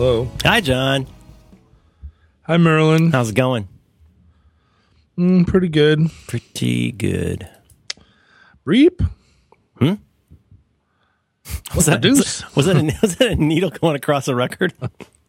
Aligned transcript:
Hello. 0.00 0.30
Hi, 0.44 0.62
John. 0.62 1.06
Hi, 2.44 2.56
Merlin. 2.56 3.12
How's 3.12 3.28
it 3.28 3.34
going? 3.34 3.68
Mm, 5.18 5.46
pretty 5.46 5.68
good. 5.68 6.10
Pretty 6.26 6.90
good. 6.90 7.46
Reap? 8.64 9.02
Was 11.74 11.84
that, 11.84 12.00
deuce? 12.00 12.42
was, 12.56 12.64
that 12.64 12.76
a, 12.76 12.98
was 13.02 13.16
that 13.16 13.32
a 13.32 13.34
needle 13.36 13.68
going 13.68 13.94
across 13.94 14.26
a 14.26 14.34
record? 14.34 14.72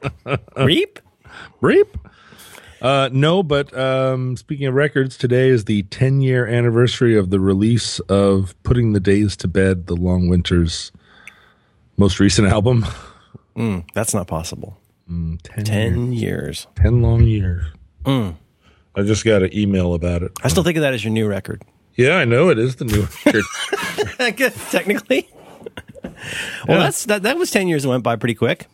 Reap? 0.57 0.99
Reap? 1.59 1.97
Uh, 2.81 3.09
no, 3.11 3.43
but 3.43 3.77
um, 3.77 4.38
speaking 4.38 4.67
of 4.67 4.73
records, 4.73 5.17
today 5.17 5.49
is 5.49 5.65
the 5.65 5.83
10 5.83 6.21
year 6.21 6.47
anniversary 6.47 7.17
of 7.17 7.29
the 7.29 7.41
release 7.41 7.99
of 8.07 8.55
Putting 8.63 8.93
the 8.93 9.01
Days 9.01 9.36
to 9.36 9.50
Bed, 9.50 9.88
the 9.88 9.97
Long 9.97 10.29
Winter's 10.29 10.93
most 11.97 12.21
recent 12.21 12.47
album. 12.47 12.86
Mm, 13.55 13.86
that's 13.93 14.14
not 14.14 14.28
possible. 14.28 14.78
10, 15.07 15.39
10 15.65 16.14
years. 16.14 16.21
years. 16.21 16.68
10 16.78 17.01
long 17.01 17.23
years. 17.23 17.65
I 18.05 19.04
just 19.04 19.25
got 19.25 19.43
an 19.43 19.55
email 19.57 19.93
about 19.93 20.24
it. 20.24 20.32
I 20.43 20.47
still 20.47 20.64
think 20.64 20.77
of 20.77 20.82
that 20.82 20.93
as 20.93 21.04
your 21.04 21.11
new 21.14 21.27
record. 21.27 21.64
Yeah, 21.96 22.15
I 22.18 22.25
know 22.25 22.50
it 22.50 22.57
is 22.57 22.77
the 22.77 22.86
new 22.86 23.07
record. 23.25 23.43
Technically. 24.71 25.29
Well, 26.04 26.14
Yeah. 26.68 26.77
that's 26.79 27.05
that, 27.05 27.24
that 27.24 27.37
was 27.37 27.51
10 27.51 27.68
years 27.68 27.83
that 27.83 27.89
went 27.89 28.04
by 28.04 28.15
pretty 28.15 28.36
quick. 28.36 28.68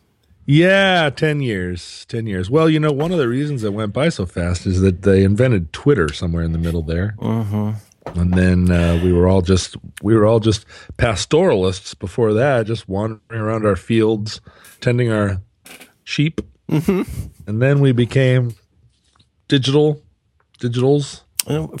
Yeah, 0.46 1.10
10 1.10 1.40
years. 1.42 2.06
10 2.08 2.26
years. 2.26 2.48
Well, 2.48 2.70
you 2.70 2.80
know, 2.80 2.90
one 2.92 3.12
of 3.12 3.18
the 3.18 3.28
reasons 3.28 3.64
it 3.64 3.74
went 3.74 3.92
by 3.92 4.08
so 4.08 4.24
fast 4.24 4.64
is 4.66 4.80
that 4.80 5.02
they 5.02 5.22
invented 5.24 5.72
Twitter 5.72 6.10
somewhere 6.12 6.42
in 6.42 6.52
the 6.52 6.58
middle 6.58 6.82
there. 6.82 7.14
Mm-hmm. 7.18 7.72
And 8.14 8.32
then 8.34 8.70
uh, 8.70 9.00
we 9.02 9.12
were 9.12 9.28
all 9.28 9.42
just 9.42 9.76
we 10.02 10.14
were 10.14 10.26
all 10.26 10.40
just 10.40 10.64
pastoralists 10.96 11.94
before 11.94 12.32
that, 12.34 12.66
just 12.66 12.88
wandering 12.88 13.40
around 13.40 13.66
our 13.66 13.76
fields, 13.76 14.40
tending 14.80 15.10
our 15.12 15.40
sheep. 16.04 16.40
Mm-hmm. 16.70 17.02
And 17.46 17.62
then 17.62 17.80
we 17.80 17.92
became 17.92 18.54
digital 19.48 20.02
digitals. 20.58 21.22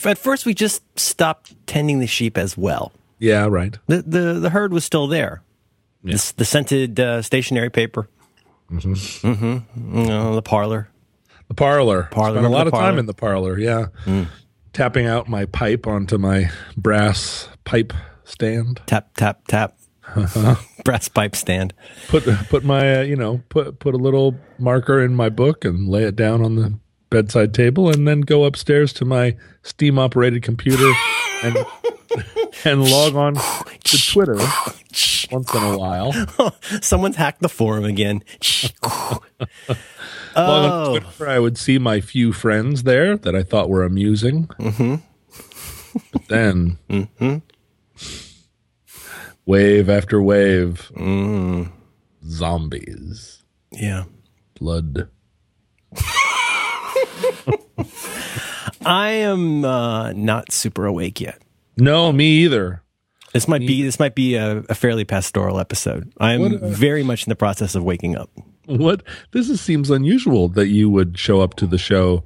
At 0.04 0.18
first, 0.18 0.46
we 0.46 0.54
just 0.54 0.82
stopped 0.98 1.54
tending 1.66 1.98
the 1.98 2.06
sheep 2.06 2.38
as 2.38 2.56
well. 2.56 2.92
Yeah, 3.18 3.46
right. 3.46 3.76
The 3.86 4.02
the, 4.02 4.34
the 4.34 4.50
herd 4.50 4.72
was 4.72 4.84
still 4.84 5.06
there. 5.06 5.42
The 6.04 6.32
The, 6.36 6.44
scented 6.44 7.00
uh, 7.00 7.22
stationery 7.22 7.70
paper. 7.70 8.08
Mm-hmm. 8.70 10.06
Know, 10.06 10.34
the 10.34 10.42
parlor. 10.42 10.88
The 11.48 11.54
parlor. 11.54 12.08
Parlor, 12.10 12.38
Spent 12.38 12.46
a 12.46 12.48
lot 12.48 12.66
of 12.66 12.72
time 12.72 12.80
parlor? 12.80 12.96
Mm. 12.96 13.00
in 13.00 13.06
the 13.06 13.14
parlor. 13.14 13.58
Yeah. 13.58 13.86
Tapping 14.78 15.06
out 15.06 15.28
my 15.28 15.44
pipe 15.44 15.88
onto 15.88 16.18
my 16.18 16.52
brass 16.76 17.48
pipe 17.64 17.92
stand. 18.22 18.80
Tap, 18.86 19.08
tap, 19.16 19.40
tap. 19.48 19.76
Uh-huh. 20.14 20.54
Brass 20.84 21.08
pipe 21.08 21.34
stand. 21.34 21.74
put 22.06 22.22
put 22.48 22.62
my 22.62 23.00
uh, 23.00 23.02
you 23.02 23.16
know 23.16 23.42
put 23.48 23.80
put 23.80 23.94
a 23.94 23.96
little 23.96 24.36
marker 24.56 25.02
in 25.02 25.16
my 25.16 25.30
book 25.30 25.64
and 25.64 25.88
lay 25.88 26.04
it 26.04 26.14
down 26.14 26.44
on 26.44 26.54
the 26.54 26.78
bedside 27.10 27.52
table 27.52 27.90
and 27.90 28.06
then 28.06 28.20
go 28.20 28.44
upstairs 28.44 28.92
to 28.92 29.04
my 29.04 29.36
steam 29.64 29.98
operated 29.98 30.44
computer 30.44 30.92
and 31.42 31.56
and 32.64 32.88
log 32.90 33.14
on 33.14 33.34
to 33.84 34.12
Twitter 34.12 34.34
once 35.30 35.54
in 35.54 35.62
a 35.62 35.76
while. 35.78 36.12
Someone's 36.80 37.16
hacked 37.16 37.40
the 37.40 37.48
forum 37.48 37.84
again. 37.84 38.22
Log 39.00 39.22
on 40.36 40.70
Oh. 40.70 40.94
to 40.94 41.00
Twitter, 41.00 41.28
I 41.28 41.38
would 41.38 41.58
see 41.58 41.78
my 41.78 42.00
few 42.00 42.32
friends 42.32 42.84
there 42.84 43.16
that 43.16 43.34
I 43.34 43.42
thought 43.42 43.68
were 43.68 43.82
amusing. 43.84 44.46
Mm-hmm. 44.58 44.96
But 46.12 46.28
then, 46.28 46.78
wave 49.46 49.88
after 49.90 50.22
wave, 50.22 50.92
zombies, 52.26 53.42
yeah. 53.72 54.04
blood. 54.60 55.08
I 58.84 59.10
am 59.10 59.64
uh, 59.64 60.12
not 60.12 60.52
super 60.52 60.86
awake 60.86 61.20
yet. 61.20 61.42
No, 61.78 62.12
me 62.12 62.26
either. 62.44 62.82
This 63.32 63.46
might 63.46 63.60
be 63.60 63.82
this 63.82 63.98
might 63.98 64.14
be 64.14 64.34
a, 64.34 64.58
a 64.68 64.74
fairly 64.74 65.04
pastoral 65.04 65.60
episode. 65.60 66.12
I'm 66.18 66.40
What, 66.40 66.52
uh, 66.54 66.68
very 66.68 67.02
much 67.02 67.26
in 67.26 67.30
the 67.30 67.36
process 67.36 67.74
of 67.74 67.84
waking 67.84 68.16
up. 68.16 68.30
What 68.66 69.02
this 69.32 69.48
is, 69.48 69.60
seems 69.60 69.90
unusual 69.90 70.48
that 70.50 70.68
you 70.68 70.90
would 70.90 71.18
show 71.18 71.40
up 71.40 71.54
to 71.56 71.66
the 71.66 71.78
show 71.78 72.24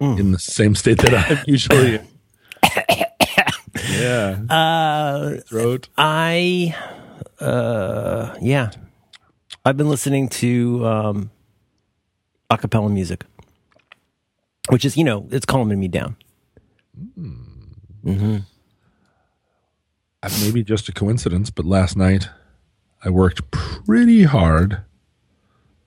in 0.00 0.32
the 0.32 0.38
same 0.38 0.74
state 0.74 0.98
that 0.98 1.14
I'm 1.14 1.38
usually 1.46 1.96
in. 1.96 2.08
yeah. 3.90 4.40
Uh, 4.48 5.36
Throat. 5.46 5.88
I, 5.96 6.74
uh, 7.38 8.34
yeah, 8.40 8.70
I've 9.64 9.76
been 9.76 9.90
listening 9.90 10.28
to 10.30 10.86
um, 10.86 11.30
acapella 12.50 12.90
music, 12.90 13.24
which 14.70 14.84
is 14.86 14.96
you 14.96 15.04
know 15.04 15.28
it's 15.30 15.46
calming 15.46 15.78
me 15.78 15.88
down. 15.88 16.16
Uh, 18.06 18.38
Maybe 20.22 20.62
just 20.62 20.88
a 20.88 20.92
coincidence, 20.92 21.50
but 21.50 21.64
last 21.64 21.96
night 21.96 22.28
I 23.02 23.10
worked 23.10 23.50
pretty 23.50 24.24
hard 24.24 24.82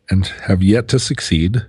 and 0.10 0.26
have 0.26 0.64
yet 0.64 0.88
to 0.90 1.00
succeed 1.00 1.68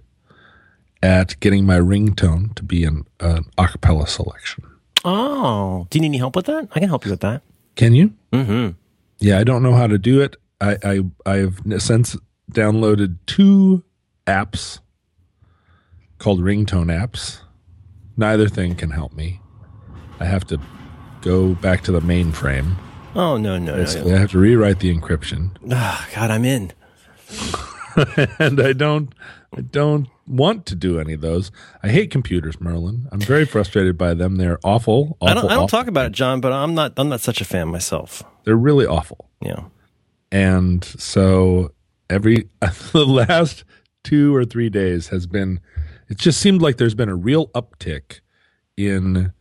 at 1.03 1.39
getting 1.41 1.67
my 1.67 1.79
ringtone 1.79 2.55
to 2.55 2.63
be 2.63 2.85
an, 2.85 3.05
an 3.21 3.45
acapella 3.59 4.09
selection. 4.09 4.65
Oh, 5.05 5.87
do 5.91 5.99
you 5.99 6.01
need 6.01 6.09
any 6.09 6.19
help 6.19 6.35
with 6.35 6.47
that? 6.47 6.69
I 6.75 6.81
can 6.81 6.89
help 6.89 7.05
you 7.05 7.11
with 7.11 7.21
that. 7.21 7.43
Can 7.77 7.95
you? 7.95 8.15
Mm-hmm. 8.33 8.71
Yeah, 9.19 9.39
I 9.39 9.45
don't 9.45 9.63
know 9.63 9.75
how 9.75 9.87
to 9.87 9.99
do 9.99 10.23
it. 10.23 10.37
I, 10.61 10.79
I 10.83 11.01
I've 11.27 11.61
since 11.79 12.17
downloaded 12.51 13.19
two 13.27 13.85
apps 14.27 14.79
called 16.19 16.41
ringtone 16.41 16.87
apps. 16.87 17.41
Neither 18.17 18.49
thing 18.49 18.75
can 18.75 18.91
help 18.91 19.13
me. 19.13 19.41
I 20.21 20.25
have 20.25 20.47
to 20.47 20.59
go 21.25 21.55
back 21.55 21.83
to 21.85 21.93
the 21.93 22.01
mainframe. 22.01 22.75
Oh 23.17 23.37
no 23.37 23.59
no 23.59 23.73
no! 23.73 23.77
Basically, 23.77 24.11
no. 24.11 24.17
I 24.17 24.21
have 24.21 24.31
to 24.33 24.39
rewrite 24.39 24.81
the 24.81 24.95
encryption, 24.95 25.51
Ah, 25.73 26.09
God, 26.15 26.31
I'm 26.31 26.45
in. 26.45 26.73
and 28.39 28.61
I 28.61 28.73
don't. 28.73 29.13
I 29.57 29.61
don't 29.61 30.09
want 30.27 30.67
to 30.67 30.75
do 30.75 30.99
any 30.99 31.13
of 31.13 31.21
those. 31.21 31.53
I 31.81 31.89
hate 31.89 32.11
computers, 32.11 32.61
Merlin. 32.61 33.07
I'm 33.13 33.21
very 33.21 33.45
frustrated 33.45 33.97
by 33.97 34.15
them. 34.15 34.35
They're 34.37 34.59
awful. 34.65 35.17
awful 35.21 35.29
I 35.29 35.35
don't 35.35 35.45
I 35.45 35.49
don't 35.55 35.59
awful. 35.65 35.69
talk 35.69 35.87
about 35.87 36.07
it, 36.07 36.13
John, 36.13 36.41
but 36.41 36.53
I'm 36.53 36.75
not 36.75 36.93
I'm 36.97 37.09
not 37.09 37.21
such 37.21 37.41
a 37.41 37.45
fan 37.45 37.69
myself. 37.69 38.23
They're 38.45 38.57
really 38.57 38.85
awful. 38.87 39.31
Yeah. 39.41 39.65
and 40.33 40.83
so 40.85 41.73
every 42.11 42.49
the 42.93 43.07
last 43.07 43.63
two 44.03 44.35
or 44.35 44.45
three 44.45 44.69
days 44.71 45.09
has 45.09 45.27
been 45.27 45.61
it 46.09 46.19
just 46.19 46.41
seemed 46.41 46.61
like 46.61 46.77
there's 46.79 46.95
been 46.95 47.09
a 47.09 47.15
real 47.15 47.49
uptick 47.49 48.21
in 48.77 49.33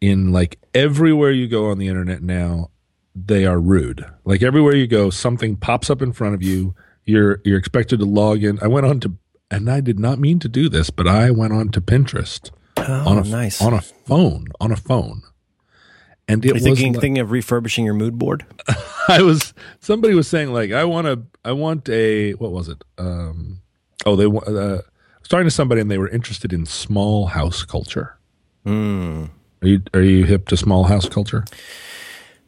in 0.00 0.32
like 0.32 0.58
everywhere 0.74 1.30
you 1.30 1.46
go 1.48 1.70
on 1.70 1.78
the 1.78 1.88
internet 1.88 2.22
now 2.22 2.70
they 3.14 3.44
are 3.44 3.60
rude 3.60 4.04
like 4.24 4.42
everywhere 4.42 4.74
you 4.74 4.86
go 4.86 5.10
something 5.10 5.56
pops 5.56 5.90
up 5.90 6.00
in 6.00 6.12
front 6.12 6.34
of 6.34 6.42
you 6.42 6.74
you're 7.04 7.40
you're 7.44 7.58
expected 7.58 7.98
to 7.98 8.04
log 8.06 8.42
in 8.42 8.58
i 8.62 8.66
went 8.66 8.86
on 8.86 8.98
to 9.00 9.14
and 9.50 9.68
i 9.70 9.80
did 9.80 9.98
not 9.98 10.18
mean 10.18 10.38
to 10.38 10.48
do 10.48 10.68
this 10.68 10.90
but 10.90 11.06
i 11.06 11.30
went 11.30 11.52
on 11.52 11.68
to 11.68 11.80
pinterest 11.80 12.50
Oh, 12.76 13.10
on 13.10 13.18
a 13.18 13.24
nice. 13.28 13.60
on 13.60 13.74
a 13.74 13.80
phone 13.82 14.46
on 14.60 14.72
a 14.72 14.76
phone 14.76 15.22
and 16.28 16.42
it 16.46 16.52
was 16.54 16.62
thinking 16.62 16.92
like- 16.94 17.00
thinking 17.02 17.18
of 17.20 17.30
refurbishing 17.30 17.84
your 17.84 17.92
mood 17.94 18.16
board? 18.16 18.46
I 19.08 19.20
was 19.20 19.52
somebody 19.80 20.14
was 20.14 20.28
saying 20.28 20.52
like 20.52 20.70
I 20.72 20.84
want 20.84 21.06
a 21.08 21.20
I 21.44 21.52
want 21.52 21.88
a 21.90 22.32
what 22.34 22.52
was 22.52 22.68
it 22.68 22.82
um 22.96 23.60
oh 24.06 24.14
they 24.16 24.24
uh, 24.24 24.76
I 24.76 24.80
was 25.18 25.28
talking 25.28 25.44
to 25.44 25.50
somebody 25.50 25.80
and 25.82 25.90
they 25.90 25.98
were 25.98 26.08
interested 26.08 26.52
in 26.54 26.64
small 26.64 27.26
house 27.26 27.64
culture. 27.64 28.16
Hmm. 28.64 29.24
Are 29.62 29.68
you 29.68 29.82
are 29.94 30.02
you 30.02 30.24
hip 30.24 30.48
to 30.48 30.56
small 30.56 30.84
house 30.84 31.08
culture? 31.08 31.44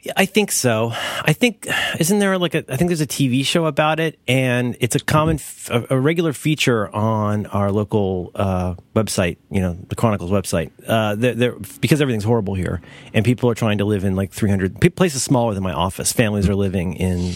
Yeah, 0.00 0.14
I 0.16 0.24
think 0.24 0.50
so. 0.50 0.92
I 1.22 1.32
think 1.32 1.68
isn't 2.00 2.18
there 2.18 2.36
like 2.38 2.54
a 2.54 2.64
I 2.72 2.76
think 2.76 2.88
there's 2.88 3.00
a 3.02 3.06
TV 3.06 3.44
show 3.44 3.66
about 3.66 4.00
it, 4.00 4.18
and 4.26 4.76
it's 4.80 4.96
a 4.96 4.98
common 4.98 5.36
f- 5.36 5.70
a, 5.70 5.86
a 5.90 6.00
regular 6.00 6.32
feature 6.32 6.92
on 6.92 7.46
our 7.46 7.70
local 7.70 8.32
uh, 8.34 8.74
website. 8.96 9.36
You 9.50 9.60
know, 9.60 9.78
the 9.88 9.94
Chronicles 9.94 10.30
website. 10.30 10.72
Uh, 10.86 11.14
they're, 11.14 11.34
they're, 11.34 11.56
because 11.80 12.00
everything's 12.00 12.24
horrible 12.24 12.54
here, 12.54 12.80
and 13.14 13.24
people 13.24 13.48
are 13.48 13.54
trying 13.54 13.78
to 13.78 13.84
live 13.84 14.04
in 14.04 14.16
like 14.16 14.32
300 14.32 14.80
p- 14.80 14.88
places 14.88 15.22
smaller 15.22 15.54
than 15.54 15.62
my 15.62 15.72
office. 15.72 16.12
Families 16.12 16.48
are 16.48 16.56
living 16.56 16.94
in, 16.94 17.34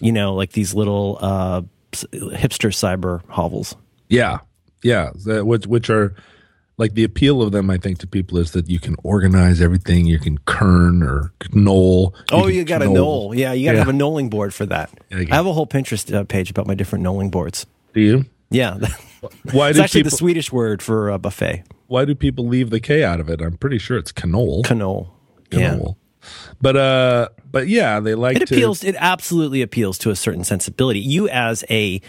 you 0.00 0.10
know, 0.10 0.34
like 0.34 0.52
these 0.52 0.74
little 0.74 1.18
uh, 1.20 1.62
hipster 1.92 2.72
cyber 2.72 3.22
hovels. 3.28 3.76
Yeah, 4.08 4.38
yeah, 4.82 5.10
which 5.14 5.66
which 5.68 5.88
are 5.88 6.16
like 6.78 6.94
the 6.94 7.04
appeal 7.04 7.42
of 7.42 7.52
them. 7.52 7.70
I 7.70 7.78
think 7.78 7.98
to 7.98 8.06
people 8.06 8.38
is 8.38 8.52
that 8.52 8.68
you 8.68 8.78
can 8.78 8.96
organize 9.02 9.60
everything. 9.60 10.06
You 10.06 10.18
can 10.18 10.38
kern 10.38 11.02
or 11.02 11.32
knoll. 11.52 12.14
Oh, 12.32 12.42
can 12.44 12.54
you 12.54 12.64
got 12.64 12.82
a 12.82 12.88
knoll. 12.88 13.34
Yeah, 13.34 13.52
you 13.52 13.64
got 13.64 13.72
to 13.72 13.78
Yeah. 13.78 13.84
have 13.84 13.94
a 13.94 13.96
knolling 13.96 14.28
board 14.30 14.52
for 14.54 14.66
that. 14.66 14.90
Yeah, 15.10 15.20
you- 15.20 15.28
I 15.30 15.36
have 15.36 15.46
a 15.46 15.52
whole 15.52 15.66
Pinterest 15.66 16.12
uh, 16.14 16.24
page 16.24 16.50
about 16.50 16.66
my 16.66 16.74
different 16.74 17.04
knolling 17.04 17.30
boards. 17.30 17.66
Do 17.94 18.00
you? 18.00 18.24
Yeah, 18.50 18.76
Why 19.52 19.70
it's 19.70 19.78
actually 19.78 20.00
people 20.04 20.10
the 20.10 20.16
Swedish 20.18 20.52
word 20.52 20.80
for 20.82 21.08
a 21.10 21.18
buffet. 21.18 21.64
Why 21.88 22.04
do 22.04 22.14
people 22.14 22.46
leave 22.46 22.70
the 22.70 22.78
K 22.78 23.02
out 23.02 23.18
of 23.18 23.28
it? 23.28 23.40
I'm 23.40 23.56
pretty 23.56 23.78
sure 23.78 23.96
it's 23.98 24.12
cannoli. 24.12 24.62
Canole. 24.64 25.08
Yeah. 25.50 25.78
But 26.60 26.76
uh, 26.76 27.28
but 27.50 27.68
yeah, 27.68 27.98
they 28.00 28.14
like 28.14 28.36
It 28.36 28.46
to. 28.48 28.54
appeals. 28.54 28.84
It 28.84 28.94
absolutely 28.98 29.62
appeals 29.62 29.98
to 29.98 30.10
a 30.10 30.16
certain 30.16 30.44
sensibility. 30.44 31.00
You, 31.00 31.28
as 31.28 31.64
a 31.70 32.00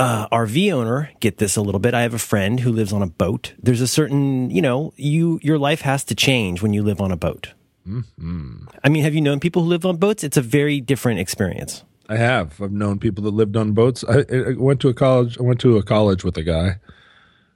uh, 0.00 0.28
RV 0.30 0.72
owner 0.72 1.10
get 1.20 1.38
this 1.38 1.56
a 1.56 1.62
little 1.62 1.78
bit. 1.78 1.94
I 1.94 2.02
have 2.02 2.14
a 2.14 2.18
friend 2.18 2.58
who 2.58 2.72
lives 2.72 2.92
on 2.92 3.02
a 3.02 3.06
boat. 3.06 3.52
There's 3.62 3.82
a 3.82 3.86
certain, 3.86 4.50
you 4.50 4.62
know, 4.62 4.92
you 4.96 5.38
your 5.42 5.58
life 5.58 5.82
has 5.82 6.04
to 6.04 6.14
change 6.14 6.62
when 6.62 6.72
you 6.72 6.82
live 6.82 7.00
on 7.00 7.12
a 7.12 7.16
boat. 7.16 7.52
Mm-hmm. 7.86 8.66
I 8.82 8.88
mean, 8.88 9.02
have 9.04 9.14
you 9.14 9.20
known 9.20 9.40
people 9.40 9.62
who 9.62 9.68
live 9.68 9.84
on 9.84 9.96
boats? 9.96 10.24
It's 10.24 10.36
a 10.36 10.42
very 10.42 10.80
different 10.80 11.20
experience. 11.20 11.84
I 12.08 12.16
have. 12.16 12.60
I've 12.60 12.72
known 12.72 12.98
people 12.98 13.22
that 13.24 13.30
lived 13.30 13.56
on 13.56 13.72
boats. 13.72 14.02
I, 14.08 14.24
I 14.30 14.54
went 14.56 14.80
to 14.80 14.88
a 14.88 14.94
college. 14.94 15.38
I 15.38 15.42
went 15.42 15.60
to 15.60 15.76
a 15.76 15.82
college 15.82 16.24
with 16.24 16.36
a 16.36 16.42
guy 16.42 16.78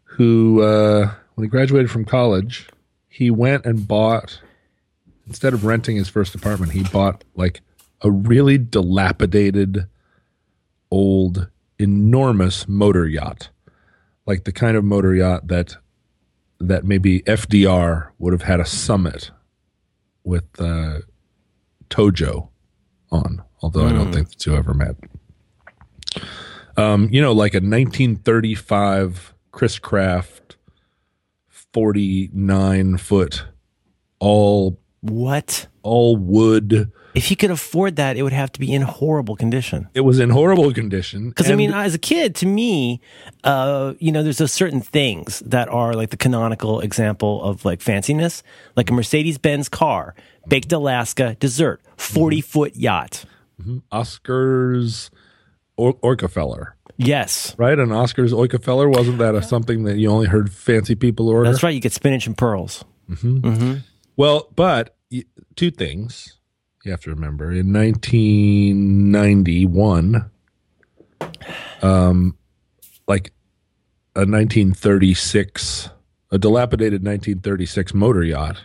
who, 0.04 0.62
uh, 0.62 1.12
when 1.34 1.44
he 1.44 1.48
graduated 1.48 1.90
from 1.90 2.04
college, 2.04 2.68
he 3.08 3.30
went 3.30 3.64
and 3.64 3.88
bought 3.88 4.40
instead 5.26 5.54
of 5.54 5.64
renting 5.64 5.96
his 5.96 6.08
first 6.08 6.34
apartment, 6.34 6.72
he 6.72 6.82
bought 6.82 7.24
like 7.34 7.60
a 8.02 8.10
really 8.10 8.58
dilapidated, 8.58 9.86
old, 10.90 11.48
enormous 11.78 12.68
motor 12.68 13.06
yacht, 13.06 13.50
like 14.26 14.44
the 14.44 14.52
kind 14.52 14.76
of 14.76 14.84
motor 14.84 15.14
yacht 15.14 15.48
that 15.48 15.76
that 16.60 16.84
maybe 16.84 17.20
FDR 17.22 18.10
would 18.18 18.32
have 18.32 18.42
had 18.42 18.60
a 18.60 18.64
summit 18.64 19.30
with 20.22 20.44
uh, 20.58 21.00
Tojo 21.90 22.48
on 23.10 23.42
although 23.64 23.80
mm. 23.80 23.88
I 23.88 23.92
don't 23.92 24.06
hmm. 24.06 24.12
think 24.12 24.28
the 24.28 24.34
two 24.36 24.54
ever 24.54 24.74
met. 24.74 24.94
Um, 26.76 27.08
you 27.10 27.22
know, 27.22 27.32
like 27.32 27.54
a 27.54 27.58
1935 27.58 29.32
Chris 29.52 29.78
Craft 29.78 30.56
49 31.48 32.98
foot, 32.98 33.44
all 34.18 34.78
what? 35.00 35.66
All 35.82 36.16
wood. 36.16 36.92
If 37.14 37.30
you 37.30 37.36
could 37.36 37.50
afford 37.52 37.96
that, 37.96 38.16
it 38.16 38.22
would 38.22 38.32
have 38.32 38.50
to 38.52 38.60
be 38.60 38.72
in 38.72 38.82
horrible 38.82 39.36
condition. 39.36 39.88
It 39.94 40.00
was 40.00 40.18
in 40.18 40.30
horrible 40.30 40.72
condition. 40.72 41.28
Because 41.28 41.50
I 41.50 41.54
mean, 41.54 41.72
as 41.72 41.94
a 41.94 41.98
kid, 41.98 42.34
to 42.36 42.46
me, 42.46 43.00
uh, 43.44 43.94
you 44.00 44.10
know, 44.10 44.22
there's 44.24 44.38
those 44.38 44.52
certain 44.52 44.80
things 44.80 45.38
that 45.46 45.68
are 45.68 45.94
like 45.94 46.10
the 46.10 46.16
canonical 46.16 46.80
example 46.80 47.42
of 47.42 47.64
like 47.64 47.78
fanciness, 47.80 48.42
like 48.76 48.90
a 48.90 48.92
Mercedes 48.92 49.38
Benz 49.38 49.68
car, 49.68 50.14
baked 50.48 50.72
Alaska, 50.72 51.36
dessert, 51.38 51.80
40 51.96 52.40
foot 52.40 52.74
yacht. 52.76 53.24
Mm-hmm. 53.60 53.78
Oscars 53.92 55.10
or- 55.76 55.94
Orkefeller. 55.94 56.72
Yes. 56.96 57.54
Right? 57.58 57.78
An 57.78 57.88
Oscars 57.90 58.32
Orkefeller. 58.32 58.92
Wasn't 58.92 59.18
that 59.18 59.34
a, 59.34 59.42
something 59.42 59.84
that 59.84 59.96
you 59.98 60.10
only 60.10 60.26
heard 60.26 60.52
fancy 60.52 60.94
people 60.94 61.28
order? 61.28 61.48
That's 61.50 61.62
right. 61.62 61.74
You 61.74 61.80
get 61.80 61.92
spinach 61.92 62.26
and 62.26 62.36
pearls. 62.36 62.84
Mm-hmm. 63.10 63.38
Mm-hmm. 63.38 63.74
Well, 64.16 64.48
but 64.54 64.96
two 65.56 65.70
things 65.70 66.38
you 66.84 66.90
have 66.90 67.02
to 67.02 67.10
remember. 67.10 67.52
In 67.52 67.72
1991, 67.72 70.30
um, 71.82 72.36
like 73.06 73.32
a 74.14 74.20
1936, 74.20 75.90
a 76.30 76.38
dilapidated 76.38 77.04
1936 77.04 77.92
motor 77.94 78.22
yacht, 78.22 78.60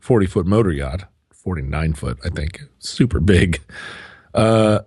40 0.00 0.26
foot 0.26 0.46
motor 0.46 0.72
yacht, 0.72 1.04
49 1.32 1.92
foot, 1.94 2.18
I 2.24 2.30
think, 2.30 2.62
super 2.78 3.20
big 3.20 3.60
uh, 4.34 4.80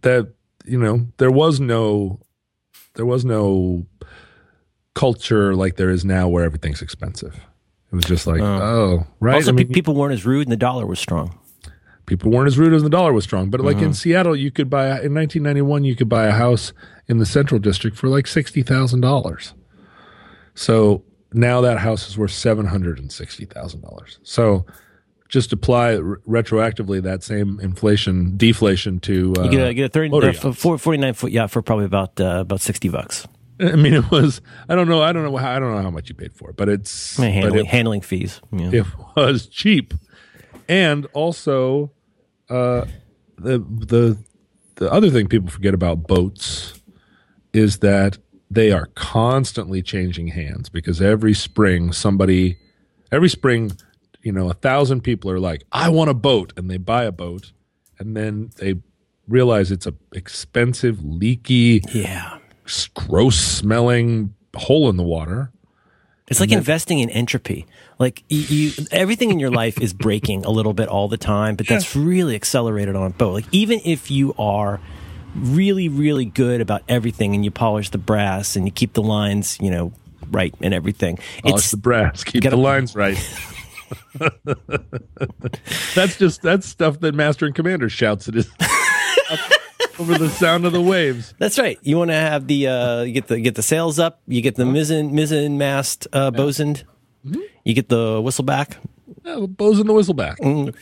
that 0.00 0.32
you 0.64 0.78
know 0.78 1.06
there 1.18 1.30
was 1.30 1.60
no 1.60 2.20
there 2.94 3.06
was 3.06 3.24
no 3.24 3.86
culture 4.94 5.54
like 5.54 5.76
there 5.76 5.90
is 5.90 6.04
now 6.04 6.28
where 6.28 6.44
everything's 6.44 6.82
expensive. 6.82 7.34
It 7.92 7.96
was 7.96 8.04
just 8.06 8.26
like, 8.26 8.40
uh, 8.40 8.60
oh, 8.60 9.06
right. 9.20 9.36
Also, 9.36 9.50
I 9.50 9.52
mean, 9.52 9.72
people 9.72 9.94
weren't 9.94 10.14
as 10.14 10.26
rude, 10.26 10.46
and 10.46 10.52
the 10.52 10.56
dollar 10.56 10.84
was 10.84 10.98
strong. 10.98 11.38
People 12.06 12.30
weren't 12.30 12.46
as 12.46 12.58
rude 12.58 12.72
as 12.74 12.82
the 12.82 12.90
dollar 12.90 13.12
was 13.12 13.24
strong. 13.24 13.50
But 13.50 13.60
like 13.60 13.76
in 13.76 13.84
mm-hmm. 13.84 13.92
Seattle, 13.92 14.36
you 14.36 14.50
could 14.50 14.68
buy 14.68 14.86
in 14.86 15.14
1991, 15.14 15.84
you 15.84 15.96
could 15.96 16.08
buy 16.08 16.26
a 16.26 16.32
house 16.32 16.72
in 17.08 17.18
the 17.18 17.26
Central 17.26 17.58
District 17.58 17.96
for 17.96 18.08
like 18.08 18.26
sixty 18.26 18.62
thousand 18.62 19.00
dollars. 19.00 19.54
So 20.54 21.04
now 21.32 21.60
that 21.62 21.78
house 21.78 22.08
is 22.08 22.18
worth 22.18 22.32
seven 22.32 22.66
hundred 22.66 22.98
and 22.98 23.10
sixty 23.10 23.44
thousand 23.44 23.82
dollars. 23.82 24.18
So 24.22 24.66
just 25.28 25.52
apply 25.52 25.94
retroactively 25.94 27.02
that 27.02 27.22
same 27.22 27.58
inflation 27.60 28.36
deflation 28.36 29.00
to 29.00 29.34
uh, 29.38 29.44
you 29.44 29.50
get 29.50 29.68
a, 29.68 29.74
get 29.74 29.84
a 29.86 29.88
30, 29.88 30.38
uh, 30.44 30.52
49 30.52 31.14
foot 31.14 31.32
yacht 31.32 31.50
for 31.50 31.62
probably 31.62 31.86
about 31.86 32.20
uh, 32.20 32.40
about 32.40 32.60
60 32.60 32.88
bucks 32.90 33.26
I 33.60 33.76
mean, 33.76 33.94
it 33.94 34.10
was. 34.10 34.40
I 34.68 34.74
don't 34.74 34.88
know. 34.88 35.00
I 35.00 35.12
don't 35.12 35.22
know 35.22 35.36
how. 35.36 35.52
I 35.52 35.58
don't 35.60 35.74
know 35.74 35.82
how 35.82 35.90
much 35.90 36.08
you 36.08 36.14
paid 36.14 36.34
for 36.34 36.50
it, 36.50 36.56
but 36.56 36.68
it's 36.68 37.18
I 37.18 37.22
mean, 37.22 37.34
handling, 37.34 37.66
it, 37.66 37.68
handling 37.68 38.00
fees. 38.00 38.40
Yeah. 38.52 38.70
It 38.72 38.86
was 39.16 39.46
cheap, 39.46 39.94
and 40.68 41.06
also, 41.12 41.92
uh, 42.48 42.86
the 43.36 43.58
the 43.58 44.18
the 44.76 44.92
other 44.92 45.10
thing 45.10 45.28
people 45.28 45.48
forget 45.48 45.74
about 45.74 46.06
boats 46.06 46.80
is 47.52 47.78
that 47.78 48.18
they 48.50 48.72
are 48.72 48.86
constantly 48.94 49.82
changing 49.82 50.28
hands 50.28 50.68
because 50.68 51.00
every 51.00 51.34
spring 51.34 51.92
somebody, 51.92 52.58
every 53.10 53.28
spring 53.28 53.72
you 54.24 54.32
know, 54.32 54.50
a 54.50 54.54
thousand 54.54 55.02
people 55.02 55.30
are 55.30 55.38
like, 55.38 55.62
I 55.70 55.90
want 55.90 56.10
a 56.10 56.14
boat, 56.14 56.52
and 56.56 56.68
they 56.68 56.78
buy 56.78 57.04
a 57.04 57.12
boat, 57.12 57.52
and 57.98 58.16
then 58.16 58.50
they 58.56 58.76
realize 59.28 59.70
it's 59.70 59.86
a 59.86 59.94
expensive, 60.12 61.04
leaky, 61.04 61.82
yeah, 61.92 62.38
gross 62.94 63.36
smelling 63.36 64.34
hole 64.56 64.88
in 64.88 64.96
the 64.96 65.02
water. 65.02 65.52
It's 66.28 66.40
like 66.40 66.52
investing 66.52 67.00
in 67.00 67.10
entropy. 67.10 67.66
Like 67.98 68.24
you, 68.28 68.38
you, 68.40 68.72
everything 68.90 69.30
in 69.30 69.38
your 69.38 69.50
life 69.62 69.80
is 69.80 69.92
breaking 69.92 70.44
a 70.44 70.50
little 70.50 70.72
bit 70.72 70.88
all 70.88 71.08
the 71.08 71.18
time, 71.18 71.56
but 71.56 71.66
that's 71.66 71.94
really 71.94 72.34
accelerated 72.34 72.96
on 72.96 73.06
a 73.06 73.10
boat. 73.10 73.34
Like 73.34 73.46
even 73.52 73.80
if 73.84 74.10
you 74.10 74.34
are 74.38 74.80
really, 75.34 75.88
really 75.88 76.24
good 76.24 76.60
about 76.60 76.82
everything 76.88 77.34
and 77.34 77.44
you 77.44 77.50
polish 77.50 77.90
the 77.90 77.98
brass 77.98 78.56
and 78.56 78.66
you 78.66 78.72
keep 78.72 78.94
the 78.94 79.02
lines, 79.02 79.58
you 79.60 79.70
know, 79.70 79.92
right 80.30 80.54
and 80.60 80.72
everything. 80.72 81.18
Polish 81.42 81.60
it's 81.60 81.70
the 81.70 81.76
brass, 81.76 82.24
keep 82.24 82.42
gotta, 82.42 82.56
the 82.56 82.62
lines 82.62 82.94
right. 82.94 83.18
that's 85.94 86.16
just 86.16 86.40
that's 86.42 86.66
stuff 86.66 87.00
that 87.00 87.14
Master 87.14 87.46
and 87.46 87.54
Commander 87.54 87.88
shouts 87.88 88.28
at 88.28 88.34
his 88.34 88.50
over 89.98 90.18
the 90.18 90.28
sound 90.28 90.66
of 90.66 90.72
the 90.72 90.80
waves. 90.80 91.34
That's 91.38 91.58
right. 91.58 91.78
You 91.82 91.98
want 91.98 92.10
to 92.10 92.16
have 92.16 92.46
the 92.46 92.68
uh, 92.68 93.02
you 93.02 93.12
get 93.12 93.26
the 93.28 93.40
get 93.40 93.54
the 93.54 93.62
sails 93.62 93.98
up. 93.98 94.20
You 94.26 94.40
get 94.42 94.56
the 94.56 94.64
mizzen 94.64 95.12
mizzen 95.12 95.56
mast 95.56 96.06
uh, 96.12 96.30
bosuned. 96.30 96.84
Mm-hmm. 97.26 97.40
You 97.64 97.74
get 97.74 97.88
the 97.88 98.20
whistle 98.20 98.44
back. 98.44 98.76
Yeah, 99.24 99.46
bosun 99.46 99.86
the 99.86 99.92
whistle 99.92 100.14
back. 100.14 100.38
Mm. 100.38 100.74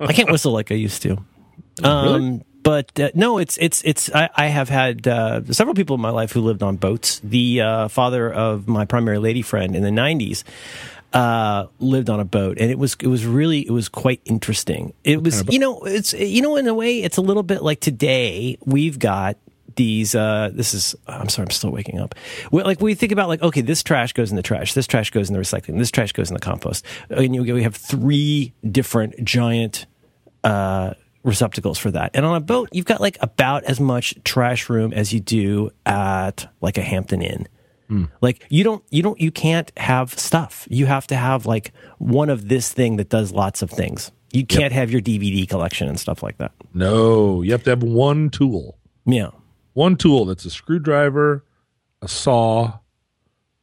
I 0.00 0.12
can't 0.12 0.30
whistle 0.30 0.52
like 0.52 0.70
I 0.70 0.76
used 0.76 1.02
to. 1.02 1.18
Um, 1.82 2.04
really? 2.04 2.44
But 2.62 2.98
uh, 2.98 3.10
no, 3.14 3.38
it's 3.38 3.56
it's 3.58 3.80
it's. 3.84 4.10
I, 4.12 4.28
I 4.36 4.46
have 4.46 4.68
had 4.68 5.06
uh, 5.06 5.44
several 5.52 5.74
people 5.74 5.94
in 5.94 6.00
my 6.00 6.10
life 6.10 6.32
who 6.32 6.40
lived 6.40 6.64
on 6.64 6.76
boats. 6.76 7.20
The 7.22 7.60
uh, 7.60 7.88
father 7.88 8.32
of 8.32 8.66
my 8.66 8.84
primary 8.84 9.18
lady 9.18 9.42
friend 9.42 9.76
in 9.76 9.82
the 9.84 9.90
'90s 9.90 10.42
uh, 11.16 11.68
lived 11.78 12.10
on 12.10 12.20
a 12.20 12.26
boat, 12.26 12.58
and 12.60 12.70
it 12.70 12.78
was 12.78 12.94
it 13.00 13.06
was 13.06 13.24
really 13.24 13.66
it 13.66 13.70
was 13.70 13.88
quite 13.88 14.20
interesting. 14.26 14.92
It 15.02 15.22
was 15.22 15.42
you 15.48 15.58
know 15.58 15.80
it's 15.80 16.12
you 16.12 16.42
know 16.42 16.56
in 16.56 16.68
a 16.68 16.74
way 16.74 17.02
it's 17.02 17.16
a 17.16 17.22
little 17.22 17.42
bit 17.42 17.62
like 17.62 17.80
today 17.80 18.58
we've 18.66 18.98
got 18.98 19.38
these 19.76 20.14
uh 20.14 20.48
this 20.54 20.72
is 20.72 20.96
i'm 21.06 21.28
sorry 21.28 21.44
i'm 21.46 21.50
still 21.50 21.70
waking 21.70 21.98
up. 21.98 22.14
We, 22.52 22.62
like 22.62 22.80
we 22.80 22.94
think 22.94 23.12
about 23.12 23.28
like 23.28 23.42
okay 23.42 23.62
this 23.62 23.82
trash 23.82 24.12
goes 24.12 24.30
in 24.30 24.36
the 24.36 24.42
trash 24.42 24.74
this 24.74 24.86
trash 24.86 25.10
goes 25.10 25.30
in 25.30 25.34
the 25.34 25.40
recycling 25.40 25.78
this 25.78 25.90
trash 25.90 26.12
goes 26.12 26.30
in 26.30 26.34
the 26.34 26.40
compost. 26.40 26.84
And 27.08 27.34
you, 27.34 27.42
we 27.42 27.62
have 27.62 27.76
three 27.76 28.52
different 28.70 29.24
giant 29.24 29.86
uh 30.44 30.92
receptacles 31.22 31.78
for 31.78 31.90
that. 31.90 32.10
And 32.14 32.26
on 32.26 32.36
a 32.36 32.40
boat 32.40 32.68
you've 32.72 32.84
got 32.84 33.00
like 33.00 33.16
about 33.22 33.64
as 33.64 33.80
much 33.80 34.14
trash 34.22 34.68
room 34.68 34.92
as 34.92 35.14
you 35.14 35.20
do 35.20 35.70
at 35.86 36.46
like 36.60 36.76
a 36.76 36.82
hampton 36.82 37.22
inn 37.22 37.48
Mm. 37.90 38.10
Like 38.20 38.44
you 38.48 38.64
don't 38.64 38.84
you 38.90 39.02
don't 39.02 39.20
you 39.20 39.30
can't 39.30 39.70
have 39.76 40.18
stuff. 40.18 40.66
You 40.70 40.86
have 40.86 41.06
to 41.08 41.16
have 41.16 41.46
like 41.46 41.72
one 41.98 42.30
of 42.30 42.48
this 42.48 42.72
thing 42.72 42.96
that 42.96 43.08
does 43.08 43.32
lots 43.32 43.62
of 43.62 43.70
things. 43.70 44.12
You 44.32 44.44
can't 44.44 44.64
yep. 44.64 44.72
have 44.72 44.90
your 44.90 45.00
DVD 45.00 45.48
collection 45.48 45.88
and 45.88 45.98
stuff 45.98 46.22
like 46.22 46.38
that. 46.38 46.52
No, 46.74 47.42
you 47.42 47.52
have 47.52 47.62
to 47.64 47.70
have 47.70 47.82
one 47.82 48.30
tool. 48.30 48.78
Yeah. 49.04 49.30
One 49.74 49.96
tool 49.96 50.24
that's 50.24 50.44
a 50.44 50.50
screwdriver, 50.50 51.44
a 52.02 52.08
saw, 52.08 52.78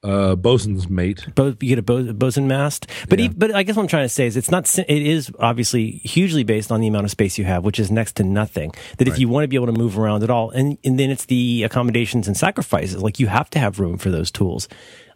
uh, 0.04 0.36
bosun's 0.36 0.90
mate. 0.90 1.26
Bo- 1.36 1.56
you 1.60 1.70
get 1.70 1.80
a 1.80 1.82
bo- 1.82 2.14
bosun 2.14 2.48
mast, 2.48 2.88
but 3.10 3.20
yeah. 3.20 3.30
but 3.36 3.54
I 3.56 3.64
guess 3.64 3.76
what 3.76 3.84
I'm 3.84 3.88
trying 3.88 4.06
to 4.06 4.10
say 4.10 4.28
is 4.28 4.36
it's 4.36 4.52
not. 4.52 4.78
It 4.78 4.90
is 4.90 5.32
obviously 5.40 5.92
hugely 6.04 6.44
based 6.44 6.72
on 6.72 6.82
the 6.82 6.88
amount 6.88 7.06
of 7.06 7.12
space 7.12 7.38
you 7.38 7.46
have, 7.46 7.64
which 7.64 7.80
is 7.80 7.90
next 7.90 8.18
to 8.18 8.24
nothing. 8.24 8.72
That 8.98 9.08
right. 9.08 9.14
if 9.14 9.20
you 9.20 9.30
want 9.30 9.44
to 9.44 9.48
be 9.48 9.56
able 9.56 9.68
to 9.68 9.74
move 9.74 9.98
around 9.98 10.24
at 10.24 10.30
all, 10.30 10.52
and 10.52 10.78
and 10.84 11.00
then 11.00 11.10
it's 11.10 11.26
the 11.26 11.64
accommodations 11.64 12.28
and 12.28 12.36
sacrifices. 12.36 13.02
Like 13.02 13.20
you 13.20 13.28
have 13.28 13.50
to 13.52 13.60
have 13.60 13.80
room 13.80 13.98
for 13.98 14.10
those 14.10 14.32
tools. 14.32 14.68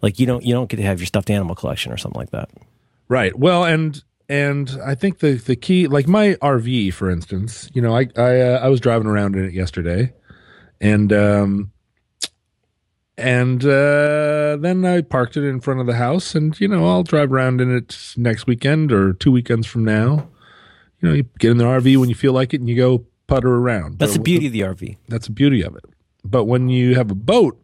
Like 0.01 0.19
you 0.19 0.25
don't 0.25 0.43
you 0.43 0.53
don't 0.53 0.69
get 0.69 0.77
to 0.77 0.83
have 0.83 0.99
your 0.99 1.07
stuffed 1.07 1.29
animal 1.29 1.55
collection 1.55 1.91
or 1.91 1.97
something 1.97 2.19
like 2.19 2.31
that. 2.31 2.49
Right. 3.09 3.37
Well, 3.37 3.65
and 3.65 4.01
and 4.29 4.77
I 4.85 4.95
think 4.95 5.19
the 5.19 5.33
the 5.33 5.55
key, 5.55 5.87
like 5.87 6.07
my 6.07 6.35
RV, 6.35 6.93
for 6.93 7.09
instance, 7.09 7.69
you 7.73 7.81
know, 7.81 7.95
I 7.95 8.07
I 8.15 8.41
uh, 8.41 8.59
I 8.63 8.67
was 8.69 8.79
driving 8.79 9.07
around 9.07 9.35
in 9.35 9.45
it 9.45 9.53
yesterday, 9.53 10.13
and 10.79 11.11
um 11.11 11.71
and 13.17 13.63
uh, 13.65 14.57
then 14.57 14.85
I 14.85 15.01
parked 15.01 15.37
it 15.37 15.43
in 15.43 15.59
front 15.59 15.79
of 15.79 15.87
the 15.87 15.95
house, 15.95 16.35
and 16.35 16.59
you 16.59 16.67
know 16.67 16.85
I'll 16.85 17.03
drive 17.03 17.31
around 17.31 17.61
in 17.61 17.75
it 17.75 18.13
next 18.15 18.45
weekend 18.45 18.91
or 18.91 19.13
two 19.13 19.31
weekends 19.31 19.65
from 19.65 19.83
now. 19.83 20.29
You 21.01 21.09
know, 21.09 21.15
you 21.15 21.23
get 21.39 21.51
in 21.51 21.57
the 21.57 21.63
RV 21.63 21.97
when 21.97 22.09
you 22.09 22.15
feel 22.15 22.33
like 22.33 22.53
it, 22.53 22.59
and 22.59 22.69
you 22.69 22.75
go 22.75 23.05
putter 23.27 23.55
around. 23.55 23.99
That's 23.99 24.13
but 24.13 24.17
the 24.17 24.23
beauty 24.23 24.47
of 24.47 24.53
the 24.53 24.61
RV. 24.61 24.97
That's 25.07 25.27
the 25.27 25.33
beauty 25.33 25.63
of 25.63 25.75
it. 25.75 25.85
But 26.23 26.45
when 26.45 26.69
you 26.69 26.95
have 26.95 27.09
a 27.09 27.15
boat, 27.15 27.61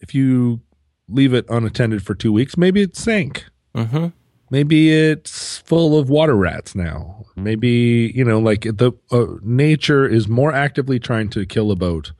if 0.00 0.14
you 0.14 0.60
leave 1.08 1.32
it 1.32 1.46
unattended 1.48 2.04
for 2.04 2.14
two 2.14 2.32
weeks, 2.32 2.56
maybe 2.56 2.82
it 2.82 2.96
sank. 2.96 3.44
Mm-hmm. 3.74 4.08
Maybe 4.50 4.92
it's 4.92 5.58
full 5.58 5.98
of 5.98 6.10
water 6.10 6.36
rats 6.36 6.74
now. 6.74 7.24
Maybe 7.36 8.12
you 8.14 8.24
know, 8.24 8.38
like 8.38 8.62
the 8.62 8.92
uh, 9.10 9.26
nature 9.42 10.06
is 10.06 10.28
more 10.28 10.52
actively 10.52 10.98
trying 10.98 11.30
to 11.30 11.46
kill 11.46 11.70
a 11.70 11.76
boat 11.76 12.12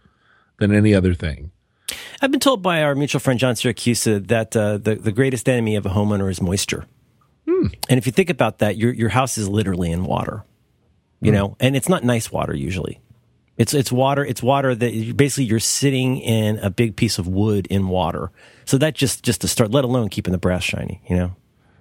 than 0.58 0.72
any 0.74 0.94
other 0.94 1.14
thing. 1.14 1.50
I've 2.20 2.30
been 2.30 2.40
told 2.40 2.62
by 2.62 2.82
our 2.82 2.94
mutual 2.94 3.20
friend 3.20 3.38
John 3.38 3.54
Siracusa 3.54 4.26
that 4.28 4.56
uh, 4.56 4.78
the 4.78 4.96
the 4.96 5.12
greatest 5.12 5.48
enemy 5.48 5.76
of 5.76 5.86
a 5.86 5.90
homeowner 5.90 6.30
is 6.30 6.40
moisture. 6.40 6.86
Hmm. 7.46 7.66
And 7.88 7.98
if 7.98 8.06
you 8.06 8.12
think 8.12 8.30
about 8.30 8.58
that, 8.58 8.76
your 8.76 8.92
your 8.92 9.10
house 9.10 9.36
is 9.36 9.48
literally 9.48 9.90
in 9.90 10.04
water, 10.04 10.44
you 11.20 11.30
hmm. 11.30 11.36
know, 11.36 11.56
and 11.60 11.76
it's 11.76 11.88
not 11.88 12.04
nice 12.04 12.32
water 12.32 12.54
usually. 12.54 13.00
It's 13.56 13.74
it's 13.74 13.92
water. 13.92 14.24
It's 14.24 14.42
water 14.42 14.74
that 14.74 15.16
basically 15.16 15.44
you're 15.44 15.60
sitting 15.60 16.18
in 16.18 16.58
a 16.58 16.70
big 16.70 16.96
piece 16.96 17.18
of 17.18 17.28
wood 17.28 17.66
in 17.68 17.88
water. 17.88 18.32
So 18.64 18.78
that 18.78 18.94
just 18.94 19.22
just 19.22 19.42
to 19.42 19.48
start, 19.48 19.70
let 19.70 19.84
alone 19.84 20.08
keeping 20.08 20.32
the 20.32 20.38
brass 20.38 20.64
shiny. 20.64 21.00
You 21.08 21.16
know, 21.16 21.36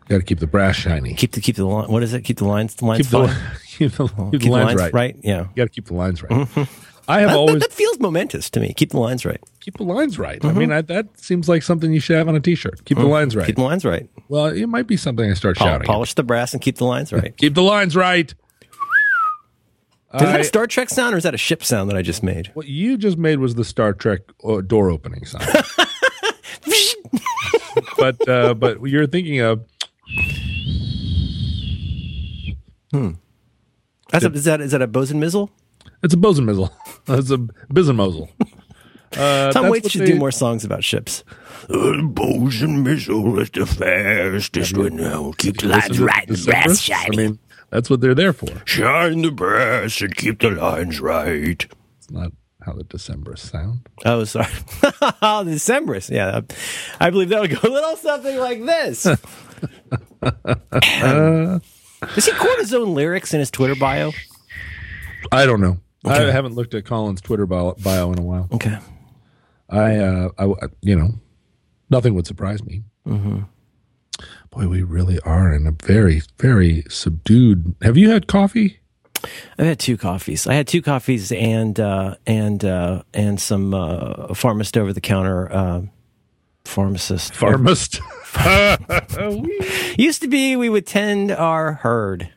Got 0.09 0.17
to 0.17 0.23
keep 0.23 0.39
the 0.39 0.47
brass 0.47 0.75
shiny. 0.75 1.13
keep 1.13 1.31
the 1.31 1.41
keep 1.41 1.55
the 1.55 1.65
line. 1.65 1.89
What 1.89 2.03
is 2.03 2.13
it? 2.13 2.21
Keep 2.21 2.37
the 2.37 2.45
lines 2.45 2.75
the 2.75 2.85
lines 2.85 3.07
Keep 3.09 3.11
the, 3.11 3.27
keep 3.65 3.91
the, 3.93 4.07
keep 4.07 4.31
the 4.31 4.39
Keep 4.39 4.51
lines, 4.51 4.93
right. 4.93 5.15
Yeah. 5.23 5.41
You 5.41 5.49
got 5.55 5.63
to 5.63 5.69
keep 5.69 5.85
the 5.85 5.93
lines 5.93 6.21
right. 6.21 6.31
Mm-hmm. 6.31 6.92
I 7.07 7.19
have 7.21 7.29
That, 7.31 7.37
always 7.37 7.59
that 7.61 7.73
feels 7.73 7.99
momentous 7.99 8.49
to 8.51 8.59
me. 8.59 8.73
Keep 8.73 8.91
the 8.91 8.99
lines 8.99 9.25
right. 9.25 9.41
keep 9.59 9.77
the 9.77 9.83
lines 9.83 10.17
right. 10.17 10.43
I 10.45 10.53
mean, 10.53 10.71
I, 10.71 10.81
that 10.83 11.19
seems 11.19 11.49
like 11.49 11.61
something 11.63 11.91
you 11.91 11.99
should 11.99 12.15
have 12.17 12.27
on 12.29 12.35
a 12.35 12.39
T-shirt. 12.39 12.85
Keep 12.85 12.97
the 12.99 13.05
lines 13.05 13.35
right. 13.35 13.45
Keep 13.45 13.57
the 13.57 13.63
lines 13.63 13.83
right. 13.85 14.09
well, 14.29 14.45
it 14.45 14.67
might 14.67 14.87
be 14.87 14.95
something 14.97 15.29
I 15.29 15.33
start 15.33 15.57
Pol- 15.57 15.67
shouting. 15.67 15.85
polish 15.85 16.13
the 16.13 16.23
brass 16.23 16.53
and 16.53 16.61
keep 16.61 16.77
the 16.77 16.85
lines 16.85 17.11
right. 17.11 17.35
Keep 17.37 17.55
the 17.55 17.63
lines 17.63 17.95
right. 17.95 18.33
Is 20.13 20.19
that 20.21 20.35
I- 20.35 20.39
a 20.39 20.43
Star 20.43 20.67
Trek 20.67 20.89
sound 20.89 21.13
or 21.15 21.17
is 21.17 21.23
that 21.23 21.33
a 21.33 21.37
ship 21.39 21.63
sound 21.63 21.89
that 21.89 21.97
I 21.97 22.01
just 22.03 22.23
made? 22.23 22.51
what 22.53 22.67
you 22.67 22.97
just 22.97 23.17
made 23.17 23.39
was 23.39 23.55
the 23.55 23.63
Star 23.65 23.93
Trek 23.93 24.21
uh, 24.43 24.61
door 24.61 24.89
opening 24.91 25.25
sound. 25.25 25.45
but 27.97 28.29
uh, 28.29 28.53
but 28.53 28.81
you're 28.83 29.07
thinking 29.07 29.39
of 29.41 29.65
That's 34.11 34.25
a, 34.25 34.31
is 34.31 34.43
that 34.45 34.61
is 34.61 34.71
that 34.71 34.81
a 34.81 34.87
Bosun 34.87 35.19
Mizzle? 35.19 35.49
It's 36.03 36.13
a 36.13 36.17
bosun 36.17 36.45
mizzle. 36.45 36.71
It's 37.07 37.31
a 37.31 37.37
bizenmozel. 37.37 38.29
Uh, 39.15 39.51
Tom 39.51 39.65
that's 39.65 39.71
Waits 39.71 39.91
should 39.91 40.01
they- 40.01 40.05
do 40.07 40.15
more 40.15 40.31
songs 40.31 40.65
about 40.65 40.83
ships. 40.83 41.23
Bosun 41.69 42.81
missile 42.81 43.37
is 43.39 43.51
the 43.51 43.67
fastest 43.67 44.75
one 44.75 44.95
now. 44.95 45.33
Keep 45.37 45.57
the 45.59 45.67
lines 45.67 45.99
right 45.99 46.27
and 46.27 46.45
brass 46.45 46.65
Decemberists. 46.65 46.81
shiny. 46.83 47.13
I 47.13 47.15
mean, 47.27 47.39
that's 47.69 47.91
what 47.91 48.01
they're 48.01 48.15
there 48.15 48.33
for. 48.33 48.47
Shine 48.65 49.21
the 49.21 49.29
brass 49.29 50.01
and 50.01 50.15
keep 50.15 50.39
the 50.39 50.49
lines 50.49 50.99
right. 50.99 51.63
It's 51.99 52.09
not 52.09 52.31
how 52.65 52.73
the 52.73 52.85
Decemberists 52.85 53.51
sound. 53.51 53.87
Oh, 54.03 54.23
sorry. 54.23 54.47
the 54.81 55.43
Decemberists. 55.45 56.09
Yeah. 56.09 56.41
I 56.99 57.11
believe 57.11 57.29
that 57.29 57.41
would 57.41 57.51
go 57.51 57.69
a 57.69 57.69
little 57.69 57.95
something 57.97 58.39
like 58.39 58.65
this. 58.65 59.03
Does 60.23 62.25
he 62.25 62.31
quote 62.33 62.57
his 62.59 62.73
own 62.73 62.93
lyrics 62.95 63.31
in 63.33 63.39
his 63.41 63.51
Twitter 63.51 63.75
bio? 63.75 64.11
I 65.31 65.45
don't 65.45 65.61
know. 65.61 65.77
I 66.05 66.31
haven't 66.31 66.55
looked 66.55 66.73
at 66.73 66.85
Colin's 66.85 67.21
Twitter 67.21 67.45
bio, 67.45 67.75
bio 67.83 68.11
in 68.11 68.19
a 68.19 68.23
while. 68.23 68.49
Okay. 68.51 68.77
I, 69.69 69.97
uh, 69.97 70.29
I, 70.37 70.67
you 70.81 70.95
know, 70.95 71.13
nothing 71.89 72.13
would 72.15 72.27
surprise 72.27 72.63
me. 72.63 72.83
Mm-hmm. 73.07 73.41
Boy, 74.51 74.67
we 74.67 74.83
really 74.83 75.19
are 75.21 75.53
in 75.53 75.65
a 75.65 75.71
very, 75.71 76.21
very 76.37 76.83
subdued. 76.89 77.75
Have 77.81 77.97
you 77.97 78.09
had 78.09 78.27
coffee? 78.27 78.79
I've 79.57 79.65
had 79.65 79.79
two 79.79 79.97
coffees. 79.97 80.47
I 80.47 80.53
had 80.53 80.67
two 80.67 80.81
coffees 80.81 81.31
and 81.31 81.79
uh, 81.79 82.15
and 82.27 82.63
uh, 82.63 83.03
and 83.13 83.39
some 83.39 83.73
uh, 83.73 84.33
pharmacist 84.33 84.77
over 84.77 84.93
the 84.93 85.01
counter 85.01 85.51
uh, 85.51 85.81
pharmacist. 86.65 87.33
Pharmacist. 87.33 88.01
Used 89.97 90.21
to 90.23 90.27
be 90.27 90.55
we 90.55 90.69
would 90.69 90.85
tend 90.85 91.31
our 91.31 91.73
herd. 91.73 92.32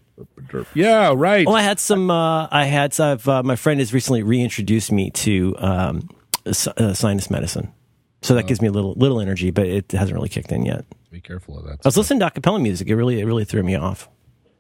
Yeah, 0.75 1.13
right. 1.17 1.47
Well, 1.47 1.57
I 1.57 1.63
had 1.63 1.79
some. 1.79 2.11
Uh, 2.11 2.49
I 2.51 2.65
had. 2.65 2.99
I've, 3.01 3.27
uh, 3.29 3.43
my 3.43 3.57
friend 3.57 3.81
has 3.81 3.93
recently 3.93 4.23
reintroduced 4.23 4.93
me 4.93 5.11
to 5.11 5.55
um, 5.59 6.09
uh, 6.47 6.95
sinus 6.95 7.31
medicine, 7.31 7.73
so 8.23 8.35
that 8.35 8.47
gives 8.47 8.63
me 8.63 8.69
a 8.69 8.73
little 8.73 8.95
little 8.97 9.21
energy, 9.21 9.51
but 9.51 9.67
it 9.67 9.93
hasn't 9.93 10.15
really 10.15 10.29
kicked 10.29 10.53
in 10.53 10.65
yet. 10.65 10.85
Be 11.11 11.21
careful 11.21 11.59
of 11.59 11.65
that. 11.65 11.79
I 11.85 11.89
was 11.89 11.97
listening 11.97 12.21
to 12.21 12.31
acapella 12.31 12.61
music. 12.63 12.89
It 12.89 12.97
really, 12.97 13.21
it 13.21 13.25
really 13.25 13.45
threw 13.45 13.63
me 13.63 13.75
off. 13.75 14.09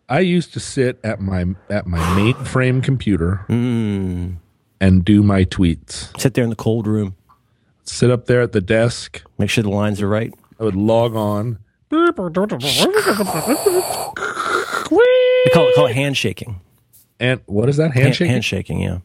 I 0.08 0.20
used 0.20 0.52
to 0.52 0.60
sit 0.60 0.98
at 1.02 1.20
my 1.20 1.46
at 1.68 1.86
my 1.86 1.98
mainframe 2.18 2.82
computer 2.82 3.44
Mm. 3.48 4.36
and 4.80 5.04
do 5.04 5.22
my 5.22 5.44
tweets. 5.44 6.18
Sit 6.20 6.34
there 6.34 6.44
in 6.44 6.50
the 6.50 6.56
cold 6.56 6.86
room, 6.86 7.16
Sit 7.84 8.10
up 8.10 8.26
there 8.26 8.42
at 8.42 8.52
the 8.52 8.60
desk. 8.60 9.22
make 9.38 9.48
sure 9.50 9.62
the 9.62 9.70
lines 9.70 10.02
are 10.02 10.08
right. 10.08 10.32
I 10.60 10.64
would 10.64 10.76
log 10.76 11.16
on. 11.16 11.58
They 15.46 15.50
call 15.54 15.68
it, 15.68 15.74
call 15.74 15.86
it 15.86 15.94
handshaking. 15.94 16.60
And 17.20 17.40
what 17.46 17.68
is 17.68 17.76
that? 17.78 17.92
Hand- 17.92 18.14
handshaking, 18.16 18.80
yeah. 18.80 18.98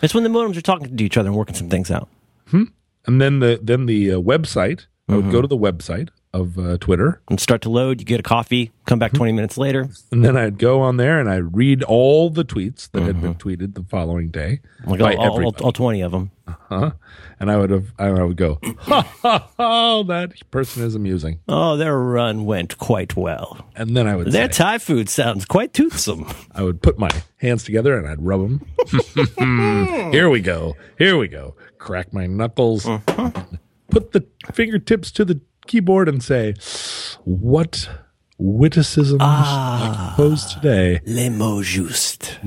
It's 0.00 0.14
when 0.14 0.22
the 0.24 0.30
modems 0.30 0.56
are 0.56 0.62
talking 0.62 0.96
to 0.96 1.04
each 1.04 1.16
other 1.16 1.28
and 1.28 1.36
working 1.36 1.54
some 1.56 1.68
things 1.68 1.90
out. 1.90 2.08
and 2.52 3.20
then 3.20 3.40
the 3.40 3.58
then 3.62 3.86
the 3.86 4.12
uh, 4.12 4.16
website. 4.18 4.86
I 5.08 5.16
would 5.16 5.24
Mm-hmm. 5.24 5.32
go 5.32 5.42
to 5.42 5.48
the 5.48 5.58
website 5.58 6.08
of 6.32 6.56
uh, 6.58 6.78
Twitter, 6.78 7.20
And 7.28 7.38
start 7.40 7.60
to 7.62 7.68
load. 7.70 8.00
You 8.00 8.06
get 8.06 8.20
a 8.20 8.22
coffee. 8.22 8.70
Come 8.86 8.98
back 9.00 9.12
twenty 9.12 9.32
minutes 9.32 9.58
later. 9.58 9.88
and 10.12 10.24
then 10.24 10.36
I'd 10.36 10.58
go 10.58 10.80
on 10.80 10.96
there 10.96 11.18
and 11.20 11.28
I'd 11.28 11.54
read 11.56 11.82
all 11.82 12.30
the 12.30 12.44
tweets 12.44 12.88
that 12.92 13.02
had 13.02 13.20
been 13.20 13.34
tweeted 13.34 13.74
the 13.74 13.82
following 13.82 14.28
day 14.30 14.60
Like 14.86 15.00
all, 15.18 15.44
all, 15.44 15.54
all, 15.60 15.72
twenty 15.72 16.00
of 16.00 16.12
them. 16.12 16.30
huh? 16.46 16.92
And 17.42 17.50
I 17.50 17.56
would 17.56 17.70
have 17.70 17.92
I 17.98 18.08
would 18.22 18.36
go, 18.36 18.60
ha 18.78 19.02
ha 19.02 19.50
ha! 19.56 20.02
That 20.04 20.48
person 20.52 20.84
is 20.84 20.94
amusing. 20.94 21.40
Oh, 21.48 21.76
their 21.76 21.98
run 21.98 22.44
went 22.44 22.78
quite 22.78 23.16
well. 23.16 23.66
And 23.74 23.96
then 23.96 24.06
I 24.06 24.14
would 24.14 24.30
Their 24.30 24.46
say, 24.46 24.58
Thai 24.58 24.78
food 24.78 25.08
sounds 25.08 25.44
quite 25.44 25.72
toothsome. 25.72 26.32
I 26.52 26.62
would 26.62 26.80
put 26.80 27.00
my 27.00 27.10
hands 27.38 27.64
together 27.64 27.98
and 27.98 28.06
I'd 28.06 28.24
rub 28.24 28.42
them. 28.42 30.12
Here 30.12 30.30
we 30.30 30.40
go. 30.40 30.76
Here 30.98 31.18
we 31.18 31.26
go. 31.26 31.56
Crack 31.78 32.12
my 32.12 32.28
knuckles. 32.28 32.86
Uh-huh. 32.86 33.32
Put 33.90 34.12
the 34.12 34.24
fingertips 34.52 35.10
to 35.10 35.24
the 35.24 35.40
keyboard 35.66 36.08
and 36.08 36.22
say, 36.22 36.54
"What 37.24 37.88
witticisms 38.38 39.20
I 39.20 39.24
ah, 39.24 40.14
propose 40.14 40.54
today?" 40.54 41.00
Le 41.06 41.28
mot 41.28 41.64
juste. 41.64 42.38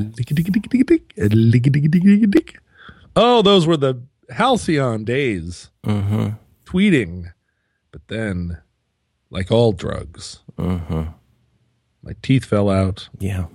Oh, 3.17 3.41
those 3.41 3.67
were 3.67 3.77
the 3.77 4.01
halcyon 4.29 5.03
days. 5.03 5.70
uh-huh. 5.84 6.32
Tweeting, 6.65 7.32
but 7.91 8.01
then, 8.08 8.58
like 9.29 9.51
all 9.51 9.72
drugs, 9.72 10.39
uh-huh. 10.58 11.05
my 12.01 12.13
teeth 12.22 12.44
fell 12.46 12.70
out. 12.70 13.08
Yeah. 13.20 13.46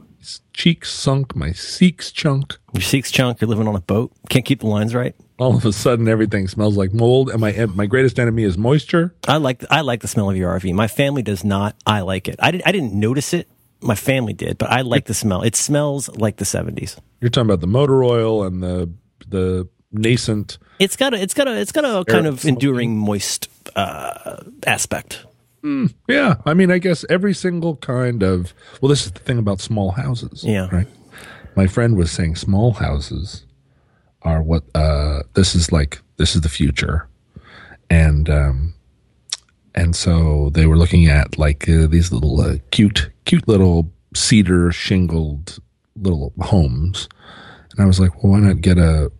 cheeks 0.52 0.92
sunk, 0.92 1.34
my 1.34 1.50
seeks 1.52 2.12
chunk. 2.12 2.56
Your 2.72 2.82
Sikh's 2.82 3.10
chunk, 3.10 3.40
you're 3.40 3.48
living 3.48 3.66
on 3.66 3.74
a 3.74 3.80
boat. 3.80 4.12
Can't 4.28 4.44
keep 4.44 4.60
the 4.60 4.68
lines 4.68 4.94
right. 4.94 5.14
All 5.38 5.56
of 5.56 5.64
a 5.64 5.72
sudden, 5.72 6.06
everything 6.06 6.46
smells 6.48 6.76
like 6.76 6.92
mold, 6.92 7.30
and 7.30 7.40
my 7.40 7.52
my 7.74 7.86
greatest 7.86 8.18
enemy 8.18 8.44
is 8.44 8.56
moisture. 8.56 9.14
I 9.26 9.38
like 9.38 9.64
I 9.70 9.80
like 9.80 10.00
the 10.02 10.08
smell 10.08 10.30
of 10.30 10.36
your 10.36 10.56
RV. 10.58 10.72
My 10.74 10.86
family 10.86 11.22
does 11.22 11.42
not. 11.44 11.74
I 11.86 12.02
like 12.02 12.28
it. 12.28 12.36
I, 12.38 12.50
did, 12.52 12.62
I 12.64 12.72
didn't 12.72 12.92
notice 12.94 13.32
it. 13.34 13.48
My 13.82 13.94
family 13.96 14.34
did, 14.34 14.58
but 14.58 14.70
I 14.70 14.82
like 14.82 15.06
the 15.06 15.14
smell. 15.14 15.42
It 15.42 15.56
smells 15.56 16.08
like 16.10 16.36
the 16.36 16.44
70s. 16.44 16.98
You're 17.20 17.30
talking 17.30 17.48
about 17.48 17.60
the 17.60 17.66
motor 17.66 18.04
oil 18.04 18.44
and 18.44 18.62
the 18.62 18.92
the 19.26 19.68
nascent. 19.92 20.58
It's 20.78 20.96
got 20.96 21.14
a 21.14 21.20
it's 21.20 21.34
got 21.34 21.48
a 21.48 21.60
it's 21.60 21.72
got 21.72 21.84
a 21.84 22.04
kind 22.04 22.26
of 22.26 22.44
enduring 22.44 22.96
moist 22.96 23.48
uh, 23.76 24.36
aspect. 24.66 25.24
Yeah, 26.08 26.36
I 26.46 26.54
mean, 26.54 26.70
I 26.70 26.78
guess 26.78 27.04
every 27.10 27.34
single 27.34 27.76
kind 27.76 28.22
of. 28.22 28.54
Well, 28.80 28.88
this 28.88 29.04
is 29.04 29.12
the 29.12 29.18
thing 29.20 29.38
about 29.38 29.60
small 29.60 29.90
houses. 29.90 30.42
Yeah. 30.42 30.68
right. 30.72 30.88
My 31.54 31.66
friend 31.66 31.96
was 31.96 32.10
saying 32.10 32.36
small 32.36 32.72
houses 32.72 33.44
are 34.22 34.42
what. 34.42 34.62
uh 34.74 35.22
This 35.34 35.54
is 35.54 35.70
like 35.70 36.00
this 36.16 36.34
is 36.34 36.40
the 36.40 36.48
future, 36.48 37.08
and 37.90 38.30
um, 38.30 38.74
and 39.74 39.94
so 39.94 40.48
they 40.54 40.64
were 40.66 40.78
looking 40.78 41.08
at 41.08 41.36
like 41.38 41.68
uh, 41.68 41.86
these 41.86 42.10
little 42.10 42.40
uh, 42.40 42.56
cute, 42.70 43.10
cute 43.26 43.46
little 43.46 43.92
cedar 44.14 44.72
shingled 44.72 45.58
little 45.96 46.32
homes, 46.40 47.06
and 47.72 47.80
I 47.80 47.86
was 47.86 48.00
like, 48.00 48.22
well, 48.22 48.32
why 48.32 48.40
not 48.40 48.62
get 48.62 48.78
a 48.78 49.12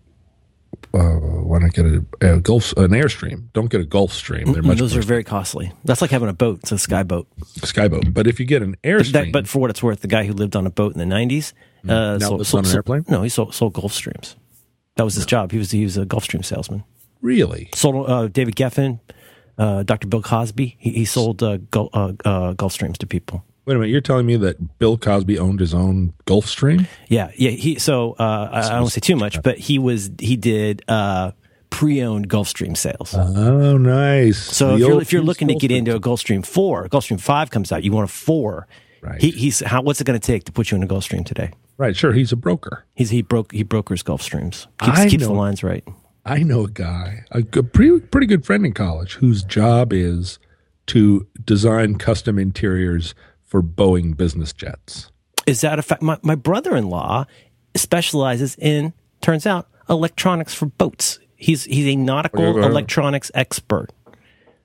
uh, 0.92 1.14
why 1.14 1.58
not 1.58 1.72
get 1.72 1.86
a, 1.86 2.04
a 2.20 2.40
Gulf 2.40 2.72
an 2.76 2.90
Airstream? 2.90 3.52
Don't 3.52 3.70
get 3.70 3.80
a 3.80 3.84
Gulf 3.84 4.12
Stream. 4.12 4.52
They're 4.52 4.62
much 4.62 4.78
Those 4.78 4.96
are 4.96 5.02
very 5.02 5.24
costly. 5.24 5.72
That's 5.84 6.00
like 6.00 6.10
having 6.10 6.28
a 6.28 6.32
boat. 6.32 6.60
It's 6.62 6.72
a 6.72 6.78
sky 6.78 7.02
boat. 7.02 7.28
skyboat. 7.58 8.12
But 8.12 8.26
if 8.26 8.40
you 8.40 8.46
get 8.46 8.62
an 8.62 8.76
Airstream, 8.82 9.12
That, 9.12 9.32
but 9.32 9.48
for 9.48 9.60
what 9.60 9.70
it's 9.70 9.82
worth, 9.82 10.00
the 10.00 10.08
guy 10.08 10.24
who 10.24 10.32
lived 10.32 10.56
on 10.56 10.66
a 10.66 10.70
boat 10.70 10.94
in 10.94 10.98
the 10.98 11.14
90s 11.14 11.52
uh, 11.88 12.18
Now 12.18 12.30
lives 12.32 12.52
on 12.54 12.64
an 12.64 12.72
airplane? 12.74 13.04
No, 13.08 13.22
he 13.22 13.28
sold, 13.28 13.54
sold 13.54 13.74
Gulf 13.74 13.92
Streams. 13.92 14.36
That 14.96 15.04
was 15.04 15.14
his 15.14 15.24
job. 15.26 15.52
He 15.52 15.58
was 15.58 15.70
he 15.70 15.84
was 15.84 15.96
a 15.96 16.04
Gulfstream 16.04 16.44
salesman. 16.44 16.84
really, 17.22 17.70
Sold 17.74 18.10
uh, 18.10 18.26
David 18.28 18.54
Geffen, 18.56 19.00
uh, 19.56 19.82
Dr. 19.82 20.08
Bill 20.08 20.20
Cosby. 20.20 20.76
He, 20.78 20.90
he 20.90 21.04
sold 21.06 21.42
uh, 21.42 21.56
Gul, 21.70 21.88
uh, 21.94 22.12
uh, 22.24 22.52
Gulfstreams 22.54 22.98
to 22.98 23.06
people. 23.06 23.44
Wait 23.70 23.76
a 23.76 23.78
minute, 23.78 23.92
you're 23.92 24.00
telling 24.00 24.26
me 24.26 24.34
that 24.34 24.80
Bill 24.80 24.98
Cosby 24.98 25.38
owned 25.38 25.60
his 25.60 25.72
own 25.72 26.12
Gulfstream? 26.26 26.88
Yeah, 27.06 27.30
yeah. 27.36 27.50
He 27.50 27.78
so 27.78 28.16
uh, 28.18 28.48
I, 28.50 28.58
I 28.58 28.62
don't 28.62 28.72
want 28.78 28.86
to 28.86 28.90
say 28.94 29.00
too 29.00 29.14
much, 29.14 29.40
but 29.44 29.58
he 29.58 29.78
was 29.78 30.10
he 30.18 30.34
did 30.34 30.82
uh, 30.88 31.30
pre-owned 31.70 32.28
Gulfstream 32.28 32.76
sales. 32.76 33.14
Oh, 33.14 33.78
nice. 33.78 34.38
so 34.38 34.74
if 34.74 34.80
you're 34.80 35.00
if 35.00 35.12
you're 35.12 35.22
looking 35.22 35.46
to 35.46 35.54
get 35.54 35.70
into 35.70 35.94
a 35.94 36.00
Gulfstream 36.00 36.44
four, 36.44 36.88
Gulfstream 36.88 37.20
five 37.20 37.50
comes 37.50 37.70
out, 37.70 37.84
you 37.84 37.92
want 37.92 38.10
a 38.10 38.12
four. 38.12 38.66
Right. 39.02 39.22
He, 39.22 39.30
he's 39.30 39.60
how 39.60 39.82
what's 39.82 40.00
it 40.00 40.04
going 40.04 40.18
to 40.18 40.26
take 40.26 40.42
to 40.46 40.52
put 40.52 40.72
you 40.72 40.76
in 40.76 40.82
a 40.82 40.88
Gulfstream 40.88 41.24
today? 41.24 41.52
right, 41.76 41.96
sure, 41.96 42.12
he's 42.12 42.32
a 42.32 42.36
broker. 42.36 42.84
He's 42.96 43.10
he 43.10 43.22
broke 43.22 43.52
he 43.52 43.62
brokers 43.62 44.02
Gulfstreams. 44.02 44.66
Keeps, 44.80 44.98
I 44.98 45.08
keeps 45.08 45.24
the 45.24 45.32
lines 45.32 45.62
right. 45.62 45.84
I 46.24 46.42
know 46.42 46.64
a 46.64 46.70
guy, 46.70 47.24
a 47.30 47.42
good, 47.42 47.72
pretty 47.72 48.00
pretty 48.00 48.26
good 48.26 48.44
friend 48.44 48.66
in 48.66 48.72
college, 48.72 49.14
whose 49.14 49.44
job 49.44 49.92
is 49.92 50.40
to 50.86 51.28
design 51.44 51.98
custom 51.98 52.36
interiors 52.36 53.14
for 53.50 53.62
Boeing 53.62 54.16
business 54.16 54.52
jets. 54.52 55.10
Is 55.46 55.60
that 55.62 55.78
a 55.78 55.82
fact? 55.82 56.00
My, 56.00 56.18
my 56.22 56.36
brother 56.36 56.76
in 56.76 56.88
law 56.88 57.26
specializes 57.74 58.54
in, 58.56 58.94
turns 59.20 59.44
out, 59.44 59.68
electronics 59.88 60.54
for 60.54 60.66
boats. 60.66 61.18
He's 61.36 61.64
he's 61.64 61.86
a 61.86 61.96
nautical 61.96 62.62
electronics 62.62 63.30
expert. 63.34 63.88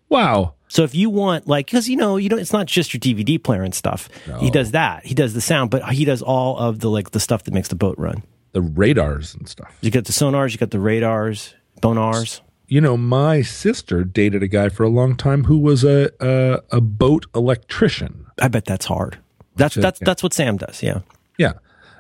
Wow. 0.08 0.54
So 0.68 0.84
if 0.84 0.94
you 0.94 1.10
want, 1.10 1.48
like, 1.48 1.68
because 1.68 1.90
you 1.90 1.96
know, 1.96 2.18
you 2.18 2.30
don't, 2.30 2.40
it's 2.40 2.54
not 2.54 2.68
just 2.68 2.94
your 2.94 3.00
DVD 3.00 3.42
player 3.42 3.64
and 3.64 3.74
stuff. 3.74 4.10
He 4.40 4.52
does 4.52 4.72
that. 4.72 5.06
He 5.06 5.16
does 5.16 5.34
the 5.34 5.42
sound, 5.42 5.72
but 5.72 5.88
he 5.90 6.06
does 6.06 6.22
all 6.22 6.58
of 6.58 6.80
the 6.80 6.90
like 6.90 7.12
the 7.12 7.20
stuff 7.20 7.44
that 7.44 7.54
makes 7.54 7.70
the 7.70 7.76
boat 7.76 7.98
run. 7.98 8.24
The 8.52 8.62
radars 8.62 9.34
and 9.34 9.50
stuff. 9.50 9.76
You 9.82 9.92
got 9.92 10.06
the 10.06 10.14
sonars, 10.14 10.52
you 10.52 10.58
got 10.58 10.72
the 10.72 10.80
radars, 10.80 11.56
bonars. 11.82 12.42
You 12.68 12.82
know, 12.82 12.98
my 12.98 13.42
sister 13.42 14.04
dated 14.04 14.44
a 14.44 14.48
guy 14.48 14.70
for 14.70 14.84
a 14.84 14.90
long 14.90 15.16
time 15.16 15.46
who 15.46 15.58
was 15.58 15.84
a 15.84 16.12
a, 16.20 16.62
a 16.72 16.82
boat 16.82 17.26
electrician. 17.34 18.25
I 18.42 18.48
bet 18.48 18.66
that's 18.66 18.86
hard. 18.86 19.18
That's 19.56 19.76
that's 19.76 20.02
yeah. 20.02 20.06
that's 20.06 20.24
what 20.24 20.34
Sam 20.34 20.58
does. 20.58 20.84
Yeah. 20.84 21.00
Yeah. 21.38 21.54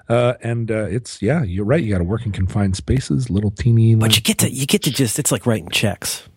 Uh, 0.07 0.33
and 0.41 0.69
uh, 0.69 0.85
it's 0.85 1.21
yeah, 1.21 1.43
you're 1.43 1.65
right. 1.65 1.83
You 1.83 1.91
got 1.91 1.97
to 1.99 2.03
work 2.03 2.25
in 2.25 2.31
confined 2.31 2.75
spaces, 2.75 3.29
little 3.29 3.51
teeny. 3.51 3.95
But 3.95 4.15
you 4.15 4.21
get 4.21 4.37
to 4.39 4.49
you 4.49 4.65
get 4.65 4.83
to 4.83 4.91
just 4.91 5.17
it's 5.17 5.31
like 5.31 5.45
writing 5.45 5.69
checks 5.69 6.27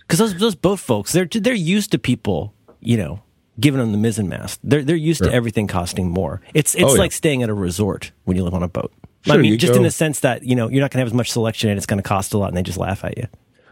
because 0.00 0.18
those 0.18 0.36
those 0.38 0.54
boat 0.54 0.78
folks 0.78 1.12
they're 1.12 1.24
they're 1.26 1.54
used 1.54 1.92
to 1.92 1.98
people 1.98 2.52
you 2.80 2.96
know 2.96 3.22
giving 3.60 3.80
them 3.80 3.92
the 3.92 4.08
mizzen 4.08 4.28
mast. 4.28 4.60
They're 4.62 4.82
they're 4.82 4.96
used 4.96 5.22
to 5.22 5.32
everything 5.32 5.68
costing 5.68 6.10
more. 6.10 6.42
It's 6.54 6.74
it's 6.74 6.84
Oh, 6.84 6.94
yeah. 6.94 7.00
like 7.00 7.12
staying 7.12 7.42
at 7.42 7.48
a 7.48 7.54
resort 7.54 8.12
when 8.24 8.36
you 8.36 8.44
live 8.44 8.54
on 8.54 8.62
a 8.62 8.68
boat. 8.68 8.92
I 9.28 9.36
mean, 9.36 9.56
just 9.58 9.74
in 9.74 9.84
the 9.84 9.90
sense 9.90 10.20
that 10.20 10.42
you 10.42 10.56
know 10.56 10.68
you're 10.68 10.80
not 10.80 10.90
going 10.90 10.98
to 10.98 11.04
have 11.04 11.06
as 11.08 11.14
much 11.14 11.30
selection 11.30 11.70
and 11.70 11.76
it's 11.78 11.86
going 11.86 12.02
to 12.02 12.06
cost 12.06 12.34
a 12.34 12.38
lot, 12.38 12.48
and 12.48 12.56
they 12.56 12.62
just 12.62 12.78
laugh 12.78 13.04
at 13.04 13.16
you. 13.16 13.26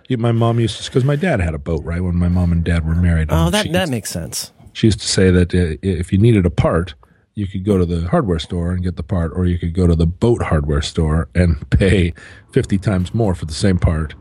Yeah, 0.09 0.17
my 0.17 0.33
mom 0.33 0.61
used 0.61 0.79
to 0.83 0.91
because 0.91 1.05
my 1.05 1.17
dad 1.17 1.41
had 1.41 1.55
a 1.55 1.59
boat 1.59 1.85
right 1.85 2.01
when 2.01 2.17
my 2.17 2.29
mom 2.29 2.53
and 2.53 2.65
dad 2.65 2.87
were 2.87 2.95
married. 2.95 3.29
Oh, 3.31 3.51
that 3.51 3.71
that 3.73 3.89
makes 3.89 4.11
sense. 4.11 4.53
She 4.73 4.87
used 4.87 5.01
to 5.01 5.09
say 5.09 5.31
that 5.31 5.55
uh, 5.55 5.77
if 5.83 6.13
you 6.13 6.19
needed 6.19 6.47
a 6.47 6.51
part, 6.51 6.95
you 7.35 7.47
could 7.47 7.65
go 7.65 7.79
to 7.79 7.87
the 7.87 8.09
hardware 8.09 8.39
store 8.39 8.73
and 8.73 8.83
get 8.83 8.97
the 8.97 9.03
part, 9.03 9.33
or 9.35 9.47
you 9.47 9.59
could 9.59 9.75
go 9.75 9.87
to 9.87 9.95
the 9.95 10.07
boat 10.07 10.43
hardware 10.43 10.83
store 10.83 11.29
and 11.35 11.69
pay 11.79 12.13
fifty 12.53 12.79
times 12.79 13.15
more 13.15 13.35
for 13.35 13.47
the 13.47 13.55
same 13.55 13.79
part. 13.79 14.15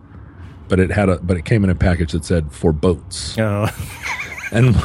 But 0.68 0.80
it 0.80 0.92
had 0.92 1.10
a 1.10 1.20
but 1.20 1.38
it 1.38 1.46
came 1.46 1.64
in 1.64 1.70
a 1.70 1.76
package 1.76 2.12
that 2.12 2.26
said 2.26 2.52
for 2.52 2.72
boats. 2.72 3.38
Oh, 3.38 3.68
And 4.52 4.76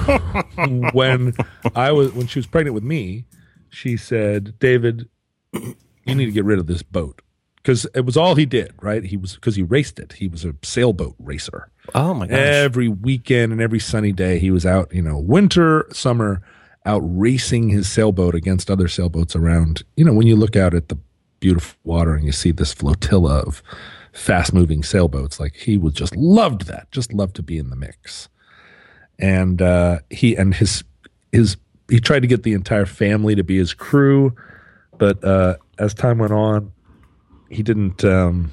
when 0.92 1.35
I 1.75 1.92
was 1.92 2.12
when 2.12 2.26
she 2.26 2.38
was 2.38 2.47
pregnant 2.47 2.75
with 2.75 2.85
me, 2.85 3.25
she 3.71 3.97
said, 3.97 4.59
"David, 4.59 5.09
you 5.52 6.14
need 6.14 6.26
to 6.26 6.33
get 6.33 6.44
rid 6.44 6.59
of 6.59 6.66
this 6.66 6.83
boat." 6.83 7.23
Because 7.64 7.87
it 7.94 8.04
was 8.04 8.14
all 8.14 8.35
he 8.35 8.44
did, 8.44 8.75
right? 8.83 9.02
He 9.02 9.16
was 9.16 9.37
because 9.37 9.56
he 9.56 9.62
raced 9.62 9.99
it. 9.99 10.12
He 10.12 10.28
was 10.28 10.44
a 10.44 10.54
sailboat 10.62 11.14
racer. 11.18 11.71
oh 11.94 12.12
my 12.12 12.26
gosh! 12.26 12.38
Every 12.38 12.88
weekend 12.88 13.52
and 13.52 13.61
every 13.62 13.80
sunny 13.80 14.12
day, 14.12 14.38
he 14.38 14.50
was 14.50 14.66
out, 14.66 14.94
you 14.94 15.00
know, 15.00 15.18
winter, 15.18 15.87
summer, 15.90 16.42
out 16.85 17.00
racing 17.02 17.71
his 17.71 17.90
sailboat 17.90 18.35
against 18.35 18.71
other 18.71 18.87
sailboats 18.87 19.35
around. 19.35 19.83
You 19.97 20.04
know, 20.04 20.12
when 20.12 20.26
you 20.26 20.37
look 20.37 20.56
out 20.56 20.75
at 20.75 20.91
the 20.91 20.99
beautiful 21.41 21.78
water 21.84 22.15
and 22.15 22.26
you 22.26 22.32
see 22.32 22.50
this 22.50 22.75
flotilla 22.75 23.39
of 23.41 23.62
fast 24.12 24.52
moving 24.52 24.82
sailboats, 24.82 25.41
like 25.41 25.54
he 25.56 25.78
was 25.78 25.95
just 25.95 26.15
loved 26.17 26.67
that, 26.67 26.93
just 26.93 27.15
loved 27.15 27.34
to 27.36 27.43
be 27.43 27.56
in 27.56 27.71
the 27.71 27.76
mix. 27.76 28.28
And 29.19 29.62
uh, 29.62 30.00
he 30.10 30.36
and 30.36 30.54
his 30.54 30.84
his 31.32 31.56
he 31.89 31.99
tried 31.99 32.21
to 32.21 32.28
get 32.28 32.43
the 32.43 32.52
entire 32.52 32.84
family 32.84 33.34
to 33.34 33.43
be 33.43 33.56
his 33.56 33.73
crew, 33.73 34.34
but 34.99 35.25
uh, 35.25 35.56
as 35.78 35.95
time 35.95 36.19
went 36.19 36.32
on, 36.32 36.73
he 37.49 37.63
didn't. 37.63 38.04
Um, 38.04 38.52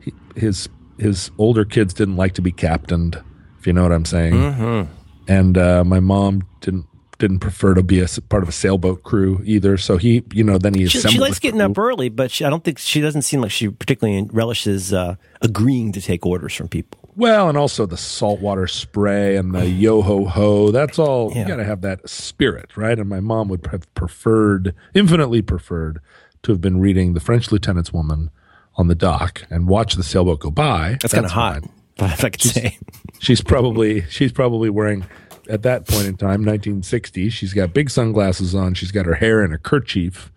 he, 0.00 0.12
his 0.36 0.68
his 0.98 1.30
older 1.38 1.64
kids 1.64 1.94
didn't 1.94 2.16
like 2.16 2.34
to 2.34 2.42
be 2.42 2.52
captained, 2.52 3.22
if 3.58 3.66
you 3.66 3.72
know 3.72 3.82
what 3.82 3.92
I'm 3.92 4.04
saying. 4.04 4.88
And 5.26 5.56
uh, 5.56 5.84
my 5.84 6.00
mom 6.00 6.42
didn't 6.60 6.86
didn't 7.18 7.38
prefer 7.38 7.74
to 7.74 7.82
be 7.82 8.00
a 8.00 8.06
part 8.28 8.42
of 8.42 8.48
a 8.48 8.52
sailboat 8.52 9.02
crew 9.02 9.40
either. 9.44 9.76
So 9.76 9.96
he, 9.96 10.24
you 10.32 10.44
know, 10.44 10.58
then 10.58 10.74
he 10.74 10.86
She, 10.88 11.00
she 11.00 11.18
likes 11.18 11.38
getting 11.38 11.60
up 11.60 11.78
early, 11.78 12.08
but 12.08 12.30
she, 12.30 12.44
I 12.44 12.50
don't 12.50 12.64
think 12.64 12.78
she 12.78 13.00
doesn't 13.00 13.22
seem 13.22 13.40
like 13.40 13.50
she 13.50 13.68
particularly 13.68 14.28
relishes 14.32 14.92
uh, 14.92 15.14
agreeing 15.40 15.92
to 15.92 16.00
take 16.00 16.26
orders 16.26 16.54
from 16.54 16.68
people. 16.68 17.00
Well, 17.16 17.48
and 17.48 17.56
also 17.56 17.86
the 17.86 17.96
saltwater 17.96 18.66
spray 18.66 19.36
and 19.36 19.54
the 19.54 19.66
yo 19.66 20.02
ho 20.02 20.24
ho. 20.24 20.72
That's 20.72 20.98
all. 20.98 21.30
Yeah. 21.32 21.42
You 21.42 21.48
got 21.48 21.56
to 21.56 21.64
have 21.64 21.82
that 21.82 22.08
spirit, 22.08 22.76
right? 22.76 22.98
And 22.98 23.08
my 23.08 23.20
mom 23.20 23.48
would 23.48 23.64
have 23.68 23.92
preferred, 23.94 24.74
infinitely 24.94 25.40
preferred, 25.40 26.00
to 26.44 26.52
have 26.52 26.60
been 26.60 26.80
reading 26.80 27.14
The 27.14 27.20
French 27.20 27.50
Lieutenant's 27.50 27.92
Woman 27.92 28.30
on 28.76 28.88
the 28.88 28.94
dock 28.94 29.44
and 29.50 29.68
watch 29.68 29.94
the 29.94 30.02
sailboat 30.02 30.40
go 30.40 30.50
by. 30.50 30.98
That's, 31.00 31.14
kind 31.14 31.26
of 31.26 31.32
hot, 31.32 31.64
if 31.96 32.24
I 32.24 32.30
could 32.30 32.42
say. 32.42 32.78
She's 33.18 33.40
probably 33.40 34.02
she's 34.08 34.32
probably 34.32 34.70
wearing 34.70 35.06
at 35.48 35.62
that 35.62 35.86
point 35.86 36.06
in 36.06 36.16
time, 36.16 36.44
1960. 36.44 37.30
She's 37.30 37.52
got 37.52 37.72
big 37.72 37.90
sunglasses 37.90 38.54
on. 38.54 38.74
She's 38.74 38.90
got 38.90 39.06
her 39.06 39.14
hair 39.14 39.44
in 39.44 39.52
a 39.52 39.58
kerchief, 39.58 40.32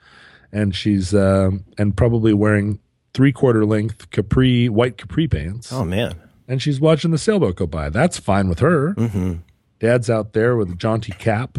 and 0.52 0.76
she's 0.76 1.13
um, 1.13 1.65
and 1.78 1.96
probably 1.96 2.34
wearing 2.34 2.80
three 3.13 3.32
quarter 3.32 3.65
length 3.65 4.10
capri 4.12 4.70
white 4.70 4.98
capri 4.98 5.28
pants. 5.28 5.72
Oh 5.74 5.84
man, 5.84 6.15
and 6.48 6.62
she's 6.62 6.80
watching 6.80 7.12
the 7.12 7.17
sailboat 7.17 7.56
go 7.56 7.67
by. 7.67 7.89
That's 7.89 8.17
fine 8.17 8.48
with 8.48 8.60
her. 8.60 8.93
Mm-hmm. 8.93 9.34
Dad's 9.80 10.10
out 10.10 10.34
there 10.34 10.56
with 10.56 10.72
a 10.72 10.76
jaunty 10.76 11.12
cap. 11.13 11.58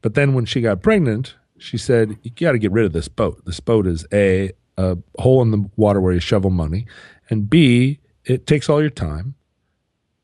But 0.00 0.14
then 0.14 0.34
when 0.34 0.44
she 0.44 0.60
got 0.60 0.82
pregnant, 0.82 1.34
she 1.64 1.78
said, 1.78 2.18
You 2.22 2.30
got 2.30 2.52
to 2.52 2.58
get 2.58 2.72
rid 2.72 2.84
of 2.84 2.92
this 2.92 3.08
boat. 3.08 3.42
This 3.44 3.60
boat 3.60 3.86
is 3.86 4.06
A, 4.12 4.52
a 4.76 4.98
hole 5.18 5.42
in 5.42 5.50
the 5.50 5.68
water 5.76 6.00
where 6.00 6.12
you 6.12 6.20
shovel 6.20 6.50
money, 6.50 6.86
and 7.30 7.48
B, 7.48 8.00
it 8.24 8.46
takes 8.46 8.68
all 8.68 8.80
your 8.80 8.90
time. 8.90 9.34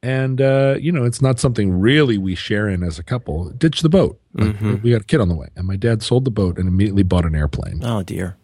And, 0.02 0.40
uh, 0.40 0.76
you 0.80 0.92
know, 0.92 1.04
it's 1.04 1.20
not 1.20 1.38
something 1.38 1.78
really 1.78 2.16
we 2.16 2.34
share 2.34 2.68
in 2.68 2.82
as 2.82 2.98
a 2.98 3.02
couple. 3.02 3.50
Ditch 3.50 3.82
the 3.82 3.90
boat. 3.90 4.18
Like, 4.32 4.58
We 4.82 4.92
got 4.92 5.02
a 5.02 5.04
kid 5.04 5.20
on 5.20 5.28
the 5.28 5.34
way. 5.34 5.48
And 5.56 5.66
my 5.66 5.76
dad 5.76 6.02
sold 6.02 6.24
the 6.24 6.30
boat 6.30 6.56
and 6.56 6.66
immediately 6.66 7.02
bought 7.02 7.26
an 7.26 7.34
airplane 7.34 7.80
oh 7.84 8.02
dear. 8.02 8.36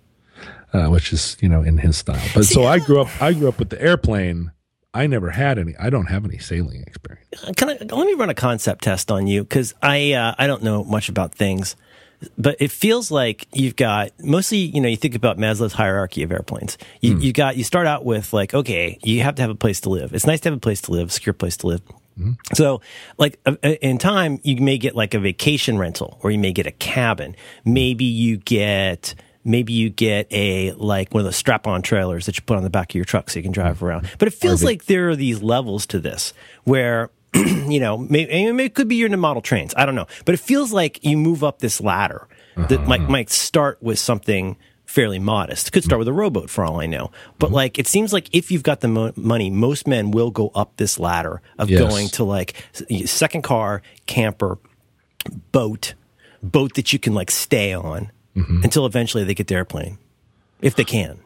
uh, 0.74 0.88
which 0.88 1.12
is 1.14 1.36
you 1.40 1.48
know 1.48 1.62
in 1.62 1.78
his 1.78 1.96
style. 1.96 2.22
But 2.34 2.44
so 2.44 2.64
I 2.64 2.78
grew 2.78 3.00
up. 3.00 3.08
I 3.22 3.32
grew 3.32 3.48
up 3.48 3.58
with 3.58 3.70
the 3.70 3.80
airplane. 3.80 4.50
I 4.92 5.06
never 5.06 5.30
had 5.30 5.58
any. 5.58 5.74
I 5.78 5.88
don't 5.88 6.06
have 6.06 6.24
any 6.26 6.38
sailing 6.38 6.82
experience. 6.86 7.28
Can 7.56 7.70
I, 7.70 7.76
let 7.78 8.06
me 8.06 8.14
run 8.14 8.28
a 8.30 8.34
concept 8.34 8.84
test 8.84 9.10
on 9.10 9.26
you 9.26 9.42
because 9.42 9.72
I 9.82 10.12
uh, 10.12 10.34
I 10.38 10.46
don't 10.46 10.62
know 10.62 10.84
much 10.84 11.08
about 11.08 11.34
things, 11.34 11.74
but 12.38 12.56
it 12.60 12.70
feels 12.70 13.10
like 13.10 13.46
you've 13.52 13.76
got 13.76 14.10
mostly 14.22 14.58
you 14.58 14.80
know 14.80 14.88
you 14.88 14.96
think 14.96 15.14
about 15.14 15.38
Maslow's 15.38 15.72
hierarchy 15.72 16.22
of 16.22 16.32
airplanes. 16.32 16.78
You 17.00 17.18
you 17.18 17.32
got 17.32 17.56
you 17.56 17.64
start 17.64 17.86
out 17.86 18.04
with 18.04 18.32
like 18.32 18.54
okay 18.54 18.98
you 19.02 19.22
have 19.22 19.34
to 19.36 19.42
have 19.42 19.50
a 19.50 19.54
place 19.54 19.80
to 19.82 19.90
live. 19.90 20.14
It's 20.14 20.26
nice 20.26 20.40
to 20.40 20.50
have 20.50 20.56
a 20.56 20.60
place 20.60 20.80
to 20.82 20.92
live, 20.92 21.12
secure 21.12 21.32
place 21.32 21.56
to 21.58 21.66
live. 21.66 21.82
So, 22.54 22.80
like 23.18 23.38
uh, 23.44 23.56
uh, 23.62 23.68
in 23.82 23.98
time, 23.98 24.40
you 24.42 24.56
may 24.56 24.78
get 24.78 24.96
like 24.96 25.12
a 25.12 25.18
vacation 25.18 25.76
rental, 25.76 26.18
or 26.22 26.30
you 26.30 26.38
may 26.38 26.52
get 26.52 26.66
a 26.66 26.70
cabin. 26.70 27.36
Maybe 27.64 28.06
you 28.06 28.38
get 28.38 29.14
maybe 29.44 29.74
you 29.74 29.90
get 29.90 30.26
a 30.30 30.72
like 30.72 31.12
one 31.12 31.20
of 31.20 31.24
those 31.24 31.36
strap-on 31.36 31.82
trailers 31.82 32.26
that 32.26 32.36
you 32.36 32.42
put 32.42 32.56
on 32.56 32.62
the 32.62 32.70
back 32.70 32.90
of 32.90 32.94
your 32.94 33.04
truck 33.04 33.28
so 33.28 33.38
you 33.38 33.42
can 33.42 33.52
drive 33.52 33.82
around. 33.82 34.08
But 34.18 34.28
it 34.28 34.34
feels 34.34 34.64
like 34.64 34.86
there 34.86 35.10
are 35.10 35.16
these 35.16 35.42
levels 35.42 35.86
to 35.88 35.98
this 35.98 36.32
where 36.64 37.10
you 37.68 37.80
know 37.80 37.98
maybe, 37.98 38.52
maybe 38.52 38.64
it 38.64 38.74
could 38.74 38.88
be 38.88 38.96
your 38.96 39.08
new 39.08 39.16
model 39.16 39.42
trains. 39.42 39.74
I 39.76 39.86
don't 39.86 39.94
know, 39.94 40.06
but 40.24 40.34
it 40.34 40.40
feels 40.40 40.72
like 40.72 41.04
you 41.04 41.16
move 41.16 41.44
up 41.44 41.58
this 41.60 41.80
ladder 41.80 42.28
that 42.56 42.86
might 42.86 43.00
uh-huh. 43.00 43.10
might 43.10 43.30
start 43.30 43.82
with 43.82 43.98
something 43.98 44.56
fairly 44.86 45.18
modest. 45.18 45.72
Could 45.72 45.84
start 45.84 45.98
with 45.98 46.08
a 46.08 46.12
rowboat 46.12 46.48
for 46.48 46.64
all 46.64 46.80
I 46.80 46.86
know. 46.86 47.10
But 47.38 47.46
mm-hmm. 47.46 47.54
like 47.54 47.78
it 47.78 47.86
seems 47.86 48.12
like 48.12 48.28
if 48.32 48.50
you've 48.50 48.62
got 48.62 48.80
the 48.80 48.88
mo- 48.88 49.12
money, 49.16 49.50
most 49.50 49.86
men 49.86 50.10
will 50.10 50.30
go 50.30 50.50
up 50.54 50.76
this 50.76 50.98
ladder 50.98 51.42
of 51.58 51.68
Yes. 51.68 51.80
going 51.80 52.08
to 52.10 52.24
like 52.24 52.54
second 53.04 53.42
car, 53.42 53.82
camper, 54.06 54.58
boat, 55.52 55.94
boat 56.42 56.74
that 56.74 56.92
you 56.92 56.98
can 56.98 57.14
like 57.14 57.30
stay 57.30 57.74
on 57.74 58.10
mm-hmm. 58.34 58.62
until 58.62 58.86
eventually 58.86 59.24
they 59.24 59.34
get 59.34 59.48
the 59.48 59.54
airplane. 59.54 59.98
If 60.62 60.76
they 60.76 60.84
can. 60.84 61.20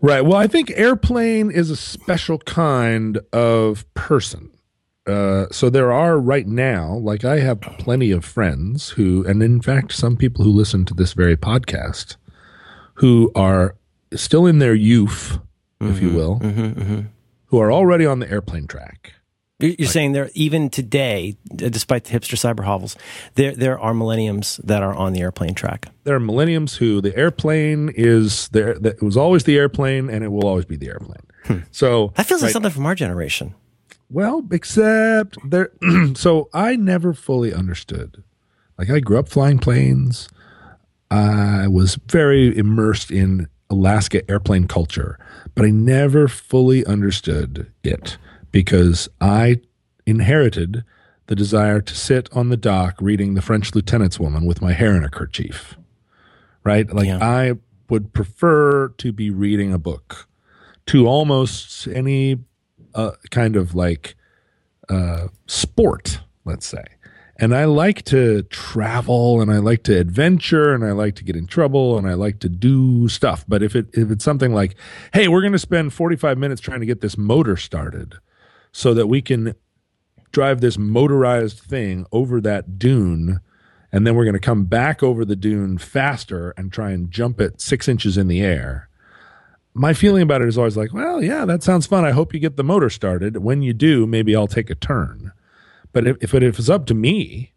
Right. 0.00 0.22
Well, 0.22 0.38
I 0.38 0.46
think 0.46 0.72
airplane 0.74 1.50
is 1.50 1.68
a 1.68 1.76
special 1.76 2.38
kind 2.38 3.18
of 3.32 3.92
person. 3.92 4.49
Uh, 5.10 5.46
so 5.50 5.68
there 5.68 5.92
are 5.92 6.18
right 6.18 6.46
now, 6.46 6.94
like 6.94 7.24
I 7.24 7.40
have 7.40 7.60
plenty 7.60 8.10
of 8.10 8.24
friends 8.24 8.90
who, 8.90 9.24
and 9.26 9.42
in 9.42 9.60
fact, 9.60 9.92
some 9.92 10.16
people 10.16 10.44
who 10.44 10.52
listen 10.52 10.84
to 10.86 10.94
this 10.94 11.12
very 11.12 11.36
podcast, 11.36 12.16
who 12.94 13.32
are 13.34 13.74
still 14.14 14.46
in 14.46 14.58
their 14.58 14.74
youth, 14.74 15.38
if 15.80 16.00
you 16.00 16.08
mm-hmm. 16.08 16.16
will, 16.16 16.40
mm-hmm. 16.40 16.80
Mm-hmm. 16.80 17.00
who 17.46 17.58
are 17.60 17.72
already 17.72 18.06
on 18.06 18.20
the 18.20 18.30
airplane 18.30 18.66
track, 18.66 19.14
You're 19.58 19.72
you're 19.78 19.88
saying 19.88 20.12
there, 20.12 20.30
even 20.34 20.70
today, 20.70 21.36
despite 21.56 22.04
the 22.04 22.18
hipster 22.18 22.36
cyber 22.36 22.64
hovels, 22.64 22.96
there 23.34 23.54
there 23.54 23.78
are 23.78 23.94
millenniums 23.94 24.60
that 24.64 24.82
are 24.82 24.94
on 24.94 25.12
the 25.12 25.20
airplane 25.20 25.54
track. 25.54 25.88
There 26.04 26.14
are 26.14 26.20
millenniums 26.20 26.76
who 26.76 27.00
the 27.00 27.16
airplane 27.16 27.90
is 27.94 28.48
there. 28.48 28.70
It 28.70 29.02
was 29.02 29.16
always 29.16 29.44
the 29.44 29.56
airplane, 29.56 30.10
and 30.10 30.22
it 30.22 30.28
will 30.28 30.46
always 30.46 30.66
be 30.66 30.76
the 30.76 30.88
airplane. 30.88 31.24
Hmm. 31.44 31.58
So 31.70 32.12
That 32.16 32.26
feels 32.26 32.42
like 32.42 32.52
something 32.52 32.70
from 32.70 32.86
our 32.86 32.94
generation. 32.94 33.54
Well, 34.10 34.44
except 34.50 35.38
there. 35.48 35.70
so 36.14 36.48
I 36.52 36.76
never 36.76 37.14
fully 37.14 37.54
understood. 37.54 38.22
Like 38.76 38.90
I 38.90 39.00
grew 39.00 39.18
up 39.18 39.28
flying 39.28 39.58
planes. 39.58 40.28
I 41.10 41.68
was 41.68 41.96
very 42.08 42.56
immersed 42.56 43.10
in 43.10 43.48
Alaska 43.68 44.28
airplane 44.30 44.66
culture, 44.66 45.18
but 45.54 45.64
I 45.64 45.70
never 45.70 46.28
fully 46.28 46.84
understood 46.86 47.70
it 47.84 48.16
because 48.50 49.08
I 49.20 49.60
inherited 50.06 50.84
the 51.26 51.36
desire 51.36 51.80
to 51.80 51.94
sit 51.94 52.28
on 52.32 52.48
the 52.48 52.56
dock 52.56 52.96
reading 53.00 53.34
The 53.34 53.42
French 53.42 53.74
Lieutenant's 53.74 54.18
Woman 54.18 54.44
with 54.44 54.60
my 54.60 54.72
hair 54.72 54.96
in 54.96 55.04
a 55.04 55.08
kerchief. 55.08 55.76
Right? 56.64 56.92
Like 56.92 57.06
Yeah. 57.06 57.18
I 57.22 57.54
would 57.88 58.12
prefer 58.12 58.88
to 58.88 59.12
be 59.12 59.30
reading 59.30 59.72
a 59.72 59.78
book 59.78 60.26
to 60.86 61.06
almost 61.06 61.86
any 61.88 62.38
uh, 62.94 63.12
kind 63.30 63.56
of 63.56 63.74
like 63.74 64.14
uh, 64.88 65.28
sport, 65.46 66.20
let's 66.44 66.66
say. 66.66 66.84
And 67.36 67.54
I 67.54 67.64
like 67.64 68.02
to 68.04 68.42
travel 68.42 69.40
and 69.40 69.50
I 69.50 69.58
like 69.58 69.82
to 69.84 69.98
adventure 69.98 70.74
and 70.74 70.84
I 70.84 70.92
like 70.92 71.14
to 71.16 71.24
get 71.24 71.36
in 71.36 71.46
trouble 71.46 71.96
and 71.96 72.06
I 72.06 72.12
like 72.12 72.38
to 72.40 72.50
do 72.50 73.08
stuff. 73.08 73.46
But 73.48 73.62
if 73.62 73.74
it 73.74 73.86
if 73.94 74.10
it's 74.10 74.24
something 74.24 74.52
like, 74.52 74.74
hey, 75.14 75.26
we're 75.26 75.40
going 75.40 75.52
to 75.52 75.58
spend 75.58 75.94
45 75.94 76.36
minutes 76.36 76.60
trying 76.60 76.80
to 76.80 76.86
get 76.86 77.00
this 77.00 77.16
motor 77.16 77.56
started 77.56 78.16
so 78.72 78.92
that 78.92 79.06
we 79.06 79.22
can 79.22 79.54
drive 80.32 80.60
this 80.60 80.76
motorized 80.76 81.60
thing 81.60 82.04
over 82.12 82.42
that 82.42 82.78
dune 82.78 83.40
and 83.92 84.06
then 84.06 84.14
we're 84.14 84.24
going 84.24 84.34
to 84.34 84.40
come 84.40 84.64
back 84.66 85.02
over 85.02 85.24
the 85.24 85.34
dune 85.34 85.78
faster 85.78 86.52
and 86.56 86.72
try 86.72 86.90
and 86.90 87.10
jump 87.10 87.40
it 87.40 87.60
six 87.60 87.88
inches 87.88 88.16
in 88.16 88.28
the 88.28 88.40
air 88.40 88.88
my 89.74 89.92
feeling 89.92 90.22
about 90.22 90.42
it 90.42 90.48
is 90.48 90.58
always 90.58 90.76
like, 90.76 90.92
well, 90.92 91.22
yeah, 91.22 91.44
that 91.44 91.62
sounds 91.62 91.86
fun. 91.86 92.04
I 92.04 92.10
hope 92.10 92.34
you 92.34 92.40
get 92.40 92.56
the 92.56 92.64
motor 92.64 92.90
started. 92.90 93.38
When 93.38 93.62
you 93.62 93.72
do, 93.72 94.06
maybe 94.06 94.34
I'll 94.34 94.46
take 94.48 94.70
a 94.70 94.74
turn. 94.74 95.32
But 95.92 96.06
if, 96.06 96.16
if, 96.20 96.34
it, 96.34 96.42
if 96.42 96.58
it's 96.58 96.68
up 96.68 96.86
to 96.86 96.94
me, 96.94 97.52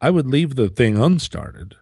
I 0.00 0.10
would 0.10 0.26
leave 0.26 0.54
the 0.56 0.68
thing 0.68 0.96
unstarted. 0.96 1.74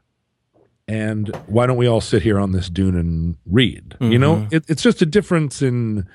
And 0.87 1.35
why 1.47 1.67
don't 1.67 1.77
we 1.79 1.87
all 1.87 2.01
sit 2.01 2.23
here 2.23 2.39
on 2.39 2.53
this 2.53 2.69
dune 2.69 2.97
and 2.97 3.37
read? 3.47 3.97
You 4.13 4.19
know, 4.19 4.47
it, 4.51 4.65
it's 4.69 4.83
just 4.83 5.01
a 5.01 5.07
difference 5.07 5.63
in, 5.63 6.07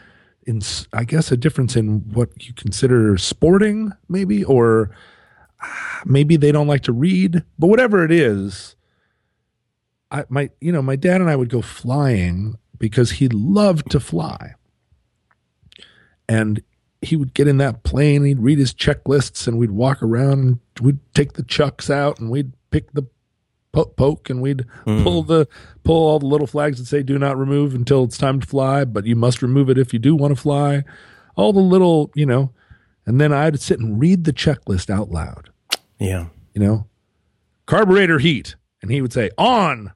in 0.45 0.61
I 0.93 1.05
guess, 1.05 1.31
a 1.31 1.37
difference 1.37 1.75
in 1.75 2.01
what 2.13 2.47
you 2.47 2.53
consider 2.53 3.17
sporting, 3.17 3.93
maybe, 4.07 4.43
or 4.43 4.91
ah, 5.61 6.01
maybe 6.05 6.37
they 6.37 6.51
don't 6.51 6.67
like 6.67 6.83
to 6.83 6.93
read. 6.93 7.43
But 7.57 7.67
whatever 7.67 8.05
it 8.05 8.11
is, 8.11 8.75
I 10.11 10.25
my 10.29 10.51
you 10.61 10.71
know 10.71 10.83
my 10.83 10.95
dad 10.95 11.21
and 11.21 11.29
I 11.29 11.35
would 11.35 11.49
go 11.49 11.61
flying 11.61 12.57
because 12.79 13.11
he 13.11 13.27
loved 13.27 13.91
to 13.91 13.99
fly, 13.99 14.55
and 16.27 16.61
he 17.01 17.15
would 17.15 17.33
get 17.33 17.47
in 17.47 17.57
that 17.57 17.83
plane. 17.83 18.23
He'd 18.23 18.39
read 18.39 18.59
his 18.59 18.73
checklists, 18.73 19.47
and 19.47 19.57
we'd 19.57 19.71
walk 19.71 20.01
around. 20.01 20.39
and 20.39 20.59
We'd 20.81 20.99
take 21.13 21.33
the 21.33 21.43
chucks 21.43 21.89
out, 21.89 22.19
and 22.19 22.29
we'd 22.29 22.53
pick 22.71 22.91
the 22.93 23.07
po- 23.71 23.85
poke, 23.85 24.29
and 24.29 24.41
we'd 24.41 24.65
hmm. 24.85 25.03
pull 25.03 25.23
the 25.23 25.47
pull 25.83 26.07
all 26.07 26.19
the 26.19 26.25
little 26.25 26.47
flags 26.47 26.79
that 26.79 26.85
say 26.85 27.03
"Do 27.03 27.19
not 27.19 27.37
remove" 27.37 27.75
until 27.75 28.03
it's 28.03 28.17
time 28.17 28.39
to 28.39 28.47
fly. 28.47 28.85
But 28.85 29.05
you 29.05 29.15
must 29.15 29.41
remove 29.41 29.69
it 29.69 29.77
if 29.77 29.93
you 29.93 29.99
do 29.99 30.15
want 30.15 30.35
to 30.35 30.41
fly. 30.41 30.83
All 31.35 31.53
the 31.53 31.59
little 31.59 32.11
you 32.15 32.25
know, 32.25 32.51
and 33.05 33.19
then 33.19 33.31
I'd 33.33 33.59
sit 33.59 33.79
and 33.79 33.99
read 33.99 34.25
the 34.25 34.33
checklist 34.33 34.89
out 34.89 35.09
loud 35.09 35.49
Yeah. 35.99 36.27
you 36.53 36.61
know, 36.61 36.87
carburetor 37.65 38.19
heat. 38.19 38.55
And 38.81 38.91
he 38.91 39.01
would 39.01 39.11
say, 39.11 39.29
on. 39.37 39.91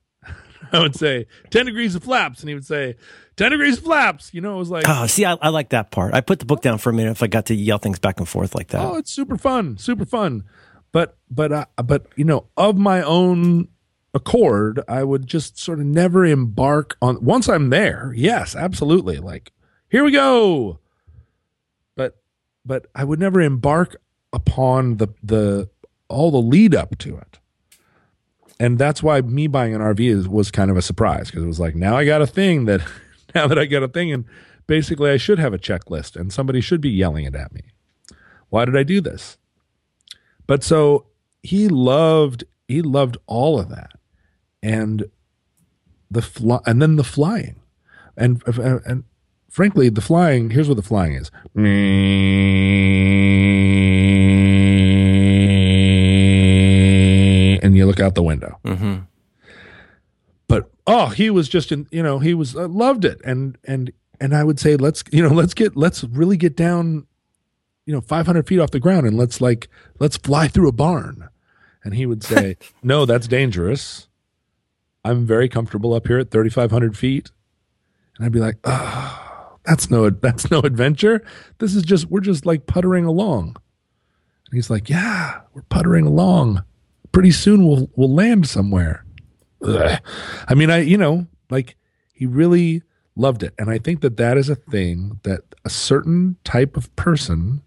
I 0.74 0.80
would 0.80 0.96
say, 0.96 1.28
10 1.52 1.66
degrees 1.68 1.96
of 1.96 2.04
flaps. 2.04 2.40
And 2.42 2.50
he 2.50 2.56
would 2.56 2.66
say, 2.66 2.96
10 3.38 3.52
degrees 3.52 3.78
of 3.78 3.84
flaps. 3.84 4.34
You 4.34 4.42
know, 4.42 4.56
it 4.56 4.60
was 4.60 4.70
like, 4.70 4.86
Oh, 4.88 5.06
see, 5.08 5.26
I, 5.26 5.34
I 5.42 5.50
like 5.50 5.70
that 5.70 5.92
part. 5.92 6.14
I 6.14 6.22
put 6.22 6.40
the 6.40 6.46
book 6.46 6.62
down 6.62 6.78
for 6.80 6.90
a 6.90 6.94
minute 6.94 7.12
if 7.12 7.24
I 7.24 7.28
got 7.28 7.46
to 7.48 7.56
yell 7.56 7.78
things 7.78 8.00
back 8.00 8.20
and 8.20 8.28
forth 8.28 8.56
like 8.56 8.70
that. 8.70 8.82
oh, 8.82 8.96
it's 8.96 9.12
super 9.12 9.38
fun, 9.38 9.78
super 9.78 10.06
fun. 10.06 10.44
But, 10.92 11.18
but, 11.30 11.52
uh, 11.52 11.66
but, 11.84 12.08
you 12.16 12.24
know, 12.26 12.48
of 12.58 12.78
my 12.78 13.02
own 13.02 13.68
accord, 14.14 14.80
I 14.88 15.04
would 15.04 15.26
just 15.26 15.58
sort 15.58 15.80
of 15.80 15.86
never 15.86 16.24
embark 16.26 16.98
on, 17.02 17.24
once 17.24 17.50
I'm 17.50 17.70
there, 17.70 18.14
yes, 18.16 18.56
absolutely. 18.56 19.18
Like, 19.18 19.52
here 19.90 20.04
we 20.04 20.12
go. 20.12 20.80
But, 21.96 22.18
but 22.66 22.88
I 22.94 23.04
would 23.04 23.20
never 23.20 23.42
embark 23.42 23.96
upon 24.32 24.98
the, 24.98 25.08
the, 25.24 25.70
all 26.10 26.30
the 26.30 26.42
lead 26.42 26.76
up 26.76 26.98
to 27.00 27.18
it. 27.18 27.40
And 28.64 28.80
that's 28.80 29.04
why 29.04 29.20
me 29.20 29.48
buying 29.48 29.76
an 29.76 29.82
RV 29.82 30.00
is, 30.00 30.26
was 30.26 30.50
kind 30.50 30.72
of 30.72 30.78
a 30.78 30.82
surprise 30.82 31.30
because 31.30 31.44
it 31.44 31.48
was 31.48 31.60
like 31.60 31.76
now 31.76 31.98
I 31.98 32.06
got 32.06 32.22
a 32.22 32.28
thing 32.28 32.64
that 32.66 32.80
now 33.36 33.46
that 33.46 33.60
I 33.60 33.66
got 33.66 33.84
a 33.84 33.90
thing 33.90 34.14
and 34.14 34.24
basically 34.68 35.12
I 35.12 35.18
should 35.18 35.38
have 35.38 35.54
a 35.54 35.58
checklist 35.58 36.16
and 36.16 36.32
somebody 36.32 36.62
should 36.62 36.80
be 36.80 36.90
yelling 36.90 37.26
it 37.26 37.36
at 37.36 37.54
me. 37.54 37.62
Why 38.48 38.64
did 38.64 38.78
I 38.78 38.84
do 38.84 39.02
this? 39.02 39.38
But 40.48 40.64
so 40.64 41.08
he 41.42 41.68
loved 41.68 42.46
he 42.70 42.82
loved 42.82 43.18
all 43.28 43.60
of 43.60 43.68
that 43.68 43.92
and 44.62 45.08
the 46.10 46.22
fly 46.22 46.60
and 46.66 46.82
then 46.82 46.96
the 46.96 47.04
flying 47.04 47.60
and 48.16 48.42
and 48.48 49.04
frankly 49.50 49.90
the 49.90 50.00
flying 50.00 50.52
here's 50.52 50.70
what 50.70 50.78
the 50.78 50.84
flying 50.84 51.16
is 51.16 51.30
out 58.04 58.16
the 58.16 58.24
window. 58.24 58.60
Mm-hmm. 58.64 59.00
but 60.48 60.70
oh 60.86 61.08
he 61.08 61.30
was 61.30 61.50
just 61.50 61.72
in 61.72 61.88
you 61.92 62.04
know 62.04 62.20
he 62.20 62.34
was 62.34 62.56
uh, 62.56 62.68
loved 62.68 63.06
it. 63.06 63.22
And 63.24 63.58
and 63.64 63.92
and 64.20 64.36
i 64.36 64.44
would 64.44 64.60
say 64.60 64.76
let's 64.76 65.04
you 65.12 65.22
know 65.22 65.34
let's 65.34 65.54
get 65.54 65.76
let's 65.76 66.04
really 66.04 66.38
get 66.38 66.56
down 66.56 67.08
you 67.86 67.94
know 67.94 68.02
500 68.02 68.48
feet 68.48 68.60
off 68.60 68.72
the 68.72 68.80
ground 68.80 69.06
and 69.08 69.18
let's 69.18 69.42
like 69.42 69.68
let's 70.00 70.18
fly 70.18 70.48
through 70.48 70.68
a 70.70 70.74
barn. 70.74 71.30
And 71.84 71.96
he 71.96 72.06
would 72.06 72.24
say 72.24 72.58
no 72.84 73.06
that's 73.06 73.28
dangerous. 73.28 74.08
I'm 75.06 75.26
very 75.26 75.50
comfortable 75.50 75.94
up 75.94 76.08
here 76.08 76.20
at 76.20 76.32
3500 76.32 76.98
feet. 76.98 77.32
And 78.18 78.26
i'd 78.26 78.32
be 78.32 78.40
like 78.40 78.58
oh 78.64 79.58
that's 79.66 79.90
no 79.90 80.10
that's 80.10 80.52
no 80.52 80.60
adventure. 80.60 81.24
This 81.60 81.76
is 81.76 81.84
just 81.84 82.10
we're 82.10 82.22
just 82.22 82.46
like 82.46 82.66
puttering 82.68 83.06
along. 83.06 83.58
And 84.46 84.56
he's 84.56 84.70
like 84.70 84.90
yeah 84.90 85.42
we're 85.54 85.64
puttering 85.64 86.06
along 86.06 86.64
pretty 87.14 87.32
soon 87.32 87.66
we'll 87.66 87.90
we'll 87.96 88.14
land 88.14 88.46
somewhere 88.48 89.06
Ugh. 89.64 90.00
I 90.48 90.54
mean, 90.54 90.70
I 90.70 90.80
you 90.82 90.98
know, 90.98 91.28
like 91.50 91.76
he 92.14 92.26
really 92.26 92.84
loved 93.16 93.44
it, 93.44 93.54
and 93.58 93.70
I 93.70 93.78
think 93.78 94.02
that 94.02 94.18
that 94.18 94.38
is 94.38 94.50
a 94.50 94.56
thing 94.56 95.20
that 95.24 95.42
a 95.66 95.70
certain 95.70 96.38
type 96.44 96.76
of 96.76 96.94
person 96.96 97.62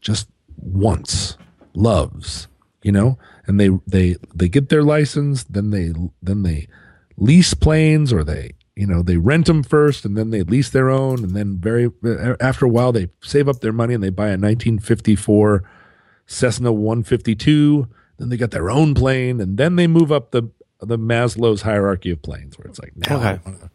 just 0.00 0.28
wants, 0.56 1.36
loves, 1.74 2.48
you 2.82 2.92
know, 2.92 3.18
and 3.46 3.58
they 3.58 3.70
they 3.86 4.16
they 4.34 4.48
get 4.48 4.68
their 4.68 4.82
license, 4.82 5.44
then 5.44 5.70
they 5.70 5.92
then 6.22 6.42
they 6.42 6.68
lease 7.16 7.54
planes, 7.54 8.12
or 8.12 8.22
they 8.22 8.52
you 8.76 8.86
know 8.86 9.02
they 9.02 9.16
rent 9.16 9.46
them 9.46 9.62
first, 9.62 10.04
and 10.04 10.16
then 10.16 10.30
they 10.30 10.42
lease 10.42 10.70
their 10.70 10.90
own, 10.90 11.24
and 11.24 11.34
then 11.34 11.58
very 11.58 11.90
after 12.40 12.66
a 12.66 12.70
while 12.70 12.92
they 12.92 13.08
save 13.22 13.48
up 13.48 13.60
their 13.60 13.72
money 13.72 13.94
and 13.94 14.02
they 14.02 14.10
buy 14.10 14.28
a 14.28 14.38
1954 14.38 15.64
Cessna 16.26 16.72
152. 16.72 17.88
Then 18.20 18.28
they 18.28 18.36
got 18.36 18.50
their 18.50 18.70
own 18.70 18.92
plane, 18.92 19.40
and 19.40 19.56
then 19.56 19.76
they 19.76 19.86
move 19.86 20.12
up 20.12 20.30
the 20.30 20.50
the 20.78 20.98
Maslow's 20.98 21.62
hierarchy 21.62 22.10
of 22.10 22.20
planes, 22.20 22.58
where 22.58 22.68
it's 22.68 22.78
like 22.78 22.92
now, 22.94 23.18
I, 23.18 23.40
want 23.46 23.62
a, 23.62 23.70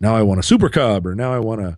now 0.00 0.16
I 0.16 0.22
want 0.22 0.40
a 0.40 0.42
Super 0.42 0.70
Cub, 0.70 1.06
or 1.06 1.14
now 1.14 1.34
I 1.34 1.38
want 1.38 1.60
a 1.60 1.76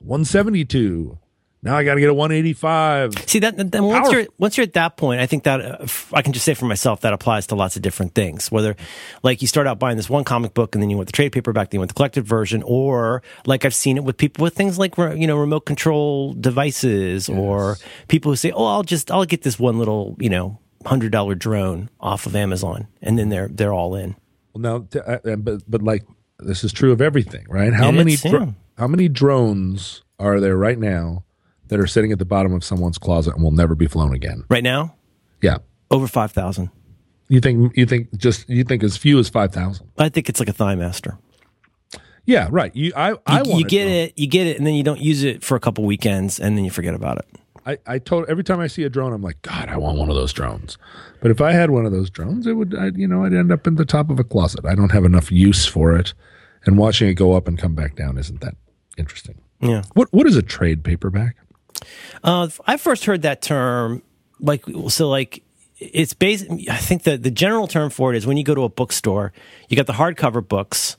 172. 0.00 1.18
Now 1.62 1.78
I 1.78 1.82
got 1.82 1.94
to 1.94 2.00
get 2.00 2.10
a 2.10 2.14
185. 2.14 3.14
See 3.26 3.38
that 3.38 3.56
then 3.56 3.84
once 3.84 3.94
Powerful. 3.94 4.12
you're 4.12 4.28
once 4.36 4.58
you're 4.58 4.64
at 4.66 4.74
that 4.74 4.98
point, 4.98 5.22
I 5.22 5.26
think 5.26 5.44
that 5.44 5.60
uh, 5.62 5.86
I 6.12 6.20
can 6.20 6.34
just 6.34 6.44
say 6.44 6.52
for 6.52 6.66
myself 6.66 7.00
that 7.00 7.14
applies 7.14 7.46
to 7.46 7.54
lots 7.54 7.74
of 7.74 7.80
different 7.80 8.14
things. 8.14 8.52
Whether 8.52 8.76
like 9.22 9.40
you 9.40 9.48
start 9.48 9.66
out 9.66 9.78
buying 9.78 9.96
this 9.96 10.10
one 10.10 10.24
comic 10.24 10.52
book 10.52 10.74
and 10.74 10.82
then 10.82 10.90
you 10.90 10.96
want 10.96 11.08
the 11.08 11.12
trade 11.12 11.32
paperback, 11.32 11.70
then 11.70 11.78
you 11.78 11.80
want 11.80 11.88
the 11.88 11.94
collected 11.94 12.26
version, 12.26 12.62
or 12.66 13.22
like 13.46 13.64
I've 13.64 13.74
seen 13.74 13.96
it 13.96 14.04
with 14.04 14.18
people 14.18 14.42
with 14.42 14.54
things 14.54 14.78
like 14.78 14.98
you 14.98 15.26
know 15.26 15.38
remote 15.38 15.60
control 15.60 16.34
devices, 16.34 17.30
or 17.30 17.78
people 18.08 18.30
who 18.30 18.36
say, 18.36 18.52
"Oh, 18.52 18.66
I'll 18.66 18.82
just 18.82 19.10
I'll 19.10 19.24
get 19.24 19.40
this 19.40 19.58
one 19.58 19.78
little 19.78 20.16
you 20.20 20.28
know 20.28 20.60
hundred 20.86 21.12
dollar 21.12 21.34
drone 21.34 21.90
off 22.00 22.26
of 22.26 22.34
Amazon," 22.36 22.88
and 23.02 23.18
then 23.18 23.28
they're 23.28 23.48
they're 23.48 23.72
all 23.72 23.94
in. 23.94 24.16
Well, 24.54 24.62
now, 24.62 25.00
uh, 25.00 25.18
uh, 25.24 25.36
but 25.36 25.62
but 25.70 25.82
like 25.82 26.04
this 26.38 26.64
is 26.64 26.72
true 26.72 26.92
of 26.92 27.00
everything, 27.00 27.46
right? 27.48 27.72
How 27.72 27.88
It 27.88 27.92
many 27.92 28.16
yeah. 28.24 28.52
how 28.78 28.86
many 28.86 29.08
drones 29.08 30.02
are 30.18 30.40
there 30.40 30.56
right 30.56 30.78
now 30.78 31.24
that 31.68 31.78
are 31.80 31.86
sitting 31.86 32.12
at 32.12 32.18
the 32.18 32.24
bottom 32.24 32.52
of 32.54 32.62
someone's 32.64 32.98
closet 32.98 33.34
and 33.34 33.42
will 33.42 33.50
never 33.50 33.74
be 33.74 33.86
flown 33.86 34.14
again? 34.14 34.44
Right 34.48 34.62
now, 34.64 34.94
Yeah, 35.42 35.58
over 35.90 36.06
five 36.06 36.32
thousand. 36.32 36.70
you 37.28 37.40
think 37.40 37.76
you 37.76 37.86
think 37.86 38.16
just 38.16 38.48
you 38.48 38.64
think 38.64 38.82
as 38.82 38.96
few 38.96 39.18
as 39.18 39.28
five 39.28 39.52
thousand? 39.52 39.88
I 39.98 40.08
think 40.08 40.28
it's 40.28 40.40
like 40.40 40.48
a 40.48 40.52
thigh 40.54 40.74
master. 40.74 41.18
Yeah, 42.24 42.48
right. 42.50 42.74
You 42.74 42.92
I 42.96 43.14
I 43.26 43.42
You, 43.42 43.50
want 43.50 43.60
you 43.60 43.64
get 43.66 43.86
it, 43.86 44.18
you 44.18 44.26
get 44.26 44.46
it, 44.48 44.58
and 44.58 44.66
then 44.66 44.74
you 44.74 44.82
don't 44.82 45.00
use 45.00 45.22
it 45.22 45.44
for 45.44 45.56
a 45.56 45.60
couple 45.60 45.84
weekends, 45.84 46.40
and 46.40 46.56
then 46.56 46.64
you 46.64 46.70
forget 46.70 46.92
about 46.94 47.18
it. 47.18 47.26
I, 47.66 47.78
I 47.86 47.98
told 47.98 48.26
every 48.28 48.44
time 48.44 48.60
I 48.60 48.68
see 48.68 48.84
a 48.84 48.88
drone, 48.88 49.12
I'm 49.12 49.22
like, 49.22 49.42
God, 49.42 49.68
I 49.68 49.76
want 49.76 49.98
one 49.98 50.08
of 50.08 50.14
those 50.14 50.32
drones. 50.32 50.78
But 51.20 51.32
if 51.32 51.40
I 51.40 51.52
had 51.52 51.70
one 51.70 51.84
of 51.84 51.90
those 51.90 52.08
drones, 52.08 52.46
it 52.46 52.52
would, 52.52 52.74
I, 52.76 52.92
you 52.94 53.08
know, 53.08 53.24
I'd 53.24 53.34
end 53.34 53.50
up 53.50 53.66
in 53.66 53.74
the 53.74 53.84
top 53.84 54.08
of 54.08 54.20
a 54.20 54.24
closet. 54.24 54.64
I 54.64 54.76
don't 54.76 54.92
have 54.92 55.04
enough 55.04 55.32
use 55.32 55.66
for 55.66 55.96
it, 55.96 56.14
and 56.64 56.78
watching 56.78 57.08
it 57.08 57.14
go 57.14 57.32
up 57.32 57.48
and 57.48 57.58
come 57.58 57.74
back 57.74 57.96
down 57.96 58.18
isn't 58.18 58.40
that 58.40 58.54
interesting. 58.96 59.40
Yeah. 59.60 59.82
What 59.94 60.12
What 60.12 60.26
is 60.26 60.36
a 60.36 60.42
trade 60.42 60.84
paperback? 60.84 61.36
Uh, 62.22 62.48
I 62.66 62.76
first 62.76 63.04
heard 63.04 63.22
that 63.22 63.42
term, 63.42 64.02
like, 64.38 64.64
so, 64.88 65.08
like, 65.08 65.42
it's 65.78 66.14
based, 66.14 66.46
I 66.70 66.76
think 66.78 67.02
the, 67.02 67.18
the 67.18 67.30
general 67.30 67.66
term 67.66 67.90
for 67.90 68.14
it 68.14 68.16
is 68.16 68.26
when 68.26 68.36
you 68.36 68.44
go 68.44 68.54
to 68.54 68.62
a 68.62 68.68
bookstore, 68.68 69.32
you 69.68 69.76
got 69.76 69.86
the 69.86 69.92
hardcover 69.92 70.46
books, 70.46 70.96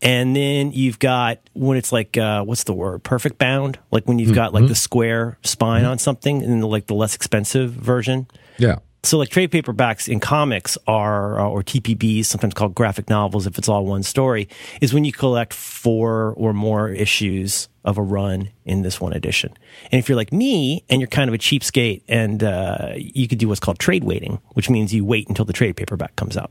and 0.00 0.36
then 0.36 0.72
you've 0.72 0.98
got 0.98 1.38
when 1.54 1.76
it's 1.76 1.92
like, 1.92 2.16
uh, 2.16 2.44
what's 2.44 2.64
the 2.64 2.72
word? 2.72 3.02
Perfect 3.02 3.38
bound? 3.38 3.78
Like 3.90 4.06
when 4.06 4.18
you've 4.18 4.34
got 4.34 4.54
like 4.54 4.68
the 4.68 4.74
square 4.74 5.38
spine 5.42 5.84
on 5.84 5.98
something 5.98 6.42
and 6.42 6.64
like 6.64 6.86
the 6.86 6.94
less 6.94 7.14
expensive 7.14 7.72
version. 7.72 8.26
Yeah. 8.58 8.76
So, 9.04 9.16
like 9.16 9.28
trade 9.28 9.52
paperbacks 9.52 10.08
in 10.08 10.18
comics 10.18 10.76
are, 10.86 11.40
uh, 11.40 11.48
or 11.48 11.62
TPBs, 11.62 12.26
sometimes 12.26 12.52
called 12.52 12.74
graphic 12.74 13.08
novels, 13.08 13.46
if 13.46 13.56
it's 13.56 13.68
all 13.68 13.86
one 13.86 14.02
story, 14.02 14.48
is 14.80 14.92
when 14.92 15.04
you 15.04 15.12
collect 15.12 15.54
four 15.54 16.34
or 16.36 16.52
more 16.52 16.88
issues 16.88 17.68
of 17.84 17.96
a 17.96 18.02
run 18.02 18.50
in 18.64 18.82
this 18.82 19.00
one 19.00 19.12
edition. 19.12 19.52
And 19.92 20.00
if 20.00 20.08
you're 20.08 20.16
like 20.16 20.32
me 20.32 20.84
and 20.90 21.00
you're 21.00 21.08
kind 21.08 21.28
of 21.28 21.34
a 21.34 21.38
cheapskate, 21.38 22.02
and 22.08 22.42
uh, 22.42 22.92
you 22.96 23.28
could 23.28 23.38
do 23.38 23.48
what's 23.48 23.60
called 23.60 23.78
trade 23.78 24.02
waiting, 24.02 24.40
which 24.54 24.68
means 24.68 24.92
you 24.92 25.04
wait 25.04 25.28
until 25.28 25.44
the 25.44 25.52
trade 25.52 25.76
paperback 25.76 26.16
comes 26.16 26.36
out. 26.36 26.50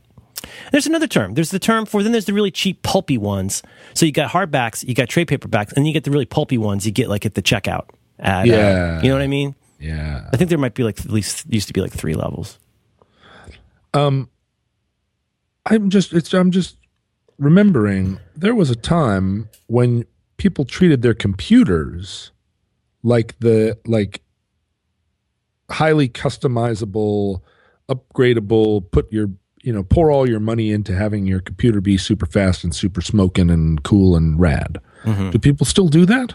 There's 0.72 0.86
another 0.86 1.06
term. 1.06 1.34
There's 1.34 1.50
the 1.50 1.58
term 1.58 1.86
for 1.86 2.02
then 2.02 2.12
there's 2.12 2.24
the 2.26 2.32
really 2.32 2.50
cheap 2.50 2.82
pulpy 2.82 3.18
ones. 3.18 3.62
So 3.94 4.06
you 4.06 4.12
got 4.12 4.30
hardbacks, 4.30 4.86
you 4.86 4.94
got 4.94 5.08
trade 5.08 5.28
paperbacks, 5.28 5.68
and 5.68 5.76
then 5.76 5.86
you 5.86 5.92
get 5.92 6.04
the 6.04 6.10
really 6.10 6.26
pulpy 6.26 6.58
ones 6.58 6.84
you 6.86 6.92
get 6.92 7.08
like 7.08 7.24
at 7.26 7.34
the 7.34 7.42
checkout. 7.42 7.86
At, 8.18 8.42
uh, 8.42 8.44
Yeah. 8.44 9.02
you 9.02 9.08
know 9.08 9.14
what 9.14 9.22
I 9.22 9.26
mean? 9.28 9.54
Yeah. 9.80 10.28
I 10.32 10.36
think 10.36 10.50
there 10.50 10.58
might 10.58 10.74
be 10.74 10.82
like 10.84 10.98
at 11.00 11.10
least 11.10 11.46
used 11.52 11.68
to 11.68 11.72
be 11.72 11.80
like 11.80 11.92
three 11.92 12.14
levels. 12.14 12.58
Um 13.94 14.28
I'm 15.66 15.90
just 15.90 16.12
it's 16.12 16.32
I'm 16.34 16.50
just 16.50 16.76
remembering 17.38 18.18
there 18.36 18.54
was 18.54 18.70
a 18.70 18.76
time 18.76 19.48
when 19.66 20.04
people 20.36 20.64
treated 20.64 21.02
their 21.02 21.14
computers 21.14 22.32
like 23.02 23.38
the 23.40 23.78
like 23.86 24.22
highly 25.70 26.08
customizable, 26.08 27.42
upgradable, 27.88 28.90
put 28.90 29.12
your 29.12 29.30
you 29.62 29.72
know, 29.72 29.82
pour 29.82 30.10
all 30.10 30.28
your 30.28 30.40
money 30.40 30.70
into 30.70 30.94
having 30.94 31.26
your 31.26 31.40
computer 31.40 31.80
be 31.80 31.96
super 31.96 32.26
fast 32.26 32.64
and 32.64 32.74
super 32.74 33.00
smoking 33.00 33.50
and 33.50 33.82
cool 33.82 34.16
and 34.16 34.38
rad. 34.38 34.80
Mm-hmm. 35.04 35.30
Do 35.30 35.38
people 35.38 35.66
still 35.66 35.88
do 35.88 36.06
that? 36.06 36.34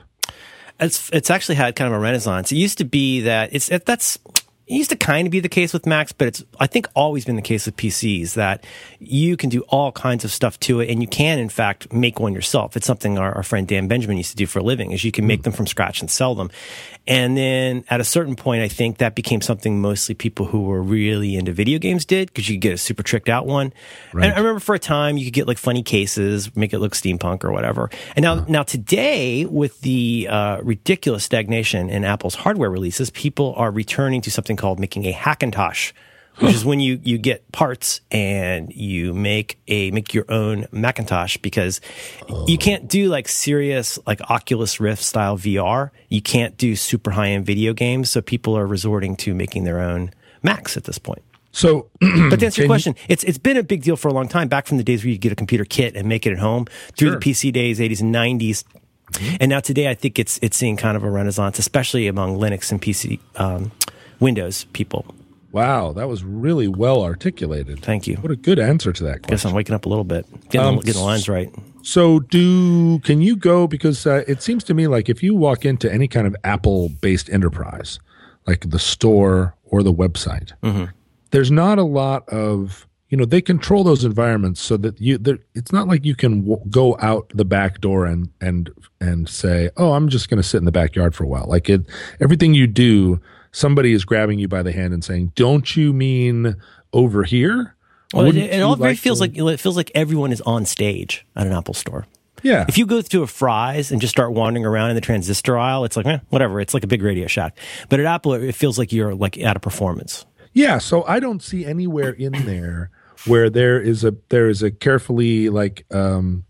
It's 0.79 1.09
it's 1.11 1.29
actually 1.29 1.55
had 1.55 1.75
kind 1.75 1.87
of 1.87 1.97
a 1.97 2.01
renaissance. 2.01 2.51
It 2.51 2.57
used 2.57 2.79
to 2.79 2.85
be 2.85 3.21
that 3.21 3.53
it's 3.53 3.69
it, 3.69 3.85
that's 3.85 4.17
it 4.65 4.75
used 4.75 4.91
to 4.91 4.95
kind 4.95 5.27
of 5.27 5.31
be 5.31 5.41
the 5.41 5.49
case 5.49 5.73
with 5.73 5.85
Macs, 5.85 6.13
but 6.13 6.27
it's 6.27 6.43
I 6.59 6.67
think 6.67 6.87
always 6.95 7.25
been 7.25 7.35
the 7.35 7.41
case 7.41 7.65
with 7.65 7.75
PCs 7.75 8.35
that 8.35 8.65
you 8.99 9.35
can 9.35 9.49
do 9.49 9.61
all 9.67 9.91
kinds 9.91 10.23
of 10.23 10.31
stuff 10.31 10.57
to 10.61 10.79
it, 10.79 10.89
and 10.89 11.01
you 11.01 11.07
can 11.07 11.37
in 11.37 11.49
fact 11.49 11.91
make 11.91 12.19
one 12.19 12.33
yourself. 12.33 12.77
It's 12.77 12.87
something 12.87 13.17
our, 13.17 13.33
our 13.35 13.43
friend 13.43 13.67
Dan 13.67 13.87
Benjamin 13.87 14.17
used 14.17 14.31
to 14.31 14.37
do 14.37 14.47
for 14.47 14.59
a 14.59 14.63
living, 14.63 14.91
is 14.91 15.03
you 15.03 15.11
can 15.11 15.27
make 15.27 15.43
them 15.43 15.51
from 15.51 15.67
scratch 15.67 15.99
and 15.99 16.09
sell 16.09 16.33
them. 16.33 16.49
And 17.05 17.35
then 17.35 17.83
at 17.89 17.99
a 17.99 18.03
certain 18.05 18.35
point, 18.35 18.61
I 18.61 18.69
think 18.69 18.99
that 18.99 19.13
became 19.13 19.41
something 19.41 19.81
mostly 19.81 20.15
people 20.15 20.45
who 20.45 20.61
were 20.61 20.81
really 20.81 21.35
into 21.35 21.51
video 21.51 21.77
games 21.77 22.05
did 22.05 22.29
because 22.29 22.47
you 22.47 22.55
could 22.55 22.61
get 22.61 22.73
a 22.73 22.77
super 22.77 23.03
tricked 23.03 23.27
out 23.27 23.45
one. 23.45 23.73
And 24.13 24.23
I 24.23 24.37
remember 24.37 24.61
for 24.61 24.73
a 24.73 24.79
time 24.79 25.17
you 25.17 25.25
could 25.25 25.33
get 25.33 25.47
like 25.47 25.57
funny 25.57 25.83
cases, 25.83 26.55
make 26.55 26.71
it 26.71 26.79
look 26.79 26.93
steampunk 26.93 27.43
or 27.43 27.51
whatever. 27.51 27.89
And 28.15 28.23
now, 28.23 28.45
now 28.47 28.63
today 28.63 29.45
with 29.45 29.81
the 29.81 30.29
uh, 30.29 30.61
ridiculous 30.61 31.25
stagnation 31.25 31.89
in 31.89 32.05
Apple's 32.05 32.35
hardware 32.35 32.69
releases, 32.69 33.09
people 33.09 33.53
are 33.57 33.69
returning 33.69 34.21
to 34.21 34.31
something 34.31 34.52
called 34.55 34.79
making 34.79 35.05
a 35.05 35.13
Hackintosh. 35.13 35.93
Which 36.39 36.55
is 36.55 36.65
when 36.65 36.79
you, 36.79 36.99
you 37.03 37.19
get 37.19 37.51
parts 37.51 38.01
and 38.09 38.73
you 38.73 39.13
make 39.13 39.59
a 39.67 39.91
make 39.91 40.15
your 40.15 40.25
own 40.29 40.65
Macintosh 40.71 41.37
because 41.37 41.79
you 42.47 42.57
can't 42.57 42.87
do 42.87 43.07
like 43.07 43.27
serious 43.27 43.99
like 44.07 44.19
Oculus 44.31 44.79
Rift 44.79 45.03
style 45.03 45.37
VR. 45.37 45.91
You 46.09 46.23
can't 46.23 46.57
do 46.57 46.75
super 46.75 47.11
high 47.11 47.29
end 47.29 47.45
video 47.45 47.73
games, 47.73 48.09
so 48.09 48.19
people 48.19 48.57
are 48.57 48.65
resorting 48.65 49.15
to 49.17 49.35
making 49.35 49.65
their 49.65 49.79
own 49.79 50.09
Macs 50.41 50.75
at 50.75 50.85
this 50.85 50.97
point. 50.97 51.21
So 51.51 51.91
But 52.01 52.39
to 52.39 52.45
answer 52.47 52.63
your 52.63 52.67
question, 52.67 52.95
it's 53.07 53.23
it's 53.25 53.37
been 53.37 53.57
a 53.57 53.63
big 53.63 53.83
deal 53.83 53.95
for 53.95 54.07
a 54.07 54.13
long 54.13 54.27
time. 54.27 54.47
Back 54.47 54.65
from 54.65 54.77
the 54.77 54.83
days 54.83 55.03
where 55.03 55.11
you 55.11 55.19
get 55.19 55.31
a 55.31 55.35
computer 55.35 55.65
kit 55.65 55.95
and 55.95 56.09
make 56.09 56.25
it 56.25 56.31
at 56.31 56.39
home, 56.39 56.65
through 56.97 57.09
Sure. 57.11 57.19
the 57.19 57.31
PC 57.31 57.53
days, 57.53 57.79
eighties 57.79 58.01
and 58.01 58.11
90s 58.13 58.63
and 59.39 59.49
now 59.49 59.59
today, 59.59 59.87
I 59.89 59.93
think 59.93 60.17
it's 60.17 60.39
it's 60.41 60.57
seeing 60.57 60.77
kind 60.77 60.97
of 60.97 61.03
a 61.03 61.09
renaissance, 61.11 61.59
especially 61.59 62.07
among 62.07 62.39
Linux 62.39 62.71
and 62.71 62.81
PC 62.81 63.19
um, 63.35 63.71
Windows 64.19 64.65
people. 64.73 65.05
wow, 65.51 65.91
that 65.93 66.07
was 66.07 66.23
really 66.23 66.67
well 66.67 67.03
articulated. 67.03 67.79
Thank 67.83 68.07
you. 68.07 68.15
What 68.17 68.31
a 68.31 68.35
good 68.35 68.57
answer 68.59 68.91
to 68.91 69.03
that 69.03 69.21
Guess. 69.27 69.45
I'm 69.45 69.53
waking 69.53 69.75
up 69.75 69.85
a 69.85 69.89
little 69.89 70.03
bit, 70.03 70.25
getting, 70.49 70.61
Um, 70.67 70.75
the, 70.77 70.81
getting 70.83 71.01
the 71.01 71.05
lines 71.05 71.29
right. 71.29 71.49
So, 71.83 72.19
do 72.19 72.99
can 72.99 73.21
you 73.21 73.35
go 73.35 73.67
because 73.67 74.07
uh, 74.07 74.23
it 74.27 74.41
seems 74.41 74.63
to 74.65 74.73
me 74.73 74.87
like 74.87 75.09
if 75.09 75.21
you 75.21 75.35
walk 75.35 75.65
into 75.65 75.91
any 75.91 76.07
kind 76.07 76.25
of 76.25 76.35
Apple-based 76.43 77.29
enterprise, 77.29 77.99
like 78.47 78.69
the 78.69 78.79
store 78.79 79.55
or 79.65 79.83
the 79.83 79.93
website, 79.93 80.53
there's 81.31 81.51
not 81.51 81.77
a 81.79 81.83
lot 81.83 82.27
of 82.29 82.87
you 83.09 83.17
know 83.17 83.25
they 83.25 83.41
control 83.41 83.83
those 83.83 84.03
environments 84.03 84.59
so 84.61 84.75
that 84.77 84.99
you 84.99 85.17
there, 85.19 85.37
it's 85.53 85.71
not 85.71 85.87
like 85.87 86.03
you 86.03 86.15
can 86.15 86.41
w- 86.47 86.61
go 86.69 86.97
out 86.99 87.31
the 87.35 87.45
back 87.45 87.79
door 87.79 88.05
and 88.07 88.29
and 88.41 88.71
and 88.99 89.29
say 89.29 89.69
oh 89.77 89.91
i'm 89.93 90.09
just 90.09 90.29
going 90.29 90.41
to 90.41 90.47
sit 90.47 90.57
in 90.57 90.65
the 90.65 90.71
backyard 90.71 91.13
for 91.13 91.23
a 91.23 91.27
while 91.27 91.45
like 91.47 91.69
it 91.69 91.85
everything 92.19 92.55
you 92.55 92.65
do 92.65 93.19
somebody 93.53 93.93
is 93.93 94.03
grabbing 94.03 94.37
you 94.39 94.47
by 94.49 94.61
the 94.61 94.71
hand 94.73 94.93
and 94.93 95.03
saying 95.03 95.31
don't 95.35 95.77
you 95.77 95.93
mean 95.93 96.55
over 96.91 97.23
here 97.23 97.75
Well, 98.13 98.25
it, 98.27 98.35
it 98.35 98.61
all 98.61 98.75
very 98.75 98.91
like 98.91 98.99
feels 98.99 99.19
to- 99.19 99.23
like 99.23 99.37
it 99.37 99.59
feels 99.61 99.77
like 99.77 99.91
everyone 99.95 100.31
is 100.33 100.41
on 100.41 100.65
stage 100.65 101.25
at 101.35 101.47
an 101.47 101.53
Apple 101.53 101.73
store. 101.73 102.05
yeah 102.43 102.65
If 102.67 102.77
you 102.77 102.85
go 102.85 103.01
to 103.01 103.23
a 103.23 103.27
Fry's 103.27 103.91
and 103.91 104.01
just 104.01 104.11
start 104.11 104.33
wandering 104.33 104.65
around 104.65 104.89
in 104.89 104.95
the 104.95 105.01
transistor 105.01 105.57
aisle, 105.57 105.85
it's 105.85 105.95
like 105.95 106.05
eh, 106.05 106.19
whatever. 106.29 106.59
It's 106.59 106.73
like 106.73 106.83
a 106.83 106.87
big 106.87 107.01
Radio 107.01 107.27
Shack. 107.27 107.57
But 107.89 107.99
at 108.01 108.05
Apple, 108.05 108.33
it 108.33 108.53
feels 108.55 108.77
like 108.77 108.91
you're 108.91 109.15
like 109.15 109.37
at 109.39 109.55
a 109.55 109.59
performance. 109.59 110.25
Yeah, 110.51 110.77
so 110.79 111.03
I 111.05 111.19
don't 111.19 111.41
see 111.41 111.65
anywhere 111.65 112.11
in 112.11 112.33
there 112.45 112.91
where 113.25 113.49
there 113.49 113.79
is 113.81 114.03
a 114.03 114.13
there 114.29 114.49
is 114.49 114.61
a 114.61 114.69
carefully 114.71 115.49
like 115.49 115.85
um 115.91 116.43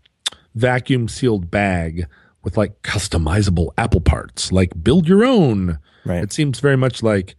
vacuum 0.54 1.08
sealed 1.08 1.50
bag 1.50 2.06
with 2.42 2.56
like 2.56 2.82
customizable 2.82 3.70
Apple 3.78 4.00
parts, 4.00 4.52
like 4.52 4.70
build 4.82 5.08
your 5.08 5.24
own. 5.24 5.78
Right. 6.04 6.22
It 6.22 6.32
seems 6.32 6.60
very 6.60 6.76
much 6.76 7.02
like 7.02 7.36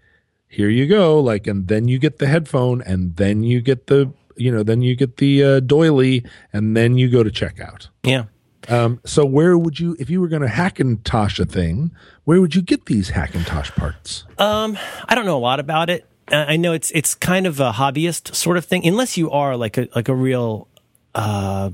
here 0.47 0.69
you 0.69 0.87
go, 0.87 1.19
like 1.19 1.47
and 1.47 1.67
then 1.67 1.87
you 1.87 1.99
get 1.99 2.19
the 2.19 2.27
headphone 2.27 2.81
and 2.81 3.15
then 3.15 3.43
you 3.43 3.61
get 3.61 3.87
the 3.87 4.11
you 4.37 4.51
know, 4.51 4.63
then 4.63 4.81
you 4.81 4.95
get 4.95 5.17
the 5.17 5.43
uh, 5.43 5.59
doily 5.61 6.25
and 6.53 6.75
then 6.75 6.97
you 6.97 7.09
go 7.09 7.23
to 7.23 7.29
checkout. 7.29 7.87
Yeah. 8.03 8.25
Um, 8.67 8.99
so 9.05 9.25
where 9.25 9.57
would 9.57 9.79
you, 9.79 9.95
if 9.99 10.09
you 10.09 10.19
were 10.19 10.27
going 10.27 10.41
to 10.41 10.47
Hackintosh 10.47 11.39
a 11.39 11.45
thing, 11.45 11.91
where 12.23 12.41
would 12.41 12.55
you 12.55 12.61
get 12.61 12.85
these 12.85 13.11
Hackintosh 13.11 13.75
parts? 13.75 14.25
Um, 14.37 14.77
I 15.07 15.15
don't 15.15 15.25
know 15.25 15.37
a 15.37 15.39
lot 15.39 15.59
about 15.59 15.89
it. 15.89 16.05
I 16.27 16.57
know 16.57 16.73
it's 16.73 16.89
it's 16.89 17.13
kind 17.13 17.45
of 17.45 17.59
a 17.59 17.71
hobbyist 17.71 18.33
sort 18.33 18.57
of 18.57 18.65
thing, 18.65 18.87
unless 18.87 19.15
you 19.15 19.29
are 19.29 19.55
like 19.55 19.77
a 19.77 19.87
like 19.93 20.09
a 20.09 20.15
real. 20.15 20.67
Uh, 21.15 21.71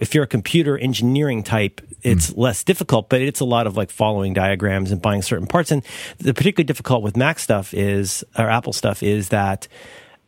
if 0.00 0.14
you're 0.14 0.24
a 0.24 0.28
computer 0.28 0.76
engineering 0.76 1.42
type, 1.42 1.80
it's 2.02 2.36
less 2.36 2.64
difficult, 2.64 3.08
but 3.08 3.22
it's 3.22 3.40
a 3.40 3.44
lot 3.44 3.66
of 3.66 3.76
like 3.76 3.90
following 3.90 4.34
diagrams 4.34 4.90
and 4.90 5.00
buying 5.00 5.22
certain 5.22 5.46
parts. 5.46 5.70
And 5.70 5.82
the 6.18 6.34
particularly 6.34 6.66
difficult 6.66 7.02
with 7.02 7.16
Mac 7.16 7.38
stuff 7.38 7.72
is, 7.72 8.24
or 8.36 8.50
Apple 8.50 8.72
stuff 8.72 9.02
is 9.02 9.28
that 9.28 9.68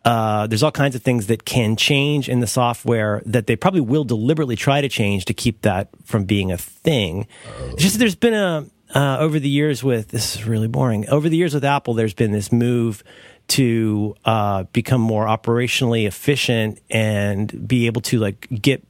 uh, 0.05 0.47
there's 0.47 0.63
all 0.63 0.71
kinds 0.71 0.95
of 0.95 1.03
things 1.03 1.27
that 1.27 1.45
can 1.45 1.75
change 1.75 2.29
in 2.29 2.39
the 2.39 2.47
software 2.47 3.21
that 3.27 3.49
they 3.49 3.57
probably 3.57 3.81
will 3.81 4.05
deliberately 4.05 4.55
try 4.55 4.81
to 4.81 4.89
change 4.89 5.25
to 5.25 5.35
keep 5.35 5.63
that 5.63 5.89
from 6.05 6.25
being 6.25 6.53
a 6.53 6.57
thing. 6.57 7.27
It's 7.73 7.83
just 7.83 7.99
there's 7.99 8.15
been 8.15 8.35
a 8.35 8.67
uh, 8.95 9.19
over 9.19 9.41
the 9.41 9.49
years 9.49 9.83
with 9.83 10.09
this 10.09 10.37
is 10.37 10.45
really 10.45 10.69
boring. 10.69 11.09
Over 11.09 11.29
the 11.29 11.37
years 11.37 11.55
with 11.55 11.65
Apple, 11.65 11.95
there's 11.95 12.15
been 12.15 12.31
this 12.31 12.53
move 12.53 13.03
to 13.49 14.15
uh, 14.25 14.65
become 14.73 15.01
more 15.01 15.27
operationally 15.27 16.07
efficient 16.07 16.81
and 16.91 17.67
be 17.67 17.87
able 17.87 18.01
to 18.03 18.19
like 18.19 18.49
get 18.61 18.85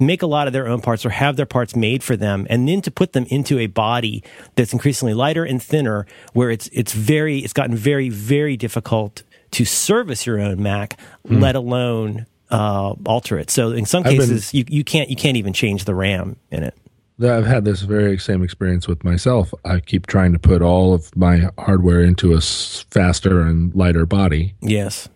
make 0.00 0.22
a 0.22 0.26
lot 0.26 0.46
of 0.46 0.54
their 0.54 0.66
own 0.66 0.80
parts 0.80 1.04
or 1.04 1.10
have 1.10 1.36
their 1.36 1.44
parts 1.46 1.76
made 1.76 2.02
for 2.02 2.16
them 2.16 2.46
and 2.48 2.66
then 2.66 2.80
to 2.80 2.90
put 2.90 3.12
them 3.12 3.26
into 3.28 3.58
a 3.58 3.66
body 3.66 4.24
that's 4.54 4.72
increasingly 4.72 5.12
lighter 5.12 5.44
and 5.44 5.62
thinner 5.62 6.06
where 6.32 6.50
it's 6.50 6.68
it's 6.72 6.94
very 6.94 7.40
it's 7.40 7.52
gotten 7.52 7.76
very 7.76 8.08
very 8.08 8.56
difficult 8.56 9.22
to 9.50 9.66
service 9.66 10.24
your 10.26 10.40
own 10.40 10.62
mac 10.62 10.98
let 11.24 11.54
alone 11.54 12.26
uh, 12.50 12.94
alter 13.04 13.38
it. 13.38 13.50
So 13.50 13.72
in 13.72 13.84
some 13.84 14.00
I've 14.00 14.12
been- 14.12 14.20
cases 14.20 14.54
you, 14.54 14.64
you 14.68 14.84
can't 14.84 15.10
you 15.10 15.16
can't 15.16 15.36
even 15.36 15.52
change 15.52 15.84
the 15.84 15.94
ram 15.94 16.36
in 16.50 16.62
it 16.62 16.74
I've 17.20 17.46
had 17.46 17.64
this 17.64 17.82
very 17.82 18.18
same 18.18 18.42
experience 18.42 18.86
with 18.86 19.02
myself. 19.04 19.52
I 19.64 19.80
keep 19.80 20.06
trying 20.06 20.32
to 20.32 20.38
put 20.38 20.62
all 20.62 20.94
of 20.94 21.14
my 21.16 21.48
hardware 21.58 22.00
into 22.02 22.34
a 22.34 22.40
faster 22.40 23.40
and 23.40 23.74
lighter 23.74 24.06
body, 24.06 24.54
yes 24.60 25.08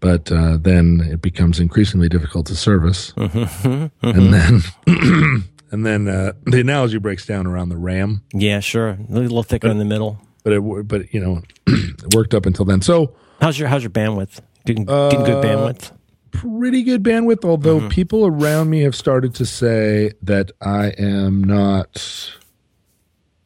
but 0.00 0.32
uh, 0.32 0.56
then 0.58 1.06
it 1.12 1.20
becomes 1.20 1.60
increasingly 1.60 2.08
difficult 2.08 2.46
to 2.46 2.56
service. 2.56 3.12
Mm-hmm. 3.18 4.06
And 4.08 4.32
then, 4.32 4.62
and 5.70 5.84
then 5.84 6.08
uh, 6.08 6.32
the 6.46 6.60
analogy 6.60 6.96
breaks 6.98 7.26
down 7.26 7.46
around 7.46 7.68
the 7.68 7.76
RAM. 7.76 8.22
yeah 8.32 8.60
sure 8.60 8.90
a 8.90 8.96
little 9.12 9.42
thicker 9.42 9.68
in 9.68 9.76
the 9.78 9.84
middle 9.84 10.18
but 10.42 10.52
it 10.54 10.60
but 10.88 11.12
you 11.12 11.20
know 11.20 11.42
it 11.66 12.14
worked 12.14 12.32
up 12.34 12.46
until 12.46 12.64
then. 12.64 12.80
So 12.82 13.14
How's 13.40 13.58
your 13.58 13.68
how's 13.68 13.82
your 13.82 13.90
bandwidth? 13.90 14.40
Getting, 14.66 14.84
getting 14.84 15.24
good 15.24 15.42
Uh, 15.44 15.48
bandwidth. 15.48 15.92
Pretty 16.32 16.82
good 16.82 17.02
bandwidth. 17.02 17.44
Although 17.44 17.88
people 17.88 18.26
around 18.26 18.70
me 18.70 18.80
have 18.82 18.94
started 18.94 19.34
to 19.36 19.46
say 19.46 20.12
that 20.22 20.50
I 20.60 20.88
am 20.98 21.42
not 21.44 22.32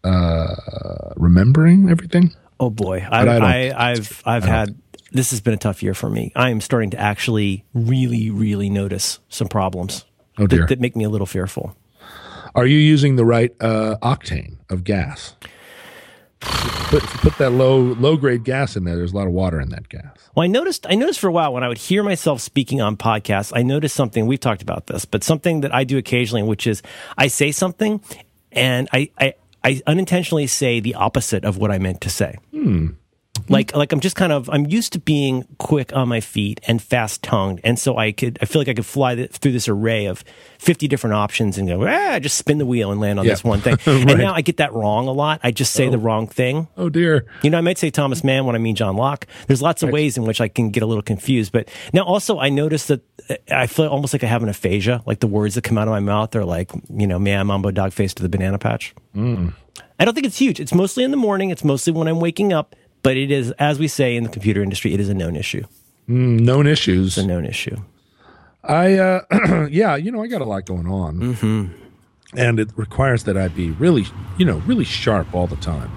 uh, 0.03 0.55
remembering 1.17 1.89
everything. 1.89 2.35
Oh 2.61 2.71
boy, 2.71 3.07
I 3.11 3.25
don't- 3.25 3.43
I, 3.43 3.69
I, 3.71 3.91
I've 3.93 4.23
I've 4.25 4.45
had 4.45 4.77
this 5.13 5.31
has 5.31 5.41
been 5.41 5.55
a 5.55 5.59
tough 5.59 5.83
year 5.83 5.95
for 5.95 6.11
me. 6.11 6.33
I 6.37 6.51
am 6.51 6.61
starting 6.61 6.91
to 6.91 6.99
actually 6.99 7.65
really 7.75 8.31
really 8.31 8.71
notice 8.71 9.19
some 9.29 9.49
problems 9.49 10.05
Oh 10.39 10.47
that, 10.47 10.69
that 10.69 10.81
make 10.81 10.97
me 10.97 11.05
a 11.05 11.09
little 11.09 11.27
fearful. 11.27 11.77
Are 12.55 12.67
you 12.67 12.79
using 12.79 13.17
the 13.17 13.25
right 13.25 13.53
uh, 13.61 13.97
octane 14.03 14.59
of 14.71 14.85
gas? 14.85 15.35
Put 16.45 17.03
put 17.03 17.39
that 17.39 17.51
low 17.51 17.79
low 17.79 18.17
grade 18.17 18.45
gas 18.45 18.77
in 18.77 18.85
there. 18.85 18.97
There's 18.97 19.13
a 19.13 19.17
lot 19.17 19.27
of 19.27 19.33
water 19.33 19.61
in 19.61 19.71
that 19.71 19.89
gas. 19.89 20.17
Well, 20.35 20.45
I 20.45 20.47
noticed 20.47 20.87
I 20.89 20.95
noticed 20.95 21.19
for 21.21 21.29
a 21.29 21.33
while 21.33 21.53
when 21.53 21.65
I 21.65 21.69
would 21.69 21.79
hear 21.79 22.03
myself 22.03 22.41
speaking 22.41 22.81
on 22.81 22.97
podcasts, 22.97 23.53
I 23.55 23.63
noticed 23.63 23.97
something. 23.97 24.27
We've 24.27 24.41
talked 24.41 24.63
about 24.63 24.87
this, 24.87 25.05
but 25.05 25.25
something 25.25 25.63
that 25.63 25.75
I 25.75 25.85
do 25.85 25.99
occasionally, 25.99 26.43
which 26.43 26.67
is 26.67 26.83
I 27.19 27.29
say 27.29 27.53
something 27.53 28.01
and 28.53 28.89
I 28.93 29.11
I, 29.19 29.35
I 29.63 29.83
unintentionally 29.87 30.47
say 30.47 30.81
the 30.81 30.95
opposite 30.95 31.45
of 31.45 31.59
what 31.59 31.71
I 31.71 31.79
meant 31.79 32.01
to 32.03 32.11
say. 32.11 32.39
Hmm. 32.53 32.89
Like 33.49 33.75
like 33.77 33.93
I'm 33.93 34.01
just 34.01 34.17
kind 34.17 34.33
of 34.33 34.49
I'm 34.51 34.67
used 34.67 34.93
to 34.95 34.99
being 34.99 35.47
quick 35.59 35.95
on 35.95 36.09
my 36.09 36.21
feet 36.21 36.61
and 36.67 36.81
fast 36.83 37.23
tongued, 37.23 37.61
and 37.63 37.79
so 37.79 37.97
I 37.99 38.11
could 38.13 38.39
I 38.41 38.47
feel 38.47 38.61
like 38.61 38.69
I 38.69 38.75
could 38.75 38.87
fly 38.87 39.15
th- 39.15 39.33
through 39.33 39.53
this 39.53 39.69
array 39.69 40.07
of 40.07 40.25
fifty 40.59 40.89
different 40.89 41.15
options 41.15 41.59
and 41.59 41.69
go 41.69 41.87
ah 41.87 42.19
just 42.19 42.39
spin 42.39 42.57
the 42.59 42.65
wheel 42.67 42.91
and 42.91 43.01
land 43.01 43.19
on 43.19 43.27
Yeah. 43.27 43.33
this 43.33 43.45
one 43.45 43.61
thing. 43.61 43.77
And 43.87 44.19
now 44.19 44.33
I 44.35 44.41
get 44.41 44.57
that 44.57 44.73
wrong 44.73 45.09
a 45.09 45.13
lot. 45.13 45.41
I 45.43 45.51
just 45.51 45.73
say 45.75 45.89
the 45.91 45.99
wrong 45.99 46.27
thing. 46.27 46.69
Oh 46.77 46.89
dear. 46.89 47.27
You 47.43 47.51
know, 47.51 47.59
I 47.59 47.61
might 47.61 47.77
say 47.79 47.91
Thomas 47.91 48.25
Mann 48.25 48.47
when 48.47 48.55
I 48.57 48.59
mean 48.59 48.77
John 48.77 48.97
Locke. 48.97 49.27
There's 49.47 49.61
lots 49.63 49.83
of 49.83 49.91
ways 49.91 50.17
in 50.17 50.25
which 50.25 50.41
I 50.41 50.49
can 50.49 50.71
get 50.71 50.83
a 50.83 50.87
little 50.87 51.03
confused. 51.03 51.53
But 51.53 51.69
now 51.93 52.03
also 52.05 52.39
I 52.39 52.49
notice 52.49 52.87
that 52.87 53.03
uh, 53.29 53.35
I 53.51 53.67
feel 53.67 53.87
almost 53.89 54.15
like 54.15 54.25
I 54.25 54.27
have 54.27 54.43
an 54.43 54.49
aphasia. 54.49 55.03
Like 55.07 55.21
the 55.21 55.27
words 55.27 55.55
that 55.57 55.65
come 55.65 55.77
out 55.77 55.87
of 55.87 55.93
my 55.93 56.01
mouth 56.01 56.35
are 56.35 56.45
like, 56.47 56.71
you 56.91 57.07
know, 57.07 57.19
man, 57.19 57.47
mambo, 57.47 57.71
dog 57.71 57.93
face 57.93 58.15
to 58.15 58.23
the 58.23 58.29
banana 58.31 58.59
patch. 58.59 58.95
I 59.99 60.05
don't 60.05 60.15
think 60.15 60.27
it's 60.27 60.39
huge. 60.39 60.59
It's 60.61 60.75
mostly 60.75 61.05
in 61.05 61.11
the 61.11 61.17
morning. 61.17 61.51
It's 61.51 61.63
mostly 61.65 61.93
when 61.93 62.09
I'm 62.09 62.21
waking 62.21 62.53
up. 62.53 62.75
But 63.05 63.17
it 63.17 63.31
is, 63.31 63.53
as 63.53 63.79
we 63.79 63.87
say 63.87 64.17
in 64.17 64.25
the 64.25 64.31
computer 64.31 64.63
industry, 64.63 64.95
it 64.95 64.99
is 64.99 65.09
a 65.09 65.15
known 65.15 65.37
issue. 65.37 65.65
Known 66.09 66.67
issues. 66.67 67.17
A 67.17 67.25
known 67.25 67.45
issue. 67.45 67.77
I 68.65 68.95
uh 68.95 69.67
yeah, 69.71 69.95
you 69.95 70.11
know, 70.11 70.23
I 70.23 70.27
got 70.27 70.41
a 70.41 70.47
lot 70.47 70.65
going 70.65 70.89
on. 70.89 71.21
Mm-hmm. 71.21 71.67
And 72.37 72.59
it 72.59 72.71
requires 72.77 73.25
that 73.25 73.37
I 73.37 73.49
be 73.49 73.71
really, 73.73 74.07
you 74.39 74.47
know, 74.47 74.57
really 74.67 74.85
sharp 74.85 75.33
all 75.35 75.47
the 75.47 75.57
time. 75.57 75.93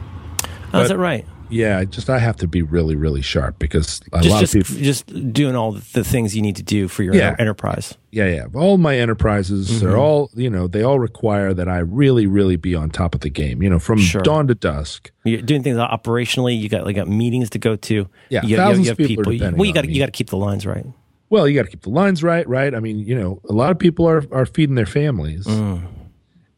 Oh, 0.74 0.82
is 0.82 0.90
that 0.90 0.98
right? 0.98 1.26
Yeah, 1.50 1.84
just 1.86 2.10
I 2.10 2.20
have 2.20 2.36
to 2.38 2.48
be 2.48 2.62
really, 2.62 2.96
really 2.96 3.22
sharp 3.22 3.58
because 3.60 4.02
a 4.12 4.18
Just, 4.22 4.30
lot 4.30 4.40
just, 4.42 4.56
of 4.56 4.68
people. 4.68 4.84
just 4.84 5.34
doing 5.34 5.56
all 5.56 5.72
the 5.72 6.04
things 6.04 6.36
you 6.36 6.42
need 6.42 6.56
to 6.58 6.64
do 6.64 6.88
for 6.88 7.04
your 7.04 7.16
Yeah. 7.16 7.36
enterprise. 7.40 7.98
Yeah, 8.12 8.26
yeah. 8.28 8.46
All 8.54 8.78
my 8.78 8.98
enterprises 8.98 9.70
Mm-hmm. 9.70 9.88
are 9.88 9.98
all, 9.98 10.30
you 10.36 10.50
know, 10.50 10.68
they 10.68 10.84
all 10.84 11.00
require 11.00 11.54
that 11.54 11.70
I 11.70 11.80
really, 11.80 12.26
really 12.28 12.56
be 12.58 12.76
on 12.76 12.90
top 12.90 13.16
of 13.16 13.22
the 13.22 13.30
game. 13.30 13.62
You 13.64 13.70
know, 13.70 13.80
from 13.80 14.00
Sure. 14.00 14.22
dawn 14.22 14.48
to 14.48 14.56
dusk. 14.56 15.12
You're 15.24 15.42
doing 15.42 15.64
things 15.64 15.78
operationally. 15.78 16.60
You 16.60 16.70
got 16.70 16.86
like 16.86 16.96
got 16.96 17.08
meetings 17.08 17.50
to 17.52 17.60
go 17.60 17.76
to. 17.76 18.08
Yeah, 18.30 18.42
you, 18.46 18.56
thousands 18.58 18.90
of 18.90 18.98
people 18.98 19.28
are 19.30 19.34
You- 19.34 19.54
well, 19.56 19.66
you 19.66 19.74
got 19.74 19.88
you 19.88 20.00
got 20.00 20.08
to 20.08 20.12
keep 20.12 20.30
the 20.30 20.38
lines 20.38 20.66
right. 20.66 20.86
Well, 21.30 21.48
you 21.48 21.56
got 21.56 21.64
to 21.66 21.70
keep 21.72 21.82
the 21.82 21.90
lines 21.90 22.24
right, 22.24 22.48
right? 22.48 22.74
I 22.74 22.80
mean, 22.80 23.00
you 23.00 23.14
know, 23.14 23.42
a 23.50 23.54
lot 23.54 23.72
of 23.72 23.78
people 23.80 24.08
are 24.08 24.24
are 24.32 24.46
feeding 24.46 24.76
their 24.76 24.86
families, 24.86 25.46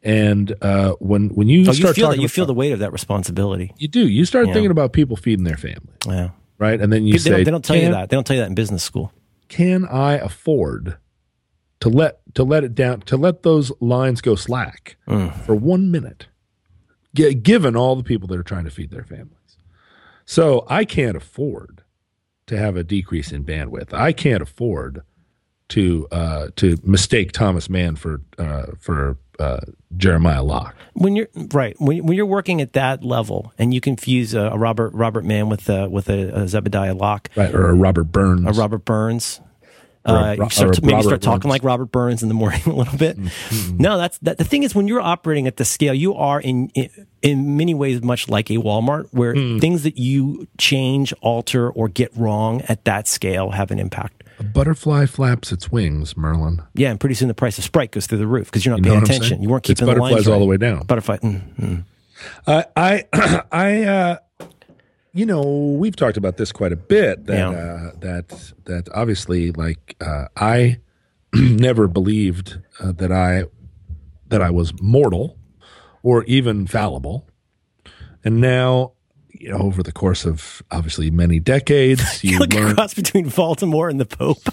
and 0.03 0.53
uh, 0.61 0.93
when 0.99 1.29
when 1.29 1.47
you. 1.49 1.61
Oh, 1.61 1.71
you 1.71 1.73
start 1.73 1.95
feel 1.95 2.09
that 2.09 2.19
you 2.19 2.27
feel 2.29 2.45
the 2.45 2.53
weight 2.53 2.71
of 2.71 2.79
that 2.79 2.91
responsibility. 2.91 3.73
you 3.77 3.87
do 3.87 4.07
you 4.07 4.25
start 4.25 4.47
Yeah. 4.47 4.53
thinking 4.53 4.71
about 4.71 4.93
people 4.93 5.15
feeding 5.15 5.43
their 5.45 5.57
family, 5.57 5.93
Yeah, 6.07 6.29
right? 6.57 6.79
And 6.79 6.91
then 6.93 7.05
you 7.05 7.13
they, 7.13 7.17
say, 7.19 7.29
don't, 7.31 7.43
they 7.43 7.51
don't 7.51 7.65
tell 7.65 7.75
you 7.75 7.89
that. 7.91 8.09
They 8.09 8.15
don't 8.15 8.25
tell 8.25 8.35
you 8.35 8.41
that 8.43 8.49
in 8.49 8.55
business 8.55 8.83
school. 8.83 9.11
Can 9.49 9.85
I 9.85 10.13
afford 10.13 10.97
to 11.81 11.89
let 11.89 12.19
to 12.35 12.43
let 12.43 12.63
it 12.63 12.75
down 12.75 13.01
to 13.01 13.17
let 13.17 13.43
those 13.43 13.71
lines 13.81 14.21
go 14.21 14.35
slack 14.35 14.95
Mm. 15.07 15.33
for 15.45 15.55
one 15.55 15.89
minute, 15.91 16.27
G- 17.15 17.33
given 17.33 17.75
all 17.75 17.95
the 17.95 18.03
people 18.03 18.27
that 18.29 18.37
are 18.39 18.43
trying 18.43 18.65
to 18.65 18.71
feed 18.71 18.91
their 18.91 19.03
families? 19.03 19.35
So 20.25 20.65
I 20.69 20.85
can't 20.85 21.17
afford 21.17 21.81
to 22.47 22.57
have 22.57 22.75
a 22.77 22.83
decrease 22.83 23.31
in 23.31 23.43
bandwidth. 23.43 23.93
I 23.93 24.11
can't 24.11 24.41
afford 24.43 25.01
to 25.69 26.07
uh, 26.11 26.49
to 26.57 26.77
mistake 26.83 27.31
Thomas 27.31 27.69
Mann 27.69 27.95
for 27.95 28.21
uh, 28.37 28.67
for 28.79 29.17
uh, 29.39 29.59
Jeremiah 29.97 30.43
Locke. 30.43 30.75
When 30.93 31.15
you're 31.15 31.29
right, 31.53 31.75
when, 31.79 32.05
when 32.05 32.15
you're 32.17 32.25
working 32.25 32.61
at 32.61 32.73
that 32.73 33.03
level, 33.03 33.53
and 33.57 33.73
you 33.73 33.79
confuse 33.81 34.33
a, 34.33 34.41
a 34.41 34.57
Robert 34.57 34.93
Robert 34.93 35.23
Mann 35.25 35.49
with 35.49 35.69
a, 35.69 35.89
with 35.89 36.09
a, 36.09 36.29
a 36.29 36.41
Zebediah 36.43 36.99
Locke, 36.99 37.29
Right, 37.35 37.53
or 37.53 37.69
a 37.69 37.73
Robert 37.73 38.05
Burns. 38.05 38.45
a 38.45 38.51
Robert 38.59 38.85
Burns. 38.85 39.39
Or 40.05 40.15
a 40.15 40.19
Uh, 40.19 40.31
you 40.33 40.49
start 40.49 40.73
to, 40.75 40.81
maybe 40.81 40.93
Robert 40.93 41.07
start 41.07 41.21
talking 41.21 41.39
Burns. 41.49 41.51
like 41.51 41.63
Robert 41.63 41.85
Burns 41.87 42.23
in 42.23 42.29
the 42.29 42.33
morning 42.35 42.61
a 42.65 42.69
little 42.73 42.97
bit. 42.97 43.17
No, 43.77 43.97
that's 43.97 44.17
that. 44.19 44.37
The 44.37 44.43
thing 44.45 44.63
is, 44.63 44.73
when 44.73 44.87
you're 44.87 45.01
operating 45.01 45.45
at 45.47 45.57
the 45.57 45.65
scale, 45.65 45.93
you 45.93 46.15
are 46.15 46.39
in 46.39 46.69
in, 46.69 46.89
in 47.21 47.57
many 47.57 47.73
ways 47.73 48.01
much 48.01 48.29
like 48.29 48.49
a 48.49 48.55
Walmart, 48.55 49.07
where 49.11 49.33
things 49.33 49.83
that 49.83 49.97
you 49.97 50.47
change, 50.57 51.13
alter, 51.21 51.69
or 51.69 51.87
get 51.89 52.15
wrong 52.17 52.61
at 52.63 52.85
that 52.85 53.07
scale 53.07 53.51
have 53.51 53.71
an 53.71 53.79
impact. 53.79 54.23
A 54.39 54.43
butterfly 54.43 55.05
flaps 55.05 55.51
its 55.51 55.71
wings, 55.71 56.15
Merlin. 56.17 56.61
Yeah, 56.73 56.91
and 56.91 56.99
pretty 56.99 57.15
soon 57.15 57.27
the 57.27 57.33
price 57.33 57.57
of 57.57 57.63
Sprite 57.63 57.91
goes 57.91 58.07
through 58.07 58.19
the 58.19 58.27
roof 58.27 58.47
because 58.47 58.65
you're 58.65 58.75
not 58.75 58.85
You 58.85 58.91
paying 58.91 59.03
attention. 59.03 59.41
You 59.43 59.49
weren't 59.49 59.63
keeping 59.63 59.73
It's 59.73 59.79
the 59.81 59.85
butterflies 59.87 60.27
all 60.27 60.33
right. 60.33 60.39
the 60.39 60.45
way 60.45 60.57
down. 60.57 60.85
Butterfly. 60.85 61.17
Mm, 61.17 61.55
mm. 61.57 61.83
Uh, 62.47 62.63
I, 62.75 63.05
I, 63.51 63.83
uh, 63.83 64.17
you 65.13 65.25
know, 65.25 65.41
we've 65.79 65.95
talked 65.95 66.17
about 66.17 66.37
this 66.37 66.51
quite 66.51 66.71
a 66.71 66.75
bit. 66.77 67.25
That 67.25 67.37
Yeah. 67.37 67.49
uh, 67.49 67.91
that 67.99 68.53
that 68.65 68.87
obviously, 68.93 69.51
like, 69.51 69.95
uh, 70.01 70.25
I 70.35 70.79
never 71.33 71.87
believed 71.87 72.59
uh, 72.79 72.91
that 72.93 73.11
I 73.11 73.43
that 74.27 74.41
I 74.41 74.51
was 74.51 74.73
mortal 74.81 75.37
or 76.03 76.23
even 76.25 76.67
fallible, 76.67 77.27
and 78.23 78.39
now, 78.39 78.93
you 79.39 79.49
know, 79.49 79.57
over 79.59 79.81
the 79.83 79.91
course 79.91 80.25
of 80.25 80.61
obviously 80.71 81.09
many 81.11 81.39
decades, 81.39 82.23
you 82.23 82.39
like 82.39 82.53
a 82.53 82.57
learn, 82.57 82.75
cross 82.75 82.93
between 82.93 83.29
Baltimore 83.29 83.89
and 83.89 83.99
the 83.99 84.05
Pope. 84.05 84.43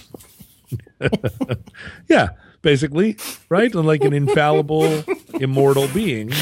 yeah, 2.08 2.30
basically, 2.62 3.16
right, 3.48 3.72
and 3.74 3.86
like 3.86 4.02
an 4.04 4.12
infallible, 4.12 5.04
immortal 5.40 5.88
being. 5.88 6.32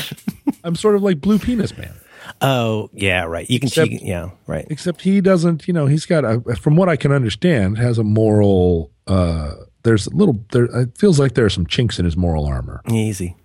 I'm 0.63 0.77
sort 0.77 0.95
of 0.97 1.03
like 1.03 1.21
Blue 1.21 1.39
Penis 1.39 1.77
Man. 1.77 1.95
Oh, 2.41 2.91
yeah, 2.95 3.25
right. 3.25 3.49
You 3.51 3.61
can, 3.61 3.69
Except- 3.69 3.91
you 3.91 3.99
can- 3.99 4.07
yeah, 4.07 4.31
right. 4.47 4.67
except 4.71 5.03
he 5.03 5.21
doesn't 5.21 5.69
you 5.69 5.75
know 5.75 5.87
he's 5.87 6.07
got 6.07 6.25
a 6.25 6.41
from 6.57 6.75
what 6.77 6.89
i 6.89 6.97
can 6.97 7.13
understand 7.13 7.77
has 7.79 7.99
a 7.99 8.03
moral 8.05 8.91
uh 9.07 9.53
there's 9.83 10.07
a 10.07 10.11
little 10.15 10.43
there 10.53 10.65
it 10.65 10.97
feels 10.97 11.21
like 11.21 11.35
there 11.35 11.45
are 11.45 11.51
some 11.51 11.67
chinks 11.67 11.99
in 11.99 12.05
his 12.07 12.17
moral 12.17 12.47
armor 12.47 12.81
Easy. 12.91 13.37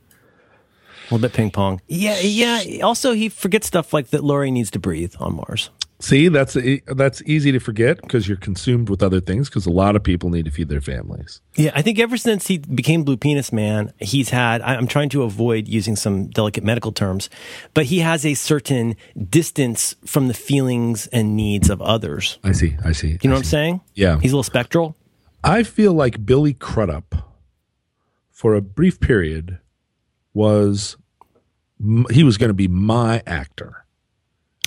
A 1.10 1.14
little 1.16 1.28
bit 1.28 1.34
ping 1.36 1.52
pong. 1.52 1.82
Yeah, 1.88 2.20
yeah. 2.20 2.82
Also, 2.84 3.14
he 3.14 3.30
forgets 3.30 3.68
stuff 3.68 3.94
like 3.94 4.10
that 4.10 4.24
Lori 4.24 4.52
needs 4.52 4.70
to 4.72 4.80
breathe 4.80 5.16
on 5.20 5.36
Mars. 5.36 5.70
see 6.02 6.30
that's 6.30 6.56
e- 6.56 6.82
that's 6.88 7.22
easy 7.26 7.52
to 7.52 7.60
forget 7.60 8.00
because 8.02 8.26
you're 8.28 8.38
consumed 8.38 8.88
with 8.90 9.04
other 9.04 9.20
things 9.20 9.50
because 9.50 9.66
a 9.66 9.70
lot 9.72 9.98
of 9.98 10.02
people 10.04 10.30
need 10.30 10.46
to 10.46 10.52
feed 10.52 10.70
their 10.70 10.80
families 10.80 11.42
Yeah, 11.58 11.72
I 11.76 11.82
think 11.82 12.00
ever 12.00 12.16
since 12.16 12.48
he 12.48 12.58
became 12.60 13.04
Blue 13.04 13.18
Penis 13.18 13.52
Man, 13.52 13.92
he's 14.00 14.30
had, 14.30 14.62
I- 14.62 14.76
I'm 14.76 14.88
trying 14.88 15.10
to 15.10 15.24
avoid 15.24 15.68
using 15.68 15.98
some 15.98 16.28
delicate 16.28 16.64
medical 16.64 16.94
terms, 16.94 17.30
but 17.74 17.86
he 17.88 18.00
has 18.00 18.26
a 18.26 18.34
certain 18.36 18.96
distance 19.30 19.94
from 20.06 20.30
the 20.30 20.34
feelings 20.34 21.08
and 21.08 21.36
needs 21.36 21.70
of 21.70 21.82
others. 21.82 22.40
i 22.46 22.54
see 22.54 22.78
i 22.86 22.94
see 22.94 23.18
You 23.22 23.30
know 23.30 23.36
what 23.36 23.40
I'm 23.40 23.44
saying? 23.58 23.82
Yeah. 23.96 24.20
He's 24.22 24.32
a 24.32 24.36
little 24.36 24.44
spectral. 24.56 24.96
i 25.44 25.64
feel 25.64 25.94
like 25.94 26.26
billy 26.26 26.54
crudup 26.54 27.10
for 28.32 28.54
a 28.56 28.62
brief 28.62 29.00
period 29.02 29.58
was 30.40 30.98
he 32.12 32.24
was 32.24 32.38
going 32.38 32.50
to 32.50 32.54
be 32.66 32.68
my 32.68 33.22
actor 33.26 33.86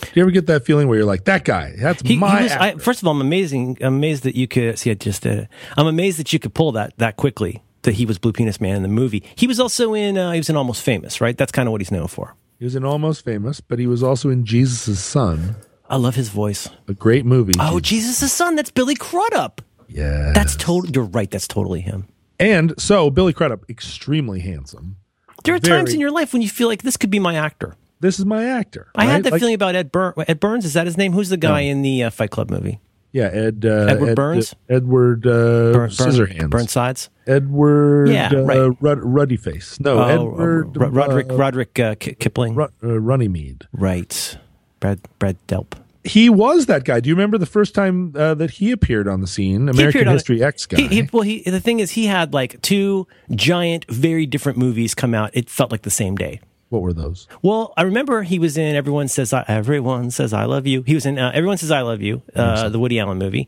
do 0.01 0.09
you 0.15 0.23
ever 0.23 0.31
get 0.33 0.47
that 0.47 0.65
feeling 0.65 0.89
where 0.89 0.99
you're 0.99 1.07
like 1.15 1.25
that 1.25 1.45
guy 1.45 1.75
that's 1.79 2.03
He, 2.03 2.15
he 2.15 2.17
my 2.19 2.43
was, 2.43 2.53
I, 2.53 2.75
first 2.75 3.01
of 3.03 3.07
all, 3.07 3.13
I'm 3.15 3.21
amazing. 3.21 3.79
I'm 3.81 3.95
amazed 3.95 4.25
that 4.25 4.35
you 4.35 4.49
could 4.49 4.77
see. 4.79 4.91
I 4.91 4.95
just 4.95 5.23
did 5.23 5.39
it. 5.41 5.49
I'm 5.77 5.87
amazed 5.87 6.19
that 6.19 6.33
you 6.33 6.39
could 6.41 6.55
pull 6.55 6.73
that 6.73 6.99
that 6.99 7.17
quickly. 7.17 7.63
That 7.83 7.93
he 7.95 8.05
was 8.05 8.19
Blue 8.19 8.33
Penis 8.33 8.61
Man 8.61 8.75
in 8.77 8.83
the 8.83 8.89
movie. 8.89 9.23
He 9.37 9.47
was 9.47 9.61
also 9.61 9.95
in. 9.95 10.19
Uh, 10.19 10.33
he 10.33 10.39
was 10.41 10.51
in 10.51 10.57
Almost 10.57 10.83
Famous, 10.83 11.21
right? 11.21 11.37
That's 11.39 11.53
kind 11.53 11.69
of 11.69 11.73
what 11.73 11.81
he's 11.81 11.93
known 11.93 12.09
for. 12.09 12.35
he 12.59 12.65
was 12.65 12.75
in 12.75 12.85
almost 12.85 13.25
famous 13.25 13.61
but 13.61 13.79
he 13.79 13.87
was 13.87 14.03
also 14.03 14.29
in 14.29 14.45
jesus' 14.45 14.99
son 14.99 15.55
I 15.89 15.97
love 15.97 16.17
his 16.17 16.31
voice. 16.31 16.69
a 16.89 16.95
great 16.95 17.25
movie 17.25 17.55
Oh, 17.61 17.79
Jesus' 17.79 18.33
son. 18.33 18.57
That's 18.57 18.73
Billy 18.73 18.97
Crudup. 18.97 19.63
yeah 19.89 20.33
That's 20.35 20.57
total. 20.57 20.91
You're 20.91 21.05
right. 21.19 21.31
That's 21.31 21.47
totally 21.47 21.81
him. 21.81 22.09
And 22.41 22.75
so 22.79 23.09
Billy 23.11 23.33
Crudup, 23.33 23.61
extremely 23.71 24.41
handsome. 24.41 24.97
There 25.45 25.55
are 25.55 25.59
Very- 25.59 25.79
times 25.79 25.93
in 25.95 26.01
your 26.01 26.11
life 26.11 26.33
when 26.33 26.43
you 26.43 26.49
feel 26.49 26.69
like 26.69 26.83
this 26.83 26.97
could 26.97 27.11
be 27.11 27.19
my 27.19 27.35
actor. 27.35 27.75
This 28.01 28.19
is 28.19 28.25
my 28.27 28.45
actor. 28.45 28.89
I 28.97 29.05
had 29.05 29.23
that 29.25 29.33
Like- 29.33 29.41
feeling 29.41 29.55
about 29.55 29.75
Ed 29.77 29.93
Burns. 29.93 30.15
Ed 30.27 30.41
Burns 30.41 30.65
is 30.65 30.73
that 30.75 30.87
his 30.87 30.97
name? 30.97 31.13
Who's 31.13 31.29
the 31.29 31.37
guy 31.37 31.61
in 31.61 31.83
the 31.83 32.05
uh, 32.05 32.11
Fight 32.11 32.31
Club 32.31 32.51
movie? 32.51 32.81
Yeah, 33.13 33.27
Ed. 33.27 33.65
Uh, 33.67 33.87
Edward 33.91 34.09
Ed- 34.11 34.17
Burns? 34.17 34.55
Edward 34.71 35.27
uh, 35.27 35.31
Burn, 35.73 35.91
Scissorhands. 35.91 36.49
Burnsides. 36.51 37.09
Edward. 37.27 38.09
Yeah, 38.09 38.31
uh, 38.33 38.41
right. 38.43 38.77
Rud- 38.81 39.01
Ruddy 39.03 39.37
Face. 39.37 39.79
No, 39.79 39.99
Oh, 39.99 40.09
Edward. 40.09 40.77
uh, 40.81 40.89
Roderick 40.91 41.31
uh, 41.31 41.37
Roderick 41.37 41.79
uh, 41.79 41.95
Ki- 41.97 42.15
Kipling. 42.15 42.55
Ru- 42.55 42.69
uh, 42.83 42.99
Runnymede. 43.01 43.67
right. 43.73 44.39
Brad 44.81 44.99
Brad 45.19 45.37
Delp. 45.47 45.75
He 46.05 46.29
was 46.29 46.67
that 46.67 46.85
guy. 46.85 47.01
Do 47.01 47.09
you 47.09 47.15
remember 47.15 47.39
the 47.39 47.47
first 47.47 47.75
time 47.75 48.13
uh, 48.17 48.35
that 48.35 48.51
he 48.53 48.73
appeared 48.73 49.07
on 49.07 49.21
the 49.21 49.27
scene? 49.27 49.69
American 49.69 50.09
History 50.09 50.43
X 50.43 50.67
guy. 50.67 50.79
He, 50.79 50.89
he, 50.89 51.09
well, 51.13 51.23
he, 51.23 51.43
the 51.43 51.61
thing 51.61 51.79
is, 51.81 51.93
he 51.93 52.07
had 52.07 52.35
like 52.35 52.61
two 52.63 53.07
giant, 53.31 53.85
very 53.89 54.27
different 54.27 54.59
movies 54.59 54.95
come 54.95 55.15
out. 55.15 55.31
It 55.33 55.49
felt 55.49 55.71
like 55.71 55.83
the 55.83 55.91
same 55.91 56.17
day. 56.17 56.41
what 56.71 56.83
were 56.83 56.93
those? 56.93 57.29
Well, 57.43 57.73
I 57.77 57.83
remember 57.83 58.23
he 58.23 58.39
was 58.39 58.57
in 58.57 58.75
Everyone 58.75 59.07
Says 59.07 59.33
I, 59.33 59.45
Everyone 59.47 60.11
Says 60.11 60.33
I 60.33 60.45
Love 60.47 60.67
You. 60.67 60.83
He 60.83 60.95
was 60.95 61.07
in 61.07 61.19
uh, 61.19 61.31
Everyone 61.35 61.59
Says 61.59 61.71
I 61.71 61.83
Love 61.83 62.01
You, 62.01 62.23
uh, 62.35 62.69
the 62.71 62.79
Woody 62.79 62.99
Allen 62.99 63.19
movie, 63.19 63.47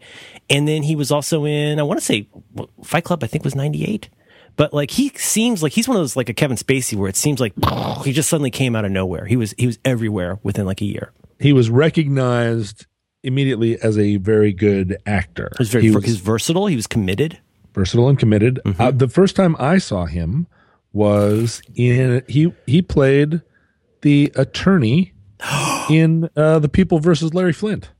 and 0.48 0.68
then 0.68 0.82
he 0.84 0.94
was 0.94 1.10
also 1.10 1.44
in 1.46 1.80
I 1.80 1.82
want 1.82 1.98
to 1.98 2.04
say 2.04 2.28
Fight 2.84 3.04
Club. 3.04 3.24
I 3.24 3.26
think 3.26 3.42
was 3.42 3.54
ninety 3.56 3.84
eight. 3.84 4.10
But 4.56 4.72
like 4.72 4.90
he 4.92 5.10
seems 5.16 5.62
like 5.62 5.72
he's 5.72 5.88
one 5.88 5.96
of 5.96 6.02
those 6.02 6.16
like 6.16 6.28
a 6.28 6.34
Kevin 6.34 6.56
Spacey 6.56 6.96
where 6.96 7.08
it 7.08 7.16
seems 7.16 7.40
like 7.40 7.52
he 8.04 8.12
just 8.12 8.28
suddenly 8.28 8.50
came 8.50 8.76
out 8.76 8.84
of 8.84 8.90
nowhere. 8.92 9.24
He 9.26 9.36
was 9.36 9.54
he 9.58 9.66
was 9.66 9.78
everywhere 9.84 10.38
within 10.42 10.66
like 10.66 10.80
a 10.80 10.84
year. 10.84 11.12
He 11.40 11.52
was 11.52 11.70
recognized 11.70 12.86
immediately 13.22 13.80
as 13.82 13.98
a 13.98 14.16
very 14.16 14.52
good 14.52 14.98
actor. 15.06 15.50
He 15.56 15.62
was 15.62 15.70
very 15.70 15.84
He 15.84 15.90
was 15.90 16.18
versatile. 16.18 16.66
He 16.66 16.76
was 16.76 16.86
committed. 16.86 17.38
versatile 17.72 18.08
and 18.08 18.18
committed. 18.18 18.60
Mm-hmm. 18.64 18.80
Uh, 18.80 18.90
the 18.92 19.08
first 19.08 19.34
time 19.34 19.56
I 19.58 19.78
saw 19.78 20.06
him 20.06 20.46
was 20.92 21.60
in 21.74 22.22
he 22.28 22.52
he 22.66 22.82
played 22.82 23.42
the 24.02 24.32
attorney 24.36 25.12
in 25.90 26.28
uh, 26.36 26.58
the 26.60 26.68
People 26.68 27.00
versus 27.00 27.34
Larry 27.34 27.52
Flynt. 27.52 27.90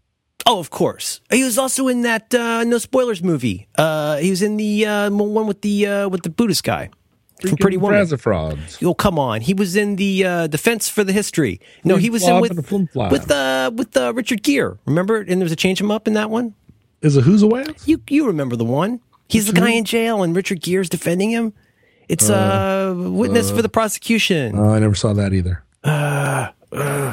Oh, 0.47 0.59
of 0.59 0.71
course. 0.71 1.21
He 1.31 1.43
was 1.43 1.57
also 1.59 1.89
in 1.89 2.03
that 2.03 2.35
uh, 2.35 2.65
no 2.65 2.79
spoilers 2.79 3.23
movie. 3.23 3.67
Uh, 3.77 4.19
he 4.19 4.31
was 4.31 4.43
in 4.43 4.57
the 4.57 4.87
uh, 4.87 5.11
one 5.11 5.47
with 5.47 5.63
the 5.63 5.87
uh, 5.87 6.09
with 6.09 6.23
the 6.23 6.31
Buddhist 6.31 6.65
guy 6.65 6.91
from 7.41 7.57
Pretty 7.57 7.77
Woman. 7.77 8.07
Frogs. 8.19 8.79
Oh 8.83 8.95
come 8.95 9.19
on! 9.19 9.41
He 9.41 9.55
was 9.55 9.77
in 9.77 9.97
the 9.97 10.25
uh, 10.25 10.47
Defense 10.47 10.89
for 10.89 11.03
the 11.05 11.13
History. 11.13 11.61
No, 11.83 11.97
he 11.97 12.11
was 12.11 12.27
in 12.27 12.41
with 12.41 12.51
and 12.51 12.61
a 12.61 12.63
flim 12.63 12.87
flop. 12.87 13.11
with 13.11 13.31
uh, 13.31 13.71
with 13.75 13.97
uh, 13.97 14.13
Richard 14.15 14.43
Gere. 14.43 14.75
Remember? 14.87 15.19
And 15.19 15.41
there 15.41 15.45
was 15.45 15.53
a 15.53 15.57
change 15.57 15.81
him 15.81 15.91
up 15.91 16.07
in 16.07 16.15
that 16.15 16.31
one. 16.31 16.55
Is 17.01 17.17
it 17.17 17.25
who's 17.25 17.43
away? 17.43 17.65
You 17.87 18.01
you 18.09 18.27
remember 18.27 18.57
the 18.57 18.65
one? 18.65 19.01
He's 19.29 19.47
the 19.47 19.53
guy 19.53 19.71
in 19.71 19.85
jail, 19.85 20.23
and 20.23 20.37
Richard 20.37 20.61
Gere's 20.61 20.89
defending 20.89 21.31
him. 21.31 21.55
It's 22.09 22.29
uh, 22.29 22.95
witness 22.97 23.51
for 23.51 23.63
the 23.63 23.71
prosecution. 23.71 24.59
I 24.59 24.79
never 24.79 24.95
saw 24.95 25.15
that 25.15 25.33
either. 25.33 25.65
Uh, 25.83 26.51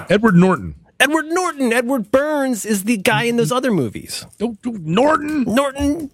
Edward 0.09 0.35
Norton. 0.35 0.75
Edward 1.01 1.25
Norton. 1.27 1.73
Edward 1.73 2.11
Burns 2.11 2.65
is 2.65 2.83
the 2.85 2.97
guy 2.97 3.23
in 3.23 3.37
those 3.37 3.51
other 3.51 3.71
movies. 3.71 4.25
Oh, 4.39 4.55
oh, 4.65 4.77
Norton. 4.81 5.43
Norton 5.43 6.11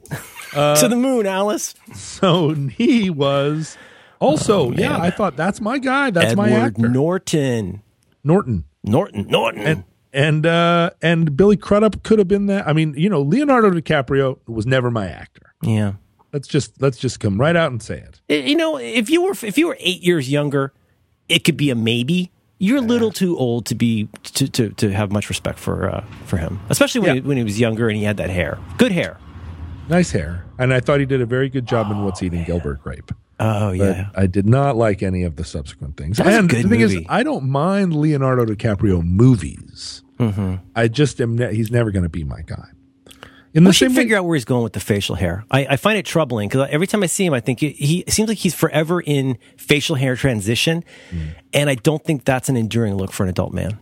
Uh, 0.56 0.76
to 0.78 0.88
the 0.88 0.96
moon, 0.96 1.26
Alice. 1.28 1.76
So 1.94 2.54
he 2.54 3.10
was 3.10 3.78
also. 4.20 4.72
yeah. 4.72 4.98
I 4.98 5.10
thought 5.12 5.36
that's 5.36 5.60
my 5.62 5.78
guy. 5.78 6.10
That's 6.10 6.36
my 6.36 6.50
actor. 6.52 6.88
Norton. 6.90 7.82
Norton. 8.24 8.64
Norton. 8.84 9.28
Norton. 9.28 9.62
and 9.62 9.84
and 10.14 10.46
uh 10.46 10.90
and 11.02 11.36
Billy 11.36 11.58
Crudup 11.58 12.02
could 12.04 12.18
have 12.20 12.28
been 12.30 12.46
that. 12.48 12.68
I 12.68 12.74
mean, 12.74 12.94
you 12.98 13.10
know, 13.10 13.22
Leonardo 13.22 13.70
DiCaprio 13.72 14.40
was 14.48 14.66
never 14.66 14.90
my 14.90 15.08
actor. 15.08 15.54
yeah. 15.62 15.94
Let's 16.34 16.48
just 16.48 16.82
let's 16.82 16.98
just 16.98 17.20
come 17.22 17.40
right 17.40 17.56
out 17.56 17.72
and 17.72 17.82
say 17.82 18.04
it. 18.28 18.46
you 18.48 18.56
know, 18.56 18.78
if 18.78 19.10
you 19.10 19.24
were 19.24 19.32
if 19.44 19.58
you 19.58 19.68
were 19.68 19.78
eight 19.80 20.02
years 20.04 20.30
younger, 20.30 20.74
it 21.30 21.44
could 21.46 21.56
be 21.58 21.70
a 21.70 21.76
maybe. 21.76 22.32
You're 22.60 22.78
a 22.78 22.82
little 22.82 23.12
too 23.12 23.38
old 23.38 23.66
to 23.68 23.76
be 23.76 24.10
to, 24.24 24.48
to, 24.50 24.70
to 24.70 24.92
have 24.92 25.12
much 25.12 25.30
respect 25.30 25.60
for 25.60 25.90
uh, 25.90 26.04
for 26.26 26.38
him, 26.38 26.60
especially 26.70 27.02
when 27.02 27.16
Yeah. 27.16 27.22
he, 27.22 27.28
when 27.28 27.38
he 27.38 27.44
was 27.44 27.60
younger 27.60 27.88
and 27.88 27.98
he 27.98 28.04
had 28.04 28.18
that 28.18 28.30
hair, 28.32 28.58
good 28.78 28.92
hair. 28.92 29.18
Nice 29.90 30.12
hair, 30.12 30.44
and 30.58 30.74
I 30.74 30.80
thought 30.80 31.00
he 31.00 31.06
did 31.06 31.22
a 31.22 31.26
very 31.26 31.50
good 31.50 31.66
job 31.68 31.90
in 31.92 32.04
What's 32.04 32.22
Eating 32.24 32.44
Gilbert 32.44 32.82
Grape. 32.84 33.12
Oh 33.40 33.70
But 33.70 33.78
yeah, 33.78 34.10
I 34.16 34.26
did 34.26 34.48
not 34.48 34.76
like 34.76 35.04
any 35.04 35.22
of 35.24 35.36
the 35.36 35.44
subsequent 35.46 35.96
things. 35.98 36.18
That 36.18 36.26
was 36.26 36.36
a 36.36 36.40
and 36.40 36.50
good 36.50 36.66
the 36.66 36.70
thing 36.70 36.82
is. 36.82 36.98
I 37.08 37.22
don't 37.24 37.48
mind 37.48 37.96
Leonardo 37.96 38.46
DiCaprio 38.46 39.04
movies. 39.04 40.02
Mm-hmm. 40.20 40.56
I 40.76 40.88
just 40.88 41.22
am. 41.22 41.38
Ne- 41.38 41.54
he's 41.56 41.70
never 41.70 41.92
going 41.92 42.04
to 42.04 42.10
be 42.10 42.24
my 42.24 42.42
guy. 42.42 42.68
In 43.58 43.64
the 43.64 43.70
we 43.70 43.74
should 43.74 43.90
way, 43.90 43.96
figure 43.96 44.16
out 44.18 44.26
where 44.26 44.36
he's 44.36 44.46
going 44.46 44.64
with 44.64 44.74
the 44.74 44.80
facial 44.80 45.16
hair. 45.16 45.44
I, 45.52 45.66
I 45.72 45.76
find 45.78 45.98
it 45.98 46.06
troubling 46.06 46.48
because 46.48 46.68
every 46.72 46.86
time 46.88 47.02
I 47.04 47.08
see 47.08 47.26
him, 47.26 47.34
I 47.34 47.40
think 47.40 47.60
he, 47.60 47.72
he 47.72 48.04
seems 48.08 48.30
like 48.30 48.38
he's 48.38 48.54
forever 48.54 49.02
in 49.02 49.38
facial 49.58 49.96
hair 49.96 50.16
transition, 50.16 50.84
Mm. 51.12 51.30
and 51.54 51.70
I 51.70 51.76
don't 51.76 52.04
think 52.04 52.24
that's 52.24 52.50
an 52.50 52.56
enduring 52.56 52.96
look 52.96 53.12
for 53.12 53.24
an 53.24 53.30
adult 53.30 53.54
man. 53.54 53.80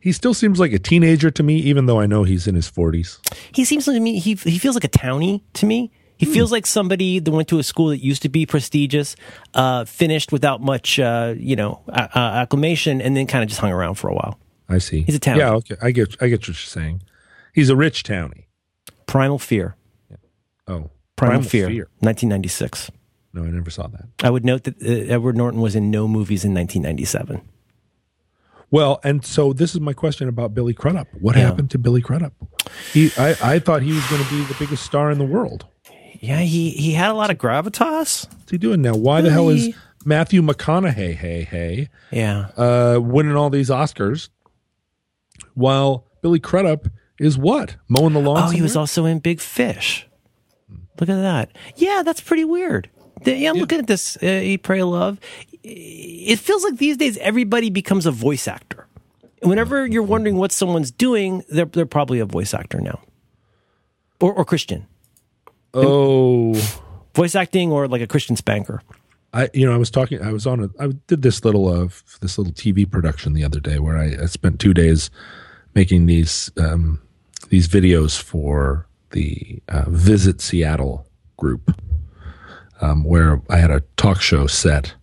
he 0.00 0.12
still 0.12 0.32
seems 0.34 0.58
like 0.58 0.72
a 0.72 0.78
teenager 0.78 1.30
to 1.30 1.42
me, 1.42 1.56
even 1.56 1.86
though 1.86 2.00
I 2.00 2.06
know 2.06 2.22
he's 2.24 2.46
in 2.46 2.54
his 2.54 2.68
forties. 2.68 3.18
He 3.52 3.64
seems 3.64 3.84
to 3.84 4.00
me 4.00 4.18
he 4.18 4.34
he 4.34 4.56
feels 4.58 4.74
like 4.76 4.84
a 4.84 4.88
townie 4.88 5.42
to 5.54 5.66
me. 5.66 5.90
He 6.16 6.26
Hmm. 6.26 6.32
feels 6.32 6.50
like 6.50 6.66
somebody 6.66 7.18
that 7.20 7.30
went 7.30 7.46
to 7.48 7.58
a 7.58 7.62
school 7.62 7.88
that 7.88 7.98
used 8.02 8.22
to 8.22 8.28
be 8.28 8.46
prestigious, 8.46 9.14
uh, 9.54 9.84
finished 9.84 10.32
without 10.32 10.60
much, 10.62 10.98
uh, 10.98 11.34
you 11.36 11.54
know, 11.54 11.80
uh, 11.88 12.08
acclamation, 12.42 13.00
and 13.02 13.16
then 13.16 13.26
kind 13.26 13.42
of 13.44 13.48
just 13.48 13.60
hung 13.60 13.70
around 13.72 13.94
for 13.96 14.08
a 14.08 14.14
while. 14.14 14.38
I 14.68 14.78
see. 14.78 15.02
He's 15.02 15.14
a 15.16 15.20
townie. 15.20 15.38
Yeah, 15.38 15.52
okay. 15.60 15.76
I 15.82 15.90
get. 15.92 16.16
I 16.20 16.28
get 16.28 16.40
what 16.40 16.48
you're 16.48 16.54
saying. 16.54 17.02
He's 17.52 17.68
a 17.70 17.76
rich 17.76 18.02
townie. 18.04 18.44
Primal 19.08 19.38
Fear, 19.40 19.74
Oh, 20.68 20.90
Primal, 21.16 21.42
Fear, 21.42 21.66
1996. 22.00 22.90
No, 23.32 23.42
I 23.42 23.46
never 23.46 23.70
saw 23.70 23.88
that. 23.88 24.04
I 24.22 24.30
would 24.30 24.44
note 24.44 24.64
that 24.64 24.80
uh, 24.82 25.12
Edward 25.12 25.36
Norton 25.36 25.60
was 25.60 25.74
in 25.74 25.90
no 25.90 26.06
movies 26.06 26.44
in 26.44 26.54
1997. 26.54 27.40
Well, 28.70 29.00
and 29.02 29.24
so 29.24 29.52
this 29.54 29.74
is 29.74 29.80
my 29.80 29.94
question 29.94 30.28
about 30.28 30.52
Billy 30.54 30.74
Crudup. 30.74 31.08
What 31.20 31.36
Yeah. 31.36 31.42
happened 31.46 31.70
to 31.70 31.78
Billy 31.78 32.02
Crudup? 32.02 32.34
He, 32.92 33.10
I, 33.18 33.34
I 33.42 33.58
thought 33.58 33.80
he 33.82 33.92
was 33.92 34.06
going 34.10 34.22
to 34.22 34.28
be 34.30 34.44
the 34.44 34.54
biggest 34.58 34.84
star 34.84 35.10
in 35.10 35.18
the 35.18 35.24
world. 35.24 35.66
Yeah, 36.20 36.40
he 36.40 36.70
he 36.70 36.92
had 36.92 37.10
a 37.10 37.14
lot 37.14 37.30
of 37.30 37.38
gravitas. 37.38 38.26
What's 38.30 38.50
he 38.50 38.58
doing 38.58 38.82
now? 38.82 38.94
Why 38.94 39.20
the 39.22 39.30
hell 39.30 39.48
is 39.50 39.74
Matthew 40.04 40.42
McConaughey, 40.42 41.14
hey, 41.14 41.42
hey, 41.44 41.88
Yeah, 42.10 42.48
uh, 42.56 42.98
winning 43.00 43.36
all 43.36 43.50
these 43.50 43.70
Oscars 43.70 44.28
while 45.54 46.06
Billy 46.20 46.40
Crudup 46.40 46.88
is 47.18 47.36
what? 47.38 47.76
Mowing 47.88 48.12
the 48.14 48.20
lawn? 48.20 48.44
Oh, 48.44 48.50
he 48.50 48.62
was 48.62 48.76
also 48.76 49.04
in 49.04 49.18
Big 49.18 49.40
Fish. 49.40 50.06
Look 51.00 51.08
at 51.08 51.16
that. 51.20 51.50
Yeah, 51.76 52.02
that's 52.04 52.20
pretty 52.20 52.44
weird. 52.44 52.90
The- 53.24 53.36
Yeah, 53.36 53.50
I'm 53.50 53.56
looking 53.56 53.78
at 53.78 53.86
this. 53.86 54.16
Uh, 54.22 54.26
Eat, 54.26 54.62
Pray, 54.62 54.82
Love. 54.82 55.18
It 55.62 56.38
feels 56.38 56.64
like 56.64 56.76
these 56.78 56.96
days 56.96 57.16
everybody 57.18 57.70
becomes 57.70 58.06
a 58.06 58.10
voice 58.10 58.48
actor. 58.48 58.86
Whenever 59.42 59.86
you're 59.86 60.02
wondering 60.02 60.36
what 60.36 60.50
someone's 60.50 60.90
doing, 60.90 61.44
they're 61.48 61.64
they're 61.66 61.86
probably 61.86 62.18
a 62.18 62.24
voice 62.24 62.52
actor 62.54 62.80
now, 62.80 63.00
or 64.20 64.32
or 64.32 64.44
Christian 64.44 64.86
Oh, 65.74 66.54
voice 67.14 67.34
acting, 67.34 67.70
or 67.70 67.86
like 67.86 68.00
a 68.00 68.06
Christian 68.06 68.34
spanker. 68.36 68.82
I 69.32 69.48
you 69.52 69.66
know 69.66 69.72
I 69.74 69.76
was 69.76 69.90
talking 69.90 70.22
I 70.22 70.32
was 70.32 70.46
on 70.46 70.64
a 70.64 70.70
I 70.82 70.88
did 71.06 71.22
this 71.22 71.44
little 71.44 71.68
uh 71.68 71.88
this 72.20 72.38
little 72.38 72.52
TV 72.52 72.90
production 72.90 73.34
the 73.34 73.44
other 73.44 73.60
day 73.60 73.78
where 73.78 73.96
I, 73.98 74.16
I 74.22 74.26
spent 74.26 74.58
two 74.58 74.72
days 74.74 75.10
making 75.74 76.06
these 76.06 76.50
um 76.56 77.00
these 77.48 77.68
videos 77.68 78.20
for 78.20 78.86
the 79.10 79.62
uh, 79.68 79.84
Visit 79.88 80.40
Seattle 80.40 81.06
group 81.36 81.80
um, 82.80 83.04
where 83.04 83.40
I 83.48 83.56
had 83.58 83.70
a 83.70 83.80
talk 83.96 84.20
show 84.20 84.46
set 84.46 84.94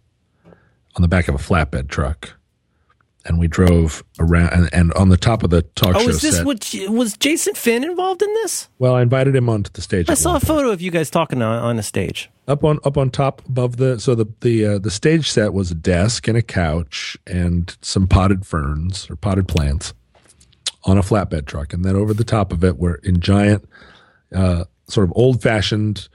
on 0.96 1.02
the 1.02 1.08
back 1.08 1.28
of 1.28 1.36
a 1.36 1.40
flatbed 1.40 1.90
truck 1.90 2.34
and 3.28 3.40
we 3.40 3.48
drove 3.48 4.04
around 4.20 4.54
and, 4.54 4.70
and 4.74 4.94
on 4.94 5.10
the 5.10 5.18
top 5.18 5.42
of 5.44 5.50
the 5.50 5.64
talk 5.64 5.96
Oh, 5.96 6.00
show 6.04 6.10
is 6.10 6.22
this 6.22 6.38
set 6.38 6.46
what 6.46 6.64
was 6.90 7.18
Jason 7.18 7.56
Finn 7.56 7.84
involved 7.84 8.22
in 8.22 8.32
this? 8.36 8.70
well 8.80 8.96
I 8.96 9.02
invited 9.02 9.36
him 9.36 9.50
onto 9.50 9.72
the 9.72 9.82
stage 9.82 10.10
I 10.10 10.14
saw 10.14 10.36
a 10.36 10.40
photo 10.40 10.70
of 10.72 10.82
you 10.82 10.92
guys 10.92 11.10
talking 11.10 11.42
on, 11.42 11.58
on 11.64 11.80
a 11.80 11.84
stage. 11.84 12.30
up 12.48 12.64
on 12.64 12.80
up 12.86 12.98
on 12.98 13.10
top 13.10 13.42
above 13.48 13.78
the 13.78 14.00
so 14.00 14.14
the 14.16 14.28
the 14.42 14.66
uh, 14.66 14.78
the 14.80 14.92
stage 14.92 15.32
set 15.32 15.54
was 15.54 15.72
a 15.72 15.76
desk 15.76 16.28
and 16.28 16.38
a 16.38 16.42
couch 16.44 17.18
and 17.26 17.76
some 17.82 18.08
potted 18.08 18.46
ferns 18.46 19.10
or 19.10 19.16
potted 19.16 19.48
plants 19.48 19.94
on 20.86 20.98
a 20.98 21.02
flatbed 21.02 21.46
truck 21.46 21.74
and 21.74 21.84
then 21.84 21.96
over 21.96 22.14
the 22.14 22.24
top 22.24 22.54
of 22.54 22.64
it 22.64 22.78
were 22.78 22.96
in 23.04 23.20
giant 23.20 23.68
uh, 24.34 24.64
sort 24.88 25.04
of 25.08 25.14
old 25.16 25.42
fashioned 25.42 26.08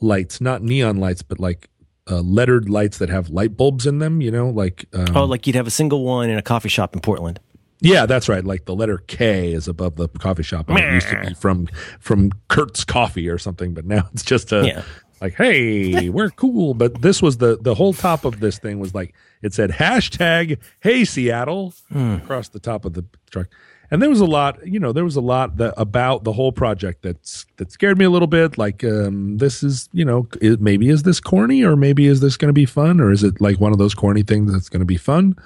lights 0.00 0.40
not 0.40 0.62
neon 0.62 0.96
lights 0.96 1.22
but 1.22 1.38
like 1.40 1.68
uh, 2.10 2.20
lettered 2.20 2.68
lights 2.68 2.98
that 2.98 3.08
have 3.08 3.30
light 3.30 3.56
bulbs 3.56 3.86
in 3.86 3.98
them 3.98 4.20
you 4.20 4.30
know 4.30 4.48
like 4.48 4.86
um, 4.92 5.16
Oh, 5.16 5.24
like 5.24 5.46
you'd 5.46 5.56
have 5.56 5.66
a 5.66 5.70
single 5.72 6.04
one 6.04 6.28
in 6.30 6.36
a 6.38 6.42
coffee 6.42 6.68
shop 6.68 6.94
in 6.94 7.00
Portland. 7.00 7.40
yeah 7.80 8.06
that's 8.06 8.28
right. 8.28 8.44
Like 8.44 8.64
the 8.66 8.74
letter 8.74 8.98
K 9.06 9.52
is 9.52 9.66
above 9.68 9.96
the 9.96 10.08
coffee 10.08 10.42
shop 10.42 10.68
and 10.68 10.78
it 10.78 10.92
used 10.94 11.08
to 11.08 11.20
be 11.20 11.34
from 11.34 11.68
from 12.00 12.32
Kurt's 12.48 12.84
coffee 12.84 13.28
or 13.28 13.38
something 13.38 13.74
but 13.74 13.84
now 13.86 14.08
it's 14.12 14.24
just 14.24 14.52
a 14.52 14.66
Yeah. 14.66 14.82
like 15.20 15.34
hey 15.34 16.08
we're 16.08 16.30
cool. 16.30 16.74
But 16.74 17.02
this 17.02 17.20
was 17.22 17.38
the 17.38 17.58
the 17.60 17.74
whole 17.74 17.92
top 17.94 18.24
of 18.24 18.40
this 18.40 18.58
thing 18.58 18.78
was 18.78 18.94
like 18.94 19.14
it 19.42 19.52
said 19.54 19.70
hashtag 19.70 20.58
hey 20.80 21.04
seattle 21.04 21.74
across 21.94 22.48
the 22.50 22.60
top 22.60 22.84
of 22.84 22.92
the 22.94 23.04
truck 23.30 23.48
and 23.90 24.02
there 24.02 24.10
was 24.10 24.20
a 24.20 24.26
lot 24.26 24.66
you 24.66 24.78
know 24.80 24.92
there 24.92 25.04
was 25.04 25.16
a 25.16 25.20
lot 25.20 25.56
that 25.56 25.74
about 25.76 26.24
the 26.24 26.32
whole 26.32 26.52
project 26.52 27.02
that's 27.02 27.46
that 27.56 27.70
scared 27.70 27.98
me 27.98 28.04
a 28.04 28.10
little 28.10 28.28
bit. 28.28 28.58
Like 28.58 28.84
um 28.84 29.38
this 29.38 29.62
is 29.62 29.88
you 29.92 30.04
know 30.04 30.28
it, 30.40 30.60
maybe 30.60 30.88
is 30.88 31.02
this 31.02 31.20
corny 31.20 31.62
or 31.62 31.76
maybe 31.76 32.06
is 32.06 32.20
this 32.20 32.36
going 32.36 32.48
to 32.48 32.52
be 32.52 32.66
fun 32.66 33.00
or 33.00 33.10
is 33.10 33.22
it 33.22 33.40
like 33.40 33.60
one 33.60 33.72
of 33.72 33.78
those 33.78 33.94
corny 33.94 34.22
things 34.22 34.52
that's 34.52 34.68
going 34.68 34.80
to 34.80 34.86
be 34.86 34.96
fun? 34.96 35.36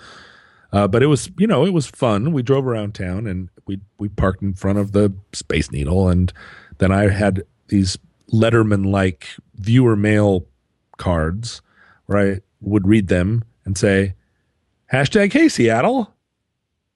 Uh, 0.72 0.86
but 0.86 1.03
it 1.03 1.07
was, 1.07 1.30
you 1.36 1.47
know, 1.47 1.66
it 1.66 1.72
was 1.72 1.86
fun. 1.86 2.32
We 2.32 2.43
drove 2.43 2.66
around 2.66 2.95
town 2.95 3.26
and 3.26 3.49
we 3.66 3.80
we 3.99 4.09
parked 4.09 4.43
in 4.43 4.55
front 4.55 4.78
of 4.78 4.93
the 4.93 5.12
Space 5.32 5.70
Needle, 5.70 6.09
and 6.09 6.32
then 6.78 6.93
I 6.93 7.09
had 7.09 7.43
these 7.68 7.99
Letterman 8.32 8.86
like 8.91 9.28
viewer 9.55 9.97
mail 9.97 10.47
cards 10.97 11.61
where 12.07 12.34
I 12.34 12.41
would 12.61 12.86
read 12.86 13.09
them 13.09 13.45
and 13.64 13.76
say, 13.76 14.14
hashtag 14.93 15.32
Hey 15.32 15.49
Seattle, 15.49 16.14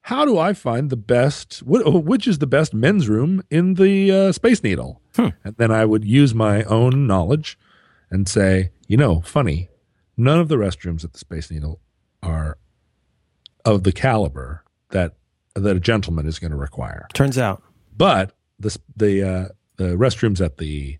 how 0.05 0.26
do 0.26 0.38
I 0.38 0.52
find 0.52 0.90
the 0.90 0.98
best, 0.98 1.62
which 1.64 2.26
is 2.26 2.38
the 2.38 2.46
best 2.46 2.74
men's 2.74 3.09
room 3.09 3.42
in 3.50 3.74
the 3.74 4.12
uh, 4.12 4.32
Space 4.32 4.62
Needle? 4.62 5.00
And 5.42 5.57
then 5.57 5.70
I 5.70 5.86
would 5.86 6.05
use 6.05 6.34
my 6.34 6.62
own 6.64 7.07
knowledge 7.07 7.59
and 8.11 8.28
say, 8.28 8.70
you 8.86 8.98
know, 8.98 9.22
funny, 9.22 9.70
none 10.14 10.38
of 10.38 10.48
the 10.48 10.57
restrooms 10.57 11.05
at 11.05 11.14
the 11.14 11.18
Space 11.18 11.50
Needle 11.50 11.80
are 12.22 12.59
of 13.64 13.84
the 13.84 13.92
caliber 13.92 14.62
that 14.90 15.14
that 15.55 15.76
a 15.76 15.80
gentleman 15.80 16.26
is 16.26 16.38
going 16.38 16.50
to 16.50 16.57
require. 16.59 17.09
Turns 17.14 17.38
out. 17.38 17.62
But 17.96 18.36
the 18.59 18.78
the 18.94 19.22
uh, 19.22 19.48
the 19.76 19.96
restrooms 19.96 20.44
at 20.44 20.59
the 20.59 20.98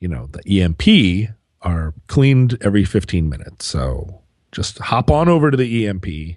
you 0.00 0.08
know 0.08 0.28
the 0.30 0.60
EMP 0.60 1.30
are 1.62 1.94
cleaned 2.08 2.58
every 2.60 2.84
15 2.84 3.26
minutes. 3.26 3.64
So 3.64 4.20
just 4.52 4.80
hop 4.80 5.10
on 5.10 5.30
over 5.30 5.50
to 5.50 5.56
the 5.56 5.86
EMP. 5.86 6.36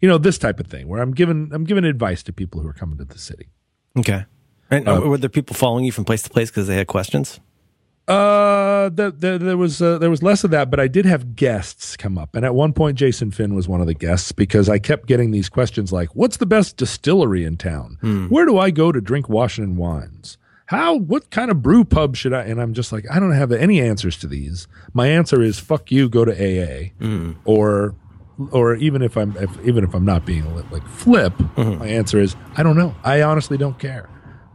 You 0.00 0.08
know 0.08 0.18
this 0.18 0.38
type 0.38 0.60
of 0.60 0.66
thing 0.66 0.88
where 0.88 1.00
I'm 1.00 1.12
giving 1.12 1.50
I'm 1.52 1.64
giving 1.64 1.84
advice 1.84 2.22
to 2.24 2.32
people 2.32 2.60
who 2.60 2.68
are 2.68 2.74
coming 2.74 2.98
to 2.98 3.04
the 3.04 3.18
city. 3.18 3.48
Okay. 3.98 4.24
And 4.70 4.88
uh, 4.88 5.00
were 5.04 5.18
there 5.18 5.30
people 5.30 5.54
following 5.54 5.84
you 5.84 5.92
from 5.92 6.04
place 6.04 6.22
to 6.22 6.30
place 6.30 6.50
because 6.50 6.66
they 6.66 6.76
had 6.76 6.86
questions? 6.86 7.40
Uh, 8.08 8.88
the, 8.90 9.10
the, 9.10 9.36
there 9.36 9.56
was 9.56 9.82
uh, 9.82 9.98
there 9.98 10.10
was 10.10 10.22
less 10.22 10.44
of 10.44 10.50
that, 10.52 10.70
but 10.70 10.78
I 10.78 10.86
did 10.86 11.06
have 11.06 11.34
guests 11.34 11.96
come 11.96 12.16
up, 12.16 12.36
and 12.36 12.44
at 12.44 12.54
one 12.54 12.72
point, 12.72 12.96
Jason 12.96 13.32
Finn 13.32 13.54
was 13.54 13.66
one 13.66 13.80
of 13.80 13.88
the 13.88 13.94
guests 13.94 14.30
because 14.30 14.68
I 14.68 14.78
kept 14.78 15.06
getting 15.06 15.32
these 15.32 15.48
questions 15.48 15.92
like, 15.92 16.14
"What's 16.14 16.36
the 16.36 16.46
best 16.46 16.76
distillery 16.76 17.42
in 17.44 17.56
town? 17.56 17.98
Where 18.28 18.46
do 18.46 18.58
I 18.58 18.70
go 18.70 18.92
to 18.92 19.00
drink 19.00 19.28
Washington 19.28 19.76
wines? 19.76 20.38
How? 20.66 20.94
What 20.96 21.30
kind 21.30 21.50
of 21.50 21.62
brew 21.62 21.84
pub 21.84 22.14
should 22.14 22.32
I?" 22.32 22.42
And 22.42 22.62
I'm 22.62 22.74
just 22.74 22.92
like, 22.92 23.06
I 23.10 23.18
don't 23.18 23.32
have 23.32 23.50
any 23.50 23.80
answers 23.80 24.16
to 24.18 24.28
these. 24.28 24.68
My 24.92 25.08
answer 25.08 25.42
is, 25.42 25.58
"Fuck 25.58 25.90
you, 25.90 26.08
go 26.08 26.24
to 26.24 26.32
AA," 26.32 26.90
or 27.44 27.96
or 28.50 28.74
even 28.76 29.02
if 29.02 29.16
I'm 29.16 29.36
if, 29.36 29.50
even 29.66 29.84
if 29.84 29.94
I'm 29.94 30.04
not 30.04 30.24
being 30.24 30.44
like 30.70 30.86
flip, 30.88 31.32
my 31.56 31.86
answer 31.86 32.20
is, 32.20 32.36
I 32.56 32.62
don't 32.62 32.76
know. 32.76 32.94
I 33.04 33.22
honestly 33.22 33.56
don't 33.56 33.78
care. 33.78 34.08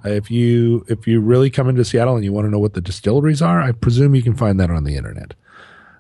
If 0.04 0.32
you 0.32 0.86
if 0.88 1.08
you 1.08 1.22
really 1.22 1.50
come 1.50 1.70
into 1.70 1.86
Seattle 1.86 2.16
and 2.16 2.24
you 2.24 2.34
want 2.34 2.46
to 2.46 2.52
know 2.52 2.60
what 2.60 2.74
the 2.74 2.82
distilleries 2.82 3.42
are, 3.42 3.62
I 3.62 3.72
presume 3.72 4.16
you 4.16 4.24
can 4.24 4.36
find 4.36 4.60
that 4.60 4.70
on 4.70 4.84
the 4.84 4.96
internet. 4.96 5.34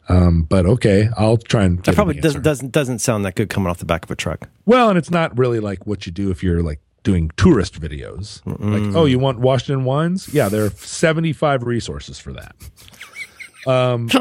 Um, 0.10 0.44
but 0.44 0.66
okay, 0.66 1.10
I'll 1.16 1.38
try 1.38 1.64
and 1.64 1.82
That 1.84 1.96
probably 1.96 2.16
doesn't 2.20 2.42
doesn't 2.42 2.72
doesn't 2.72 3.00
sound 3.00 3.26
that 3.26 3.36
good 3.36 3.50
coming 3.50 3.70
off 3.70 3.78
the 3.78 3.86
back 3.86 4.04
of 4.04 4.12
a 4.12 4.16
truck. 4.16 4.50
Well, 4.66 4.90
and 4.90 4.98
it's 4.98 5.12
not 5.12 5.38
really 5.38 5.60
like 5.60 5.86
what 5.86 6.06
you 6.06 6.12
do 6.12 6.32
if 6.32 6.44
you're 6.44 6.64
like 6.64 6.82
doing 7.04 7.32
tourist 7.38 7.80
videos. 7.80 8.42
Like, 8.46 8.96
oh, 8.96 9.06
you 9.06 9.18
want 9.20 9.40
Washington 9.40 9.86
wines? 9.86 10.32
Yeah, 10.34 10.50
there 10.50 10.66
are 10.66 10.70
75 10.70 11.64
resources 11.64 12.20
for 12.20 12.32
that. 12.34 12.56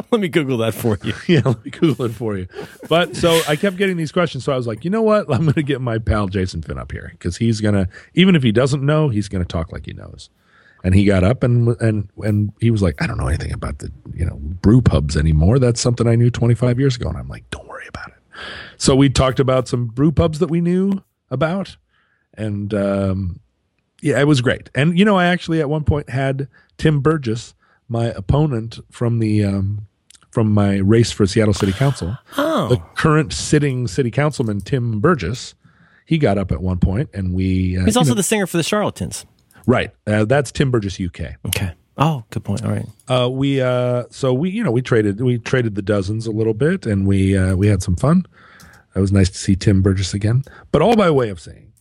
Let 0.11 0.21
me 0.21 0.29
Google 0.29 0.59
that 0.59 0.75
for 0.75 0.99
you. 1.03 1.15
yeah, 1.27 1.43
let 1.45 1.65
me 1.65 1.71
Google 1.71 2.07
it 2.07 2.13
for 2.13 2.37
you. 2.37 2.47
But 2.89 3.17
so 3.17 3.41
I 3.49 3.57
kept 3.57 3.77
getting 3.77 3.97
these 3.97 4.13
questions. 4.13 4.45
So 4.45 4.53
I 4.53 4.57
was 4.57 4.67
like, 4.67 4.85
you 4.85 4.91
know 4.91 5.03
what? 5.03 5.33
I'm 5.33 5.43
going 5.43 5.55
to 5.55 5.63
get 5.63 5.81
my 5.81 5.99
pal 5.99 6.29
Jason 6.29 6.63
Finn 6.63 6.79
up 6.79 6.93
here 6.93 7.11
because 7.13 7.37
he's 7.39 7.61
going 7.61 7.75
to, 7.75 7.89
even 8.15 8.37
if 8.37 8.43
he 8.43 8.53
doesn't 8.53 8.85
know, 8.85 9.09
he's 9.09 9.29
going 9.29 9.43
to 9.43 9.49
talk 9.49 9.73
like 9.73 9.87
he 9.87 9.93
knows. 9.93 10.31
And 10.83 10.95
he 10.95 11.05
got 11.05 11.25
up 11.25 11.43
and 11.43 11.69
and 11.81 12.09
and 12.19 12.53
he 12.59 12.71
was 12.71 12.81
like, 12.81 13.03
I 13.03 13.07
don't 13.07 13.19
know 13.19 13.29
anything 13.29 13.53
about 13.53 13.81
the 13.81 13.93
you 14.15 14.25
know 14.25 14.37
brew 14.37 14.81
pubs 14.81 15.15
anymore. 15.15 15.59
That's 15.59 15.81
something 15.81 16.07
I 16.07 16.15
knew 16.15 16.31
25 16.31 16.81
years 16.81 16.97
ago. 16.97 17.09
And 17.09 17.19
I'm 17.19 17.29
like, 17.29 17.45
don't 17.51 17.69
worry 17.69 17.85
about 17.87 18.09
it. 18.09 18.15
So 18.79 18.97
we 18.97 19.11
talked 19.11 19.41
about 19.41 19.69
some 19.69 19.87
brew 19.87 20.11
pubs 20.11 20.39
that 20.39 20.49
we 20.49 20.63
knew 20.63 21.03
about, 21.31 21.77
and 22.33 22.73
um, 22.73 23.41
yeah, 24.01 24.19
it 24.19 24.27
was 24.27 24.41
great. 24.41 24.71
And 24.75 24.99
you 24.99 25.05
know, 25.05 25.17
I 25.17 25.27
actually 25.27 25.61
at 25.61 25.69
one 25.69 25.85
point 25.85 26.09
had 26.09 26.49
Tim 26.79 27.01
Burgess, 27.01 27.55
my 27.91 28.07
opponent 28.07 28.79
from 28.91 29.19
the 29.19 29.45
um, 29.45 29.87
from 30.31 30.53
my 30.53 30.77
race 30.77 31.11
for 31.13 31.27
Seattle 31.27 31.53
City 31.53 31.73
Council, 31.73 32.17
the 32.37 32.81
current 32.95 33.33
sitting 33.33 33.87
city 33.89 34.11
councilman 34.11 34.61
Tim 34.61 35.01
Burgess. 35.01 35.55
He 36.07 36.17
got 36.19 36.39
up 36.39 36.51
at 36.51 36.61
one 36.63 36.79
point, 36.79 37.11
and 37.13 37.35
we 37.35 37.77
uh, 37.79 37.85
He's 37.85 37.97
also 37.97 38.11
know- 38.11 38.15
the 38.17 38.23
singer 38.23 38.47
for 38.47 38.57
the 38.57 38.63
Charlatans. 38.63 39.27
right. 39.67 39.91
Uh, 40.07 40.25
that's 40.25 40.51
Tim 40.51 40.71
Burgess 40.71 40.99
UK. 41.01 41.37
Okay. 41.47 41.73
Oh, 41.99 42.25
good 42.31 42.43
point. 42.45 42.65
All 42.65 42.71
right. 42.71 42.87
Uh, 43.09 43.29
we 43.29 43.61
uh, 43.61 44.05
so 44.11 44.33
we 44.33 44.51
you 44.51 44.65
know 44.65 44.71
we 44.71 44.81
traded 44.83 45.21
we 45.21 45.39
traded 45.39 45.75
the 45.75 45.83
dozens 45.83 46.27
a 46.27 46.31
little 46.31 46.55
bit, 46.55 46.87
and 46.87 47.07
we 47.07 47.37
uh, 47.37 47.55
we 47.57 47.67
had 47.67 47.83
some 47.83 47.97
fun. 47.97 48.25
It 48.97 49.01
was 49.01 49.13
nice 49.13 49.31
to 49.31 49.39
see 49.39 49.55
Tim 49.55 49.83
Burgess 49.83 50.15
again, 50.15 50.43
but 50.73 50.81
all 50.83 50.97
by 50.97 51.11
way 51.11 51.29
of 51.29 51.39
saying 51.41 51.73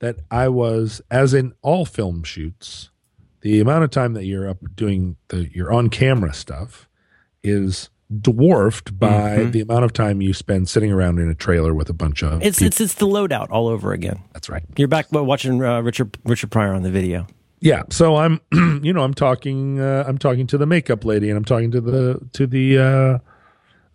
that 0.00 0.16
I 0.30 0.48
was, 0.48 1.00
as 1.10 1.34
in 1.34 1.52
all 1.62 1.84
film 1.84 2.22
shoots, 2.24 2.90
the 3.42 3.60
amount 3.60 3.84
of 3.84 3.90
time 3.90 4.14
that 4.14 4.24
you're 4.24 4.48
up 4.48 4.58
doing 4.74 5.16
the 5.28 5.48
your 5.54 5.72
on 5.72 5.88
camera 5.88 6.32
stuff 6.34 6.88
is 7.42 7.90
dwarfed 8.20 8.98
by 8.98 9.44
the 9.44 9.60
amount 9.60 9.84
of 9.84 9.92
time 9.92 10.20
you 10.20 10.34
spend 10.34 10.68
sitting 10.68 10.90
around 10.92 11.18
in 11.18 11.28
a 11.28 11.34
trailer 11.34 11.72
with 11.72 11.88
a 11.88 11.92
bunch 11.92 12.22
of 12.22 12.42
It's 12.42 12.58
people. 12.58 12.66
it's 12.66 12.80
it's 12.80 12.94
the 12.94 13.06
loadout 13.06 13.48
all 13.50 13.68
over 13.68 13.92
again. 13.92 14.22
That's 14.32 14.48
right. 14.48 14.62
You're 14.76 14.88
back 14.88 15.06
watching 15.12 15.62
uh, 15.62 15.80
Richard 15.80 16.18
Richard 16.24 16.50
Pryor 16.50 16.74
on 16.74 16.82
the 16.82 16.90
video. 16.90 17.26
Yeah, 17.60 17.82
so 17.90 18.16
I'm, 18.16 18.40
you 18.82 18.92
know, 18.94 19.02
I'm 19.02 19.12
talking, 19.12 19.78
uh, 19.80 20.04
I'm 20.06 20.16
talking 20.16 20.46
to 20.46 20.56
the 20.56 20.64
makeup 20.64 21.04
lady, 21.04 21.28
and 21.28 21.36
I'm 21.36 21.44
talking 21.44 21.70
to 21.72 21.80
the 21.82 22.20
to 22.32 22.46
the 22.46 22.78
uh, 22.78 23.18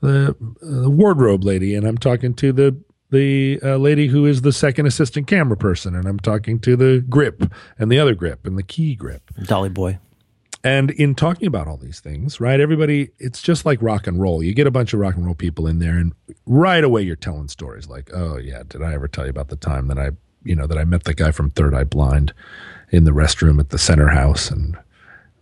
the, 0.01 0.35
uh, 0.63 0.89
wardrobe 0.89 1.43
lady, 1.43 1.73
and 1.73 1.85
I'm 1.87 1.97
talking 1.97 2.35
to 2.35 2.53
the 2.53 2.77
the 3.11 3.59
uh, 3.63 3.77
lady 3.77 4.07
who 4.07 4.25
is 4.25 4.41
the 4.41 4.51
second 4.51 4.85
assistant 4.85 5.27
camera 5.27 5.57
person, 5.57 5.95
and 5.95 6.07
I'm 6.07 6.19
talking 6.19 6.59
to 6.61 6.75
the 6.75 7.03
grip 7.07 7.43
and 7.77 7.91
the 7.91 7.99
other 7.99 8.15
grip 8.15 8.45
and 8.45 8.57
the 8.57 8.63
key 8.63 8.95
grip. 8.95 9.31
Dolly 9.43 9.69
Boy. 9.69 9.99
And 10.63 10.89
in 10.91 11.13
talking 11.13 11.47
about 11.47 11.67
all 11.67 11.77
these 11.77 11.99
things, 11.99 12.39
right? 12.39 12.59
Everybody, 12.59 13.11
it's 13.19 13.39
just 13.39 13.67
like 13.67 13.79
rock 13.83 14.07
and 14.07 14.19
roll. 14.19 14.41
You 14.41 14.51
get 14.55 14.65
a 14.65 14.71
bunch 14.71 14.93
of 14.95 14.99
rock 14.99 15.15
and 15.15 15.23
roll 15.23 15.35
people 15.35 15.67
in 15.67 15.77
there, 15.77 15.95
and 15.95 16.13
right 16.47 16.83
away 16.83 17.03
you're 17.03 17.15
telling 17.15 17.49
stories 17.49 17.87
like, 17.87 18.09
"Oh 18.11 18.37
yeah, 18.37 18.63
did 18.67 18.81
I 18.81 18.93
ever 18.95 19.07
tell 19.07 19.25
you 19.25 19.29
about 19.29 19.49
the 19.49 19.57
time 19.57 19.87
that 19.89 19.99
I, 19.99 20.09
you 20.43 20.55
know, 20.55 20.65
that 20.65 20.79
I 20.79 20.83
met 20.83 21.03
the 21.03 21.13
guy 21.13 21.29
from 21.29 21.51
Third 21.51 21.75
Eye 21.75 21.83
Blind 21.83 22.33
in 22.89 23.03
the 23.03 23.11
restroom 23.11 23.59
at 23.59 23.69
the 23.69 23.77
center 23.77 24.07
house?" 24.07 24.49
And 24.49 24.75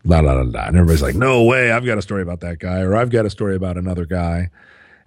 la 0.03 0.19
la 0.19 0.33
la 0.33 0.41
la. 0.41 0.65
And 0.65 0.75
everybody's 0.75 1.01
like, 1.01 1.15
"No 1.15 1.45
way, 1.45 1.71
I've 1.71 1.85
got 1.85 1.97
a 1.97 2.01
story 2.01 2.21
about 2.21 2.41
that 2.41 2.59
guy, 2.59 2.81
or 2.81 2.93
I've 2.93 3.09
got 3.09 3.25
a 3.25 3.29
story 3.29 3.55
about 3.55 3.77
another 3.77 4.05
guy." 4.05 4.49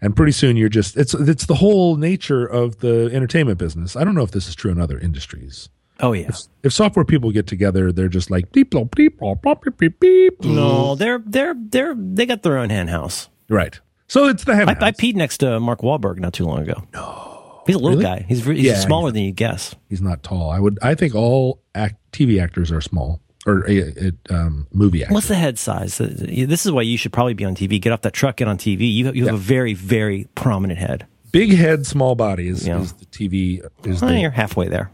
And 0.01 0.15
pretty 0.15 0.33
soon 0.33 0.57
you're 0.57 0.69
just 0.69 0.97
it's 0.97 1.15
it's 1.15 1.47
the 1.47 1.55
whole 1.55 1.97
nature 1.97 2.45
of 2.45 2.79
the 2.81 3.11
entertainment 3.13 3.59
business. 3.59 3.97
I 3.97 4.05
don't 4.05 4.15
know 4.15 4.23
if 4.23 4.31
this 4.31 4.49
is 4.49 4.55
true 4.55 4.71
in 4.71 4.81
other 4.81 4.99
industries. 4.99 5.69
Oh 6.01 6.13
yeah. 6.13 6.31
If 6.63 6.73
software 6.75 7.05
people 7.07 7.31
get 7.33 7.47
together, 7.47 7.91
they're 7.93 8.09
just 8.09 8.31
like 8.31 8.53
beep 8.53 8.71
blop 8.73 8.95
beep 8.95 9.19
blop, 9.19 9.63
beep 9.63 9.79
beep 9.79 9.99
beep. 10.01 10.45
No, 10.45 10.95
they're 10.95 11.23
they're 11.25 11.55
they're 11.57 11.95
they 11.97 12.27
got 12.27 12.43
their 12.43 12.59
own 12.59 12.69
hen 12.71 12.89
house. 12.89 13.29
Right. 13.49 13.81
So 14.09 14.27
it's 14.29 14.45
the 14.45 14.55
hen 14.55 14.69
I, 14.69 14.75
house. 14.75 14.83
I 14.83 14.93
peed 14.93 15.15
next 15.15 15.39
to 15.39 15.59
Mark 15.59 15.81
Wahlberg 15.81 16.19
not 16.19 16.33
too 16.35 16.45
long 16.45 16.61
ago. 16.61 16.83
No, 16.93 17.63
he's 17.67 17.75
a 17.77 17.79
little 17.79 17.99
Really? 17.99 18.03
guy. 18.05 18.25
He's, 18.29 18.45
he's 18.45 18.61
Yeah, 18.63 18.79
smaller 18.79 19.11
than 19.11 19.23
you 19.23 19.33
guess. 19.33 19.75
He's 19.89 20.03
not 20.03 20.23
tall. 20.23 20.51
I 20.51 20.61
would. 20.61 20.79
I 20.83 20.95
think 20.95 21.15
all 21.15 21.63
act, 21.75 21.97
TV 22.13 22.41
actors 22.43 22.71
are 22.71 22.81
small 22.81 23.21
or 23.47 23.65
a, 23.71 23.89
uh, 23.89 24.35
um, 24.35 24.67
movie 24.73 25.03
actors. 25.03 25.15
What's 25.15 25.29
the 25.29 25.35
head 25.37 25.59
size? 25.59 26.01
Uh, 26.01 26.07
This 26.19 26.67
is 26.67 26.73
why 26.73 26.83
you 26.83 26.99
should 26.99 27.13
probably 27.13 27.35
be 27.35 27.45
on 27.45 27.55
TV. 27.55 27.81
Get 27.81 27.93
off 27.93 28.03
that 28.03 28.13
truck. 28.13 28.37
Get 28.37 28.49
on 28.49 28.59
TV. 28.59 28.93
You 28.93 29.13
you 29.13 29.27
have 29.27 29.35
a 29.35 29.39
very 29.39 29.73
very 29.75 30.27
prominent 30.35 30.79
head. 30.79 31.07
Big 31.33 31.53
head, 31.55 31.87
small 31.87 32.15
body 32.15 32.49
is, 32.49 32.67
Yeah. 32.67 32.81
is 32.81 32.93
the 32.95 33.05
TV. 33.07 33.61
Is 33.85 34.03
Oh, 34.03 34.07
the, 34.09 34.19
you're 34.21 34.31
halfway 34.31 34.69
there. 34.69 34.91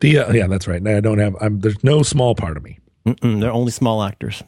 the 0.00 0.18
uh, 0.18 0.32
yeah, 0.32 0.46
that's 0.46 0.66
right. 0.68 0.84
I 0.86 1.00
don't 1.00 1.18
have. 1.18 1.34
I'm, 1.40 1.60
there's 1.60 1.82
no 1.84 2.02
small 2.02 2.34
part 2.34 2.56
of 2.56 2.62
me. 2.62 2.78
Mm-mm, 3.06 3.40
they're 3.40 3.52
only 3.52 3.70
small 3.72 4.02
actors. 4.02 4.42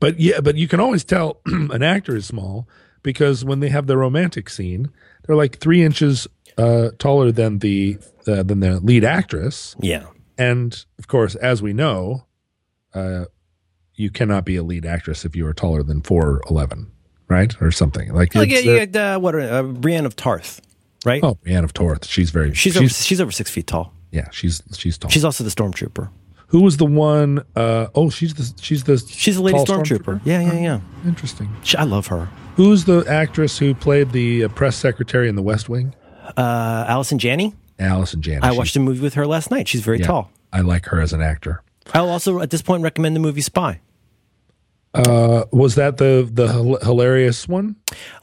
But 0.00 0.18
yeah, 0.20 0.40
but 0.40 0.56
you 0.56 0.68
can 0.68 0.80
always 0.80 1.04
tell 1.04 1.40
an 1.46 1.82
actor 1.82 2.16
is 2.16 2.26
small 2.26 2.68
because 3.02 3.44
when 3.44 3.60
they 3.60 3.68
have 3.68 3.86
the 3.86 3.96
romantic 3.96 4.50
scene, 4.50 4.90
they're 5.26 5.36
like 5.36 5.58
three 5.58 5.82
inches 5.82 6.26
uh, 6.58 6.90
taller 6.98 7.32
than 7.32 7.58
the 7.60 7.98
uh, 8.26 8.42
than 8.42 8.60
the 8.60 8.80
lead 8.80 9.04
actress. 9.04 9.76
Yeah. 9.80 10.06
And 10.36 10.84
of 10.98 11.06
course, 11.06 11.36
as 11.36 11.62
we 11.62 11.72
know, 11.72 12.26
uh, 12.94 13.24
you 13.94 14.10
cannot 14.10 14.44
be 14.44 14.56
a 14.56 14.62
lead 14.62 14.84
actress 14.86 15.24
if 15.24 15.36
you 15.36 15.46
are 15.46 15.54
taller 15.54 15.82
than 15.82 16.02
four 16.02 16.40
eleven, 16.50 16.90
right, 17.28 17.54
or 17.60 17.70
something 17.70 18.12
like. 18.12 18.34
Like 18.34 18.50
it's, 18.50 18.64
you 18.94 19.00
uh, 19.00 19.18
what? 19.18 19.34
Uh, 19.34 19.62
Brienne 19.62 20.06
of 20.06 20.16
Tarth, 20.16 20.60
right? 21.04 21.22
oh, 21.22 21.38
Anne 21.46 21.64
of 21.64 21.72
Torth. 21.72 22.06
She's 22.06 22.30
very. 22.30 22.54
she's 22.54 22.74
She's, 22.74 22.76
over, 22.76 22.88
she's 22.88 23.20
over 23.20 23.30
six 23.32 23.50
feet 23.50 23.66
tall. 23.66 23.92
yeah. 24.10 24.28
She's 24.30 24.62
she's 24.76 24.98
tall. 24.98 25.10
She's 25.10 25.24
also 25.24 25.44
the 25.44 25.50
stormtrooper. 25.50 26.08
Who 26.48 26.62
was 26.62 26.76
the 26.76 26.86
one? 26.86 27.44
Uh, 27.56 27.88
oh, 27.94 28.10
she's 28.10 28.34
the 28.34 28.62
she's 28.62 28.84
the 28.84 28.98
She's 28.98 29.36
a 29.36 29.42
lady 29.42 29.58
stormtrooper. 29.58 30.20
Yeah, 30.24 30.40
yeah, 30.40 30.52
yeah. 30.60 30.80
Interesting. 31.04 31.48
She, 31.62 31.76
I 31.76 31.82
love 31.84 32.06
her. 32.08 32.28
Who's 32.56 32.84
the 32.84 33.04
actress 33.08 33.58
who 33.58 33.74
played 33.74 34.12
the 34.12 34.44
uh, 34.44 34.48
press 34.48 34.76
secretary 34.76 35.28
in 35.28 35.34
The 35.34 35.42
West 35.42 35.68
Wing? 35.68 35.94
Uh, 36.36 36.84
Allison 36.86 37.18
Janney. 37.18 37.54
Allison 37.80 38.22
Janney. 38.22 38.42
I 38.42 38.52
watched 38.52 38.76
a 38.76 38.80
movie 38.80 39.00
with 39.00 39.14
her 39.14 39.26
last 39.26 39.50
night. 39.50 39.66
She's 39.66 39.80
very 39.80 39.98
yeah, 39.98 40.06
tall. 40.06 40.30
I 40.52 40.60
like 40.60 40.86
her 40.86 41.00
as 41.00 41.12
an 41.12 41.20
actor. 41.20 41.62
I'll 41.92 42.08
also 42.10 42.40
at 42.40 42.50
this 42.50 42.62
point 42.62 42.82
recommend 42.82 43.14
the 43.14 43.20
movie 43.20 43.40
Spy. 43.42 43.80
Uh, 44.94 45.44
was 45.50 45.74
that 45.74 45.96
the 45.96 46.28
the 46.32 46.46
hilarious 46.84 47.48
one? 47.48 47.74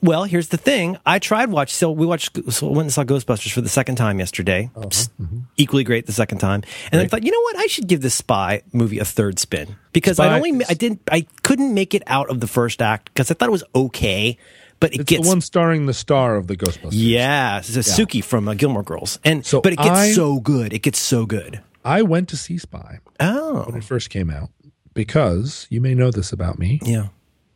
Well, 0.01 0.23
here's 0.23 0.47
the 0.47 0.57
thing. 0.57 0.97
I 1.05 1.19
tried 1.19 1.49
watch. 1.51 1.73
So 1.73 1.91
we 1.91 2.05
watched. 2.05 2.39
So 2.53 2.67
went 2.67 2.83
and 2.85 2.93
saw 2.93 3.03
Ghostbusters 3.03 3.51
for 3.51 3.59
the 3.59 3.67
second 3.67 3.97
time 3.97 4.19
yesterday. 4.19 4.71
Uh-huh. 4.75 4.87
Psst, 4.87 5.09
Mm-hmm. 5.21 5.39
Equally 5.57 5.83
great 5.83 6.05
the 6.05 6.13
second 6.13 6.37
time, 6.37 6.63
and 6.93 7.01
I 7.01 7.07
thought, 7.07 7.23
you 7.23 7.31
know 7.31 7.41
what? 7.41 7.57
I 7.57 7.65
should 7.67 7.87
give 7.87 8.01
this 8.01 8.15
Spy 8.15 8.61
movie 8.71 8.99
a 8.99 9.05
third 9.05 9.37
spin 9.37 9.75
because 9.91 10.17
I 10.17 10.33
only 10.37 10.51
is- 10.51 10.69
I 10.69 10.73
didn't 10.73 11.01
I 11.11 11.25
couldn't 11.43 11.73
make 11.73 11.93
it 11.93 12.03
out 12.07 12.29
of 12.29 12.39
the 12.39 12.47
first 12.47 12.81
act 12.81 13.09
because 13.13 13.29
I 13.29 13.33
thought 13.33 13.49
it 13.49 13.51
was 13.51 13.65
okay, 13.75 14.37
but 14.79 14.93
it 14.93 15.01
It's 15.01 15.09
gets 15.09 15.23
the 15.23 15.27
one 15.29 15.41
starring 15.41 15.87
the 15.87 15.93
star 15.93 16.37
of 16.37 16.47
the 16.47 16.55
Ghostbusters. 16.55 16.91
yeah, 16.93 17.57
it's 17.59 17.75
a 17.75 17.79
Sookie 17.79 18.23
from 18.23 18.47
uh, 18.47 18.53
Gilmore 18.53 18.83
Girls, 18.83 19.19
and 19.25 19.45
So 19.45 19.59
but 19.59 19.73
it 19.73 19.77
gets 19.79 19.89
I- 19.89 20.11
so 20.13 20.39
good. 20.39 20.71
It 20.71 20.79
gets 20.83 20.99
so 20.99 21.25
good. 21.25 21.59
I 21.83 22.01
went 22.01 22.29
to 22.29 22.37
see 22.37 22.57
Spy 22.57 22.99
Oh, 23.19 23.63
when 23.63 23.75
it 23.77 23.83
first 23.83 24.09
came 24.09 24.29
out 24.29 24.49
because 24.93 25.67
you 25.69 25.81
may 25.81 25.93
know 25.95 26.11
this 26.11 26.31
about 26.31 26.59
me. 26.59 26.79
yeah. 26.83 27.07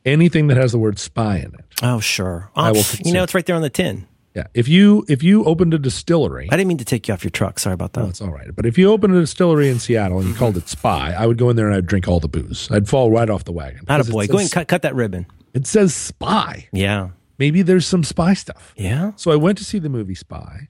Anything 0.05 0.47
that 0.47 0.57
has 0.57 0.71
the 0.71 0.77
word 0.77 0.99
spy 0.99 1.37
in 1.37 1.45
it. 1.55 1.65
Oh, 1.81 1.99
sure. 1.99 2.51
I 2.55 2.71
will 2.71 2.81
Oh, 2.81 2.95
you 3.03 3.11
know, 3.11 3.23
it's 3.23 3.33
right 3.33 3.43
there 3.43 3.55
on 3.55 3.63
the 3.63 3.71
tin. 3.71 4.07
Yeah. 4.35 4.45
If 4.53 4.67
you 4.67 5.03
if 5.07 5.23
you 5.23 5.43
opened 5.45 5.73
a 5.73 5.79
distillery, 5.79 6.47
I 6.51 6.57
didn't 6.57 6.67
mean 6.67 6.77
to 6.77 6.85
take 6.85 7.07
you 7.07 7.13
off 7.15 7.23
your 7.23 7.31
truck. 7.31 7.57
Sorry 7.57 7.73
about 7.73 7.93
that. 7.93 8.01
Oh, 8.01 8.05
that's 8.05 8.21
all 8.21 8.29
right. 8.29 8.53
But 8.55 8.67
if 8.67 8.77
you 8.77 8.91
opened 8.91 9.15
a 9.15 9.21
distillery 9.21 9.67
in 9.69 9.79
Seattle 9.79 10.17
and 10.19 10.27
you 10.27 10.33
mm-hmm. 10.33 10.39
called 10.39 10.57
it 10.57 10.67
Spy, 10.67 11.13
I 11.17 11.25
would 11.25 11.37
go 11.39 11.49
in 11.49 11.55
there 11.55 11.67
and 11.67 11.75
I'd 11.75 11.87
drink 11.87 12.07
all 12.07 12.19
the 12.19 12.27
booze. 12.27 12.69
I'd 12.69 12.87
fall 12.87 13.09
right 13.09 13.29
off 13.29 13.45
the 13.45 13.51
wagon. 13.53 13.85
Not 13.87 14.01
a 14.01 14.03
boy. 14.11 14.27
Go 14.27 14.33
ahead 14.33 14.41
and 14.41 14.51
cut, 14.51 14.67
cut 14.67 14.81
that 14.83 14.93
ribbon. 14.93 15.25
it 15.55 15.65
says 15.65 15.95
Spy. 15.95 16.67
Yeah. 16.71 17.09
Maybe 17.39 17.61
there's 17.63 17.87
some 17.87 18.03
spy 18.03 18.33
stuff. 18.35 18.73
Yeah. 18.77 19.13
So 19.15 19.31
I 19.31 19.37
went 19.37 19.57
to 19.57 19.65
see 19.65 19.79
the 19.79 19.89
movie 19.89 20.15
Spy, 20.15 20.69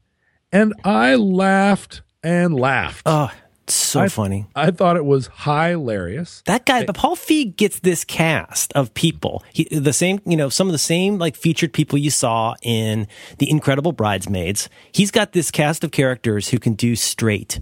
and 0.51 0.73
I 0.83 1.15
laughed 1.15 2.03
and 2.23 2.57
laughed. 2.57 3.03
Oh, 3.05 3.31
it's 3.33 3.41
so 3.67 4.01
I- 4.01 4.07
funny. 4.07 4.45
I 4.55 4.71
thought 4.71 4.97
it 4.97 5.05
was 5.05 5.29
hilarious. 5.43 6.43
That 6.45 6.65
guy, 6.65 6.85
but 6.85 6.95
Paul 6.95 7.15
Feig 7.15 7.55
gets 7.55 7.79
this 7.79 8.03
cast 8.03 8.73
of 8.73 8.93
people. 8.93 9.43
He, 9.53 9.63
the 9.65 9.93
same, 9.93 10.19
you 10.25 10.37
know, 10.37 10.49
some 10.49 10.67
of 10.67 10.71
the 10.71 10.77
same 10.77 11.17
like 11.17 11.35
featured 11.35 11.73
people 11.73 11.97
you 11.97 12.11
saw 12.11 12.55
in 12.61 13.07
The 13.39 13.49
Incredible 13.49 13.91
Bridesmaids. 13.91 14.69
He's 14.91 15.11
got 15.11 15.31
this 15.33 15.51
cast 15.51 15.83
of 15.83 15.91
characters 15.91 16.49
who 16.49 16.59
can 16.59 16.73
do 16.73 16.95
straight 16.95 17.59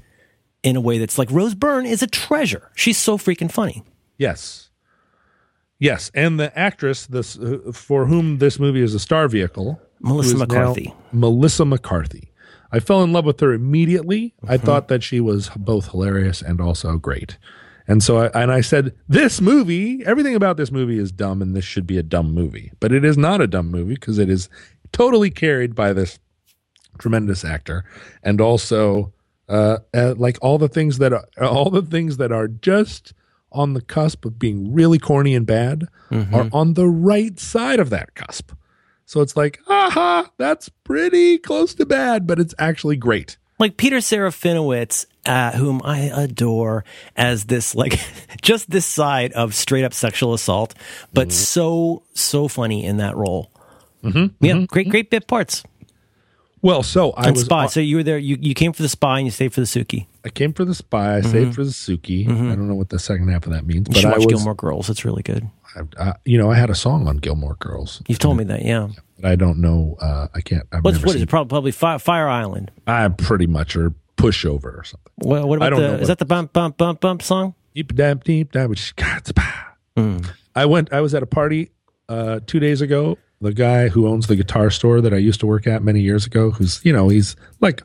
in 0.64 0.76
a 0.76 0.82
way 0.82 0.98
that's 0.98 1.18
like 1.18 1.30
Rose 1.32 1.56
Byrne 1.56 1.86
is 1.86 2.02
a 2.02 2.08
treasure. 2.08 2.72
She's 2.76 2.98
so 2.98 3.18
freaking 3.18 3.52
funny. 3.52 3.84
Yes. 4.18 4.70
Yes, 5.80 6.12
and 6.14 6.40
the 6.40 6.58
actress 6.58 7.08
this 7.08 7.38
uh, 7.38 7.72
for 7.74 8.06
whom 8.06 8.38
this 8.38 8.58
movie 8.58 8.82
is 8.82 8.94
a 8.94 9.00
star 9.00 9.28
vehicle, 9.28 9.82
Melissa 10.00 10.30
who 10.30 10.36
is 10.36 10.40
now 10.40 10.46
McCarthy. 10.46 10.94
Melissa 11.12 11.66
McCarthy. 11.66 12.32
I 12.74 12.80
fell 12.80 13.04
in 13.04 13.14
love 13.14 13.24
with 13.26 13.40
her 13.40 13.54
immediately. 13.54 14.34
I 14.48 14.58
Mm-hmm. 14.58 14.66
thought 14.66 14.88
that 14.90 15.04
she 15.04 15.20
was 15.22 15.50
both 15.56 15.92
hilarious 15.92 16.42
and 16.42 16.60
also 16.60 16.98
great. 16.98 17.38
And 17.88 18.02
so 18.02 18.18
I 18.18 18.28
and 18.42 18.52
I 18.52 18.62
said, 18.62 18.94
this 19.08 19.40
movie, 19.42 20.04
everything 20.06 20.36
about 20.36 20.58
this 20.58 20.72
movie 20.72 20.98
is 20.98 21.12
dumb 21.12 21.42
and 21.42 21.56
this 21.56 21.66
should 21.66 21.86
be 21.86 21.98
a 21.98 22.04
dumb 22.04 22.34
movie. 22.34 22.72
But 22.80 22.92
it 22.92 23.06
is 23.06 23.18
not 23.18 23.40
a 23.42 23.48
dumb 23.48 23.70
movie 23.70 23.94
because 23.96 24.18
it 24.20 24.30
is 24.30 24.50
totally 24.92 25.30
carried 25.30 25.76
by 25.76 25.94
this 25.94 26.18
tremendous 27.00 27.44
actor 27.44 27.84
and 28.24 28.40
also 28.40 29.14
uh, 29.50 29.78
uh, 29.94 30.14
like 30.18 30.38
all 30.42 30.58
the 30.58 30.70
things 30.70 30.98
that 31.00 31.12
are 31.14 31.26
all 31.42 31.70
the 31.70 31.82
things 31.82 32.18
that 32.18 32.32
are 32.32 32.48
just 32.48 33.14
on 33.52 33.74
the 33.74 33.82
cusp 33.82 34.26
of 34.26 34.40
being 34.40 34.74
really 34.74 34.98
corny 34.98 35.36
and 35.36 35.46
bad 35.46 35.88
are 36.34 36.50
on 36.54 36.74
the 36.74 36.88
right 36.88 37.40
side 37.40 37.80
of 37.80 37.90
that 37.90 38.16
cusp. 38.16 38.52
So 39.06 39.22
it's 39.22 39.36
like, 39.36 39.60
aha, 39.68 40.32
that's 40.38 40.70
pretty 40.70 41.38
close 41.38 41.74
to 41.76 41.86
bad, 41.86 42.26
but 42.26 42.40
it's 42.40 42.56
actually 42.58 42.96
great. 42.96 43.38
Like 43.60 43.78
Peter 43.78 43.98
Serafinowicz, 43.98 45.06
uh, 45.26 45.52
whom 45.52 45.82
I 45.84 46.00
adore 46.00 46.84
as 47.16 47.46
this, 47.46 47.76
like, 47.76 48.00
just 48.42 48.70
this 48.70 48.86
side 48.86 49.32
of 49.34 49.54
straight 49.54 49.84
up 49.84 49.94
sexual 49.94 50.34
assault, 50.34 50.74
but 51.14 51.28
mm-hmm. 51.28 51.36
so, 51.36 52.04
so 52.14 52.48
funny 52.48 52.86
in 52.86 52.98
that 52.98 53.16
role. 53.16 53.52
Mm-hmm, 54.04 54.46
yeah, 54.46 54.54
mm-hmm, 54.54 54.66
great, 54.66 54.90
great 54.90 55.06
mm-hmm. 55.06 55.10
bit 55.12 55.28
parts. 55.28 55.64
Well, 56.64 56.82
so 56.82 57.12
I 57.12 57.28
And 57.28 57.36
was 57.36 57.44
spy. 57.46 57.68
So 57.68 57.82
you 57.82 57.98
were 57.98 58.04
there. 58.04 58.18
You, 58.18 58.38
you 58.40 58.54
came 58.54 58.72
for 58.72 58.84
the 58.84 58.90
spy 58.90 59.20
and 59.20 59.28
you 59.28 59.32
stayed 59.32 59.54
for 59.54 59.60
the 59.60 59.68
Sookie. 59.68 60.08
I 60.24 60.30
came 60.30 60.54
for 60.54 60.64
the 60.64 60.74
spy. 60.74 61.18
I 61.18 61.22
stayed 61.22 61.54
for 61.54 61.66
the 61.66 61.72
Sookie. 61.72 62.26
I 62.26 62.32
don't 62.32 62.70
know 62.70 62.76
what 62.76 62.88
the 62.88 63.00
second 63.00 63.28
half 63.28 63.46
of 63.46 63.52
that 63.52 63.66
means, 63.68 63.90
You 63.90 63.94
but 63.94 63.98
should 63.98 64.06
I 64.06 64.12
watch 64.12 64.26
was, 64.26 64.28
Gilmore 64.28 64.56
Girls. 64.56 64.90
It's 64.90 65.04
really 65.04 65.24
good. 65.24 65.46
I, 65.76 65.82
I, 66.10 66.14
you 66.26 66.38
know, 66.38 66.52
I 66.52 66.56
had 66.56 66.70
a 66.70 66.76
song 66.76 67.08
on 67.08 67.18
Gilmore 67.18 67.56
Girls. 67.60 68.02
You've 68.08 68.20
told 68.20 68.38
me 68.38 68.44
that. 68.46 68.64
Yeah. 68.64 68.90
But 69.20 69.26
I 69.32 69.36
don't 69.36 69.60
know. 69.60 69.96
Uh, 70.00 70.28
I 70.34 70.42
can't. 70.42 70.64
I've 70.72 70.84
What's 70.84 71.04
what 71.04 71.16
is 71.16 71.22
it? 71.22 71.30
Probably, 71.30 71.72
Fire, 71.72 72.00
Fire 72.00 72.28
Island. 72.28 72.72
I 72.88 73.08
pretty 73.10 73.48
much 73.48 73.76
or 73.76 73.94
pushover 74.18 74.78
or 74.78 74.84
something. 74.84 75.12
Well, 75.20 75.48
what 75.48 75.62
I 75.62 75.68
about 75.68 75.70
don't 75.78 75.80
know 75.82 75.88
the? 75.88 75.94
what- 75.94 76.02
Is 76.04 76.08
that 76.10 76.20
the 76.20 76.26
bump 76.26 76.54
bump 76.54 76.78
bump 76.78 77.00
bump 77.02 77.22
song? 77.22 77.56
Deep 77.76 77.96
dab 77.96 78.24
deep. 78.24 78.54
Which 78.56 78.96
God, 78.96 79.18
it's. 79.18 79.32
I 80.56 80.66
went. 80.66 80.94
I 80.94 81.02
was 81.02 81.14
at 81.16 81.24
a 81.24 81.28
party 81.28 81.72
uh, 82.10 82.40
two 82.46 82.60
days 82.60 82.82
ago. 82.82 83.18
The 83.42 83.54
guy 83.54 83.90
who 83.90 84.08
owns 84.08 84.28
the 84.28 84.36
guitar 84.36 84.70
store 84.70 85.02
that 85.02 85.14
I 85.14 85.18
used 85.18 85.40
to 85.42 85.48
work 85.48 85.68
at 85.68 85.84
many 85.84 86.00
years 86.02 86.26
ago, 86.26 86.52
who's 86.52 86.84
you 86.86 86.94
know 86.94 87.10
he's 87.10 87.36
like 87.60 87.82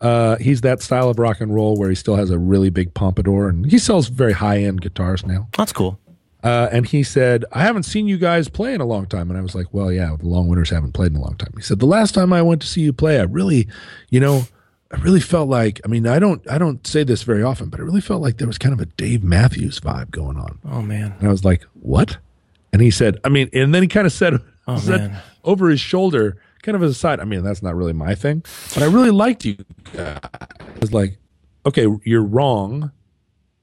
uh, 0.00 0.36
he's 0.36 0.60
that 0.62 0.80
style 0.82 1.08
of 1.10 1.18
rock 1.18 1.40
and 1.40 1.54
roll 1.54 1.76
where 1.76 1.88
he 1.88 1.94
still 1.94 2.16
has 2.16 2.30
a 2.30 2.38
really 2.38 2.70
big 2.70 2.94
pompadour 2.94 3.48
and 3.48 3.70
he 3.70 3.78
sells 3.78 4.08
very 4.08 4.32
high 4.32 4.58
end 4.62 4.80
guitars 4.80 5.24
now. 5.26 5.48
That's 5.56 5.72
cool. 5.72 5.98
Uh, 6.46 6.68
and 6.70 6.86
he 6.86 7.02
said, 7.02 7.44
I 7.50 7.62
haven't 7.62 7.82
seen 7.82 8.06
you 8.06 8.18
guys 8.18 8.48
play 8.48 8.72
in 8.72 8.80
a 8.80 8.84
long 8.84 9.06
time. 9.06 9.30
And 9.30 9.38
I 9.38 9.42
was 9.42 9.56
like, 9.56 9.74
well, 9.74 9.90
yeah, 9.90 10.14
the 10.16 10.28
Long 10.28 10.46
Winters 10.46 10.70
haven't 10.70 10.92
played 10.92 11.10
in 11.10 11.16
a 11.16 11.20
long 11.20 11.34
time. 11.34 11.52
He 11.56 11.62
said, 11.62 11.80
the 11.80 11.86
last 11.86 12.14
time 12.14 12.32
I 12.32 12.40
went 12.40 12.60
to 12.62 12.68
see 12.68 12.82
you 12.82 12.92
play, 12.92 13.18
I 13.18 13.24
really, 13.24 13.66
you 14.10 14.20
know, 14.20 14.46
I 14.92 14.98
really 14.98 15.18
felt 15.18 15.48
like, 15.48 15.80
I 15.84 15.88
mean, 15.88 16.06
I 16.06 16.20
don't, 16.20 16.48
I 16.48 16.58
don't 16.58 16.86
say 16.86 17.02
this 17.02 17.24
very 17.24 17.42
often, 17.42 17.68
but 17.68 17.80
it 17.80 17.82
really 17.82 18.00
felt 18.00 18.22
like 18.22 18.36
there 18.36 18.46
was 18.46 18.58
kind 18.58 18.72
of 18.72 18.78
a 18.78 18.86
Dave 18.86 19.24
Matthews 19.24 19.80
vibe 19.80 20.12
going 20.12 20.36
on. 20.36 20.60
Oh 20.70 20.82
man. 20.82 21.16
And 21.18 21.26
I 21.26 21.32
was 21.32 21.44
like, 21.44 21.64
what? 21.74 22.16
And 22.72 22.80
he 22.80 22.92
said, 22.92 23.18
I 23.24 23.28
mean, 23.28 23.50
and 23.52 23.74
then 23.74 23.82
he 23.82 23.88
kind 23.88 24.06
of 24.06 24.12
said, 24.12 24.40
Oh, 24.68 24.78
said 24.78 25.20
over 25.42 25.68
his 25.68 25.80
shoulder, 25.80 26.36
kind 26.62 26.76
of 26.76 26.82
as 26.82 26.92
a 26.92 26.94
side. 26.94 27.18
I 27.18 27.24
mean, 27.24 27.42
that's 27.42 27.62
not 27.62 27.74
really 27.74 27.92
my 27.92 28.14
thing, 28.14 28.44
but 28.74 28.84
I 28.84 28.86
really 28.86 29.10
liked 29.10 29.44
you. 29.44 29.56
I 29.96 30.20
was 30.80 30.92
like, 30.92 31.18
okay, 31.64 31.86
you're 32.04 32.24
wrong. 32.24 32.92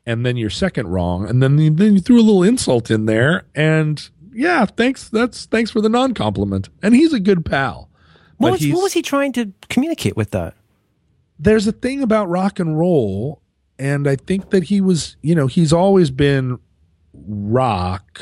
And 0.06 0.26
then 0.26 0.36
you're 0.38 0.50
second 0.50 0.88
wrong. 0.88 1.28
And 1.30 1.42
then, 1.42 1.58
you- 1.58 1.70
then 1.72 1.94
you 1.96 2.02
threw 2.02 2.20
a 2.20 2.22
little 2.24 2.44
insult 2.44 2.92
in 2.92 3.06
there. 3.06 3.46
And 3.56 4.08
yeah, 4.34 4.66
thanks. 4.66 5.08
That's 5.10 5.46
thanks 5.46 5.72
for 5.72 5.80
the 5.82 5.90
non 5.90 6.14
compliment. 6.14 6.70
And 6.82 6.96
he's 6.96 7.14
a 7.14 7.20
good 7.20 7.46
pal. 7.46 7.90
What 8.38 8.54
was, 8.54 8.68
what 8.68 8.84
was 8.84 8.94
he 8.94 9.02
trying 9.02 9.32
to 9.34 9.54
communicate 9.70 10.18
with 10.18 10.32
that? 10.32 10.56
there's 11.40 11.66
a 11.68 11.72
thing 11.72 12.02
about 12.04 12.30
rock 12.30 12.60
and 12.60 12.78
roll 12.78 13.42
and 13.80 14.08
i 14.08 14.16
think 14.16 14.52
that 14.52 14.66
he 14.66 14.80
was 14.80 15.18
you 15.24 15.34
know 15.34 15.48
he's 15.48 15.74
always 15.74 16.12
been 16.12 16.60
rock 17.28 18.22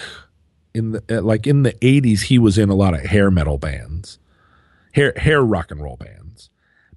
in 0.74 0.92
the 0.92 1.04
uh, 1.10 1.22
like 1.22 1.46
in 1.46 1.64
the 1.64 1.74
80s 1.74 2.22
he 2.24 2.40
was 2.40 2.58
in 2.58 2.70
a 2.70 2.74
lot 2.74 2.94
of 2.94 3.02
hair 3.02 3.30
metal 3.30 3.58
bands 3.58 4.18
hair 4.94 5.14
hair 5.18 5.42
rock 5.44 5.72
and 5.72 5.82
roll 5.82 5.98
bands 5.98 6.50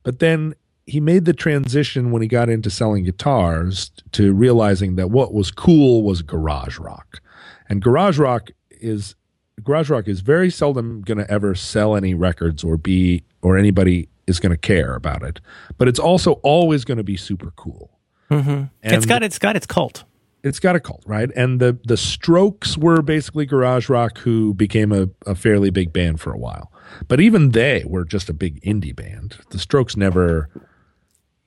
but 0.05 0.21
then 0.21 0.55
he 0.87 1.01
made 1.01 1.25
the 1.25 1.33
transition 1.33 2.11
when 2.11 2.21
he 2.23 2.29
got 2.29 2.49
into 2.49 2.69
selling 2.71 3.05
guitars 3.05 3.91
to 4.13 4.33
realizing 4.35 4.97
that 4.97 5.11
what 5.11 5.33
was 5.33 5.51
cool 5.51 6.03
was 6.03 6.23
garage 6.23 6.79
rock 6.79 7.21
and 7.69 7.81
garage 7.83 8.19
rock 8.19 8.51
is 8.71 9.15
garage 9.63 9.89
rock 9.91 10.07
is 10.09 10.21
very 10.21 10.51
seldom 10.51 11.01
going 11.03 11.19
to 11.19 11.31
ever 11.31 11.55
sell 11.55 11.97
any 11.97 12.13
records 12.15 12.63
or 12.65 12.77
be 12.77 13.23
or 13.43 13.57
anybody 13.57 14.09
is 14.27 14.39
going 14.41 14.51
to 14.53 14.59
care 14.59 14.95
about 14.95 15.23
it 15.23 15.41
but 15.79 15.89
it's 15.89 15.99
also 15.99 16.33
always 16.43 16.85
going 16.85 16.99
to 16.99 17.05
be 17.05 17.17
super 17.17 17.51
cool 17.57 17.91
mm-hmm. 18.31 18.65
it's 18.83 18.93
And- 19.05 19.09
got 19.09 19.23
it's 19.23 19.39
got 19.39 19.57
its 19.57 19.67
cult. 19.67 20.05
it's 20.43 20.61
got 20.61 20.77
a 20.77 20.81
cult, 20.81 21.03
right? 21.07 21.31
And 21.35 21.61
the 21.61 21.79
the 21.85 21.97
Strokes 21.97 22.77
were 22.77 23.01
basically 23.01 23.47
garage 23.47 23.89
rock 23.89 24.19
who 24.19 24.53
became 24.53 24.93
a, 24.93 25.09
a 25.27 25.35
fairly 25.35 25.71
big 25.71 25.91
band 25.95 26.21
for 26.21 26.33
a 26.35 26.39
while. 26.39 26.71
But 27.09 27.21
even 27.21 27.53
they 27.53 27.83
were 27.87 28.05
just 28.05 28.29
a 28.29 28.35
big 28.35 28.61
indie 28.63 28.95
band. 28.95 29.39
The 29.51 29.59
Strokes 29.59 29.97
never 29.97 30.51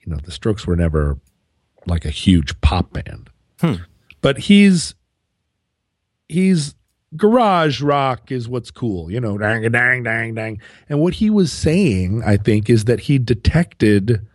you 0.07 0.13
know, 0.13 0.19
the 0.23 0.31
Strokes 0.31 0.65
were 0.65 0.77
never 0.77 1.19
like 1.85 2.05
a 2.05 2.09
huge 2.09 2.59
pop 2.61 2.93
band. 2.93 3.29
Hmm. 3.59 3.83
But 4.21 4.37
he's 4.37 4.95
he's 6.29 6.75
garage 7.15 7.81
rock 7.81 8.31
is 8.31 8.47
what's 8.47 8.71
cool, 8.71 9.11
you 9.11 9.19
know, 9.19 9.37
dang 9.37 9.69
dang 9.69 10.03
dang 10.03 10.33
dang. 10.33 10.61
And 10.87 11.01
what 11.01 11.15
he 11.15 11.29
was 11.29 11.51
saying, 11.51 12.23
I 12.25 12.37
think, 12.37 12.69
is 12.69 12.85
that 12.85 13.01
he 13.01 13.19
detected 13.19 14.25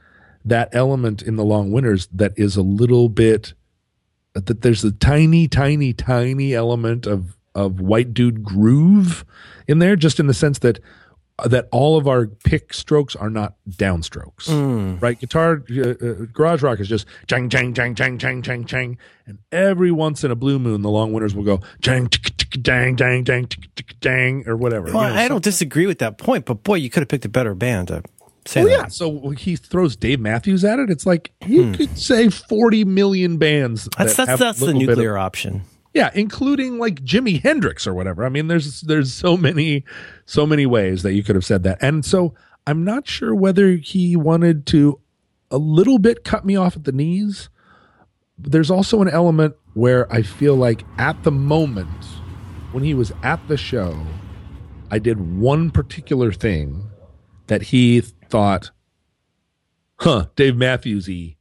that 0.44 0.68
element 0.72 1.22
in 1.22 1.36
the 1.36 1.44
long 1.44 1.72
winters 1.72 2.06
that 2.12 2.32
is 2.36 2.56
a 2.56 2.62
little 2.62 3.08
bit 3.08 3.54
that 4.34 4.62
there's 4.62 4.84
a 4.84 4.92
tiny, 4.92 5.48
tiny, 5.48 5.94
tiny 5.94 6.52
element 6.54 7.06
of 7.06 7.36
of 7.54 7.80
white 7.80 8.12
dude 8.12 8.42
groove 8.42 9.24
in 9.66 9.78
there, 9.78 9.96
just 9.96 10.20
in 10.20 10.26
the 10.26 10.34
sense 10.34 10.58
that 10.58 10.80
that 11.44 11.68
all 11.72 11.96
of 11.96 12.06
our 12.08 12.26
pick 12.26 12.72
strokes 12.74 13.14
are 13.16 13.30
not 13.30 13.54
downstrokes, 13.68 15.00
right? 15.00 15.18
Guitar, 15.18 15.62
uh, 15.70 15.80
uh, 15.90 16.12
garage 16.32 16.62
rock 16.62 16.80
is 16.80 16.88
just 16.88 17.06
chang, 17.26 17.48
chang, 17.48 17.74
chang, 17.74 17.94
chang, 17.94 18.18
chang, 18.18 18.42
chang, 18.42 18.64
chang, 18.64 18.98
and 19.26 19.38
every 19.50 19.90
once 19.90 20.24
in 20.24 20.30
a 20.30 20.34
blue 20.36 20.58
moon, 20.58 20.82
the 20.82 20.90
long 20.90 21.12
winters 21.12 21.34
will 21.34 21.44
go 21.44 21.60
chang, 21.82 22.08
dang, 22.60 22.96
dang, 22.96 23.24
dang, 23.24 23.48
dang, 24.00 24.44
or 24.46 24.56
whatever. 24.56 24.88
you 24.88 24.92
know, 24.94 25.00
I 25.00 25.28
don't 25.28 25.44
disagree 25.44 25.86
with 25.86 25.98
that 25.98 26.18
point, 26.18 26.44
but 26.46 26.62
boy, 26.62 26.76
you 26.76 26.90
could 26.90 27.00
have 27.02 27.08
picked 27.08 27.24
a 27.24 27.28
better 27.28 27.54
band 27.54 27.88
to 27.88 28.02
say 28.46 28.64
Well, 28.64 28.70
that. 28.78 28.82
yeah. 28.84 28.88
So 28.88 29.30
he 29.30 29.56
throws 29.56 29.96
Dave 29.96 30.20
Matthews 30.20 30.64
at 30.64 30.78
it. 30.78 30.90
It's 30.90 31.06
like 31.06 31.32
you 31.46 31.72
could 31.72 31.96
say 31.98 32.28
forty 32.28 32.84
million 32.84 33.38
bands. 33.38 33.84
Hmm. 33.84 33.90
That's 34.02 34.16
that 34.16 34.26
that's 34.26 34.40
that's 34.40 34.58
the 34.60 34.66
bit 34.66 34.74
of- 34.76 34.88
nuclear 34.88 35.16
option. 35.16 35.62
Yeah, 35.94 36.10
including 36.14 36.78
like 36.78 37.04
Jimi 37.04 37.42
Hendrix 37.42 37.86
or 37.86 37.94
whatever. 37.94 38.24
I 38.24 38.28
mean, 38.28 38.48
there's 38.48 38.80
there's 38.82 39.12
so 39.12 39.36
many 39.36 39.84
so 40.24 40.46
many 40.46 40.66
ways 40.66 41.02
that 41.02 41.12
you 41.12 41.22
could 41.22 41.34
have 41.34 41.44
said 41.44 41.62
that. 41.64 41.78
And 41.82 42.04
so 42.04 42.34
I'm 42.66 42.84
not 42.84 43.06
sure 43.06 43.34
whether 43.34 43.72
he 43.72 44.16
wanted 44.16 44.66
to 44.66 45.00
a 45.50 45.58
little 45.58 45.98
bit 45.98 46.24
cut 46.24 46.46
me 46.46 46.56
off 46.56 46.76
at 46.76 46.84
the 46.84 46.92
knees. 46.92 47.50
There's 48.38 48.70
also 48.70 49.02
an 49.02 49.08
element 49.08 49.54
where 49.74 50.10
I 50.12 50.22
feel 50.22 50.56
like 50.56 50.84
at 50.98 51.22
the 51.22 51.30
moment 51.30 52.04
when 52.72 52.82
he 52.84 52.94
was 52.94 53.12
at 53.22 53.46
the 53.48 53.56
show, 53.56 54.06
I 54.90 54.98
did 54.98 55.38
one 55.38 55.70
particular 55.70 56.32
thing 56.32 56.90
that 57.46 57.62
he 57.64 58.00
thought, 58.00 58.70
huh, 59.96 60.26
Dave 60.36 60.56
Matthews 60.56 61.06
y. 61.08 61.36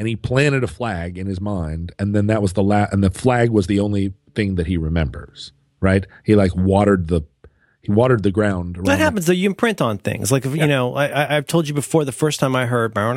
And 0.00 0.08
he 0.08 0.16
planted 0.16 0.64
a 0.64 0.66
flag 0.66 1.18
in 1.18 1.26
his 1.26 1.42
mind, 1.42 1.92
and 1.98 2.14
then 2.14 2.26
that 2.28 2.40
was 2.40 2.54
the 2.54 2.62
last 2.62 2.90
and 2.94 3.04
the 3.04 3.10
flag 3.10 3.50
was 3.50 3.66
the 3.66 3.80
only 3.80 4.14
thing 4.34 4.54
that 4.54 4.66
he 4.66 4.78
remembers. 4.78 5.52
Right? 5.78 6.06
He 6.24 6.34
like 6.34 6.56
watered 6.56 7.08
the 7.08 7.20
he 7.82 7.92
watered 7.92 8.22
the 8.22 8.30
ground. 8.30 8.78
That 8.84 8.98
happens 8.98 9.26
though. 9.26 9.32
You 9.34 9.50
imprint 9.50 9.82
on 9.82 9.98
things. 9.98 10.32
Like 10.32 10.46
if 10.46 10.56
you 10.56 10.66
know, 10.66 10.94
I, 10.94 11.06
I, 11.08 11.36
I've 11.36 11.46
told 11.46 11.68
you 11.68 11.74
before. 11.74 12.04
The 12.06 12.12
first 12.12 12.40
time 12.40 12.56
I 12.56 12.64
heard, 12.66 12.96
uh, 12.96 13.12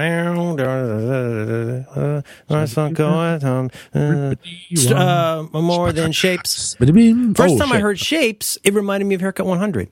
more 5.54 5.92
than 5.94 6.12
shapes. 6.12 6.76
First 6.76 7.40
Oh, 7.40 7.58
time 7.60 7.72
I 7.74 7.80
heard 7.80 8.00
shapes, 8.00 8.58
it 8.64 8.74
reminded 8.74 9.06
me 9.06 9.16
of 9.16 9.22
Haircut 9.22 9.46
100, 9.46 9.90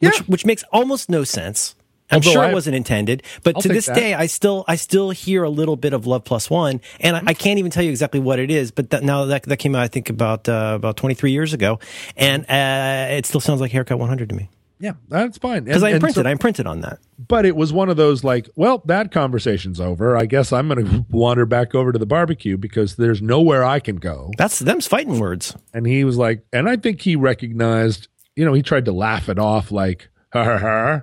which 0.00 0.18
Yeah. 0.18 0.22
which 0.26 0.44
makes 0.46 0.64
almost 0.72 1.08
no 1.08 1.24
sense. 1.24 1.74
I'm 2.10 2.16
Although 2.16 2.30
sure 2.32 2.42
I- 2.42 2.50
it 2.50 2.54
wasn't 2.54 2.76
intended, 2.76 3.22
but 3.42 3.56
I'll 3.56 3.62
to 3.62 3.68
this 3.68 3.86
that. 3.86 3.94
day, 3.96 4.14
I 4.14 4.26
still 4.26 4.64
I 4.66 4.76
still 4.76 5.10
hear 5.10 5.42
a 5.44 5.50
little 5.50 5.76
bit 5.76 5.92
of 5.92 6.06
Love 6.06 6.24
Plus 6.24 6.48
One, 6.50 6.80
and 7.00 7.16
I, 7.16 7.22
I 7.28 7.34
can't 7.34 7.58
even 7.58 7.70
tell 7.70 7.82
you 7.82 7.90
exactly 7.90 8.20
what 8.20 8.38
it 8.38 8.50
is. 8.50 8.70
But 8.70 8.90
that, 8.90 9.02
now 9.02 9.26
that 9.26 9.42
that 9.44 9.56
came 9.58 9.74
out, 9.74 9.82
I 9.82 9.88
think 9.88 10.08
about 10.08 10.48
uh, 10.48 10.72
about 10.74 10.96
23 10.96 11.30
years 11.32 11.52
ago, 11.52 11.78
and 12.16 12.44
uh, 12.48 13.14
it 13.16 13.26
still 13.26 13.40
sounds 13.40 13.60
like 13.60 13.72
Haircut 13.72 13.98
100 13.98 14.28
to 14.30 14.34
me 14.34 14.48
Yeah, 14.80 14.92
that's 15.08 15.36
fine. 15.38 15.64
because 15.64 15.82
I 15.82 15.90
imprinted. 15.90 16.24
so- 16.24 16.28
I 16.28 16.32
imprinted 16.32 16.66
on 16.66 16.80
that. 16.80 16.98
but 17.18 17.44
it 17.44 17.54
was 17.56 17.72
one 17.74 17.88
of 17.90 17.96
those 17.98 18.24
like, 18.24 18.48
well, 18.56 18.82
that 18.86 19.10
conversation's 19.12 19.78
over. 19.80 20.16
I 20.16 20.24
guess 20.26 20.52
I'm 20.52 20.68
going 20.68 20.86
to 20.86 21.04
wander 21.10 21.44
back 21.46 21.74
over 21.74 21.92
to 21.92 21.98
the 21.98 22.06
barbecue 22.06 22.56
because 22.56 22.96
there's 22.96 23.20
nowhere 23.20 23.64
I 23.64 23.80
can 23.80 23.96
go. 23.96 24.30
That's 24.38 24.60
them's 24.60 24.86
fighting 24.86 25.18
words. 25.20 25.54
And 25.74 25.86
he 25.86 26.04
was 26.04 26.16
like, 26.16 26.42
and 26.54 26.68
I 26.70 26.76
think 26.76 27.02
he 27.02 27.16
recognized, 27.16 28.08
you 28.36 28.44
know, 28.44 28.54
he 28.54 28.62
tried 28.62 28.84
to 28.86 28.92
laugh 28.92 29.28
it 29.28 29.38
off 29.38 29.70
like, 29.70 30.08
ha 30.32 30.44
ha 30.44 30.58
ha. 30.58 31.00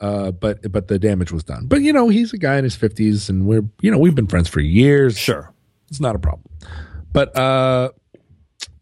Uh, 0.00 0.30
but 0.30 0.70
but 0.70 0.88
the 0.88 0.98
damage 0.98 1.32
was 1.32 1.42
done. 1.42 1.66
But 1.66 1.82
you 1.82 1.92
know, 1.92 2.08
he's 2.08 2.32
a 2.32 2.38
guy 2.38 2.56
in 2.56 2.64
his 2.64 2.76
fifties, 2.76 3.28
and 3.28 3.46
we're 3.46 3.64
you 3.80 3.90
know 3.90 3.98
we've 3.98 4.14
been 4.14 4.28
friends 4.28 4.48
for 4.48 4.60
years. 4.60 5.18
Sure. 5.18 5.52
it's 5.88 6.00
not 6.00 6.14
a 6.14 6.18
problem. 6.18 6.48
But 7.12 7.36
uh, 7.36 7.90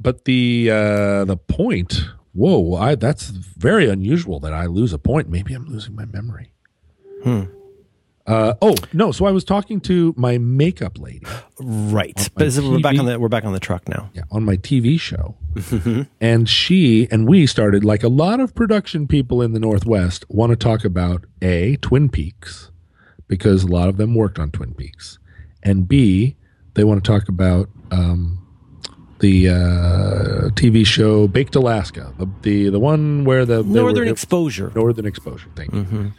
but 0.01 0.25
the 0.25 0.71
uh, 0.71 1.25
the 1.25 1.37
point. 1.37 2.05
Whoa, 2.33 2.75
I 2.75 2.97
that's 2.97 3.29
very 3.29 3.89
unusual 3.89 4.41
that 4.41 4.53
I 4.53 4.67
lose 4.67 4.93
a 4.93 4.99
point. 4.99 5.31
Maybe 5.31 5.55
I'm 5.55 5.67
losing 5.67 5.95
my 5.95 6.05
memory. 6.05 6.53
Uh, 8.27 8.55
oh 8.61 8.74
no! 8.93 9.12
So 9.12 9.24
I 9.24 9.31
was 9.31 9.45
talking 9.45 9.81
to 9.83 10.12
my 10.16 10.37
makeup 10.39 10.99
lady. 10.99 11.24
Right. 11.61 12.29
But 12.35 12.53
we're 12.57 12.81
back 12.81 12.99
on 12.99 13.07
the 13.07 13.20
we're 13.20 13.29
back 13.29 13.45
on 13.45 13.53
the 13.53 13.61
truck 13.61 13.89
now. 13.89 14.11
yeah, 14.14 14.22
on 14.33 14.45
my 14.45 14.57
TV 14.57 14.99
show. 14.99 15.37
and 16.20 16.49
she 16.49 17.09
and 17.11 17.29
we 17.29 17.47
started 17.47 17.85
like 17.85 18.03
a 18.03 18.09
lot 18.09 18.41
of 18.41 18.55
production 18.55 19.07
people 19.07 19.43
in 19.43 19.53
the 19.53 19.61
Northwest 19.61 20.24
want 20.29 20.51
to 20.51 20.57
talk 20.57 20.85
about 20.85 21.24
A, 21.41 21.77
Twin 21.77 22.09
Peaks, 22.09 22.70
because 23.29 23.62
a 23.62 23.68
lot 23.68 23.89
of 23.89 23.97
them 23.97 24.14
worked 24.14 24.39
on 24.39 24.51
Twin 24.51 24.74
Peaks. 24.74 25.18
And 25.62 25.87
B, 25.89 26.37
they 26.74 26.85
want 26.85 27.03
to 27.05 27.09
talk 27.11 27.29
about 27.29 27.68
um, 27.91 28.39
the 29.20 29.49
uh, 29.49 29.53
TV 30.55 30.85
show 30.87 31.27
Baked 31.29 31.55
Alaska, 31.55 32.12
the 32.18 32.27
the, 32.43 32.68
the 32.70 32.81
one 32.81 33.24
where 33.24 33.45
the 33.47 33.62
they 33.62 33.68
were- 33.68 33.83
Northern 33.93 34.09
exposure. 34.09 34.72
Northern 34.74 35.07
Exposure. 35.07 35.49
Thank 35.55 35.72
you. 35.72 36.12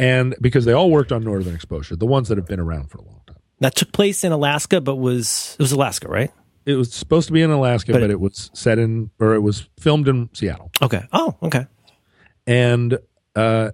And 0.00 0.34
because 0.40 0.64
they 0.64 0.72
all 0.72 0.90
worked 0.90 1.12
on 1.12 1.22
Northern 1.24 1.54
Exposure, 1.54 1.94
the 1.96 2.06
ones 2.06 2.28
that 2.28 2.38
have 2.38 2.46
been 2.46 2.60
around 2.60 2.90
for 2.90 2.98
a 2.98 3.02
long 3.02 3.20
time. 3.26 3.36
That 3.60 3.74
took 3.74 3.92
place 3.92 4.24
in 4.24 4.32
Alaska, 4.32 4.80
but 4.80 4.96
was 4.96 5.56
it 5.58 5.62
was 5.62 5.72
Alaska, 5.72 6.08
right? 6.08 6.30
It 6.66 6.74
was 6.74 6.92
supposed 6.92 7.26
to 7.26 7.32
be 7.32 7.42
in 7.42 7.50
Alaska, 7.50 7.92
But 7.92 8.00
but, 8.00 8.10
it- 8.10 8.14
it 8.14 8.20
was 8.20 8.50
set 8.54 8.78
in, 8.78 9.10
or 9.18 9.34
it 9.34 9.40
was 9.40 9.68
filmed 9.78 10.08
in 10.08 10.28
Seattle. 10.32 10.70
Okay. 10.82 11.02
Oh, 11.12 11.36
okay. 11.42 11.66
And 12.46 12.98
uh, 13.36 13.70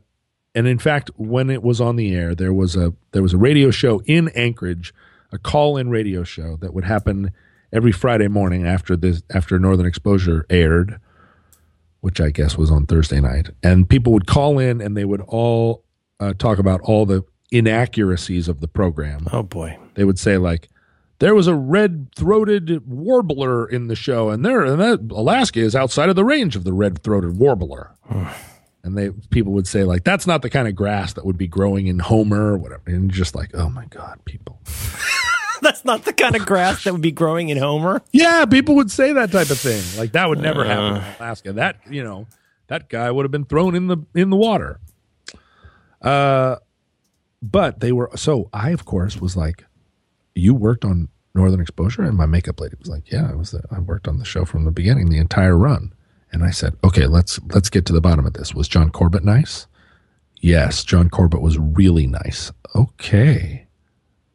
and 0.55 0.66
in 0.66 0.79
fact, 0.79 1.11
when 1.16 1.51
it 1.51 1.62
was 1.62 1.81
on 1.81 1.97
the 1.97 2.14
air, 2.14 2.35
there 2.35 2.53
was 2.53 2.77
a 2.77 2.93
there 3.12 3.22
was 3.22 3.33
a 3.35 3.39
radio 3.39 3.70
show 3.70 4.01
in 4.07 4.29
Anchorage, 4.31 4.93
a 5.33 5.39
call-in 5.39 5.89
radio 5.91 6.24
show 6.24 6.57
that 6.57 6.74
would 6.74 6.85
happen 6.85 7.31
every 7.72 7.93
Friday 7.93 8.29
morning 8.29 8.66
after 8.66 8.97
this 8.97 9.22
after 9.33 9.59
Northern 9.59 9.87
Exposure 9.87 10.45
aired, 10.51 10.99
which 12.01 12.20
I 12.20 12.31
guess 12.31 12.57
was 12.59 12.70
on 12.70 12.87
Thursday 12.87 13.20
night, 13.20 13.51
and 13.62 13.89
people 13.89 14.12
would 14.12 14.27
call 14.27 14.59
in 14.59 14.81
and 14.81 14.97
they 14.97 15.05
would 15.05 15.20
all 15.22 15.85
uh, 16.21 16.35
talk 16.35 16.59
about 16.59 16.81
all 16.83 17.07
the 17.07 17.25
inaccuracies 17.51 18.49
of 18.49 18.61
the 18.61 18.69
program. 18.69 19.27
Oh 19.33 19.43
boy. 19.43 19.79
They 19.95 20.05
would 20.05 20.19
say 20.19 20.39
like. 20.39 20.69
There 21.19 21.35
was 21.35 21.47
a 21.47 21.55
red-throated 21.55 22.87
warbler 22.87 23.67
in 23.67 23.87
the 23.87 23.97
show, 23.97 24.29
and 24.29 24.45
there, 24.45 24.62
and 24.62 24.79
that 24.79 25.11
Alaska 25.11 25.61
is 25.61 25.75
outside 25.75 26.11
of 26.11 26.14
the 26.14 26.27
range 26.27 26.57
of 26.57 26.64
the 26.64 26.75
red-throated 26.75 27.39
warbler 27.39 27.97
and 28.87 28.97
they 28.97 29.11
people 29.31 29.53
would 29.53 29.67
say 29.67 29.83
like 29.83 30.05
that's 30.05 30.29
not 30.29 30.43
the 30.43 30.49
kind 30.49 30.69
of 30.69 30.77
grass 30.77 31.12
that 31.14 31.27
would 31.27 31.37
be 31.37 31.49
growing 31.49 31.89
in 31.89 31.99
Homer 31.99 32.53
or 32.53 32.57
whatever, 32.57 32.83
and 32.87 33.11
just 33.11 33.35
like 33.35 33.51
oh 33.55 33.69
my 33.69 33.85
god, 33.87 34.21
people. 34.25 34.61
That's 35.62 35.87
not 35.87 36.05
the 36.05 36.12
kind 36.12 36.37
of 36.37 36.45
grass 36.45 36.85
that 36.85 36.93
would 36.93 37.01
be 37.01 37.11
growing 37.11 37.49
in 37.49 37.57
Homer. 37.57 38.03
Yeah, 38.12 38.45
people 38.45 38.77
would 38.77 38.91
say 38.91 39.14
that 39.14 39.33
type 39.33 39.49
of 39.49 39.59
thing. 39.59 39.83
Like 39.99 40.12
that 40.12 40.29
would 40.29 40.39
never 40.39 40.64
happen 40.67 41.03
in 41.03 41.14
Alaska. 41.19 41.55
That 41.55 41.81
you 41.91 42.05
know, 42.05 42.27
that 42.67 42.91
guy 42.91 43.11
would 43.11 43.25
have 43.25 43.33
been 43.33 43.47
thrown 43.47 43.75
in 43.75 43.87
the 43.87 43.97
in 44.14 44.29
the 44.29 44.37
water. 44.37 44.81
Uh, 46.07 46.57
but 47.42 47.80
they 47.80 47.92
were 47.92 48.11
so. 48.14 48.48
I 48.52 48.70
of 48.70 48.84
course 48.84 49.20
was 49.20 49.36
like, 49.36 49.64
you 50.34 50.54
worked 50.54 50.84
on 50.84 51.09
Northern 51.34 51.61
Exposure, 51.61 52.02
and 52.02 52.16
my 52.16 52.26
makeup 52.26 52.61
lady 52.61 52.76
was 52.78 52.88
like, 52.88 53.11
yeah, 53.11 53.28
I 53.30 53.34
was. 53.34 53.50
The, 53.50 53.62
I 53.70 53.80
worked 53.80 54.09
on 54.09 54.18
the 54.18 54.24
show 54.24 54.44
from 54.44 54.64
the 54.64 54.70
beginning, 54.70 55.11
the 55.11 55.18
entire 55.18 55.57
run. 55.57 55.92
And 56.32 56.44
I 56.44 56.50
said, 56.50 56.76
okay, 56.84 57.07
let's 57.07 57.40
let's 57.54 57.70
get 57.70 57.86
to 57.86 57.92
the 57.92 58.00
bottom 58.00 58.26
of 58.26 58.34
this. 58.34 58.54
Was 58.54 58.68
John 58.68 58.90
Corbett 58.90 59.24
nice? 59.24 59.66
Yes, 60.40 60.84
John 60.84 61.09
Corbett 61.09 61.40
was 61.40 61.59
really 61.59 62.07
nice. 62.07 62.52
Okay. 62.74 63.66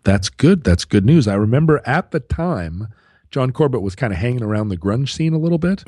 That's 0.04 0.30
good. 0.30 0.64
That's 0.64 0.84
good 0.84 1.06
news. 1.06 1.28
I 1.28 1.36
remember 1.36 1.82
at 1.86 2.10
the 2.12 2.20
time, 2.20 2.88
John 3.30 3.52
Corbett 3.52 3.84
was 3.84 3.96
kind 3.96 4.12
of 4.12 4.18
hanging 4.18 4.42
around 4.42 4.70
the 4.70 4.78
grunge 4.78 5.10
scene 5.10 5.34
a 5.34 5.38
little 5.38 5.60
bit. 5.60 5.84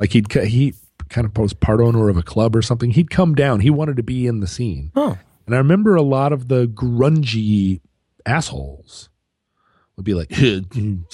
Like 0.00 0.12
he'd 0.12 0.32
he 0.32 0.74
kind 1.08 1.26
of 1.26 1.36
was 1.36 1.52
part 1.52 1.80
owner 1.80 2.08
of 2.08 2.16
a 2.16 2.22
club 2.22 2.56
or 2.56 2.62
something. 2.62 2.90
He'd 2.90 3.10
come 3.10 3.34
down. 3.34 3.60
He 3.60 3.70
wanted 3.70 3.96
to 3.96 4.02
be 4.02 4.26
in 4.26 4.40
the 4.40 4.46
scene. 4.46 4.92
Oh. 4.94 5.18
And 5.46 5.54
I 5.54 5.58
remember 5.58 5.94
a 5.94 6.02
lot 6.02 6.32
of 6.32 6.48
the 6.48 6.66
grungy 6.66 7.80
assholes 8.24 9.08
would 9.96 10.04
be 10.04 10.14
like, 10.14 10.32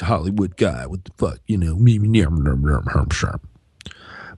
Hollywood 0.00 0.56
guy, 0.56 0.86
what 0.86 1.04
the 1.04 1.12
fuck, 1.16 1.38
you 1.46 1.56
know, 1.56 1.76
me, 1.76 1.98
me, 1.98 2.08
me, 2.08 2.26
me, 2.26 2.40
me, 2.40 2.50
me, 2.56 2.74
me, 2.84 3.04
me." 3.04 3.38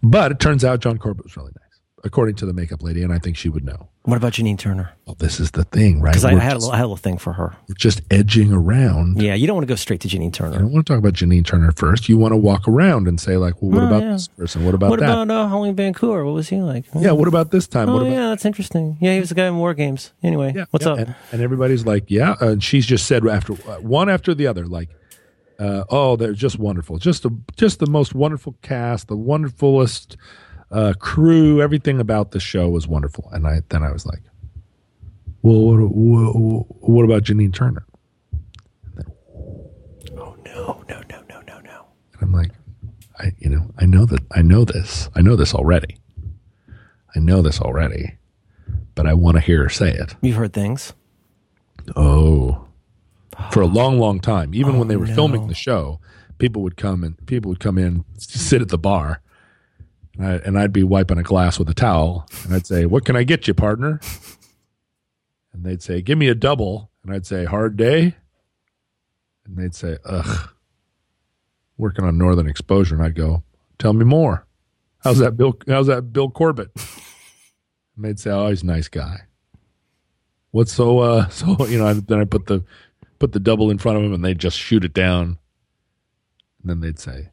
But 0.02 0.32
it 0.32 0.40
turns 0.40 0.64
out 0.64 0.80
John 0.80 0.98
Corbett 0.98 1.24
was 1.24 1.36
really 1.36 1.52
nice, 1.58 1.63
according 2.04 2.34
to 2.36 2.46
the 2.46 2.52
makeup 2.52 2.82
lady, 2.82 3.02
and 3.02 3.12
I 3.12 3.18
think 3.18 3.36
she 3.36 3.48
would 3.48 3.64
know. 3.64 3.88
What 4.02 4.18
about 4.18 4.34
Janine 4.34 4.58
Turner? 4.58 4.92
Well, 5.06 5.16
this 5.18 5.40
is 5.40 5.52
the 5.52 5.64
thing, 5.64 6.02
right? 6.02 6.10
Because 6.12 6.26
I, 6.26 6.32
I 6.32 6.38
had 6.38 6.52
a 6.52 6.54
just, 6.56 6.66
little, 6.66 6.72
I 6.74 6.76
had 6.78 6.86
a 6.90 6.96
thing 6.96 7.16
for 7.16 7.32
her. 7.32 7.56
we're 7.68 7.74
just 7.74 8.02
edging 8.10 8.52
around. 8.52 9.22
Yeah, 9.22 9.32
you 9.34 9.46
don't 9.46 9.56
want 9.56 9.66
to 9.66 9.72
go 9.72 9.76
straight 9.76 10.00
to 10.02 10.08
Janine 10.08 10.30
Turner. 10.32 10.56
I 10.56 10.58
don't 10.58 10.72
want 10.72 10.86
to 10.86 10.92
talk 10.92 10.98
about 10.98 11.14
Janine 11.14 11.44
Turner 11.46 11.72
first. 11.72 12.08
You 12.08 12.18
want 12.18 12.32
to 12.32 12.36
walk 12.36 12.68
around 12.68 13.08
and 13.08 13.18
say, 13.18 13.38
like, 13.38 13.60
well, 13.62 13.70
what 13.70 13.82
Oh, 13.82 13.86
about 13.86 14.02
yeah. 14.02 14.12
this 14.12 14.28
person? 14.28 14.64
What 14.66 14.74
about 14.74 14.90
What 14.90 15.00
that? 15.00 15.08
What 15.16 15.22
about 15.22 15.44
uh, 15.46 15.48
Holly 15.48 15.72
Vancouver? 15.72 16.24
What 16.26 16.34
was 16.34 16.50
he 16.50 16.60
like? 16.60 16.84
yeah, 16.94 17.12
what 17.12 17.28
about 17.28 17.50
this 17.50 17.66
time? 17.66 17.88
Oh 17.88 17.94
what 17.94 18.02
about 18.02 18.12
yeah, 18.12 18.28
that's 18.28 18.44
interesting. 18.44 18.98
Yeah, 19.00 19.14
he 19.14 19.20
was 19.20 19.30
a 19.30 19.34
guy 19.34 19.46
in 19.46 19.56
War 19.56 19.72
Games. 19.72 20.12
Anyway, 20.22 20.52
Yeah, 20.54 20.66
what's 20.70 20.84
yeah. 20.84 20.92
up? 20.92 20.98
And, 20.98 21.14
and 21.32 21.40
everybody's 21.40 21.86
like, 21.86 22.04
yeah. 22.08 22.34
And 22.40 22.62
she's 22.62 22.84
just 22.84 23.06
said 23.06 23.26
after 23.26 23.54
uh, 23.54 23.76
one 23.80 24.10
after 24.10 24.34
the 24.34 24.46
other, 24.46 24.66
like, 24.66 24.90
uh, 25.58 25.84
oh, 25.88 26.16
they're 26.16 26.34
just 26.34 26.58
wonderful. 26.58 26.98
Just 26.98 27.24
a, 27.24 27.32
just 27.56 27.78
the 27.78 27.86
most 27.86 28.14
wonderful 28.14 28.54
cast, 28.60 29.08
the 29.08 29.16
wonderfulest 29.16 30.16
uh, 30.74 30.92
crew. 30.98 31.62
Everything 31.62 32.00
about 32.00 32.32
the 32.32 32.40
show 32.40 32.68
was 32.68 32.86
wonderful. 32.86 33.28
And 33.32 33.46
I 33.46 33.62
then 33.68 33.82
I 33.82 33.92
was 33.92 34.04
like, 34.04 34.22
well, 35.42 35.60
what, 35.60 35.90
what, 35.94 36.66
what 36.80 37.04
about 37.04 37.22
Janine 37.22 37.54
Turner? 37.54 37.86
Oh 40.16 40.36
no, 40.44 40.84
no, 40.88 41.02
no, 41.08 41.22
no, 41.28 41.40
no, 41.46 41.60
no. 41.60 41.86
And 42.12 42.22
I'm 42.22 42.32
like, 42.32 42.50
I, 43.18 43.32
you 43.38 43.48
know, 43.48 43.70
I 43.78 43.86
know 43.86 44.04
that 44.06 44.22
I 44.32 44.42
know 44.42 44.64
this. 44.64 45.08
I 45.14 45.22
know 45.22 45.36
this 45.36 45.54
already. 45.54 45.96
I 47.16 47.20
know 47.20 47.42
this 47.42 47.60
already, 47.60 48.16
but 48.96 49.06
I 49.06 49.14
want 49.14 49.36
to 49.36 49.40
hear 49.40 49.62
her 49.62 49.68
say 49.68 49.92
it. 49.92 50.16
You've 50.20 50.36
heard 50.36 50.52
things. 50.52 50.92
Oh, 51.94 52.66
for 53.52 53.60
a 53.60 53.66
long, 53.66 53.98
long 53.98 54.18
time. 54.18 54.54
Even 54.54 54.78
when 54.78 54.88
they 54.88 54.96
were 54.96 55.06
no. 55.06 55.14
filming 55.14 55.46
the 55.46 55.54
show, 55.54 56.00
people 56.38 56.62
would 56.62 56.76
come 56.76 57.04
and 57.04 57.24
people 57.26 57.50
would 57.50 57.60
come 57.60 57.78
in, 57.78 58.04
sit 58.16 58.62
at 58.62 58.68
the 58.68 58.78
bar, 58.78 59.20
I, 60.18 60.34
and 60.36 60.58
I'd 60.58 60.72
be 60.72 60.82
wiping 60.82 61.18
a 61.18 61.22
glass 61.22 61.58
with 61.58 61.68
a 61.68 61.74
towel, 61.74 62.26
and 62.44 62.54
I'd 62.54 62.66
say, 62.66 62.86
"What 62.86 63.04
can 63.04 63.16
I 63.16 63.24
get 63.24 63.48
you, 63.48 63.54
partner?" 63.54 64.00
And 65.52 65.64
they'd 65.64 65.82
say, 65.82 66.02
"Give 66.02 66.18
me 66.18 66.28
a 66.28 66.34
double," 66.34 66.90
and 67.02 67.12
I'd 67.12 67.26
say, 67.26 67.44
"Hard 67.44 67.76
day," 67.76 68.14
and 69.44 69.56
they'd 69.56 69.74
say, 69.74 69.98
"Ugh." 70.04 70.50
Working 71.76 72.04
on 72.04 72.16
Northern 72.16 72.48
Exposure, 72.48 72.94
and 72.94 73.02
I'd 73.02 73.16
go, 73.16 73.42
"Tell 73.78 73.92
me 73.92 74.04
more. 74.04 74.46
How's 75.02 75.18
that, 75.18 75.36
Bill? 75.36 75.58
How's 75.66 75.88
that, 75.88 76.12
Bill 76.12 76.30
Corbett?" 76.30 76.70
And 77.96 78.04
they'd 78.04 78.20
say, 78.20 78.30
"Oh, 78.30 78.48
he's 78.48 78.62
a 78.62 78.66
nice 78.66 78.88
guy." 78.88 79.22
What's 80.52 80.72
so 80.72 81.00
uh 81.00 81.28
so 81.30 81.66
you 81.66 81.78
know? 81.78 81.92
Then 81.94 82.20
I 82.20 82.24
put 82.24 82.46
the 82.46 82.64
put 83.18 83.32
the 83.32 83.40
double 83.40 83.70
in 83.70 83.78
front 83.78 83.98
of 83.98 84.04
him, 84.04 84.12
and 84.12 84.24
they'd 84.24 84.38
just 84.38 84.58
shoot 84.58 84.84
it 84.84 84.94
down. 84.94 85.38
And 86.62 86.70
then 86.70 86.80
they'd 86.80 87.00
say, 87.00 87.30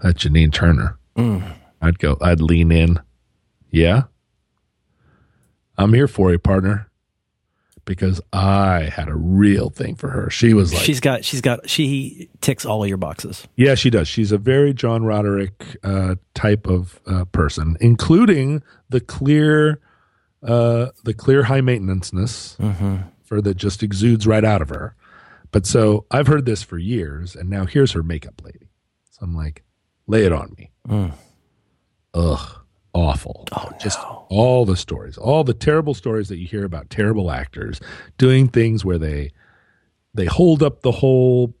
"That's 0.00 0.22
Janine 0.24 0.52
Turner." 0.52 0.98
Mm. 1.16 1.56
I'd 1.82 1.98
go. 1.98 2.16
I'd 2.20 2.40
lean 2.40 2.70
in. 2.72 3.00
Yeah. 3.70 4.04
I'm 5.76 5.92
here 5.92 6.08
for 6.08 6.30
you, 6.30 6.38
partner. 6.38 6.88
Because 7.84 8.20
I 8.32 8.82
had 8.94 9.08
a 9.08 9.14
real 9.16 9.68
thing 9.68 9.96
for 9.96 10.08
her. 10.10 10.30
She 10.30 10.54
was 10.54 10.72
like, 10.72 10.84
she's 10.84 11.00
got 11.00 11.24
she's 11.24 11.40
got 11.40 11.68
she 11.68 12.30
ticks 12.40 12.64
all 12.64 12.84
of 12.84 12.88
your 12.88 12.96
boxes. 12.96 13.48
yeah, 13.56 13.74
she 13.74 13.90
does. 13.90 14.06
She's 14.06 14.30
a 14.30 14.38
very 14.38 14.72
John 14.72 15.02
Roderick 15.02 15.76
uh, 15.82 16.14
type 16.34 16.68
of 16.68 17.00
uh, 17.06 17.24
person, 17.24 17.76
including 17.80 18.62
the 18.88 19.00
clear, 19.00 19.80
uh, 20.44 20.90
the 21.02 21.12
clear 21.12 21.42
high 21.42 21.60
maintenanceness 21.60 22.56
for 23.24 23.40
that 23.42 23.56
just 23.56 23.82
exudes 23.82 24.28
right 24.28 24.44
out 24.44 24.62
of 24.62 24.68
her. 24.68 24.94
But 25.50 25.66
so 25.66 26.06
I've 26.08 26.28
heard 26.28 26.46
this 26.46 26.62
for 26.62 26.78
years, 26.78 27.34
and 27.34 27.50
now 27.50 27.66
here's 27.66 27.90
her 27.92 28.04
makeup 28.04 28.40
lady. 28.44 28.68
So 29.10 29.18
I'm 29.24 29.34
like, 29.34 29.64
lay 30.06 30.24
it 30.24 30.32
on 30.32 30.54
me. 30.56 30.70
Ugh, 32.14 32.60
awful. 32.92 33.46
Oh 33.52 33.68
no. 33.70 33.78
Just 33.78 33.98
all 34.28 34.64
the 34.64 34.76
stories, 34.76 35.16
all 35.16 35.44
the 35.44 35.54
terrible 35.54 35.94
stories 35.94 36.28
that 36.28 36.38
you 36.38 36.46
hear 36.46 36.64
about 36.64 36.90
terrible 36.90 37.30
actors 37.30 37.80
doing 38.18 38.48
things 38.48 38.84
where 38.84 38.98
they 38.98 39.32
they 40.14 40.26
hold 40.26 40.62
up 40.62 40.82
the 40.82 40.92
whole 40.92 41.54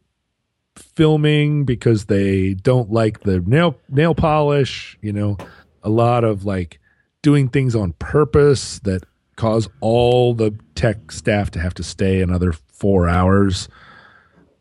filming 0.76 1.64
because 1.64 2.06
they 2.06 2.54
don't 2.54 2.90
like 2.90 3.20
the 3.20 3.40
nail 3.40 3.76
nail 3.88 4.14
polish, 4.14 4.98
you 5.00 5.12
know, 5.12 5.36
a 5.82 5.90
lot 5.90 6.24
of 6.24 6.44
like 6.44 6.78
doing 7.22 7.48
things 7.48 7.74
on 7.74 7.92
purpose 7.94 8.78
that 8.80 9.02
cause 9.36 9.68
all 9.80 10.34
the 10.34 10.54
tech 10.74 11.10
staff 11.10 11.50
to 11.50 11.58
have 11.58 11.74
to 11.74 11.82
stay 11.82 12.20
another 12.20 12.52
4 12.52 13.08
hours 13.08 13.68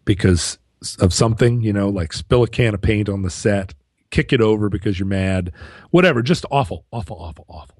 because 0.05 0.57
of 0.99 1.13
something, 1.13 1.61
you 1.61 1.73
know, 1.73 1.89
like 1.89 2.13
spill 2.13 2.43
a 2.43 2.47
can 2.47 2.73
of 2.73 2.81
paint 2.81 3.09
on 3.09 3.21
the 3.21 3.29
set, 3.29 3.73
kick 4.11 4.31
it 4.31 4.41
over 4.41 4.69
because 4.69 4.99
you're 4.99 5.07
mad, 5.07 5.51
whatever, 5.89 6.21
just 6.21 6.45
awful, 6.51 6.85
awful, 6.91 7.17
awful, 7.19 7.45
awful. 7.47 7.77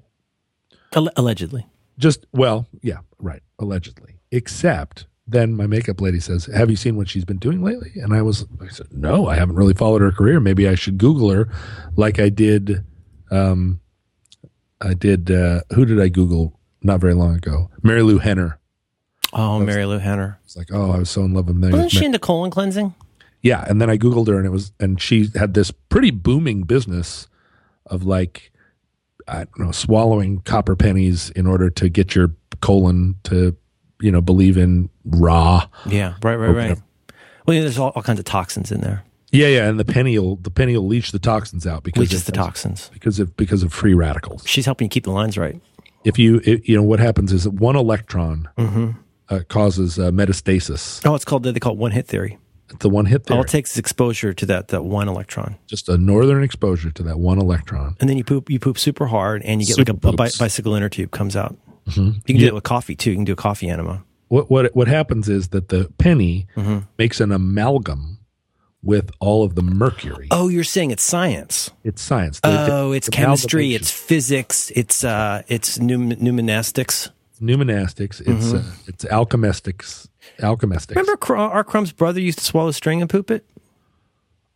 Allegedly. 1.16 1.66
just 1.98 2.26
well 2.32 2.66
yeah 2.82 2.98
right. 3.18 3.42
Allegedly. 3.58 4.18
Except 4.30 5.06
then 5.26 5.54
my 5.56 5.66
makeup 5.66 6.00
lady 6.02 6.20
says 6.20 6.46
have 6.46 6.68
you 6.68 6.76
seen 6.76 6.96
what 6.96 7.08
she's 7.08 7.24
been 7.24 7.38
doing 7.38 7.62
lately? 7.62 7.92
And 7.96 8.12
i 8.12 8.20
was 8.20 8.44
i 8.60 8.68
said 8.68 8.88
no 8.92 9.26
i 9.28 9.36
haven't 9.36 9.56
really 9.56 9.72
followed 9.72 10.02
her 10.02 10.12
career. 10.12 10.38
Maybe 10.40 10.68
i 10.68 10.74
should 10.74 10.98
google 10.98 11.30
her 11.30 11.48
like 11.96 12.18
i 12.20 12.28
did 12.28 12.84
um 13.30 13.80
i 14.82 14.92
did 14.92 15.30
uh 15.30 15.60
who 15.74 15.86
did 15.86 15.98
i 16.00 16.08
google 16.08 16.58
not 16.82 17.00
very 17.00 17.14
long 17.14 17.36
ago? 17.36 17.70
Marilu 17.82 18.20
Henner. 18.20 18.58
Oh, 19.32 19.60
Marilu 19.62 19.98
Henner. 20.00 20.40
it's 20.44 20.56
like 20.56 20.68
oh 20.74 20.90
i 20.90 20.98
was 20.98 21.08
so 21.08 21.22
in 21.22 21.32
love 21.32 21.46
with 21.46 21.56
mary 21.56 21.72
Wasn't 21.72 21.90
she 21.92 22.04
into 22.04 22.18
colon 22.18 22.50
cleansing? 22.50 22.94
Yeah 23.42 23.64
and 23.68 23.80
then 23.80 23.90
i 23.90 23.96
googled 23.98 24.26
her 24.28 24.36
and 24.36 24.46
it 24.46 24.50
was 24.50 24.72
and 24.80 25.00
she 25.00 25.28
had 25.34 25.54
this 25.54 25.70
pretty 25.88 26.10
booming 26.10 26.62
business 26.62 27.28
of 27.86 28.04
like 28.04 28.50
i 29.28 29.38
don't 29.44 29.58
know 29.58 29.72
swallowing 29.72 30.40
copper 30.40 30.74
pennies 30.76 31.30
in 31.30 31.46
order 31.46 31.68
to 31.70 31.88
get 31.88 32.14
your 32.14 32.34
colon 32.60 33.16
to 33.24 33.56
you 34.00 34.10
know 34.10 34.20
believe 34.20 34.56
in 34.56 34.88
raw 35.04 35.66
Yeah, 35.86 36.14
right, 36.22 36.36
right, 36.36 36.54
right. 36.54 36.78
Well, 37.46 37.56
yeah, 37.56 37.62
there's 37.62 37.78
all, 37.78 37.90
all 37.96 38.02
kinds 38.02 38.18
of 38.20 38.24
toxins 38.24 38.70
in 38.70 38.80
there. 38.80 39.02
yeah 39.32 39.48
yeah 39.48 39.68
and 39.68 39.78
the 39.78 39.84
penny 39.84 40.18
will 40.18 40.36
the 40.36 40.50
penny 40.50 40.76
will 40.76 40.86
leach 40.86 41.10
the 41.12 41.18
toxins 41.18 41.66
out 41.66 41.82
because 41.82 42.00
Leaches 42.00 42.24
the 42.24 42.32
toxins. 42.32 42.90
because 42.92 43.18
of 43.18 43.36
because 43.36 43.62
of 43.62 43.72
free 43.72 43.94
radicals 43.94 44.44
She's 44.46 44.64
helping 44.66 44.86
you 44.86 44.90
keep 44.90 45.04
the 45.04 45.10
lines 45.10 45.36
right. 45.38 45.60
if 46.04 46.18
you 46.18 46.40
it, 46.44 46.68
you 46.68 46.76
know 46.76 46.82
what 46.84 47.00
happens 47.00 47.32
is 47.32 47.44
that 47.44 47.50
one 47.54 47.74
electron 47.76 48.48
Mm-hmm. 48.58 48.90
uh, 49.28 49.40
causes 49.48 49.98
uh, 49.98 50.10
metastasis 50.12 51.04
Oh, 51.08 51.14
it's 51.14 51.24
called 51.24 51.42
they 51.44 51.52
call 51.54 51.72
it 51.72 51.78
one 51.78 51.90
hit 51.92 52.06
theory. 52.06 52.38
The 52.80 52.88
one 52.88 53.06
hit 53.06 53.24
there 53.24 53.36
All 53.36 53.42
it 53.44 53.48
takes 53.48 53.72
is 53.72 53.78
exposure 53.78 54.32
to 54.34 54.46
that 54.46 54.68
that 54.68 54.82
one 54.84 55.08
electron, 55.08 55.56
just 55.66 55.88
a 55.88 55.96
northern 55.98 56.42
exposure 56.42 56.90
to 56.90 57.02
that 57.04 57.18
one 57.18 57.38
electron 57.38 57.96
and 58.00 58.08
then 58.08 58.16
you 58.16 58.24
poop 58.24 58.50
you 58.50 58.58
poop 58.58 58.78
super 58.78 59.06
hard, 59.06 59.42
and 59.42 59.60
you 59.60 59.66
get 59.66 59.78
like 59.78 59.88
a, 59.88 59.92
a 60.08 60.12
bi- 60.12 60.30
bicycle 60.38 60.74
inner 60.74 60.88
tube 60.88 61.10
comes 61.10 61.36
out. 61.36 61.56
You 61.86 62.12
can 62.26 62.36
do 62.36 62.46
it 62.46 62.54
with 62.54 62.64
coffee 62.64 62.94
too. 62.94 63.10
You 63.10 63.16
can 63.16 63.24
do 63.24 63.32
a 63.32 63.36
coffee 63.36 63.68
enema. 63.68 64.04
what 64.28 64.50
what 64.50 64.74
what 64.74 64.88
happens 64.88 65.28
is 65.28 65.48
that 65.48 65.68
the 65.68 65.90
penny 65.98 66.46
Mm-hmm. 66.56 66.78
makes 66.98 67.20
an 67.20 67.32
amalgam 67.32 68.18
with 68.84 69.10
all 69.20 69.44
of 69.44 69.54
the 69.54 69.62
mercury. 69.62 70.26
Oh, 70.32 70.48
you're 70.48 70.64
saying 70.64 70.90
it's 70.90 71.04
science. 71.04 71.70
It's 71.84 72.02
science. 72.02 72.40
The- 72.40 72.50
the- 72.50 72.72
Oh, 72.72 72.92
it's 72.92 73.06
the 73.06 73.12
chemistry, 73.12 73.74
it's 73.74 73.90
physics, 73.90 74.72
it's 74.74 75.04
uh, 75.04 75.42
it's 75.48 75.78
pneum- 75.78 76.16
pneumonistics. 76.20 77.10
numinastics. 77.40 78.20
It's 78.26 78.52
uh, 78.52 78.62
it's 78.86 79.04
alchemistics. 79.04 80.08
Alchemistics. 80.42 80.88
Mm-hmm. 80.90 80.98
Remember, 81.00 81.16
Cr- 81.16 81.36
our 81.36 81.64
Crumb's 81.64 81.92
brother 81.92 82.20
used 82.20 82.38
to 82.38 82.44
swallow 82.44 82.70
string 82.70 83.00
and 83.00 83.10
poop 83.10 83.30
it. 83.30 83.44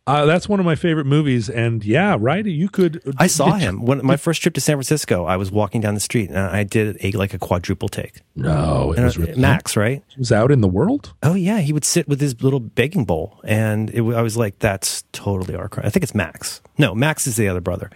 Uh, 0.05 0.25
that's 0.25 0.47
one 0.47 0.57
of 0.57 0.65
my 0.65 0.75
favorite 0.75 1.03
movies. 1.05 1.49
And 1.49 1.83
yeah, 1.83 2.15
right. 2.17 2.45
You 2.45 2.69
could. 2.69 3.01
I 3.17 3.27
saw 3.27 3.55
him 3.55 3.85
when 3.85 4.05
my 4.05 4.15
first 4.15 4.41
trip 4.41 4.53
to 4.53 4.61
San 4.61 4.77
Francisco. 4.77 5.25
I 5.25 5.35
was 5.35 5.51
walking 5.51 5.81
down 5.81 5.95
the 5.95 5.99
street 5.99 6.29
and 6.29 6.37
I 6.39 6.63
did 6.63 6.95
a 7.03 7.11
like 7.11 7.33
a 7.33 7.37
quadruple 7.37 7.89
take. 7.89 8.21
No, 8.33 8.93
it 8.93 8.99
And, 8.99 9.05
was 9.05 9.17
uh, 9.17 9.21
really 9.23 9.41
Max, 9.41 9.75
right? 9.75 10.01
It 10.11 10.17
was 10.17 10.31
out 10.31 10.49
in 10.49 10.61
the 10.61 10.67
world. 10.69 11.13
Oh 11.23 11.33
yeah, 11.33 11.59
he 11.59 11.73
would 11.73 11.83
sit 11.83 12.07
with 12.07 12.21
his 12.21 12.41
little 12.41 12.61
baking 12.61 13.03
bowl, 13.03 13.41
and 13.43 13.89
it, 13.89 14.01
I 14.01 14.21
was 14.21 14.37
like, 14.37 14.59
"That's 14.59 15.03
totally 15.11 15.55
our." 15.55 15.67
Crumb. 15.67 15.85
I 15.85 15.89
think 15.89 16.03
it's 16.03 16.15
Max. 16.15 16.61
No, 16.77 16.95
Max 16.95 17.27
is 17.27 17.35
the 17.35 17.49
other 17.49 17.59
brother. 17.61 17.89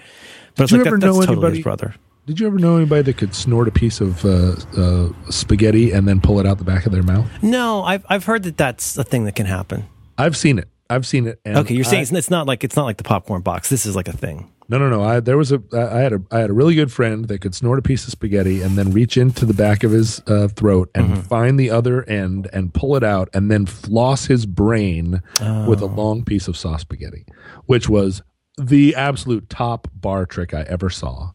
But 0.58 0.64
it's 0.64 0.74
you 0.74 0.80
like 0.80 0.88
ever 0.88 0.98
that, 0.98 1.06
that's 1.06 1.18
know 1.18 1.26
totally 1.26 1.56
his 1.56 1.64
brother. 1.64 1.96
Did 2.26 2.40
you 2.40 2.48
ever 2.48 2.60
know 2.60 2.78
anybody 2.78 3.02
that 3.04 3.18
could 3.18 3.34
snort 3.34 3.68
a 3.68 3.72
piece 3.72 4.00
of 4.00 4.24
uh, 4.24 4.56
uh, 4.78 5.10
spaghetti 5.32 5.92
and 5.92 6.08
then 6.08 6.22
pull 6.22 6.40
it 6.40 6.46
out 6.46 6.60
the 6.60 6.64
back 6.64 6.86
of 6.86 6.92
their 6.92 7.04
mouth? 7.04 7.28
No, 7.42 7.84
I've 7.84 8.06
I've 8.10 8.26
heard 8.26 8.44
that 8.44 8.58
that's 8.58 8.98
a 8.98 9.04
thing 9.04 9.26
that 9.26 9.36
can 9.36 9.48
happen. 9.48 9.88
I've 10.18 10.38
seen 10.38 10.60
it. 10.60 10.68
I've 10.90 11.08
seen 11.08 11.26
it. 11.28 11.40
And 11.46 11.58
Okay, 11.58 11.74
you're 11.74 11.84
saying 11.84 12.00
I- 12.00 12.04
it's, 12.04 12.12
it's 12.12 12.30
not 12.30 12.46
like 12.48 12.64
it's 12.64 12.76
not 12.76 12.84
like 12.86 12.98
the 12.98 13.04
popcorn 13.04 13.42
box. 13.42 13.70
This 13.70 13.86
is 13.86 13.96
like 13.96 14.08
a 14.08 14.16
thing. 14.16 14.52
no, 14.70 14.78
no, 14.78 14.88
no. 14.90 15.02
I 15.04 15.20
there 15.20 15.38
was 15.38 15.52
a 15.52 15.62
I 15.74 15.98
had 16.00 16.14
a 16.14 16.22
I 16.32 16.40
had 16.40 16.50
a 16.52 16.54
really 16.54 16.76
good 16.76 16.92
friend 16.92 17.28
that 17.28 17.40
could 17.42 17.56
snort 17.56 17.80
a 17.80 17.82
piece 17.82 18.04
of 18.06 18.12
spaghetti 18.12 18.62
and 18.62 18.78
then 18.78 18.92
reach 18.92 19.18
into 19.18 19.46
the 19.46 19.54
back 19.56 19.84
of 19.84 19.92
his 19.92 20.20
uh, 20.28 20.48
throat 20.50 20.92
and 20.94 21.08
Mm-hmm. 21.08 21.22
find 21.22 21.60
the 21.60 21.72
other 21.72 22.04
end 22.08 22.50
and 22.54 22.72
pull 22.74 22.96
it 22.96 23.04
out 23.04 23.30
and 23.34 23.50
then 23.50 23.66
floss 23.66 24.28
his 24.28 24.46
brain 24.46 25.24
with 25.68 25.82
a 25.82 25.86
Oh. 25.86 25.94
long 25.98 26.24
piece 26.24 26.48
of 26.48 26.56
sauce 26.56 26.82
spaghetti, 26.82 27.26
which 27.66 27.90
was 27.90 28.22
the 28.60 28.94
absolute 28.96 29.50
top 29.50 29.88
bar 29.96 30.26
trick 30.28 30.54
I 30.54 30.62
ever 30.64 30.90
saw. 30.92 31.32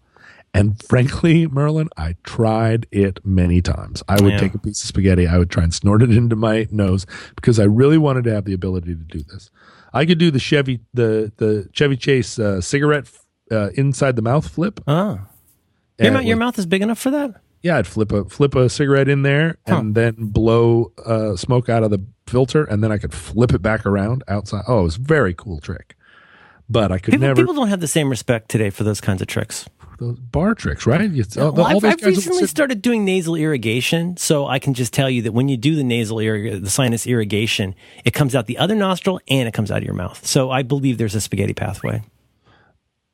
And 0.56 0.82
frankly, 0.84 1.46
Merlin, 1.46 1.88
I 1.96 2.16
tried 2.24 2.86
it 2.90 3.20
many 3.24 3.60
times. 3.62 4.02
I 4.08 4.20
would 4.20 4.32
Yeah. 4.32 4.38
take 4.38 4.54
a 4.54 4.58
piece 4.58 4.82
of 4.82 4.88
spaghetti, 4.88 5.26
I 5.26 5.38
would 5.38 5.50
try 5.50 5.62
and 5.64 5.72
snort 5.74 6.02
it 6.02 6.10
into 6.10 6.36
my 6.36 6.66
nose 6.70 7.06
because 7.36 7.58
I 7.60 7.64
really 7.64 7.98
wanted 7.98 8.24
to 8.24 8.34
have 8.34 8.44
the 8.44 8.52
ability 8.54 8.94
to 8.94 9.02
do 9.02 9.22
this. 9.30 9.50
I 9.92 10.04
could 10.06 10.18
do 10.18 10.30
the 10.30 10.38
Chevy 10.38 10.80
the 10.94 11.32
the 11.36 11.68
Chevy 11.72 11.96
Chase 11.96 12.38
uh, 12.38 12.60
cigarette 12.60 13.10
uh, 13.50 13.70
inside 13.74 14.16
the 14.16 14.22
mouth 14.22 14.48
flip. 14.48 14.80
Oh, 14.86 15.20
your, 15.98 16.12
mou- 16.12 16.18
it 16.20 16.24
your 16.26 16.36
mouth 16.36 16.58
is 16.58 16.66
big 16.66 16.82
enough 16.82 16.98
for 16.98 17.10
that. 17.12 17.40
yeah, 17.62 17.78
I'd 17.78 17.86
flip 17.86 18.12
a 18.12 18.24
flip 18.26 18.54
a 18.54 18.68
cigarette 18.68 19.08
in 19.08 19.22
there 19.22 19.56
and 19.66 19.94
then 19.94 20.14
blow 20.18 20.92
uh, 21.04 21.36
smoke 21.36 21.68
out 21.68 21.82
of 21.82 21.90
the 21.90 22.04
filter, 22.26 22.64
and 22.64 22.82
then 22.84 22.92
I 22.92 22.98
could 22.98 23.14
flip 23.14 23.52
it 23.54 23.62
back 23.62 23.86
around 23.86 24.22
outside. 24.28 24.64
Oh, 24.68 24.80
it 24.80 24.84
was 24.84 24.96
a 24.96 25.00
very 25.00 25.32
cool 25.34 25.60
trick. 25.60 25.94
But 26.68 26.90
I 26.90 26.98
could 26.98 27.12
People, 27.12 27.28
never 27.28 27.40
people 27.42 27.54
don't 27.54 27.68
have 27.68 27.80
the 27.80 27.86
same 27.88 28.10
respect 28.10 28.48
today 28.50 28.70
for 28.70 28.82
those 28.84 29.00
kinds 29.00 29.22
of 29.22 29.28
tricks. 29.28 29.66
Those 29.98 30.18
bar 30.18 30.54
tricks, 30.54 30.86
right? 30.86 31.00
It's, 31.14 31.36
all, 31.36 31.52
Well, 31.52 31.66
all 31.66 31.76
I've, 31.76 31.84
I've 31.84 32.02
recently 32.02 32.46
started 32.46 32.82
doing 32.82 33.04
nasal 33.04 33.34
irrigation, 33.36 34.16
so 34.16 34.46
I 34.46 34.58
can 34.58 34.74
just 34.74 34.92
tell 34.92 35.08
you 35.10 35.22
that 35.22 35.32
when 35.32 35.48
you 35.48 35.56
do 35.56 35.74
the 35.76 35.84
nasal 35.84 36.18
irrig- 36.18 36.62
the 36.62 36.70
sinus 36.70 37.06
irrigation, 37.06 37.74
it 38.04 38.12
comes 38.12 38.34
out 38.34 38.46
the 38.46 38.58
other 38.58 38.74
nostril 38.74 39.20
and 39.28 39.48
it 39.48 39.54
comes 39.54 39.70
out 39.70 39.78
of 39.78 39.84
your 39.84 39.94
mouth. 39.94 40.24
So 40.26 40.50
I 40.50 40.62
believe 40.62 40.98
there's 40.98 41.14
a 41.14 41.20
spaghetti 41.20 41.54
pathway. 41.54 42.02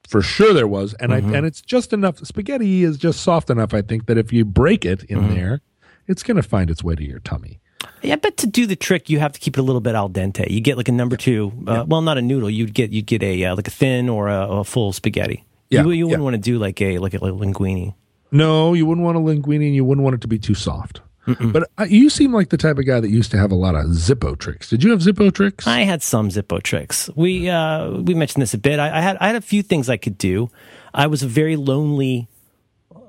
for 0.09 0.21
sure 0.23 0.53
there 0.53 0.67
was, 0.69 0.95
and 0.95 1.13
Mm-hmm. 1.13 1.33
I 1.35 1.37
and 1.39 1.47
it's 1.47 1.61
just 1.63 1.93
enough. 1.93 2.19
Spaghetti 2.19 2.83
is 2.85 2.99
just 2.99 3.21
soft 3.21 3.49
enough, 3.51 3.73
I 3.73 3.83
think, 3.83 4.07
that 4.07 4.19
if 4.19 4.33
you 4.33 4.45
break 4.45 4.85
it 4.85 5.05
in 5.05 5.19
Mm-hmm. 5.21 5.35
there, 5.35 5.61
it's 6.07 6.23
going 6.23 6.37
to 6.37 6.43
find 6.43 6.69
its 6.71 6.83
way 6.85 6.95
to 6.97 7.05
your 7.05 7.21
tummy. 7.21 7.61
Yeah, 8.03 8.17
but 8.17 8.37
to 8.39 8.47
do 8.47 8.67
the 8.67 8.77
trick, 8.77 9.09
you 9.09 9.19
have 9.21 9.33
to 9.33 9.41
keep 9.41 9.57
it 9.57 9.61
a 9.61 9.63
little 9.63 9.81
bit 9.81 9.95
al 9.95 10.09
dente. 10.11 10.49
You 10.51 10.61
get 10.61 10.77
like 10.77 10.89
a 10.89 10.93
number 10.93 11.17
two, 11.17 11.53
uh, 11.67 11.85
well, 11.87 12.03
not 12.03 12.19
a 12.19 12.23
noodle. 12.23 12.51
You'd 12.51 12.75
get 12.75 12.91
you'd 12.91 13.07
get 13.07 13.23
a 13.23 13.45
uh, 13.45 13.57
like 13.57 13.67
a 13.69 13.71
thin 13.73 14.09
or 14.09 14.29
a, 14.29 14.49
a 14.49 14.65
full 14.65 14.93
spaghetti. 14.93 15.45
Yeah, 15.73 15.85
you, 15.85 15.91
you 15.91 16.07
wouldn't 16.07 16.21
yeah. 16.21 16.25
want 16.25 16.35
to 16.35 16.41
do 16.41 16.59
like 16.59 16.81
a 16.81 16.99
like 16.99 17.15
a, 17.15 17.19
like 17.19 17.33
a 17.33 17.37
linguine. 17.37 17.95
No, 18.31 18.73
you 18.75 18.87
wouldn't 18.87 19.05
want 19.05 19.17
a 19.17 19.21
linguine, 19.21 19.67
and 19.67 19.75
you 19.75 19.85
wouldn't 19.85 20.05
want 20.05 20.15
it 20.15 20.21
to 20.23 20.29
be 20.29 20.39
too 20.39 20.55
soft. 20.55 21.01
But 21.41 21.71
uh, 21.79 21.85
you 21.85 22.11
seem 22.11 22.33
like 22.33 22.49
the 22.49 22.57
type 22.57 22.79
of 22.79 22.87
guy 22.87 22.99
that 22.99 23.09
used 23.09 23.31
to 23.31 23.39
have 23.39 23.53
a 23.53 23.55
lot 23.55 23.77
of 23.77 23.87
Zippo 23.87 24.37
tricks. 24.37 24.69
Did 24.69 24.83
you 24.83 24.91
have 24.91 24.99
Zippo 25.01 25.33
tricks? 25.33 25.69
I 25.69 25.83
had 25.83 26.03
some 26.03 26.31
Zippo 26.31 26.61
tricks. 26.61 27.09
We 27.15 27.49
uh, 27.49 27.91
we 27.91 28.15
mentioned 28.15 28.43
this 28.43 28.55
a 28.55 28.59
bit. 28.59 28.81
I, 28.81 28.99
I 28.99 29.01
had 29.01 29.17
I 29.21 29.29
had 29.29 29.37
a 29.37 29.41
few 29.41 29.63
things 29.63 29.89
I 29.89 29.97
could 29.99 30.19
do. 30.19 30.51
I 30.93 31.07
was 31.07 31.23
a 31.23 31.29
very 31.29 31.57
lonely. 31.57 32.29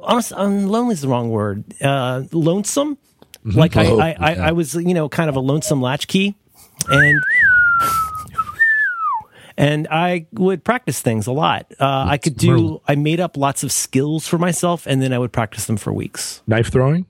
Honest, 0.02 0.32
um, 0.34 0.68
lonely 0.68 0.94
is 0.94 1.02
the 1.02 1.08
wrong 1.08 1.30
word. 1.30 1.64
Uh, 1.82 2.24
lonesome. 2.32 2.98
Like 3.46 3.76
I, 3.76 3.88
Oh, 3.88 4.00
I, 4.00 4.16
I, 4.18 4.34
yeah. 4.34 4.48
I 4.48 4.52
was, 4.52 4.74
you 4.76 4.94
know, 4.94 5.10
kind 5.10 5.30
of 5.30 5.36
a 5.36 5.40
lonesome 5.42 5.82
latchkey, 5.82 6.36
and 6.88 7.22
and 9.58 9.88
I 9.90 10.28
would 10.34 10.64
practice 10.64 11.02
things 11.02 11.28
a 11.28 11.32
lot. 11.32 11.72
Uh, 11.80 12.06
I 12.08 12.18
could 12.18 12.36
do. 12.38 12.82
I 12.88 12.96
made 12.96 13.20
up 13.20 13.38
lots 13.38 13.64
of 13.64 13.72
skills 13.72 14.28
for 14.28 14.38
myself, 14.38 14.86
and 14.88 15.02
then 15.02 15.14
I 15.14 15.20
would 15.20 15.32
practice 15.32 15.66
them 15.66 15.78
for 15.78 15.92
weeks. 15.94 16.42
Knife 16.48 16.72
throwing? 16.72 17.06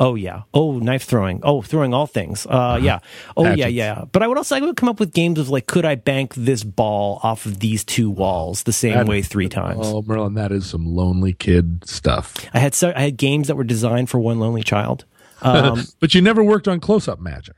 Oh 0.00 0.16
yeah. 0.16 0.42
Oh, 0.52 0.78
knife 0.78 1.04
throwing. 1.04 1.40
Oh, 1.44 1.62
throwing 1.62 1.94
all 1.94 2.06
things. 2.08 2.44
Uh, 2.44 2.78
yeah. 2.82 2.98
Oh 3.36 3.44
yeah, 3.44 3.50
Hatchets. 3.50 3.72
yeah. 3.72 4.04
But 4.10 4.22
I 4.22 4.26
would 4.26 4.36
also 4.36 4.56
I 4.56 4.60
would 4.60 4.76
come 4.76 4.88
up 4.88 4.98
with 4.98 5.12
games 5.12 5.38
of 5.38 5.48
like, 5.48 5.66
could 5.66 5.84
I 5.84 5.94
bank 5.94 6.34
this 6.34 6.64
ball 6.64 7.20
off 7.22 7.46
of 7.46 7.60
these 7.60 7.84
two 7.84 8.10
walls 8.10 8.64
the 8.64 8.72
same 8.72 8.94
That- 8.94 9.06
way 9.06 9.22
three 9.22 9.48
times? 9.48 9.80
Oh, 9.82 10.02
Merlin, 10.02 10.34
that 10.34 10.50
is 10.50 10.66
some 10.66 10.86
lonely 10.86 11.34
kid 11.34 11.88
stuff. 11.88 12.34
I 12.52 12.58
had 12.58 12.74
so 12.74 12.92
I 12.96 13.02
had 13.02 13.16
games 13.16 13.46
that 13.46 13.54
were 13.56 13.64
designed 13.64 14.10
for 14.10 14.18
one 14.18 14.40
lonely 14.40 14.62
child. 14.62 15.04
Um, 15.42 15.84
But 16.00 16.14
you 16.14 16.22
never 16.22 16.42
worked 16.42 16.66
on 16.66 16.80
close 16.80 17.06
up 17.06 17.20
magic. 17.20 17.54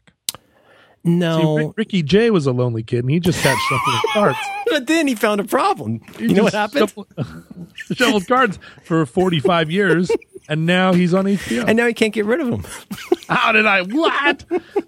See, 1.05 1.11
no, 1.15 1.57
Rick- 1.57 1.73
Ricky 1.77 2.03
Jay 2.03 2.31
was 2.31 2.47
a 2.47 2.53
lonely 2.53 2.83
kid, 2.83 3.01
and 3.01 3.11
he 3.11 3.21
just 3.21 3.41
sat 3.43 3.57
shuffling 3.69 4.01
cards. 4.13 4.39
but 4.71 4.87
then 4.87 5.07
he 5.07 5.15
found 5.15 5.41
a 5.41 5.45
problem. 5.45 6.01
He 6.19 6.27
You 6.27 6.35
know 6.35 6.43
what 6.45 6.53
happened? 6.55 6.89
Shuffled, 6.91 7.07
shuffled 7.95 8.27
cards 8.27 8.59
for 8.85 9.07
45 9.07 9.71
years, 9.71 10.11
and 10.49 10.67
now 10.67 10.93
he's 10.93 11.15
on 11.15 11.25
HBO. 11.25 11.65
And 11.67 11.77
now 11.77 11.87
he 11.87 11.95
can't 11.95 12.13
get 12.13 12.25
rid 12.27 12.41
of 12.41 12.49
him. 12.49 12.65
How 13.29 13.53
did 13.53 13.67
I? 13.67 13.83
What? 13.83 14.45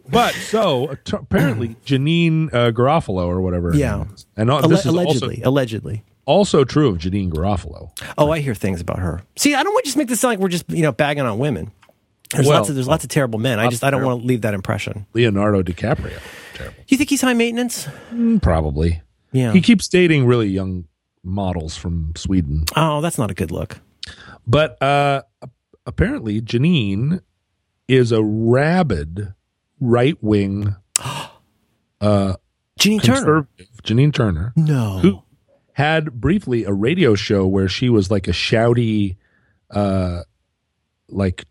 but 0.09 0.35
so 0.35 0.97
t- 1.05 1.17
apparently, 1.17 1.69
Janeane 1.87 2.53
uh, 2.53 2.71
Garofalo 2.73 3.27
or 3.27 3.41
whatever. 3.41 3.75
Yeah. 3.75 4.05
and 4.37 4.51
uh, 4.51 4.57
Alle- 4.59 4.69
this 4.69 4.81
is 4.81 4.87
allegedly, 4.87 5.37
also, 5.37 5.49
allegedly. 5.51 6.05
also 6.27 6.65
true 6.65 6.89
of 6.89 6.99
Janeane 6.99 7.31
Garofalo. 7.31 7.91
Oh, 8.19 8.31
I 8.31 8.41
hear 8.41 8.55
things 8.55 8.81
about 8.81 8.99
her. 8.99 9.23
See, 9.37 9.55
I 9.55 9.63
don't 9.63 9.73
want 9.73 9.85
to 9.85 9.89
just 9.89 9.97
make 9.99 10.09
this 10.09 10.21
sound 10.21 10.33
like 10.33 10.39
we're 10.41 10.49
just 10.49 10.69
you 10.71 10.83
know 10.83 10.93
bagging 10.93 11.23
on 11.25 11.39
women. 11.39 11.71
There's 12.33 12.47
Well, 12.47 12.59
lots 12.59 12.69
of 12.69 12.75
there's 12.77 12.87
lots 12.89 13.03
of 13.05 13.11
terrible 13.11 13.39
men. 13.39 13.59
I 13.59 13.69
just 13.69 13.83
I 13.83 13.91
don't 13.91 14.01
terrible- 14.01 14.17
want 14.17 14.23
to 14.23 14.29
leave 14.29 14.43
that 14.43 14.55
impression. 14.55 15.07
Leonardo 15.15 15.63
DiCaprio. 15.63 16.19
Terrible. 16.55 16.77
You 16.89 16.97
think 16.97 17.11
he's 17.11 17.21
high 17.23 17.35
maintenance? 17.35 17.87
Mm, 18.13 18.41
Probably. 18.43 19.03
Yeah. 19.33 19.53
He 19.53 19.61
keeps 19.61 19.89
dating 19.89 20.27
really 20.27 20.49
young 20.49 20.85
models 21.25 21.77
from 21.77 22.13
Sweden. 22.17 22.65
oh, 22.77 23.01
that's 23.01 23.19
not 23.19 23.31
a 23.31 23.35
good 23.35 23.51
look. 23.51 23.81
But 24.47 24.81
uh, 24.83 25.23
apparently, 25.87 26.41
Janine 26.41 27.21
is 27.89 28.13
a 28.13 28.23
rabid 28.23 29.35
right 29.81 30.17
wing 30.23 30.77
uh, 32.01 32.35
Jeannie 32.79 32.99
Turner. 33.01 33.47
Janine 33.83 34.13
Turner, 34.15 34.53
No. 34.57 34.99
who 34.99 35.23
had 35.75 36.13
briefly 36.21 36.65
a 36.65 36.73
radio 36.73 37.15
show 37.15 37.47
where 37.47 37.69
she 37.69 37.89
was 37.89 38.11
like 38.11 38.29
a 38.29 38.33
shouty, 38.33 39.17
uh, 39.71 40.21
like 41.09 41.45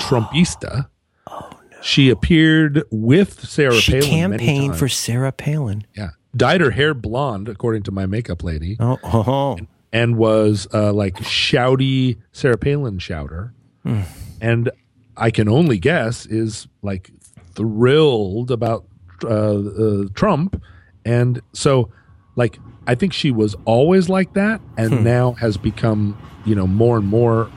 Trumpista. 0.00 0.88
Oh, 1.26 1.50
no. 1.70 1.76
She 1.82 2.10
appeared 2.10 2.82
with 2.90 3.46
Sarah 3.48 3.74
She 3.74 3.92
Palin. 3.92 4.08
campaigned 4.08 4.76
for 4.76 4.88
Sarah 4.88 5.32
Palin. 5.32 5.84
yeah, 5.96 6.10
dyed 6.36 6.60
her 6.60 6.70
hair 6.70 6.94
blonde, 6.94 7.48
according 7.48 7.82
to 7.84 7.90
my 7.92 8.06
makeup 8.06 8.42
lady, 8.42 8.76
Oh, 8.80 8.98
oh, 9.04 9.24
oh. 9.26 9.58
and 9.92 10.16
was 10.16 10.66
uh, 10.72 10.92
like 10.92 11.16
shouty 11.16 12.18
Sarah 12.32 12.58
Palin 12.58 12.98
shouter. 12.98 13.52
And 14.40 14.70
I 15.16 15.30
can 15.30 15.48
only 15.48 15.78
guess 15.78 16.24
is 16.26 16.66
like 16.82 17.10
thrilled 17.54 18.50
about 18.50 18.84
uh, 19.22 19.28
uh, 19.28 20.04
Trump, 20.14 20.60
and 21.04 21.40
so 21.52 21.90
like 22.36 22.58
I 22.86 22.94
think 22.94 23.12
she 23.12 23.30
was 23.30 23.54
always 23.64 24.08
like 24.08 24.32
that, 24.34 24.60
and 24.76 25.04
now 25.04 25.32
has 25.32 25.56
become 25.56 26.18
you 26.44 26.54
know 26.54 26.66
more 26.66 26.96
and 26.98 27.06
more 27.06 27.50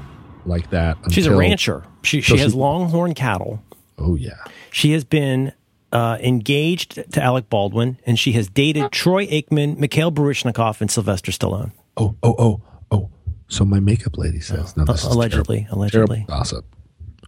like 0.45 0.69
that. 0.71 0.97
she's 1.11 1.27
a 1.27 1.35
rancher. 1.35 1.83
She 2.03 2.21
she 2.21 2.31
So 2.31 2.37
has 2.37 2.51
she- 2.53 2.57
longhorn 2.57 3.13
cattle. 3.13 3.61
Oh 3.97 4.15
yeah, 4.15 4.37
She 4.71 4.91
has 4.91 5.03
been 5.03 5.53
uh, 5.91 6.17
engaged 6.21 7.11
to 7.13 7.21
Alec 7.23 7.49
Baldwin, 7.49 7.97
and 8.05 8.19
she 8.19 8.33
has 8.33 8.47
dated 8.47 8.91
Troy 8.91 9.25
Aikman, 9.27 9.79
Mikhail 9.79 10.11
Baryshnikov, 10.11 10.81
and 10.81 10.91
Sylvester 10.91 11.31
Stallone. 11.31 11.71
oh 11.97 12.15
oh 12.21 12.35
oh 12.37 12.61
oh. 12.91 13.09
So 13.47 13.65
my 13.65 13.79
makeup 13.79 14.17
lady 14.17 14.39
says, 14.41 14.75
no, 14.77 14.83
this 14.85 15.03
is 15.03 15.05
allegedly, 15.05 15.61
terrible, 15.61 15.77
allegedly. 15.79 16.15
terrible 16.17 16.25
gossip. 16.27 16.65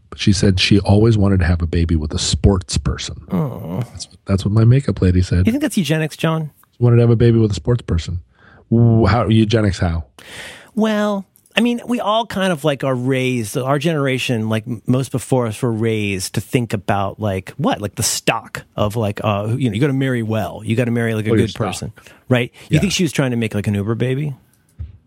But 0.09 0.19
she 0.19 0.33
said 0.33 0.59
she 0.59 0.79
always 0.79 1.17
wanted 1.17 1.39
to 1.39 1.45
have 1.45 1.61
a 1.61 1.67
baby 1.67 1.95
with 1.95 2.13
a 2.13 2.19
sports 2.19 2.77
person. 2.77 3.25
That's, 3.31 4.07
that's 4.25 4.43
what 4.45 4.51
my 4.51 4.65
makeup 4.65 5.01
lady 5.01 5.21
said. 5.21 5.45
You 5.47 5.51
think 5.53 5.61
that's 5.61 5.77
eugenics, 5.77 6.17
John? 6.17 6.51
wanted 6.79 6.97
to 6.97 7.01
have 7.03 7.09
a 7.09 7.15
baby 7.15 7.37
with 7.39 7.51
a 7.51 7.55
sports 7.55 7.81
person. 7.83 8.21
How 8.71 9.27
eugenics? 9.27 9.79
How? 9.79 10.05
Well, 10.75 11.25
I 11.59 11.61
mean, 11.61 11.81
we 11.85 11.99
all 11.99 12.25
kind 12.25 12.53
of 12.53 12.63
like 12.63 12.85
are 12.85 12.95
raised. 12.95 13.57
Our 13.57 13.79
generation, 13.79 14.47
like 14.47 14.63
most 14.87 15.11
before 15.11 15.45
us, 15.45 15.61
were 15.61 15.73
raised 15.73 16.35
to 16.35 16.41
think 16.41 16.71
about 16.71 17.19
like 17.19 17.49
what, 17.57 17.81
like 17.81 17.95
the 17.95 18.03
stock 18.03 18.63
of 18.77 18.95
like, 18.95 19.19
uh, 19.25 19.55
you 19.57 19.69
know, 19.69 19.73
you 19.73 19.81
got 19.81 19.87
to 19.87 19.93
marry 19.93 20.23
well. 20.23 20.61
You 20.63 20.77
got 20.77 20.85
to 20.85 20.91
marry 20.91 21.13
like 21.15 21.27
a 21.27 21.31
Oh, 21.31 21.35
good 21.35 21.53
person, 21.53 21.91
right? 22.29 22.53
You 22.69 22.75
Yeah. 22.75 22.79
think 22.79 22.93
she 22.93 23.03
was 23.03 23.11
trying 23.11 23.31
to 23.31 23.35
make 23.37 23.53
like 23.53 23.67
an 23.67 23.73
Uber 23.73 23.95
baby? 23.95 24.37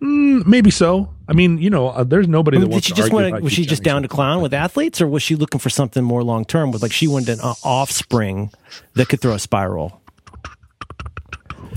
Maybe 0.00 0.70
so. 0.70 1.08
I 1.26 1.32
mean, 1.32 1.56
you 1.56 1.70
know, 1.70 1.88
uh, 1.88 2.04
there's 2.04 2.28
nobody 2.28 2.58
that 2.58 2.68
Did 2.68 2.84
she 2.84 2.90
to 2.90 2.96
just 2.96 3.12
want? 3.12 3.28
about 3.28 3.40
Was 3.40 3.54
she 3.54 3.64
just 3.64 3.82
down 3.82 4.02
to 4.02 4.08
clown 4.08 4.42
with 4.42 4.52
athletes, 4.52 5.00
or 5.00 5.06
was 5.06 5.22
she 5.22 5.36
looking 5.36 5.58
for 5.58 5.70
something 5.70 6.04
more 6.04 6.22
long 6.22 6.44
term? 6.44 6.70
With 6.70 6.82
like 6.82 6.92
she 6.92 7.06
wanted 7.08 7.30
an 7.30 7.40
uh, 7.40 7.54
offspring 7.64 8.50
that 8.92 9.08
could 9.08 9.20
throw 9.22 9.32
a 9.32 9.38
spiral. 9.38 10.01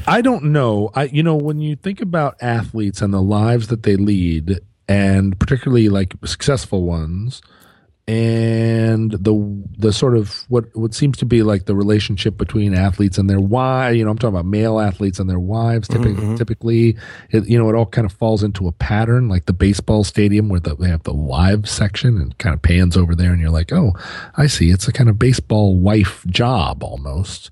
I 0.08 0.22
don't 0.22 0.46
know. 0.46 0.92
I 0.94 1.06
you 1.06 1.24
know 1.24 1.36
when 1.36 1.60
you 1.60 1.76
think 1.76 2.02
about 2.02 2.36
athletes 2.42 3.02
and 3.02 3.14
the 3.14 3.22
lives 3.22 3.68
that 3.68 3.84
they 3.84 3.96
lead, 3.96 4.60
and 4.88 5.38
particularly 5.40 5.90
like 5.90 6.14
successful 6.24 6.84
ones, 6.84 7.42
and 8.08 9.12
the 9.12 9.64
the 9.80 9.92
sort 9.92 10.16
of 10.16 10.46
what 10.48 10.66
what 10.76 10.94
seems 10.94 11.18
to 11.18 11.26
be 11.26 11.42
like 11.42 11.66
the 11.66 11.76
relationship 11.76 12.38
between 12.38 12.76
athletes 12.76 13.18
and 13.18 13.28
their 13.28 13.40
wives. 13.40 13.98
You 13.98 14.06
know, 14.06 14.12
I'm 14.12 14.18
talking 14.18 14.36
about 14.36 14.46
male 14.46 14.80
athletes 14.80 15.20
and 15.20 15.28
their 15.28 15.40
wives. 15.40 15.88
Typically, 15.88 16.14
mm-hmm. 16.14 16.36
typically, 16.36 16.98
it, 17.32 17.48
you 17.48 17.58
know, 17.58 17.68
it 17.68 17.76
all 17.76 17.88
kind 17.88 18.06
of 18.06 18.14
falls 18.14 18.44
into 18.44 18.68
a 18.68 18.72
pattern, 18.72 19.28
like 19.28 19.46
the 19.46 19.54
baseball 19.54 20.04
stadium 20.04 20.50
where 20.50 20.60
the, 20.60 20.76
they 20.76 20.90
have 20.90 21.04
the 21.04 21.16
wives 21.16 21.72
section 21.72 22.18
and 22.18 22.38
kind 22.38 22.54
of 22.54 22.62
pans 22.62 22.96
over 22.96 23.16
there, 23.16 23.32
and 23.32 23.42
you're 23.42 23.50
like, 23.50 23.74
oh, 23.74 23.94
I 24.38 24.48
see. 24.48 24.70
It's 24.70 24.88
a 24.88 24.94
kind 24.94 25.10
of 25.10 25.18
baseball 25.18 25.76
wife 25.76 26.24
job 26.28 26.84
almost. 26.84 27.50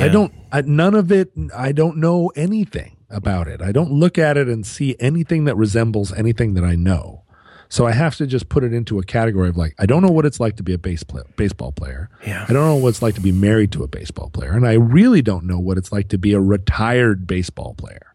I 0.00 0.08
don't. 0.08 0.32
I, 0.50 0.62
none 0.62 0.94
of 0.94 1.12
it. 1.12 1.32
I 1.54 1.72
don't 1.72 1.98
know 1.98 2.32
anything 2.34 2.96
about 3.10 3.46
it. 3.48 3.60
I 3.60 3.72
don't 3.72 3.92
look 3.92 4.18
at 4.18 4.36
it 4.36 4.48
and 4.48 4.66
see 4.66 4.96
anything 4.98 5.44
that 5.44 5.56
resembles 5.56 6.12
anything 6.12 6.54
that 6.54 6.64
I 6.64 6.74
know. 6.74 7.22
So 7.68 7.86
I 7.86 7.92
have 7.92 8.16
to 8.16 8.26
just 8.26 8.50
put 8.50 8.64
it 8.64 8.74
into 8.74 8.98
a 8.98 9.02
category 9.02 9.48
of 9.48 9.56
like 9.56 9.74
I 9.78 9.86
don't 9.86 10.02
know 10.02 10.10
what 10.10 10.26
it's 10.26 10.38
like 10.38 10.56
to 10.56 10.62
be 10.62 10.74
a 10.74 10.78
base 10.78 11.02
play, 11.02 11.22
baseball 11.36 11.72
player. 11.72 12.10
Yeah. 12.26 12.44
I 12.48 12.52
don't 12.52 12.66
know 12.66 12.76
what 12.76 12.90
it's 12.90 13.02
like 13.02 13.14
to 13.14 13.20
be 13.20 13.32
married 13.32 13.72
to 13.72 13.82
a 13.82 13.88
baseball 13.88 14.30
player, 14.30 14.52
and 14.52 14.66
I 14.66 14.74
really 14.74 15.22
don't 15.22 15.44
know 15.44 15.58
what 15.58 15.78
it's 15.78 15.90
like 15.90 16.08
to 16.08 16.18
be 16.18 16.34
a 16.34 16.40
retired 16.40 17.26
baseball 17.26 17.74
player 17.74 18.12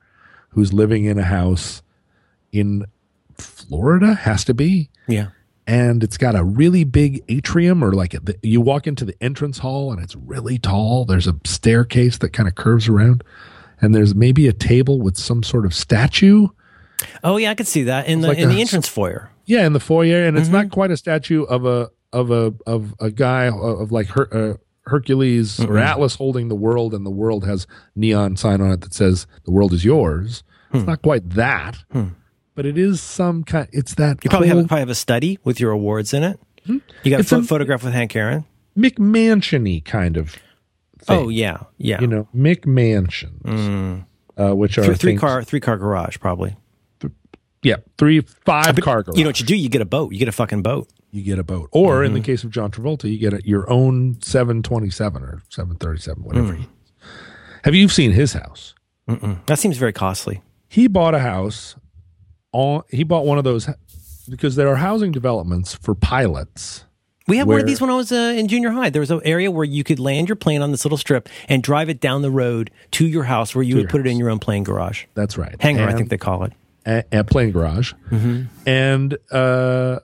who's 0.49 0.73
living 0.73 1.05
in 1.05 1.17
a 1.17 1.23
house 1.23 1.81
in 2.51 2.85
Florida. 3.37 4.13
Has 4.13 4.43
to 4.45 4.53
be 4.53 4.89
Yeah. 5.07 5.27
And 5.67 6.01
it's 6.01 6.17
got 6.17 6.33
a 6.33 6.43
really 6.43 6.85
big 6.85 7.23
atrium 7.27 7.83
or 7.83 7.91
like 7.91 8.11
the, 8.11 8.39
you 8.41 8.61
walk 8.61 8.87
into 8.87 9.03
the 9.03 9.21
entrance 9.21 9.59
hall 9.59 9.91
and 9.91 10.01
it's 10.01 10.15
really 10.15 10.57
tall. 10.57 11.03
There's 11.03 11.27
a 11.27 11.35
staircase 11.45 12.17
that 12.19 12.29
kind 12.29 12.47
of 12.47 12.55
curves 12.55 12.87
around 12.87 13.23
and 13.81 13.93
there's 13.93 14.15
maybe 14.15 14.47
a 14.47 14.53
table 14.53 15.01
with 15.01 15.17
some 15.17 15.43
sort 15.43 15.65
of 15.65 15.73
statue. 15.73 16.47
Oh 17.23 17.37
yeah, 17.37 17.51
I 17.51 17.55
could 17.55 17.67
see 17.67 17.83
that 17.83 18.07
in 18.07 18.21
the 18.21 18.29
like 18.29 18.37
in 18.37 18.49
a- 18.49 18.53
the 18.53 18.61
entrance 18.61 18.87
foyer. 18.87 19.29
yeah 19.45 19.67
in 19.67 19.73
the 19.73 19.79
foyer 19.79 20.23
and 20.23 20.37
it's 20.37 20.49
not 20.49 20.65
mm-hmm. 20.65 20.73
quite 20.73 20.91
a 20.91 20.97
statue 20.97 21.43
of 21.43 21.65
a 21.65 21.91
of 22.13 22.31
a 22.31 22.53
of 22.65 22.95
a 22.99 23.11
guy 23.11 23.45
of, 23.45 23.55
of 23.55 23.91
like 23.91 24.07
her, 24.07 24.33
uh, 24.33 24.57
hercules 24.85 25.59
or 25.59 25.77
atlas 25.77 26.15
holding 26.15 26.47
the 26.47 26.55
world 26.55 26.93
and 26.93 27.05
the 27.05 27.11
world 27.11 27.45
has 27.45 27.67
neon 27.93 28.37
sign 28.37 28.61
on 28.61 28.71
it 28.71 28.81
that 28.81 28.93
says 28.93 29.27
the 29.43 29.51
world 29.51 29.73
is 29.73 29.83
yours. 29.83 30.43
It's 30.71 30.81
hmm. 30.81 30.89
not 30.89 31.01
quite 31.01 31.29
that 31.31 31.83
hmm. 31.91 32.07
But 32.57 32.65
it 32.65 32.77
is 32.77 32.99
some 32.99 33.43
kind 33.45 33.69
it's 33.71 33.93
that 33.95 34.21
You 34.23 34.29
probably 34.29 34.49
whole 34.49 34.57
have 34.57 34.67
probably 34.67 34.81
have 34.81 34.89
a 34.89 34.95
study 34.95 35.39
with 35.45 35.59
your 35.61 35.71
awards 35.71 36.13
in 36.13 36.23
it. 36.23 36.37
You 36.65 36.81
got 37.05 37.17
a 37.17 37.19
It's 37.19 37.29
pho- 37.29 37.39
a- 37.39 37.43
photograph 37.43 37.83
with 37.85 37.93
Hank 37.93 38.13
Aaron. 38.15 38.43
mcmansiony 38.77 39.83
kind 39.85 40.17
of 40.17 40.31
thing. 40.31 41.17
Oh 41.25 41.29
yeah, 41.29 41.59
yeah. 41.77 42.01
you 42.01 42.07
know, 42.07 42.27
McMansions, 42.35 44.03
uh, 44.37 44.53
which 44.55 44.77
are 44.77 44.83
three, 44.83 44.95
three 44.95 45.11
things- 45.11 45.21
car 45.21 45.43
three 45.43 45.59
car 45.61 45.77
garage 45.77 46.17
probably. 46.19 46.55
yeah, 47.63 47.77
three 47.97 48.21
five 48.45 48.75
car 48.81 49.03
garage. 49.03 49.17
You 49.17 49.23
know 49.23 49.29
what 49.29 49.39
you 49.39 49.45
do? 49.45 49.55
You 49.55 49.69
get 49.69 49.81
a 49.81 49.85
boat. 49.85 50.11
You 50.11 50.19
get 50.19 50.27
a 50.27 50.31
fucking 50.33 50.61
boat. 50.63 50.89
you 51.11 51.23
get 51.23 51.39
a 51.39 51.43
boat, 51.43 51.69
or 51.71 51.97
Mm-hmm. 51.97 52.05
in 52.07 52.13
the 52.13 52.19
case 52.21 52.43
of 52.43 52.51
John 52.51 52.69
Travolta, 52.69 53.09
you 53.09 53.17
get 53.17 53.33
a, 53.33 53.41
your 53.47 53.69
own 53.71 54.17
seven 54.21 54.61
twenty 54.61 54.89
seven 54.89 55.23
or 55.23 55.41
seven 55.49 55.75
thirty 55.77 56.01
seven, 56.01 56.23
whatever. 56.23 56.53
Mm. 56.55 56.67
Have 57.63 57.75
you 57.75 57.87
seen 57.89 58.11
his 58.11 58.33
house? 58.33 58.73
That 59.45 59.57
seems 59.57 59.77
very 59.77 59.93
costly. 59.93 60.41
He 60.67 60.87
bought 60.87 61.15
a 61.15 61.19
house. 61.19 61.75
On 62.57 62.81
he 62.89 63.03
bought 63.03 63.23
one 63.25 63.37
of 63.37 63.43
those 63.43 63.69
because 64.27 64.55
there 64.55 64.67
are 64.67 64.77
housing 64.77 65.11
developments 65.11 65.75
for 65.75 65.93
pilots. 65.93 66.85
We 67.27 67.37
had 67.37 67.47
one 67.47 67.59
of 67.59 67.67
these 67.67 67.79
when 67.81 67.89
I 67.89 67.95
was 67.95 68.11
uh, 68.11 68.33
in 68.35 68.47
junior 68.47 68.71
high. 68.71 68.89
There 68.89 69.01
was 69.01 69.11
an 69.11 69.21
area 69.25 69.51
where 69.51 69.65
you 69.65 69.83
could 69.83 69.99
land 69.99 70.29
your 70.29 70.37
plane 70.37 70.61
on 70.61 70.71
this 70.71 70.85
little 70.85 70.97
strip 70.97 71.27
and 71.49 71.61
drive 71.61 71.89
it 71.89 71.99
down 71.99 72.21
the 72.21 72.31
road 72.31 72.71
to 72.91 73.05
your 73.05 73.25
house, 73.25 73.53
where 73.53 73.63
you 73.63 73.75
would 73.75 73.89
put 73.89 73.99
it 74.01 74.07
in 74.07 74.17
your 74.17 74.29
own 74.29 74.39
plane 74.39 74.63
garage, 74.63 75.05
That's 75.13 75.37
right, 75.37 75.55
hangar. 75.61 75.83
I 75.83 75.93
think 75.93 76.09
they 76.09 76.17
call 76.17 76.45
it. 76.45 76.53
a, 76.85 77.03
a 77.11 77.23
plane 77.25 77.51
garage. 77.51 77.93
And 78.65 79.17
uh, 79.29 79.99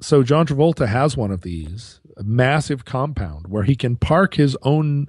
so 0.00 0.22
John 0.22 0.46
Travolta 0.46 0.86
has 0.86 1.16
one 1.16 1.30
of 1.30 1.40
these, 1.40 2.00
a 2.16 2.22
massive 2.22 2.84
compound 2.84 3.48
where 3.48 3.62
he 3.64 3.74
can 3.74 3.96
park 3.96 4.34
his 4.34 4.56
own 4.62 5.08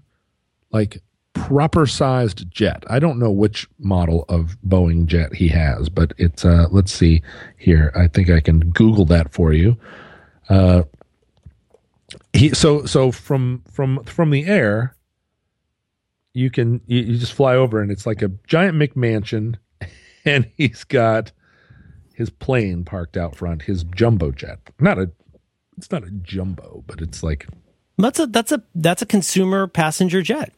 like 0.71 1.03
proper 1.47 1.85
sized 1.85 2.49
jet. 2.51 2.83
I 2.87 2.99
don't 2.99 3.19
know 3.19 3.31
which 3.31 3.67
model 3.79 4.25
of 4.29 4.57
Boeing 4.67 5.05
jet 5.05 5.33
he 5.33 5.47
has, 5.49 5.89
but 5.89 6.13
it's 6.17 6.45
uh 6.45 6.67
let's 6.71 6.93
see 6.93 7.21
here. 7.57 7.91
I 7.95 8.07
think 8.07 8.29
I 8.29 8.39
can 8.39 8.59
Google 8.71 9.05
that 9.05 9.31
for 9.33 9.51
you. 9.53 9.77
Uh, 10.49 10.83
he 12.33 12.49
so 12.49 12.85
so 12.85 13.11
from 13.11 13.63
from 13.71 14.03
from 14.03 14.29
the 14.29 14.45
air, 14.45 14.95
you 16.33 16.49
can 16.49 16.81
you, 16.85 17.01
you 17.01 17.17
just 17.17 17.33
fly 17.33 17.55
over 17.55 17.81
and 17.81 17.91
it's 17.91 18.05
like 18.05 18.21
a 18.21 18.31
giant 18.47 18.77
McMansion, 18.77 19.55
and 20.25 20.49
he's 20.57 20.83
got 20.83 21.31
his 22.13 22.29
plane 22.29 22.85
parked 22.85 23.17
out 23.17 23.35
front, 23.35 23.63
his 23.63 23.83
jumbo 23.83 24.31
jet. 24.31 24.59
Not 24.79 24.99
a, 24.99 25.11
it's 25.77 25.91
not 25.91 26.03
a 26.03 26.11
jumbo, 26.11 26.83
but 26.85 27.01
it's 27.01 27.23
like 27.23 27.47
That's 27.97 28.19
a 28.19 28.27
that's 28.27 28.51
a 28.51 28.63
that's 28.75 29.01
a 29.01 29.05
consumer 29.05 29.67
passenger 29.67 30.21
jet. 30.21 30.53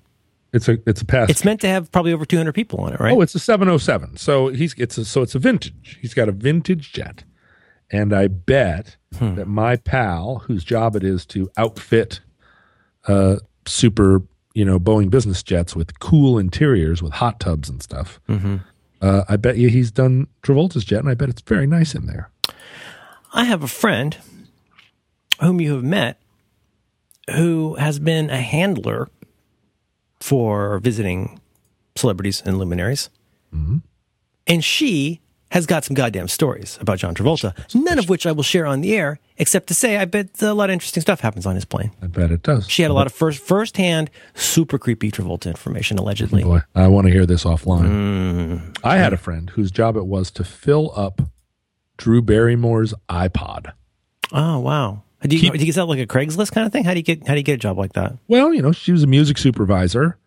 It's 0.54 0.70
a 0.70 0.78
it's 0.88 1.02
a 1.02 1.06
pass. 1.06 1.30
It's 1.30 1.44
meant 1.44 1.60
to 1.62 1.68
have 1.68 1.92
probably 1.92 2.14
over 2.14 2.26
200 2.26 2.54
people 2.54 2.80
on 2.82 2.94
it, 2.94 3.00
right? 3.00 3.14
Oh, 3.16 3.22
it's 3.22 3.36
a 3.36 3.40
707. 3.40 4.18
So 4.18 4.48
he's 4.50 4.74
it's 4.78 4.98
a, 4.98 5.06
so 5.06 5.22
it's 5.22 5.36
a 5.36 5.40
vintage. 5.40 5.98
He's 6.02 6.14
got 6.14 6.30
a 6.30 6.32
vintage 6.32 6.94
jet, 6.94 7.24
and 7.92 8.14
I 8.14 8.28
bet 8.28 8.96
Hmm. 9.20 9.36
that 9.36 9.48
my 9.48 9.76
pal, 9.76 10.40
whose 10.48 10.64
job 10.64 10.96
it 10.96 11.04
is 11.04 11.24
to 11.28 11.52
outfit 11.56 12.22
uh, 13.08 13.36
super 13.68 14.24
you 14.56 14.66
know 14.66 14.80
Boeing 14.80 15.10
business 15.12 15.44
jets 15.44 15.76
with 15.76 16.00
cool 16.00 16.40
interiors 16.40 17.04
with 17.04 17.14
hot 17.14 17.40
tubs 17.40 17.70
and 17.70 17.82
stuff. 17.84 18.20
Mm-hmm. 18.28 18.58
Uh, 19.02 19.24
I 19.30 19.36
bet 19.36 19.58
you 19.58 19.70
he's 19.70 19.92
done 19.92 20.28
Travolta's 20.42 20.84
jet, 20.86 21.00
and 21.02 21.10
I 21.10 21.14
bet 21.14 21.30
it's 21.30 21.42
very 21.44 21.68
nice 21.68 21.94
in 21.94 22.06
there. 22.08 22.30
I 23.34 23.44
have 23.46 23.62
a 23.64 23.68
friend 23.68 24.18
whom 25.42 25.60
you 25.62 25.74
have 25.74 25.84
met 25.84 26.20
who 27.36 27.76
has 27.76 28.00
been 28.00 28.30
a 28.30 28.42
handler 28.42 29.10
for 30.24 30.80
visiting 30.80 31.42
celebrities 31.98 32.42
and 32.46 32.58
luminaries. 32.58 33.10
And 34.48 34.64
she 34.64 35.20
has 35.52 35.66
got 35.66 35.84
some 35.84 35.96
goddamn 35.96 36.30
stories 36.30 36.78
about 36.82 36.98
John 36.98 37.14
Travolta, 37.14 37.54
none 37.76 38.00
of 38.00 38.08
which 38.08 38.26
I 38.26 38.32
will 38.32 38.42
share 38.42 38.66
on 38.66 38.80
the 38.80 38.96
air, 38.96 39.20
except 39.38 39.68
to 39.68 39.74
say 39.74 39.98
I 39.98 40.06
bet 40.06 40.42
a 40.42 40.54
lot 40.54 40.70
of 40.70 40.74
interesting 40.74 41.02
stuff 41.02 41.20
happens 41.20 41.46
on 41.46 41.56
his 41.56 41.66
plane. 41.66 41.92
I 42.02 42.08
bet 42.08 42.32
it 42.32 42.42
does. 42.42 42.68
She 42.70 42.84
had 42.84 42.90
a 42.90 42.94
lot 42.94 43.06
of 43.06 43.14
first 43.14 43.40
first-hand, 43.40 44.10
super 44.34 44.80
creepy 44.80 45.12
Travolta 45.12 45.48
information, 45.48 46.00
allegedly. 46.00 46.44
Boy, 46.44 46.62
I 46.74 46.88
want 46.88 47.08
to 47.08 47.14
hear 47.14 47.26
this 47.26 47.44
offline. 47.44 48.76
I 48.84 48.98
had 48.98 49.12
a 49.12 49.18
friend 49.18 49.50
whose 49.50 49.72
job 49.72 49.98
it 49.98 50.06
was 50.06 50.32
to 50.32 50.44
fill 50.46 50.94
up 50.96 51.22
Drew 51.98 52.22
Barrymore's 52.22 52.94
iPod. 53.10 53.74
Oh 54.32 54.60
wow! 54.60 55.04
Do 55.24 55.36
you, 55.36 55.52
do 55.52 55.58
you 55.58 55.66
get 55.66 55.76
that 55.76 55.86
like 55.86 56.00
a 56.00 56.08
Craigslist 56.08 56.52
kind 56.52 56.66
of 56.66 56.74
thing? 56.74 56.84
How 56.84 56.94
do 56.94 57.00
you 57.00 57.04
get 57.04 57.28
how 57.28 57.34
do 57.34 57.40
you 57.40 57.44
get 57.44 57.54
a 57.54 57.58
job 57.58 57.78
like 57.78 57.94
that? 57.94 58.18
Well, 58.28 58.54
you 58.54 58.62
know, 58.62 58.72
she 58.72 58.92
was 58.92 59.04
a 59.04 59.08
music 59.08 59.38
supervisor 59.38 60.18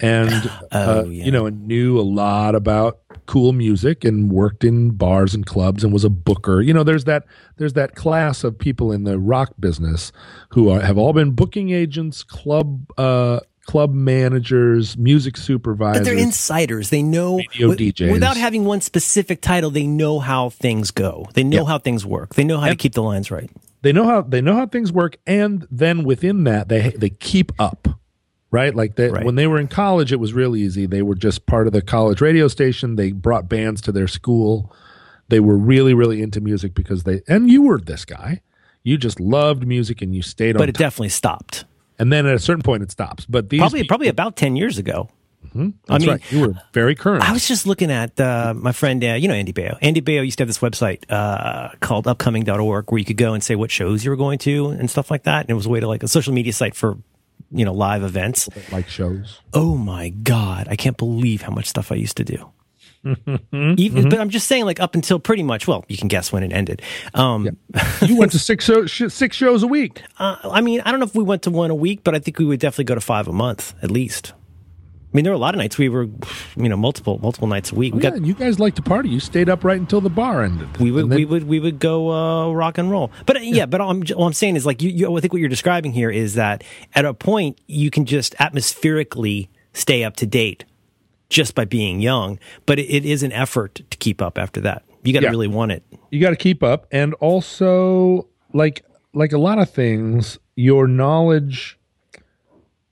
and, 0.00 0.50
uh, 0.72 1.04
yeah. 1.06 1.24
you 1.24 1.30
know, 1.30 1.46
and 1.46 1.66
knew 1.66 1.98
a 1.98 2.02
lot 2.02 2.54
about 2.54 3.00
cool 3.26 3.52
music 3.52 4.04
and 4.04 4.30
worked 4.30 4.64
in 4.64 4.90
bars 4.90 5.34
and 5.34 5.44
clubs 5.44 5.84
and 5.84 5.92
was 5.92 6.04
a 6.04 6.10
booker. 6.10 6.60
You 6.60 6.72
know, 6.72 6.84
there's 6.84 7.04
that, 7.04 7.24
there's 7.56 7.74
that 7.74 7.94
class 7.94 8.44
of 8.44 8.58
people 8.58 8.92
in 8.92 9.04
the 9.04 9.18
rock 9.18 9.52
business 9.58 10.12
who 10.50 10.70
are, 10.70 10.80
have 10.80 10.98
all 10.98 11.12
been 11.12 11.32
booking 11.32 11.70
agents, 11.70 12.22
club, 12.22 12.90
uh, 12.96 13.40
club 13.66 13.92
managers, 13.92 14.96
music 14.96 15.36
supervisors. 15.36 16.00
But 16.00 16.04
they're 16.04 16.18
insiders. 16.18 16.88
They 16.88 17.02
know 17.02 17.36
Radio 17.36 17.72
DJs. 17.74 18.12
without 18.12 18.38
having 18.38 18.64
one 18.64 18.80
specific 18.80 19.42
title. 19.42 19.70
They 19.70 19.86
know 19.86 20.20
how 20.20 20.48
things 20.48 20.90
go. 20.90 21.26
They 21.34 21.44
know 21.44 21.66
how 21.66 21.78
things 21.78 22.06
work. 22.06 22.34
They 22.34 22.44
know 22.44 22.58
how 22.58 22.68
to 22.68 22.76
keep 22.76 22.94
the 22.94 23.02
lines 23.02 23.30
right. 23.30 23.50
They 23.82 23.92
know 23.92 24.04
how 24.04 24.22
they 24.22 24.40
know 24.40 24.54
how 24.54 24.66
things 24.66 24.90
work 24.92 25.16
and 25.26 25.66
then 25.70 26.04
within 26.04 26.44
that 26.44 26.68
they 26.68 26.90
they 26.90 27.10
keep 27.10 27.52
up 27.58 27.88
right 28.50 28.74
like 28.74 28.96
they, 28.96 29.08
Right. 29.10 29.24
when 29.24 29.34
they 29.34 29.46
were 29.46 29.58
in 29.58 29.68
college 29.68 30.12
it 30.12 30.20
was 30.20 30.32
real 30.32 30.56
easy 30.56 30.86
they 30.86 31.02
were 31.02 31.14
just 31.14 31.46
part 31.46 31.66
of 31.66 31.72
the 31.72 31.82
college 31.82 32.20
radio 32.20 32.48
station 32.48 32.96
they 32.96 33.12
brought 33.12 33.48
bands 33.48 33.80
to 33.82 33.92
their 33.92 34.08
school 34.08 34.72
they 35.28 35.40
were 35.40 35.56
really 35.56 35.94
really 35.94 36.22
into 36.22 36.40
music 36.40 36.74
because 36.74 37.02
they 37.04 37.20
and 37.28 37.50
you 37.50 37.62
were 37.62 37.78
this 37.80 38.04
guy 38.04 38.40
you 38.84 38.96
just 38.96 39.20
loved 39.20 39.66
music 39.66 40.00
and 40.02 40.14
you 40.14 40.22
stayed 40.22 40.56
on 40.56 40.60
But 40.60 40.68
it 40.70 40.72
top. 40.72 40.78
definitely 40.80 41.10
stopped. 41.10 41.64
and 41.98 42.10
then 42.12 42.24
at 42.26 42.34
a 42.34 42.38
certain 42.38 42.62
point 42.62 42.82
it 42.82 42.90
stops 42.90 43.26
but 43.26 43.50
these 43.50 43.60
Probably 43.60 43.80
people- 43.80 43.88
probably 43.88 44.08
about 44.08 44.36
ten 44.36 44.56
years 44.56 44.78
ago. 44.78 45.08
I 45.54 45.72
that's 45.86 46.04
mean, 46.04 46.10
right 46.10 46.32
you 46.32 46.40
were 46.40 46.54
very 46.72 46.94
current 46.94 47.24
I 47.24 47.32
was 47.32 47.48
just 47.48 47.66
looking 47.66 47.90
at 47.90 48.20
uh, 48.20 48.54
my 48.56 48.72
friend, 48.72 49.02
uh, 49.02 49.14
you 49.14 49.28
know, 49.28 49.34
Andy 49.34 49.52
Baio. 49.52 49.78
Andy 49.80 50.00
Baio 50.00 50.24
used 50.24 50.38
to 50.38 50.42
have 50.42 50.48
this 50.48 50.58
website 50.58 51.04
uh, 51.10 51.70
called 51.80 52.06
upcoming.org 52.06 52.90
where 52.90 52.98
you 52.98 53.04
could 53.04 53.16
go 53.16 53.34
and 53.34 53.42
say 53.42 53.54
what 53.54 53.70
shows 53.70 54.04
you 54.04 54.10
were 54.10 54.16
going 54.16 54.38
to 54.40 54.68
and 54.68 54.90
stuff 54.90 55.10
like 55.10 55.24
that. 55.24 55.42
And 55.42 55.50
it 55.50 55.54
was 55.54 55.66
a 55.66 55.68
way 55.68 55.80
to 55.80 55.88
like 55.88 56.02
a 56.02 56.08
social 56.08 56.32
media 56.32 56.52
site 56.52 56.74
for, 56.74 56.98
you 57.50 57.64
know, 57.64 57.72
live 57.72 58.02
events. 58.02 58.48
like 58.70 58.88
shows 58.88 59.40
Oh 59.54 59.76
my 59.76 60.10
God. 60.10 60.68
I 60.68 60.76
can't 60.76 60.96
believe 60.96 61.42
how 61.42 61.50
much 61.52 61.66
stuff 61.66 61.90
I 61.90 61.96
used 61.96 62.18
to 62.18 62.24
do. 62.24 62.50
Mm-hmm. 63.04 63.74
Even, 63.78 64.08
But 64.08 64.20
I'm 64.20 64.28
just 64.28 64.48
saying, 64.48 64.64
like, 64.64 64.80
up 64.80 64.94
until 64.94 65.20
pretty 65.20 65.44
much, 65.44 65.68
well, 65.68 65.84
you 65.88 65.96
can 65.96 66.08
guess 66.08 66.32
when 66.32 66.42
it 66.42 66.52
ended. 66.52 66.82
Um, 67.14 67.56
you 68.02 68.16
went 68.16 68.32
to 68.32 68.38
six 68.38 68.64
show, 68.64 68.86
sh- 68.86 69.08
six 69.08 69.36
shows 69.36 69.62
a 69.62 69.68
week 69.68 70.02
uh, 70.18 70.36
I 70.44 70.60
mean, 70.60 70.80
I 70.80 70.90
don't 70.90 71.00
know 71.00 71.06
if 71.06 71.14
we 71.14 71.22
went 71.22 71.42
to 71.42 71.50
one 71.50 71.70
a 71.70 71.74
week, 71.76 72.02
but 72.04 72.14
I 72.14 72.18
think 72.18 72.38
we 72.38 72.44
would 72.44 72.60
definitely 72.60 72.84
go 72.84 72.96
to 72.96 73.00
five 73.00 73.28
a 73.28 73.32
month 73.32 73.74
at 73.82 73.90
least. 73.90 74.32
I 75.10 75.16
mean, 75.16 75.24
there 75.24 75.32
were 75.32 75.36
a 75.36 75.40
lot 75.40 75.54
of 75.54 75.58
nights 75.58 75.78
we 75.78 75.88
were, 75.88 76.04
you 76.56 76.68
know, 76.68 76.76
multiple 76.76 77.18
multiple 77.22 77.48
nights 77.48 77.72
a 77.72 77.74
week. 77.74 77.94
We 77.94 78.02
yeah, 78.02 78.10
got 78.10 78.16
and 78.18 78.26
you 78.26 78.34
guys 78.34 78.60
like 78.60 78.74
to 78.74 78.82
party 78.82 79.08
you 79.08 79.20
stayed 79.20 79.48
up 79.48 79.64
right 79.64 79.80
until 79.80 80.02
the 80.02 80.10
bar 80.10 80.42
ended 80.44 80.76
we 80.78 80.90
would 80.90 81.08
then- 81.08 81.16
we 81.16 81.24
would 81.24 81.44
we 81.44 81.60
would 81.60 81.78
go 81.78 82.10
uh, 82.10 82.52
rock 82.52 82.76
and 82.78 82.90
roll. 82.90 83.10
But 83.24 83.36
uh, 83.38 83.40
yeah, 83.40 83.64
but 83.66 83.80
all 83.80 83.90
I'm, 83.90 84.02
all 84.16 84.26
I'm 84.26 84.32
saying 84.34 84.56
is 84.56 84.66
like 84.66 84.82
you, 84.82 84.90
you. 84.90 85.16
I 85.16 85.20
think 85.20 85.32
what 85.32 85.40
you're 85.40 85.48
describing 85.48 85.92
here 85.92 86.10
is 86.10 86.34
that 86.34 86.62
at 86.94 87.04
a 87.06 87.14
point 87.14 87.58
you 87.66 87.90
can 87.90 88.04
just 88.04 88.34
atmospherically 88.38 89.48
stay 89.72 90.04
up 90.04 90.16
to 90.16 90.26
date 90.26 90.64
just 91.30 91.54
by 91.54 91.64
being 91.64 92.00
young, 92.00 92.38
but 92.66 92.78
it, 92.78 92.86
it 92.90 93.04
is 93.06 93.22
an 93.22 93.32
effort 93.32 93.76
to 93.90 93.96
keep 93.98 94.20
up 94.22 94.38
after 94.38 94.60
that. 94.62 94.82
You 95.04 95.12
got 95.12 95.20
to 95.20 95.26
Yeah. 95.26 95.30
really 95.30 95.48
want 95.48 95.72
it. 95.72 95.82
you 96.10 96.20
got 96.20 96.30
to 96.30 96.36
keep 96.36 96.62
up 96.62 96.86
and 96.92 97.14
also 97.14 98.26
like 98.52 98.84
like 99.14 99.32
a 99.32 99.38
lot 99.38 99.58
of 99.58 99.70
things 99.70 100.38
your 100.56 100.86
knowledge 100.86 101.78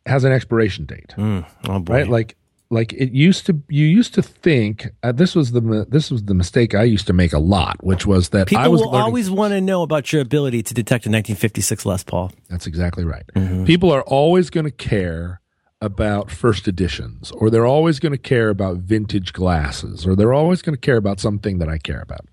has 0.07 0.25
an 0.25 0.33
expiration 0.33 0.85
date 0.87 1.15
Oh 1.19 1.79
boy. 1.81 1.93
right 1.95 2.09
like 2.09 2.37
like 2.71 2.93
it 2.95 3.13
used 3.13 3.47
to 3.47 3.61
you 3.69 3.85
used 3.87 4.13
to 4.15 4.23
think 4.23 4.89
uh, 5.05 5.13
this 5.13 5.35
was 5.37 5.53
the 5.53 5.87
this 5.89 6.11
was 6.11 6.25
the 6.25 6.35
mistake 6.35 6.75
i 6.75 6.83
used 6.83 7.07
to 7.07 7.13
make 7.13 7.33
a 7.33 7.39
lot 7.39 7.77
which 7.85 8.07
was 8.07 8.31
that 8.31 8.49
People 8.49 8.65
i 8.65 8.69
was 8.69 8.81
will 8.81 8.91
learning- 8.91 9.05
always 9.05 9.31
want 9.31 9.53
to 9.53 9.61
know 9.61 9.83
about 9.83 10.13
your 10.13 10.21
ability 10.23 10.63
to 10.65 10.75
detect 10.75 11.07
a 11.07 11.11
1956 11.11 11.87
Les 11.87 12.03
Paul. 12.05 12.33
that's 12.51 12.67
exactly 12.67 13.05
right 13.05 13.25
Mm-hmm. 13.37 13.65
people 13.67 13.93
are 13.93 14.03
always 14.03 14.51
going 14.51 14.65
to 14.65 14.71
care 14.73 15.41
about 15.83 16.31
first 16.31 16.67
editions 16.67 17.31
or 17.33 17.51
they're 17.51 17.67
always 17.67 18.01
going 18.01 18.13
to 18.13 18.19
care 18.19 18.49
about 18.49 18.79
vintage 18.79 19.33
glasses 19.33 20.07
or 20.07 20.17
they're 20.17 20.33
always 20.35 20.63
going 20.63 20.75
to 20.75 20.81
care 20.81 20.97
about 20.97 21.21
something 21.21 21.59
that 21.59 21.69
i 21.69 21.79
care 21.79 22.01
about 22.01 22.25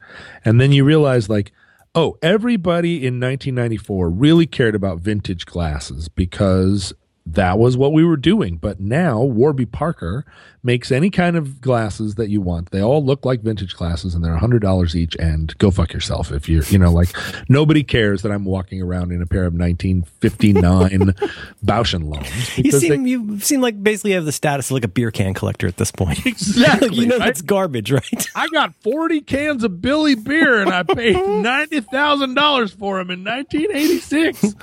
and 0.46 0.60
then 0.62 0.72
you 0.72 0.84
realize 0.84 1.30
like 1.30 1.52
oh 1.94 2.18
everybody 2.24 3.06
in 3.06 3.20
1994 3.20 4.10
really 4.10 4.48
cared 4.48 4.74
about 4.74 4.98
vintage 5.00 5.46
glasses 5.46 6.08
because 6.10 6.92
that 7.26 7.58
was 7.58 7.78
what 7.78 7.94
we 7.94 8.04
were 8.04 8.18
doing. 8.18 8.58
But 8.58 8.80
now 8.80 9.22
warby 9.22 9.66
parker 9.66 10.26
makes 10.64 10.92
any 10.92 11.10
kind 11.10 11.36
of 11.36 11.60
glasses 11.62 12.16
that 12.16 12.30
you 12.30 12.40
want 12.42 12.72
they 12.72 12.82
all 12.82 13.04
look 13.04 13.26
like 13.26 13.42
vintage 13.42 13.76
glasses 13.76 14.16
and 14.16 14.24
they're 14.24 14.38
$100 14.38 14.96
each 14.96 15.16
and 15.20 15.58
go 15.58 15.70
fuck 15.70 15.92
yourself 15.94 16.32
if 16.32 16.48
you're 16.48 16.64
you 16.66 16.78
know 16.78 16.92
like 16.92 17.10
nobody 17.50 17.84
cares 17.84 18.22
that 18.22 18.32
i'm 18.32 18.46
walking 18.46 18.82
around 18.82 19.12
in 19.12 19.22
a 19.22 19.26
pair 19.26 19.46
of 19.46 19.54
1959 19.54 21.14
Bausch 21.66 21.94
and 21.94 22.10
Lombs 22.10 22.58
You 22.58 22.72
they- 22.72 22.80
seem 22.80 23.06
you 23.08 23.40
seem 23.40 23.62
like 23.62 23.82
basically 23.84 24.12
have 24.12 24.26
the 24.26 24.32
status 24.32 24.68
of 24.70 24.76
like 24.76 24.86
a 24.86 24.88
beer 24.90 25.12
can 25.12 25.34
collector 25.34 25.68
at 25.68 25.78
this 25.78 25.92
point. 25.92 26.26
Exactly, 26.34 26.96
you 26.96 27.06
know 27.08 27.20
that's 27.20 27.42
garbage, 27.42 27.92
right? 27.92 28.28
I 28.36 28.48
got 28.50 28.74
40 28.84 29.22
cans 29.22 29.64
of 29.64 29.82
Billy 29.82 30.16
beer 30.16 30.62
and 30.62 30.70
I 30.72 30.84
paid 30.84 31.16
$90,000 31.16 32.78
for 32.78 32.98
them 32.98 33.12
in 33.12 33.24
1986. 33.24 34.56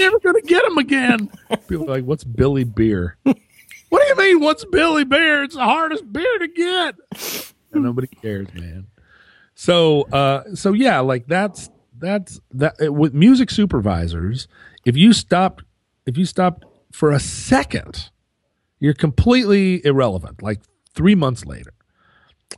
Never 0.00 0.18
going 0.20 0.34
to 0.36 0.42
get 0.46 0.62
them 0.64 0.78
again. 0.78 1.30
People 1.68 1.84
are 1.90 1.96
like, 1.96 2.04
what's 2.04 2.24
Billy 2.24 2.64
beer? 2.64 3.16
What 3.90 4.02
do 4.02 4.08
you 4.08 4.16
mean, 4.16 4.40
what's 4.40 4.64
Billy 4.64 5.04
beer? 5.04 5.42
It's 5.42 5.54
the 5.54 5.64
hardest 5.64 6.10
beer 6.12 6.38
to 6.38 6.48
get. 6.48 6.94
And 7.72 7.84
nobody 7.84 8.08
cares, 8.08 8.52
man. 8.52 8.88
So, 9.54 10.02
uh, 10.10 10.56
so 10.56 10.72
yeah, 10.72 10.98
like 10.98 11.28
that's, 11.28 11.70
that's 11.96 12.40
that 12.50 12.74
uh, 12.84 12.92
with 12.92 13.14
music 13.14 13.48
supervisors. 13.48 14.48
If 14.84 14.96
you 14.96 15.12
stopped, 15.12 15.62
if 16.04 16.18
you 16.18 16.24
stopped 16.24 16.64
for 16.90 17.12
a 17.12 17.20
second, 17.20 18.10
you're 18.80 18.92
completely 18.92 19.86
irrelevant. 19.86 20.42
Like 20.42 20.62
three 20.94 21.14
months 21.14 21.46
later. 21.46 21.72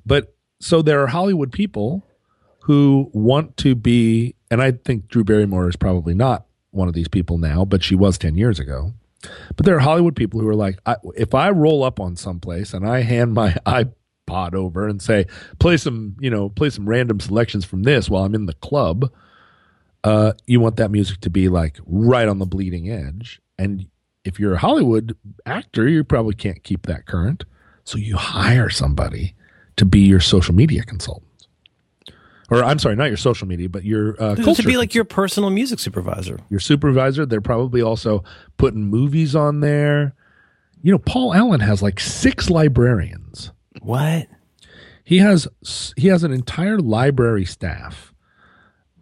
But 0.06 0.34
so 0.60 0.80
there 0.80 1.02
are 1.02 1.09
Hollywood 1.09 1.52
people 1.52 2.06
who 2.62 3.10
want 3.12 3.56
to 3.59 3.74
be, 3.74 4.34
and 4.50 4.62
I 4.62 4.72
think 4.72 5.09
Drew 5.09 5.24
Barrymore 5.24 5.68
is 5.68 5.76
probably 5.76 6.14
not 6.14 6.46
one 6.70 6.88
of 6.88 6.94
these 6.94 7.09
people 7.09 7.38
now, 7.38 7.64
but 7.64 7.82
she 7.82 7.94
was 7.94 8.16
10 8.18 8.36
years 8.36 8.59
ago. 8.59 8.94
But 9.56 9.66
there 9.66 9.76
are 9.76 9.80
Hollywood 9.80 10.16
people 10.16 10.40
who 10.40 10.48
are 10.48 10.54
like, 10.54 10.78
I, 10.86 10.96
if 11.16 11.34
I 11.34 11.50
roll 11.50 11.82
up 11.82 12.00
on 12.00 12.16
someplace 12.16 12.74
and 12.74 12.86
I 12.88 13.02
hand 13.02 13.34
my 13.34 13.52
iPod 13.66 14.54
over 14.54 14.88
and 14.88 15.00
say, 15.00 15.26
play 15.58 15.76
some, 15.76 16.16
you 16.20 16.30
know, 16.30 16.48
play 16.48 16.70
some 16.70 16.88
random 16.88 17.20
selections 17.20 17.64
from 17.64 17.82
this 17.82 18.08
while 18.08 18.24
I'm 18.24 18.34
in 18.34 18.46
the 18.46 18.54
club, 18.54 19.10
uh, 20.04 20.32
you 20.46 20.60
want 20.60 20.76
that 20.76 20.90
music 20.90 21.20
to 21.20 21.30
be 21.30 21.48
like 21.48 21.78
right 21.86 22.28
on 22.28 22.38
the 22.38 22.46
bleeding 22.46 22.90
edge. 22.90 23.40
And 23.58 23.86
if 24.24 24.38
you're 24.38 24.54
a 24.54 24.58
Hollywood 24.58 25.16
actor, 25.46 25.88
you 25.88 26.04
probably 26.04 26.34
can't 26.34 26.62
keep 26.64 26.86
that 26.86 27.06
current. 27.06 27.44
So 27.84 27.98
you 27.98 28.16
hire 28.16 28.70
somebody 28.70 29.34
to 29.76 29.84
be 29.84 30.00
your 30.00 30.20
social 30.20 30.54
media 30.54 30.82
consultant 30.82 31.31
or 32.52 32.62
I'm 32.62 32.78
sorry, 32.78 32.96
not 32.96 33.06
your 33.06 33.16
social 33.16 33.48
media, 33.48 33.70
but 33.70 33.82
your 33.82 34.22
uh, 34.22 34.34
to 34.34 34.42
culture 34.42 34.62
be 34.62 34.76
like 34.76 34.94
your 34.94 35.04
personal 35.04 35.48
music 35.48 35.78
supervisor. 35.78 36.38
your 36.50 36.60
supervisor. 36.60 37.24
They're 37.24 37.40
probably 37.40 37.80
also 37.80 38.24
putting 38.58 38.84
movies 38.84 39.34
on 39.34 39.60
there. 39.60 40.14
You 40.82 40.92
know, 40.92 40.98
Paul 40.98 41.32
Allen 41.32 41.60
has 41.60 41.82
like 41.82 41.98
six 41.98 42.50
librarians. 42.50 43.52
What? 43.80 44.28
He 45.02 45.18
has 45.18 45.48
he 45.96 46.08
has 46.08 46.24
an 46.24 46.32
entire 46.32 46.78
library 46.78 47.46
staff, 47.46 48.12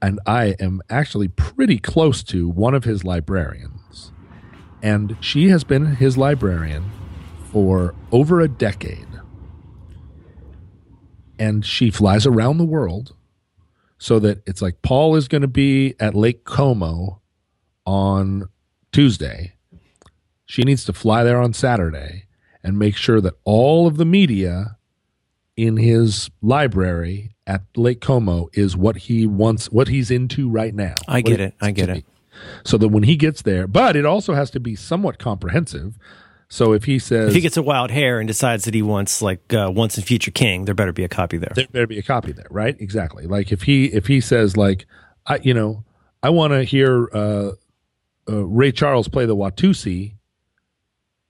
and 0.00 0.20
I 0.26 0.54
am 0.60 0.80
actually 0.88 1.28
pretty 1.28 1.78
close 1.78 2.22
to 2.24 2.48
one 2.48 2.74
of 2.74 2.84
his 2.84 3.02
librarians, 3.02 4.12
and 4.80 5.16
she 5.20 5.48
has 5.48 5.64
been 5.64 5.96
his 5.96 6.16
librarian 6.16 6.88
for 7.50 7.96
over 8.12 8.40
a 8.40 8.48
decade, 8.48 9.08
and 11.38 11.66
she 11.66 11.90
flies 11.90 12.26
around 12.26 12.58
the 12.58 12.64
world, 12.64 13.16
so 14.00 14.18
that 14.18 14.42
it's 14.46 14.62
like 14.62 14.80
Paul 14.80 15.14
is 15.14 15.28
going 15.28 15.42
to 15.42 15.48
be 15.48 15.94
at 16.00 16.14
Lake 16.14 16.44
Como 16.44 17.20
on 17.84 18.48
Tuesday. 18.92 19.52
She 20.46 20.62
needs 20.62 20.84
to 20.86 20.94
fly 20.94 21.22
there 21.22 21.40
on 21.40 21.52
Saturday 21.52 22.24
and 22.64 22.78
make 22.78 22.96
sure 22.96 23.20
that 23.20 23.34
all 23.44 23.86
of 23.86 23.98
the 23.98 24.06
media 24.06 24.78
in 25.54 25.76
his 25.76 26.30
library 26.40 27.36
at 27.46 27.62
Lake 27.76 28.00
Como 28.00 28.48
is 28.54 28.74
what 28.74 28.96
he 28.96 29.26
wants, 29.26 29.70
what 29.70 29.88
he's 29.88 30.10
into 30.10 30.48
right 30.48 30.74
now. 30.74 30.94
I 31.06 31.20
get 31.20 31.38
it. 31.38 31.54
I 31.60 31.70
get 31.70 31.90
it. 31.90 31.94
be. 31.96 32.04
So 32.64 32.78
that 32.78 32.88
when 32.88 33.02
he 33.02 33.16
gets 33.16 33.42
there, 33.42 33.66
but 33.66 33.96
it 33.96 34.06
also 34.06 34.32
has 34.32 34.50
to 34.52 34.60
be 34.60 34.74
somewhat 34.76 35.18
comprehensive. 35.18 35.98
So 36.52 36.72
if 36.72 36.84
he 36.84 36.98
says 36.98 37.28
If 37.28 37.34
he 37.36 37.40
gets 37.40 37.56
a 37.56 37.62
wild 37.62 37.92
hair 37.92 38.18
and 38.18 38.26
decides 38.26 38.64
that 38.64 38.74
he 38.74 38.82
wants 38.82 39.22
like 39.22 39.54
uh, 39.54 39.70
once 39.72 39.96
and 39.96 40.04
future 40.04 40.32
king, 40.32 40.64
there 40.64 40.74
better 40.74 40.92
be 40.92 41.04
a 41.04 41.08
copy 41.08 41.38
there. 41.38 41.52
there 41.54 41.66
better 41.68 41.86
be 41.86 41.98
a 41.98 42.02
copy 42.02 42.32
there, 42.32 42.48
right? 42.50 42.76
Exactly. 42.80 43.26
Like 43.26 43.52
if 43.52 43.62
he 43.62 43.86
if 43.86 44.08
he 44.08 44.20
says 44.20 44.56
like 44.56 44.86
I 45.26 45.38
you 45.42 45.54
know 45.54 45.84
I 46.24 46.30
want 46.30 46.52
to 46.52 46.64
hear 46.64 47.08
uh, 47.14 47.52
uh, 48.28 48.44
Ray 48.46 48.72
Charles 48.72 49.06
play 49.06 49.26
the 49.26 49.36
Watusi, 49.36 50.16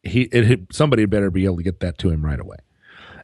he 0.02 0.22
it 0.32 0.72
somebody 0.72 1.04
better 1.04 1.30
be 1.30 1.44
able 1.44 1.58
to 1.58 1.62
get 1.62 1.80
that 1.80 1.98
to 1.98 2.08
him 2.08 2.24
right 2.24 2.40
away. 2.40 2.56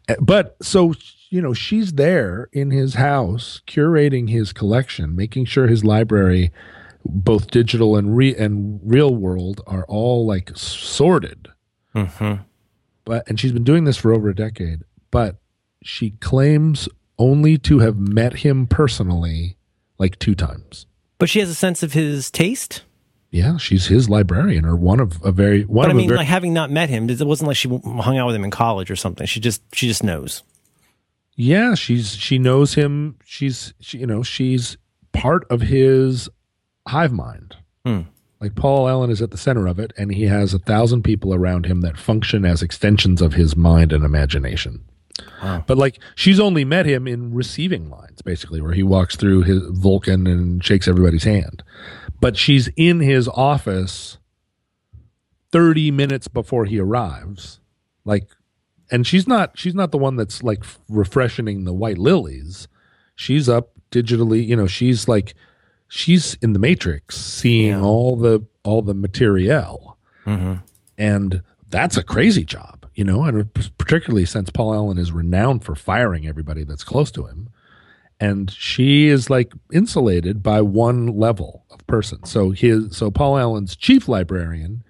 Uh, 0.07 0.17
But 0.21 0.57
so 0.61 0.93
you 1.31 1.41
know 1.41 1.55
she's 1.55 1.95
there 1.95 2.51
in 2.53 2.71
his 2.73 2.95
house 2.95 3.63
curating 3.67 4.29
his 4.29 4.53
collection, 4.53 5.17
making 5.17 5.47
sure 5.47 5.67
his 5.67 5.83
library, 5.83 6.53
both 7.07 7.51
digital 7.51 7.97
and 7.97 8.15
re- 8.15 8.37
and 8.37 8.81
real 8.85 9.15
world, 9.15 9.63
are 9.67 9.87
all 9.89 10.27
like 10.27 10.51
sorted 10.55 11.49
Mm-hmm. 11.97 12.43
but 13.05 13.27
and 13.29 13.41
she's 13.41 13.53
been 13.53 13.65
doing 13.65 13.85
this 13.85 13.97
for 13.97 14.13
over 14.13 14.29
a 14.29 14.35
decade 14.35 14.81
but 15.11 15.37
she 15.83 16.11
claims 16.11 16.89
only 17.19 17.57
to 17.59 17.79
have 17.79 17.97
met 17.97 18.35
him 18.39 18.67
personally 18.67 19.57
like 19.99 20.19
two 20.19 20.35
times 20.35 20.87
But 21.19 21.29
she 21.31 21.41
has 21.41 21.49
a 21.49 21.55
sense 21.55 21.83
of 21.83 21.95
his 21.95 22.31
taste. 22.31 22.83
yeah 23.31 23.57
she's 23.57 23.87
his 23.87 24.11
librarian 24.11 24.65
or 24.67 24.77
one 24.77 25.01
of 25.01 25.23
a 25.25 25.33
very 25.33 25.63
one 25.63 25.85
But 25.87 25.91
I 25.91 25.95
mean, 25.95 26.07
a 26.07 26.09
very, 26.09 26.19
like 26.19 26.27
having 26.29 26.53
not 26.53 26.71
met 26.71 26.91
him, 26.91 27.09
it 27.09 27.21
wasn't 27.27 27.49
like 27.49 27.57
she 27.57 27.69
hung 27.69 28.19
out 28.19 28.27
with 28.27 28.37
him 28.37 28.45
in 28.45 28.51
college 28.51 28.91
or 28.91 28.97
something. 28.97 29.27
She 29.27 29.41
just 29.41 29.63
she 29.75 29.87
just 29.89 30.03
knows. 30.05 30.43
yeah 31.37 31.75
she's 31.75 32.15
she 32.17 32.39
knows 32.39 32.75
him 32.75 33.17
she's 33.25 33.73
she, 33.81 33.99
you 33.99 34.07
know 34.07 34.23
she's 34.23 34.77
part 35.13 35.47
of 35.51 35.63
his 35.63 36.29
hive 36.89 37.13
mind 37.13 37.57
Hmm. 37.87 38.01
Like 38.41 38.55
paul 38.55 38.89
allen 38.89 39.11
is 39.11 39.23
at 39.23 39.31
the 39.31 39.37
center 39.37 39.67
of 39.67 39.79
it 39.79 39.93
and 39.97 40.15
he 40.15 40.25
has 40.25 40.53
a 40.53 40.59
thousand 40.59 41.03
people 41.03 41.35
around 41.35 41.67
him 41.67 41.81
that 41.81 41.99
function 41.99 42.45
as 42.45 42.63
extensions 42.63 43.23
of 43.23 43.35
his 43.35 43.57
mind 43.57 43.93
and 43.93 44.05
imagination 44.05 44.85
Wow. 45.43 45.65
But 45.67 45.79
like 45.79 45.99
she's 46.15 46.41
only 46.41 46.65
met 46.65 46.87
him 46.87 47.07
in 47.07 47.35
receiving 47.35 47.89
lines, 47.91 48.23
basically, 48.23 48.61
where 48.61 48.73
he 48.73 48.83
walks 48.83 49.17
through 49.17 49.43
his 49.43 49.63
Vulcan 49.71 50.27
and 50.27 50.65
shakes 50.65 50.89
everybody's 50.89 51.25
hand. 51.25 51.63
But 52.21 52.37
she's 52.37 52.69
in 52.77 53.01
his 53.01 53.29
office 53.29 54.19
thirty 55.53 55.91
minutes 55.91 56.29
before 56.29 56.65
he 56.65 56.79
arrives, 56.79 57.61
like, 58.05 58.29
and 58.91 59.07
she's 59.07 59.27
not 59.27 59.59
she's 59.59 59.75
not 59.75 59.91
the 59.91 59.99
one 59.99 60.17
that's 60.17 60.43
like 60.43 60.65
refreshing 60.89 61.65
the 61.65 61.75
white 61.75 61.99
lilies. 61.99 62.69
She's 63.15 63.49
up 63.49 63.73
digitally, 63.91 64.47
you 64.47 64.57
know. 64.57 64.67
She's 64.67 65.09
like 65.09 65.35
she's 65.89 66.35
in 66.43 66.53
the 66.53 66.59
matrix, 66.59 67.17
seeing 67.17 67.69
Yeah. 67.71 67.83
all 67.83 68.17
the 68.17 68.45
all 68.65 68.83
the 68.83 68.95
materiel 68.95 69.97
Mm-hmm. 70.27 70.55
and 70.99 71.43
that's 71.71 71.97
a 71.97 72.03
crazy 72.03 72.45
job, 72.45 72.87
you 72.95 73.05
know, 73.05 73.23
and 73.25 73.53
particularly 73.79 74.25
since 74.25 74.51
Paul 74.51 74.75
Allen 74.75 74.99
is 74.99 75.13
renowned 75.13 75.65
for 75.65 75.75
firing 75.77 76.27
everybody 76.27 76.65
that's 76.65 76.83
close 76.85 77.11
to 77.13 77.27
him. 77.27 77.49
And 78.19 78.51
she 78.51 79.09
is 79.09 79.29
like 79.31 79.53
insulated 79.73 80.43
by 80.43 80.63
one 80.63 81.07
level 81.07 81.65
of 81.71 81.87
person. 81.87 82.25
So 82.25 82.51
his 82.51 82.97
so 82.97 83.11
Paul 83.11 83.39
Allen's 83.39 83.77
chief 83.77 84.09
librarian, 84.09 84.83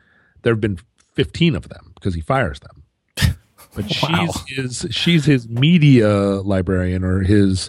there 0.43 0.53
have 0.55 0.61
been 0.61 0.79
15 1.15 1.55
of 1.57 1.69
them 1.69 1.93
because 1.97 2.15
he 2.15 2.21
fires 2.21 2.61
them. 2.61 2.83
But 3.75 3.85
Wow. 4.03 4.29
she's 4.47 4.57
his 4.57 4.87
she's 4.95 5.25
his 5.27 5.49
media 5.51 6.09
librarian 6.41 7.05
or 7.05 7.21
his 7.21 7.69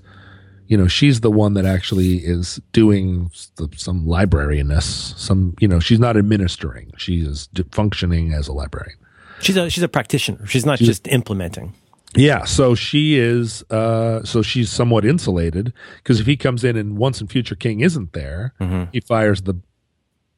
you 0.68 0.78
know, 0.78 0.88
she's 0.88 1.22
the 1.22 1.32
one 1.32 1.54
that 1.54 1.66
actually 1.66 2.18
is 2.18 2.60
doing 2.74 3.32
the, 3.56 3.70
some 3.76 4.06
librarianness. 4.06 5.18
Some, 5.18 5.56
you 5.60 5.68
know, 5.68 5.80
she's 5.80 6.00
not 6.00 6.18
administering; 6.18 6.92
she 6.98 7.22
is 7.22 7.50
functioning 7.72 8.34
as 8.34 8.48
a 8.48 8.54
librarian. 8.54 8.98
She's 9.40 9.58
a 9.58 9.70
she's 9.70 9.84
a 9.84 9.88
practitioner. 9.88 10.46
She's 10.48 10.66
not 10.66 10.80
just 10.80 11.08
implementing. 11.08 11.74
Yeah, 12.16 12.46
so 12.46 12.74
she 12.74 13.18
is. 13.18 13.64
Uh, 13.70 14.24
so 14.24 14.42
she's 14.42 14.72
somewhat 14.72 15.06
insulated 15.06 15.74
because 15.98 16.20
if 16.20 16.26
he 16.26 16.38
comes 16.38 16.64
in 16.64 16.76
and 16.76 16.98
once 16.98 17.20
and 17.22 17.30
future 17.30 17.56
king 17.56 17.82
isn't 17.82 18.14
there, 18.14 18.54
he 18.92 19.00
fires 19.00 19.42
the 19.42 19.56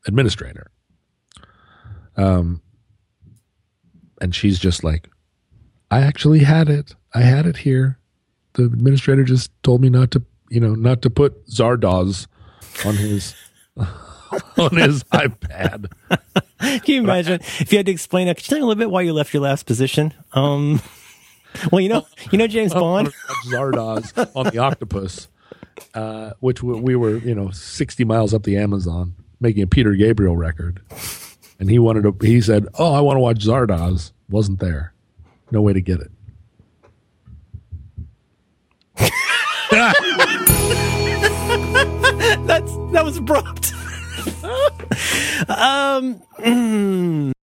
administrator. 0.07 0.71
Um, 2.17 2.61
and 4.19 4.35
she's 4.35 4.59
just 4.59 4.83
like, 4.83 5.09
I 5.91 6.01
actually 6.01 6.39
had 6.39 6.69
it. 6.69 6.95
I 7.13 7.21
had 7.21 7.45
it 7.45 7.57
here. 7.57 7.98
The 8.59 8.65
administrator 8.65 9.23
just 9.23 9.51
told 9.63 9.79
me 9.79 9.89
not 9.89 10.11
to, 10.11 10.23
you 10.49 10.59
know, 10.59 10.75
not 10.75 11.01
to 11.03 11.09
put 11.09 11.47
Zardoz 11.47 12.27
on 12.85 12.95
his 12.95 13.33
on 13.77 14.75
his 14.75 15.03
iPad. 15.13 15.89
Can 16.59 16.81
you 16.85 16.99
imagine 17.01 17.39
if 17.59 17.71
you 17.71 17.79
had 17.79 17.85
to 17.85 17.91
explain 17.93 18.27
it? 18.27 18.35
Could 18.35 18.45
you 18.45 18.49
tell 18.49 18.57
me 18.57 18.63
a 18.63 18.65
little 18.65 18.79
bit 18.79 18.91
why 18.91 19.01
you 19.01 19.13
left 19.13 19.33
your 19.33 19.43
last 19.43 19.65
position? 19.65 20.13
Um, 20.33 20.81
well, 21.71 21.79
you 21.79 21.87
know, 21.87 22.05
you 22.31 22.37
know 22.37 22.47
James 22.47 22.73
Bond. 22.73 23.13
Zardoz 23.47 24.29
on 24.35 24.47
the 24.47 24.57
octopus, 24.57 25.29
uh, 25.93 26.31
which 26.41 26.61
we, 26.61 26.81
we 26.81 26.95
were, 26.97 27.15
you 27.15 27.33
know, 27.33 27.51
60 27.51 28.03
miles 28.03 28.33
up 28.33 28.43
the 28.43 28.57
Amazon 28.57 29.15
making 29.39 29.63
a 29.63 29.67
Peter 29.67 29.93
Gabriel 29.93 30.35
record. 30.35 30.81
And 31.59 31.69
he 31.69 31.79
wanted 31.79 32.03
to, 32.03 32.25
he 32.25 32.41
said, 32.41 32.67
Oh, 32.77 32.93
I 32.93 32.99
want 32.99 33.15
to 33.15 33.21
watch 33.21 33.39
Zardoz. 33.39 34.11
Wasn't 34.29 34.59
there. 34.59 34.93
No 35.49 35.61
way 35.61 35.71
to 35.71 35.81
get 35.81 36.01
it. 36.01 36.11
That's 42.45 42.71
that 42.91 43.05
was 43.05 43.17
abrupt. 43.17 43.73
um. 45.49 46.21
mm. 46.39 47.31